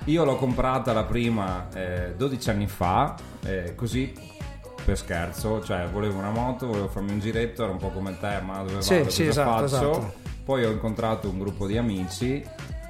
Io 0.05 0.23
l'ho 0.25 0.35
comprata 0.35 0.91
la 0.93 1.03
prima 1.03 1.67
eh, 1.73 2.13
12 2.17 2.49
anni 2.49 2.67
fa, 2.67 3.15
eh, 3.45 3.73
così 3.75 4.13
per 4.83 4.97
scherzo, 4.97 5.63
cioè 5.63 5.87
volevo 5.87 6.17
una 6.17 6.29
moto, 6.31 6.67
volevo 6.67 6.87
farmi 6.89 7.11
un 7.11 7.19
giretto, 7.19 7.63
era 7.63 7.71
un 7.71 7.77
po' 7.77 7.89
come 7.89 8.17
te, 8.19 8.41
ma 8.43 8.63
dove 8.63 8.81
Sì, 8.81 8.97
vado, 8.97 9.09
sì, 9.09 9.27
esatto, 9.27 9.49
faccio? 9.49 9.65
esatto. 9.65 10.13
Poi 10.43 10.65
ho 10.65 10.71
incontrato 10.71 11.29
un 11.29 11.39
gruppo 11.39 11.67
di 11.67 11.77
amici 11.77 12.43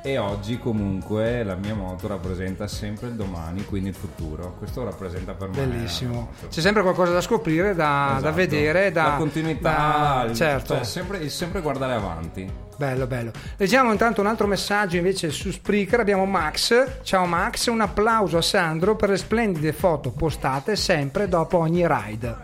e 0.05 0.17
oggi 0.17 0.59
comunque 0.59 1.43
la 1.43 1.55
mia 1.55 1.73
moto 1.73 2.07
rappresenta 2.07 2.67
sempre 2.67 3.07
il 3.07 3.13
domani, 3.13 3.63
quindi 3.65 3.87
il 3.89 3.95
futuro. 3.95 4.55
Questo 4.57 4.83
rappresenta 4.83 5.33
per 5.33 5.47
me 5.49 5.55
Bellissimo. 5.65 6.31
C'è 6.49 6.59
sempre 6.59 6.81
qualcosa 6.81 7.13
da 7.13 7.21
scoprire, 7.21 7.73
da, 7.73 8.09
da 8.11 8.17
Esatto. 8.17 8.35
vedere, 8.35 8.91
da 8.91 9.03
la 9.03 9.15
continuità, 9.15 10.23
da- 10.23 10.29
il- 10.29 10.35
certo. 10.35 10.75
cioè, 10.75 10.83
sempre, 10.83 11.29
sempre 11.29 11.61
guardare 11.61 11.93
avanti. 11.93 12.51
Bello, 12.75 13.07
bello. 13.07 13.31
Leggiamo 13.57 13.91
intanto 13.91 14.19
un 14.19 14.27
altro 14.27 14.45
messaggio 14.47 14.97
invece 14.97 15.29
su 15.31 15.51
Spreaker. 15.51 16.01
Abbiamo 16.01 16.25
Max. 16.25 17.01
Ciao 17.03 17.25
Max, 17.25 17.67
un 17.67 17.79
applauso 17.79 18.37
a 18.37 18.41
Sandro 18.41 18.95
per 18.97 19.09
le 19.09 19.17
splendide 19.17 19.71
foto 19.71 20.11
postate 20.11 20.75
sempre 20.75 21.29
dopo 21.29 21.59
ogni 21.59 21.87
ride. 21.87 22.35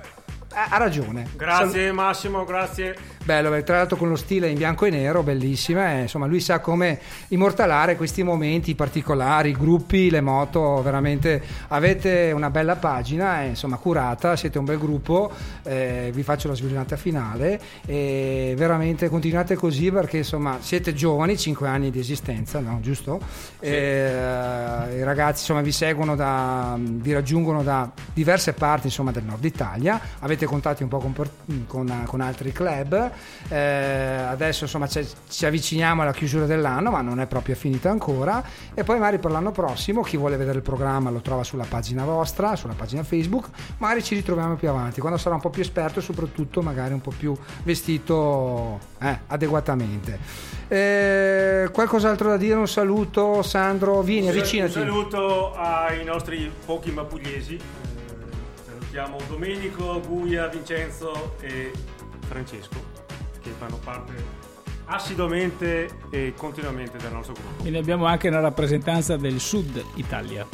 Ha, 0.52 0.68
ha 0.70 0.78
ragione. 0.78 1.28
Grazie 1.36 1.92
Massimo, 1.92 2.44
grazie. 2.46 2.96
Bello, 3.30 3.52
bello, 3.52 3.64
tra 3.64 3.76
l'altro 3.78 3.96
con 3.96 4.10
lo 4.10 4.16
stile 4.16 4.50
in 4.50 4.58
bianco 4.58 4.86
e 4.86 4.90
nero, 4.90 5.22
bellissima. 5.22 5.92
e, 5.92 6.02
insomma, 6.02 6.26
lui 6.26 6.40
sa 6.40 6.60
come 6.62 7.00
immortalare 7.28 7.96
questi 7.96 8.24
momenti 8.24 8.74
particolari, 8.74 9.50
i 9.50 9.52
gruppi, 9.52 10.10
le 10.10 10.20
moto. 10.20 10.82
Veramente 10.82 11.40
avete 11.68 12.32
una 12.34 12.50
bella 12.50 12.76
pagina, 12.78 13.44
eh, 13.44 13.50
insomma, 13.50 13.78
curata. 13.78 14.36
Siete 14.36 14.58
un 14.58 14.66
bel 14.66 14.80
gruppo. 14.80 15.32
eh, 15.62 16.10
vi 16.12 16.24
faccio 16.24 16.48
la 16.48 16.56
sviolinata 16.56 16.96
finale. 16.96 17.62
E 17.86 18.56
veramente 18.58 19.10
continuate 19.10 19.54
così 19.56 19.92
perché 19.92 20.18
insomma 20.18 20.58
siete 20.60 20.96
giovani, 20.96 21.38
5 21.38 21.68
anni 21.68 21.92
di 21.92 22.00
esistenza, 22.00 22.60
no? 22.60 22.80
Giusto? 22.82 23.20
Eh, 23.60 23.70
I 24.98 25.04
ragazzi 25.04 25.42
insomma 25.42 25.62
vi 25.62 25.72
seguono 25.72 26.16
da, 26.16 26.76
vi 26.80 27.14
raggiungono 27.14 27.62
da 27.62 27.92
diverse 28.12 28.54
parti 28.54 28.88
insomma 28.88 29.12
del 29.12 29.24
nord 29.24 29.44
Italia. 29.46 30.02
Avete 30.18 30.48
contatti 30.48 30.82
un 30.82 30.90
po' 30.90 30.98
con, 30.98 31.14
con- 31.68 32.02
con 32.06 32.22
altri 32.22 32.52
club. 32.52 33.12
Eh, 33.50 33.58
adesso 33.58 34.66
insomma 34.66 34.88
ci 34.88 35.46
avviciniamo 35.46 36.02
alla 36.02 36.14
chiusura 36.14 36.46
dell'anno, 36.46 36.92
ma 36.92 37.02
non 37.02 37.20
è 37.20 37.28
proprio 37.28 37.56
finita 37.56 37.90
ancora. 37.90 38.44
E 38.74 38.84
poi 38.84 39.00
magari 39.00 39.20
per 39.20 39.32
l'anno 39.32 39.52
prossimo 39.52 40.02
chi 40.02 40.18
vuole 40.18 40.38
vedere 40.38 40.58
il 40.58 40.64
programma 40.64 41.10
lo 41.10 41.22
trova 41.22 41.44
sulla 41.44 41.66
pagina 41.68 42.04
vostra, 42.04 42.56
sulla 42.56 42.74
pagina 42.74 43.04
Facebook. 43.04 43.48
Magari 43.78 44.04
ci 44.04 44.16
ritroviamo 44.16 44.56
più 44.56 44.70
avanti, 44.70 45.00
quando 45.00 45.18
sarà 45.18 45.36
un 45.36 45.42
po' 45.42 45.50
più 45.50 45.62
esperto 45.62 46.00
e 46.00 46.02
soprattutto 46.02 46.62
magari 46.62 46.94
un 46.94 47.02
po' 47.02 47.14
più 47.18 47.36
vestito 47.64 48.80
eh, 49.00 49.20
adeguatamente. 49.28 50.20
Eh, 50.68 51.70
qualcos'altro 51.72 52.30
da 52.30 52.38
dire? 52.38 52.56
Un 52.56 52.68
saluto, 52.68 53.42
Sandro. 53.42 54.02
Vieni, 54.02 54.28
Un 54.28 54.38
avvicinati. 54.38 54.72
saluto 54.72 55.54
ai 55.56 56.04
nostri 56.04 56.52
pochi 56.66 56.92
mapugliesi. 56.92 57.56
Eh, 57.56 57.62
salutiamo 58.66 59.18
Domenico, 59.28 60.00
Guia, 60.08 60.48
Vincenzo 60.48 61.36
e 61.42 61.72
Francesco 62.28 62.99
che 63.42 63.52
fanno 63.58 63.78
parte 63.84 64.48
assiduamente 64.86 65.88
e 66.10 66.34
continuamente 66.36 66.98
del 66.98 67.12
nostro 67.12 67.34
gruppo. 67.34 67.62
Quindi 67.62 67.78
abbiamo 67.78 68.06
anche 68.06 68.28
una 68.28 68.40
rappresentanza 68.40 69.18
del 69.18 69.40
sud 69.40 69.84
Italia. 69.96 70.46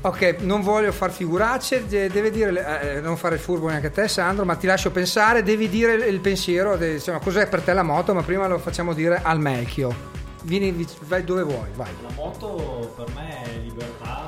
Ok, 0.00 0.36
non 0.40 0.62
voglio 0.62 0.92
far 0.92 1.10
figuracce, 1.10 1.86
de- 1.86 2.08
deve 2.08 2.30
dire, 2.30 2.96
eh, 2.96 3.00
non 3.00 3.16
fare 3.16 3.34
il 3.34 3.40
furbo 3.40 3.68
neanche 3.68 3.88
a 3.88 3.90
te 3.90 4.06
Sandro, 4.08 4.44
ma 4.44 4.54
ti 4.54 4.66
lascio 4.66 4.90
pensare, 4.92 5.42
devi 5.42 5.68
dire 5.68 5.94
il, 5.94 6.20
pensiero, 6.20 6.76
de- 6.76 6.94
insomma, 6.94 7.18
cos'è 7.18 7.48
per 7.48 7.62
te 7.62 7.72
la 7.72 7.82
moto, 7.82 8.14
ma 8.14 8.22
prima 8.22 8.46
lo 8.46 8.58
facciamo 8.58 8.92
dire 8.94 9.20
al 9.22 9.40
Melchio. 9.40 10.16
Vieni, 10.44 10.86
vai 11.02 11.24
dove 11.24 11.42
vuoi, 11.42 11.68
vai. 11.74 11.90
La 12.02 12.12
moto 12.14 12.94
per 12.96 13.06
me 13.14 13.42
è 13.42 13.58
libertà, 13.58 14.26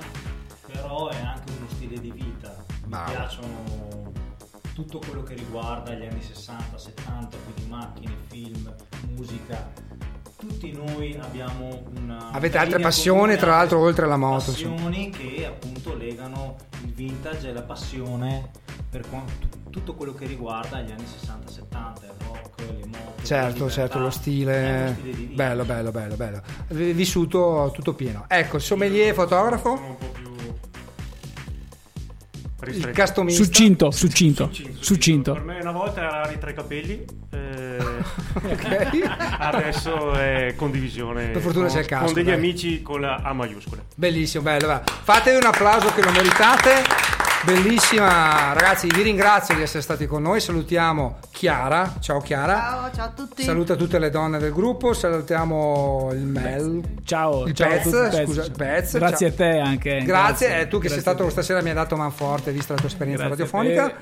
però 0.67 1.09
è 1.09 1.17
anche 1.21 1.53
uno 1.57 1.67
stile 1.69 2.01
di 2.01 2.11
vita. 2.11 2.53
Mi 2.83 2.89
Bravo. 2.89 3.11
piacciono 3.13 4.00
tutto 4.81 4.99
quello 5.07 5.23
che 5.23 5.35
riguarda 5.35 5.93
gli 5.93 6.07
anni 6.07 6.23
60, 6.23 6.79
70, 6.79 7.37
quindi 7.45 7.71
macchine, 7.71 8.17
film, 8.29 8.75
musica. 9.15 9.71
Tutti 10.37 10.73
noi 10.73 11.19
abbiamo 11.21 11.83
una 11.97 12.31
Avete 12.31 12.57
una 12.57 12.65
altre 12.65 12.81
passioni, 12.81 13.37
tra 13.37 13.51
l'altro, 13.51 13.79
oltre 13.79 14.07
alla 14.07 14.17
moto. 14.17 14.53
Passioni 14.53 15.11
che 15.11 15.45
appunto 15.45 15.95
legano 15.95 16.57
il 16.85 16.93
vintage 16.93 17.51
e 17.51 17.53
la 17.53 17.63
passione 17.63 18.51
per 18.89 19.05
tutto 19.69 19.95
quello 19.95 20.15
che 20.15 20.27
riguarda 20.27 20.81
gli 20.81 20.91
anni 20.91 21.07
60, 21.07 21.51
70, 21.51 22.01
il 22.07 22.13
rock, 22.27 22.61
le 22.61 22.87
moto. 22.87 23.23
Certo, 23.23 23.53
libertà. 23.53 23.71
certo, 23.71 23.99
lo 23.99 24.11
stile, 24.11 24.95
stile 24.95 25.15
di 25.15 25.25
vita. 25.27 25.45
bello, 25.45 25.65
bello, 25.65 25.91
bello, 25.91 26.17
bello. 26.17 26.43
Vissuto 26.69 27.71
tutto 27.75 27.95
pieno. 27.95 28.25
Ecco, 28.29 28.59
sommelier 28.59 29.13
fotografo, 29.13 29.99
il 32.69 32.91
customista. 32.95 33.43
Succinto, 33.45 33.91
succinto, 33.91 34.51
succinto. 34.81 35.33
Per 35.33 35.43
me 35.43 35.59
una 35.61 35.73
volta 35.73 36.01
era 36.01 36.23
Ari 36.23 36.39
tre 36.39 36.53
capelli, 36.53 37.05
eh, 37.31 37.79
Ok. 38.43 39.01
adesso 39.39 40.13
è 40.15 40.55
condivisione 40.57 41.27
Per 41.29 41.43
fortuna 41.43 41.67
con, 41.67 41.75
c'è 41.75 41.81
il 41.81 41.87
casco, 41.87 42.05
con 42.07 42.15
degli 42.15 42.25
dai. 42.27 42.35
amici 42.35 42.83
con 42.83 43.01
la 43.01 43.17
A 43.17 43.33
maiuscola. 43.33 43.83
Bellissimo, 43.95 44.43
bello. 44.43 44.67
va. 44.67 44.83
Fatevi 44.85 45.37
un 45.37 45.45
applauso 45.47 45.93
che 45.95 46.03
lo 46.03 46.11
meritate. 46.13 47.10
Bellissima, 47.43 48.53
ragazzi, 48.53 48.87
vi 48.89 49.01
ringrazio 49.01 49.55
di 49.55 49.63
essere 49.63 49.83
stati 49.83 50.07
con 50.07 50.21
noi. 50.21 50.41
Salutiamo 50.41 51.21
Chiara. 51.31 51.95
Ciao 51.99 52.21
Chiara. 52.21 52.55
Ciao, 52.55 52.91
ciao 52.93 53.07
a 53.07 53.09
tutti. 53.09 53.43
Saluta 53.43 53.77
tutte 53.77 53.99
le 53.99 54.11
donne 54.11 54.39
del 54.39 54.53
gruppo. 54.53 54.93
Salutiamo 54.93 56.11
il 56.13 56.27
Mel. 56.27 56.83
Ciao, 57.03 57.47
il 57.47 57.55
ciao 57.55 57.69
a 57.69 57.77
Pez, 57.77 57.83
tutti, 57.85 58.17
Pez. 58.17 58.25
scusa, 58.27 58.51
Pez. 58.55 58.99
Grazie 58.99 59.33
ciao. 59.35 59.47
a 59.47 59.51
te 59.51 59.59
anche. 59.59 60.03
Grazie, 60.05 60.61
eh, 60.61 60.69
tu 60.69 60.79
che 60.79 60.89
Grazie 60.89 60.89
sei 60.91 61.01
stato 61.01 61.27
a 61.27 61.31
stasera 61.31 61.63
mi 61.63 61.71
hai 61.71 61.75
dato 61.75 61.97
man 61.97 62.13
forte, 62.13 62.53
vista 62.53 62.75
la 62.75 62.81
tua 62.81 62.89
esperienza 62.91 63.27
Grazie 63.27 63.45
a 63.45 63.47
radiofonica. 63.47 63.97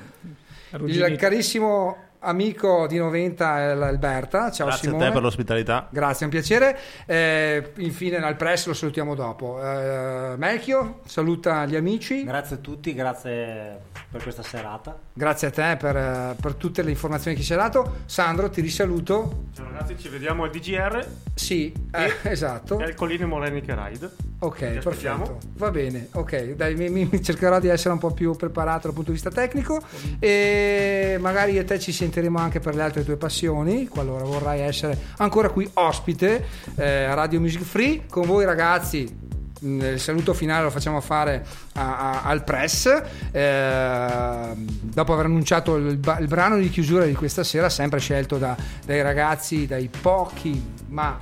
Il 1.09 1.17
carissimo 1.17 2.08
amico 2.19 2.87
di 2.87 2.97
90 2.97 3.59
è 3.59 3.73
l'Alberta. 3.73 4.51
Ciao 4.51 4.67
Grazie 4.67 4.87
Simone. 4.87 5.03
a 5.03 5.07
te 5.07 5.13
per 5.13 5.21
l'ospitalità. 5.21 5.87
Grazie, 5.89 6.21
è 6.21 6.23
un 6.25 6.29
piacere. 6.29 6.77
Eh, 7.05 7.71
infine 7.77 8.17
al 8.17 8.35
press 8.35 8.65
lo 8.67 8.73
salutiamo 8.73 9.15
dopo. 9.15 9.59
Eh, 9.61 10.35
Melchio, 10.37 10.99
saluta 11.05 11.65
gli 11.65 11.75
amici. 11.75 12.23
Grazie 12.23 12.57
a 12.57 12.59
tutti, 12.59 12.93
grazie 12.93 13.88
per 14.11 14.23
questa 14.23 14.41
serata. 14.41 14.97
Grazie 15.13 15.47
a 15.47 15.51
te 15.51 15.77
per, 15.79 15.95
eh, 15.95 16.35
per 16.39 16.55
tutte 16.55 16.81
le 16.81 16.89
informazioni 16.89 17.37
che 17.37 17.43
ci 17.43 17.53
hai 17.53 17.59
dato. 17.59 17.97
Sandro, 18.05 18.49
ti 18.49 18.61
risaluto. 18.61 19.45
Ciao 19.55 19.65
ragazzi, 19.65 19.97
ci 19.99 20.09
vediamo 20.09 20.43
al 20.43 20.49
DGR. 20.49 21.05
Sì, 21.35 21.71
eh, 21.91 22.13
esatto. 22.29 22.79
E 22.79 22.83
al 22.85 22.95
Colline 22.95 23.25
Morenica 23.25 23.87
Ride. 23.87 24.09
Ok, 24.39 24.79
perfetto. 24.79 25.37
Va 25.57 25.69
bene, 25.69 26.07
ok. 26.13 26.53
Dai, 26.53 26.75
mi, 26.75 26.89
mi- 26.89 27.21
cercherò 27.21 27.59
di 27.59 27.67
essere 27.67 27.93
un 27.93 27.99
po' 27.99 28.11
più 28.11 28.35
preparato 28.35 28.87
dal 28.87 28.93
punto 28.93 29.11
di 29.11 29.19
vista 29.21 29.29
tecnico 29.29 29.79
e 30.17 31.17
magari 31.19 31.51
io 31.53 31.61
e 31.61 31.65
te 31.65 31.77
ci 31.77 31.91
sentiremo 31.91 32.39
anche 32.39 32.59
per 32.59 32.73
le 32.73 32.81
altre 32.81 33.03
tue 33.03 33.17
passioni, 33.17 33.87
qualora 33.87 34.23
vorrai 34.23 34.61
essere 34.61 34.97
ancora 35.17 35.49
qui 35.49 35.69
ospite 35.73 36.45
eh, 36.75 37.03
a 37.03 37.13
Radio 37.13 37.39
Music 37.39 37.61
Free. 37.61 38.05
Con 38.09 38.25
voi 38.25 38.45
ragazzi 38.45 39.27
il 39.61 39.99
saluto 39.99 40.33
finale 40.33 40.63
lo 40.63 40.69
facciamo 40.69 41.01
fare 41.01 41.45
a- 41.73 41.97
a- 41.97 42.21
al 42.23 42.43
press. 42.43 42.85
Eh, 43.31 44.51
dopo 44.55 45.13
aver 45.13 45.25
annunciato 45.25 45.75
il, 45.75 45.85
il 46.19 46.27
brano 46.27 46.57
di 46.57 46.69
chiusura 46.69 47.05
di 47.05 47.13
questa 47.13 47.43
sera 47.43 47.69
sempre 47.69 47.99
scelto 47.99 48.37
da- 48.37 48.55
dai 48.85 49.01
ragazzi 49.01 49.65
dai 49.67 49.89
pochi 50.01 50.61
ma 50.87 51.21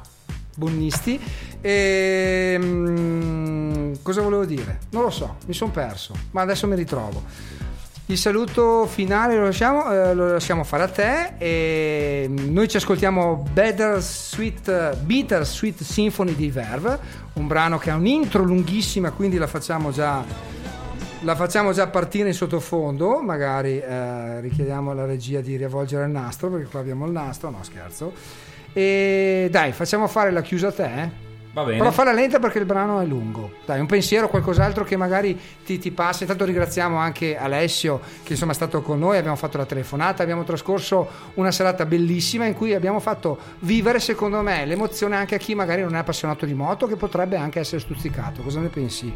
bonnisti. 0.55 1.19
E 1.61 2.55
mm, 2.59 3.93
cosa 4.03 4.21
volevo 4.21 4.45
dire? 4.45 4.79
Non 4.91 5.01
lo 5.03 5.09
so 5.09 5.37
mi 5.47 5.53
sono 5.53 5.71
perso 5.71 6.13
ma 6.31 6.41
adesso 6.41 6.67
mi 6.67 6.75
ritrovo 6.75 7.23
il 8.09 8.17
saluto 8.17 8.85
finale 8.85 9.35
lo 9.35 9.43
lasciamo, 9.43 9.91
eh, 9.91 10.13
lo 10.13 10.31
lasciamo 10.31 10.63
fare 10.63 10.83
a 10.83 10.87
te 10.87 11.33
e 11.37 12.29
noi 12.29 12.69
ci 12.69 12.77
ascoltiamo 12.77 13.43
Better 13.51 14.01
Sweet, 14.01 14.95
Bitter 14.99 15.45
Sweet 15.45 15.83
Symphony 15.83 16.33
di 16.33 16.49
Verve, 16.49 16.97
un 17.33 17.47
brano 17.47 17.77
che 17.77 17.89
ha 17.89 17.95
un'intro 17.95 18.43
lunghissima, 18.43 19.11
quindi 19.11 19.37
la 19.37 19.47
facciamo 19.47 19.91
già, 19.91 20.23
la 21.21 21.35
facciamo 21.35 21.73
già 21.73 21.87
partire 21.87 22.29
in 22.29 22.33
sottofondo, 22.33 23.21
magari 23.21 23.77
eh, 23.77 24.39
richiediamo 24.39 24.91
alla 24.91 25.05
regia 25.05 25.41
di 25.41 25.57
riavvolgere 25.57 26.05
il 26.05 26.11
nastro, 26.11 26.49
perché 26.49 26.67
qua 26.67 26.79
abbiamo 26.79 27.05
il 27.07 27.11
nastro, 27.11 27.49
no 27.49 27.61
scherzo. 27.61 28.13
E 28.71 29.49
dai, 29.51 29.73
facciamo 29.73 30.07
fare 30.07 30.31
la 30.31 30.41
chiusa 30.41 30.67
a 30.67 30.71
te. 30.71 31.01
eh? 31.01 31.26
Va 31.57 31.63
bene. 31.63 31.79
Però 31.79 31.89
falla 31.89 32.13
lenta 32.13 32.37
perché 32.37 32.59
il 32.59 32.65
brano 32.65 32.99
è 32.99 33.05
lungo. 33.07 33.53
Dai, 33.65 33.79
un 33.79 33.87
pensiero, 33.87 34.29
qualcos'altro 34.29 34.83
che 34.83 34.95
magari 34.95 35.35
ti, 35.65 35.79
ti 35.79 35.89
passa. 35.89 36.21
Intanto 36.21 36.45
ringraziamo 36.45 36.97
anche 36.97 37.35
Alessio 37.35 37.99
che 38.21 38.33
insomma 38.33 38.51
è 38.51 38.55
stato 38.55 38.83
con 38.83 38.99
noi, 38.99 39.17
abbiamo 39.17 39.35
fatto 39.35 39.57
la 39.57 39.65
telefonata, 39.65 40.21
abbiamo 40.21 40.43
trascorso 40.43 41.09
una 41.33 41.49
serata 41.49 41.87
bellissima 41.87 42.45
in 42.45 42.53
cui 42.53 42.75
abbiamo 42.75 42.99
fatto 42.99 43.39
vivere 43.61 43.99
secondo 43.99 44.43
me 44.43 44.65
l'emozione 44.67 45.15
anche 45.15 45.33
a 45.33 45.39
chi 45.39 45.55
magari 45.55 45.81
non 45.81 45.95
è 45.95 45.97
appassionato 45.97 46.45
di 46.45 46.53
moto 46.53 46.85
che 46.85 46.95
potrebbe 46.95 47.37
anche 47.37 47.59
essere 47.59 47.81
stuzzicato. 47.81 48.43
Cosa 48.43 48.59
ne 48.59 48.67
pensi? 48.67 49.11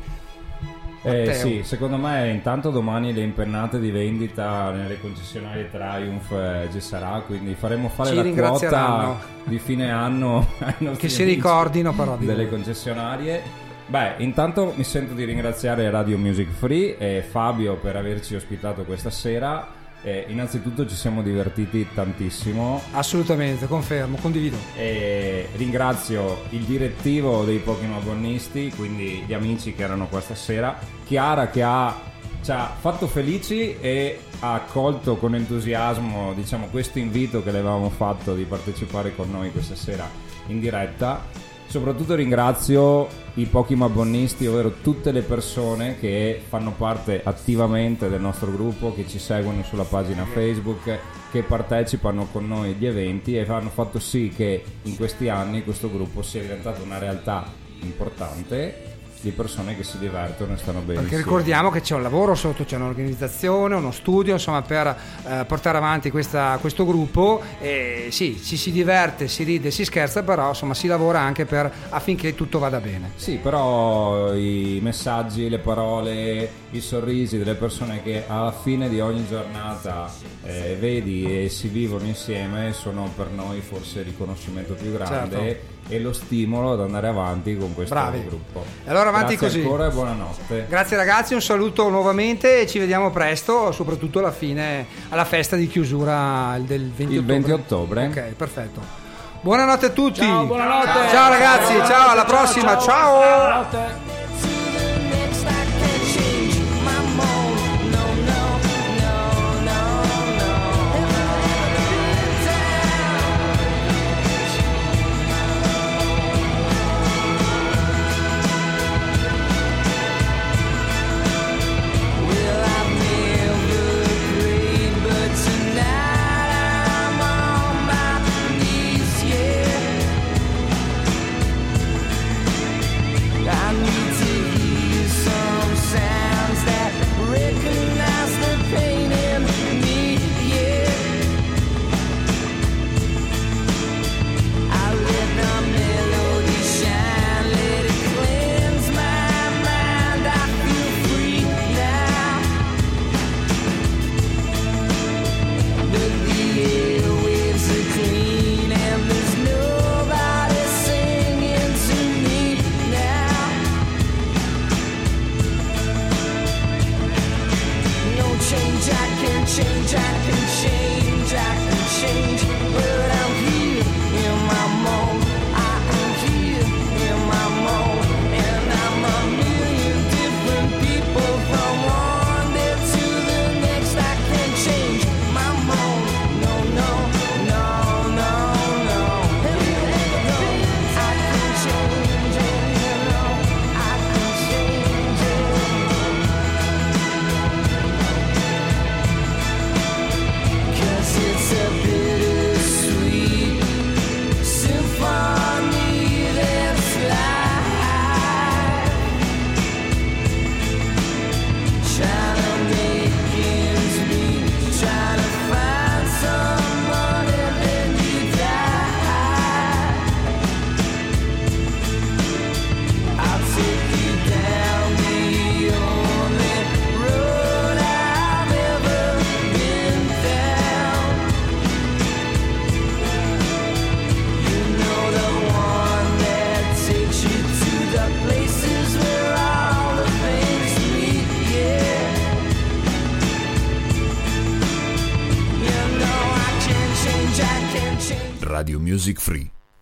Eh, 1.04 1.34
sì, 1.34 1.62
secondo 1.64 1.98
me 1.98 2.30
intanto 2.30 2.70
domani 2.70 3.12
le 3.12 3.22
impennate 3.22 3.80
di 3.80 3.90
vendita 3.90 4.70
nelle 4.70 5.00
concessionarie 5.00 5.68
Triumph 5.72 6.32
eh, 6.32 6.70
ci 6.72 6.80
sarà, 6.80 7.24
quindi 7.26 7.56
faremo 7.56 7.90
fare 7.90 8.10
Ci 8.10 8.36
la 8.36 8.48
quota 8.50 9.18
di 9.44 9.58
fine 9.58 9.92
anno 9.92 10.48
Che 10.96 11.10
si 11.10 11.24
ricordino 11.24 11.92
però 11.94 12.16
di 12.18 12.26
delle 12.28 12.44
noi. 12.44 12.52
concessionarie. 12.52 13.42
Beh, 13.88 14.14
intanto 14.18 14.74
mi 14.76 14.84
sento 14.84 15.14
di 15.14 15.24
ringraziare 15.24 15.90
Radio 15.90 16.18
Music 16.18 16.50
Free 16.52 16.98
e 16.98 17.24
Fabio 17.24 17.76
per 17.76 17.96
averci 17.96 18.36
ospitato 18.36 18.84
questa 18.84 19.10
sera. 19.10 19.80
Eh, 20.04 20.26
innanzitutto 20.30 20.88
ci 20.88 20.96
siamo 20.96 21.22
divertiti 21.22 21.88
tantissimo 21.94 22.82
Assolutamente, 22.94 23.68
confermo, 23.68 24.18
condivido. 24.20 24.58
e 24.76 25.48
ringrazio 25.56 26.44
il 26.50 26.62
direttivo 26.62 27.44
dei 27.44 27.60
Pokémon 27.60 28.04
Bonnisti, 28.04 28.72
quindi 28.76 29.24
gli 29.28 29.34
amici 29.34 29.76
che 29.76 29.84
erano 29.84 30.08
qua 30.08 30.20
stasera, 30.20 30.78
Chiara 31.06 31.50
che 31.50 31.62
ha, 31.62 31.96
ci 32.42 32.50
ha 32.50 32.76
fatto 32.80 33.06
felici 33.06 33.78
e 33.80 34.20
ha 34.40 34.54
accolto 34.54 35.18
con 35.18 35.36
entusiasmo 35.36 36.34
diciamo, 36.34 36.66
questo 36.68 36.98
invito 36.98 37.44
che 37.44 37.52
le 37.52 37.60
avevamo 37.60 37.90
fatto 37.92 38.34
di 38.34 38.44
partecipare 38.46 39.16
con 39.16 39.30
noi 39.30 39.52
questa 39.52 39.76
sera 39.76 40.10
in 40.48 40.60
diretta. 40.60 41.50
Soprattutto 41.72 42.16
ringrazio 42.16 43.08
i 43.36 43.46
Pokémon 43.46 43.94
Bonnisti, 43.94 44.46
ovvero 44.46 44.74
tutte 44.82 45.14
le 45.14 45.22
persone 45.22 45.98
che 45.98 46.42
fanno 46.46 46.74
parte 46.74 47.22
attivamente 47.24 48.10
del 48.10 48.20
nostro 48.20 48.52
gruppo, 48.52 48.94
che 48.94 49.08
ci 49.08 49.20
seguono 49.20 49.64
sulla 49.64 49.86
pagina 49.86 50.26
Facebook, 50.26 51.00
che 51.32 51.44
partecipano 51.44 52.28
con 52.30 52.46
noi 52.46 52.72
agli 52.72 52.86
eventi 52.86 53.38
e 53.38 53.46
hanno 53.48 53.70
fatto 53.70 54.00
sì 54.00 54.34
che 54.36 54.62
in 54.82 54.98
questi 54.98 55.30
anni 55.30 55.64
questo 55.64 55.90
gruppo 55.90 56.22
sia 56.22 56.42
diventato 56.42 56.84
una 56.84 56.98
realtà 56.98 57.50
importante 57.84 59.00
di 59.22 59.32
persone 59.32 59.76
che 59.78 59.84
si 59.84 59.98
divertono 59.98 60.54
e 60.54 60.58
stanno 60.58 60.80
bene. 60.80 61.00
Perché 61.02 61.16
insieme. 61.16 61.24
ricordiamo 61.24 61.70
che 61.70 61.82
c'è 61.82 61.96
un 61.96 62.02
lavoro 62.02 62.36
sotto, 62.36 62.64
c'è 62.66 62.76
un'organizzazione, 62.76 63.76
uno 63.76 63.92
studio, 63.92 64.34
insomma, 64.34 64.62
per 64.62 64.88
eh, 65.28 65.46
portare 65.46 65.78
avanti 65.78 66.10
questa- 66.10 66.58
questo 66.60 66.86
gruppo. 66.86 67.42
E 67.60 68.08
sì, 68.12 68.42
ci 68.44 68.58
si 68.58 68.72
diverte, 68.72 69.28
si 69.28 69.44
ride, 69.44 69.72
si 69.72 69.86
scherza, 69.86 70.24
però 70.24 70.50
insomma 70.50 70.74
si 70.74 70.88
lavora 70.88 71.20
anche 71.20 71.46
per, 71.46 71.72
affinché 71.90 72.36
tutto 72.36 72.60
vada 72.60 72.80
bene. 72.80 73.12
Sì, 73.16 73.38
però 73.42 74.34
i 74.34 74.80
messaggi, 74.82 75.50
le 75.50 75.60
parole, 75.60 76.50
i 76.72 76.82
sorrisi 76.82 77.38
delle 77.38 77.56
persone 77.56 78.02
che 78.02 78.24
alla 78.28 78.52
fine 78.52 78.90
di 78.90 79.00
ogni 79.00 79.26
giornata 79.28 80.12
eh, 80.44 80.76
vedi 80.80 81.44
e 81.44 81.50
si 81.50 81.68
vivono 81.68 82.06
insieme 82.06 82.74
sono 82.74 83.12
per 83.16 83.28
noi 83.30 83.62
forse 83.62 84.00
il 84.00 84.06
riconoscimento 84.06 84.74
più 84.74 84.92
grande 84.94 85.38
Certo. 85.38 85.81
E 85.88 86.00
lo 86.00 86.14
stimolo 86.14 86.72
ad 86.74 86.82
andare 86.82 87.08
avanti 87.08 87.58
con 87.58 87.74
questo 87.74 87.94
Bravi. 87.94 88.24
gruppo. 88.26 88.64
E 88.86 88.90
allora 88.90 89.10
avanti 89.10 89.36
Grazie 89.36 89.48
così. 89.48 89.62
ancora 89.62 89.88
e 89.88 89.90
buonanotte. 89.92 90.66
Grazie 90.70 90.98
ragazzi, 90.98 91.34
un 91.34 91.42
saluto 91.42 91.90
nuovamente 91.90 92.62
e 92.62 92.68
ci 92.68 92.80
vediamo 92.80 93.10
presto, 93.12 93.72
soprattutto 93.72 94.20
alla 94.20 94.32
fine, 94.32 94.86
alla 95.10 95.26
festa 95.26 95.56
di 95.56 95.68
chiusura 95.68 96.58
del 96.60 96.90
20 96.90 97.14
Il 97.14 97.26
20 97.26 97.52
ottobre. 97.52 98.06
ottobre. 98.06 98.22
Ok, 98.28 98.34
perfetto. 98.36 99.00
Buonanotte 99.42 99.86
a 99.88 99.90
tutti. 99.90 100.20
Ciao, 100.22 100.46
buonanotte. 100.46 101.10
Ciao 101.10 101.30
ragazzi, 101.30 101.74
ciao, 101.88 102.10
alla 102.12 102.26
prossima. 102.26 102.78
ciao. 102.78 103.18
Buonanotte. 103.18 104.21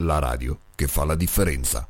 La 0.09 0.17
radio 0.17 0.57
che 0.73 0.87
fa 0.87 1.05
la 1.05 1.13
differenza. 1.13 1.87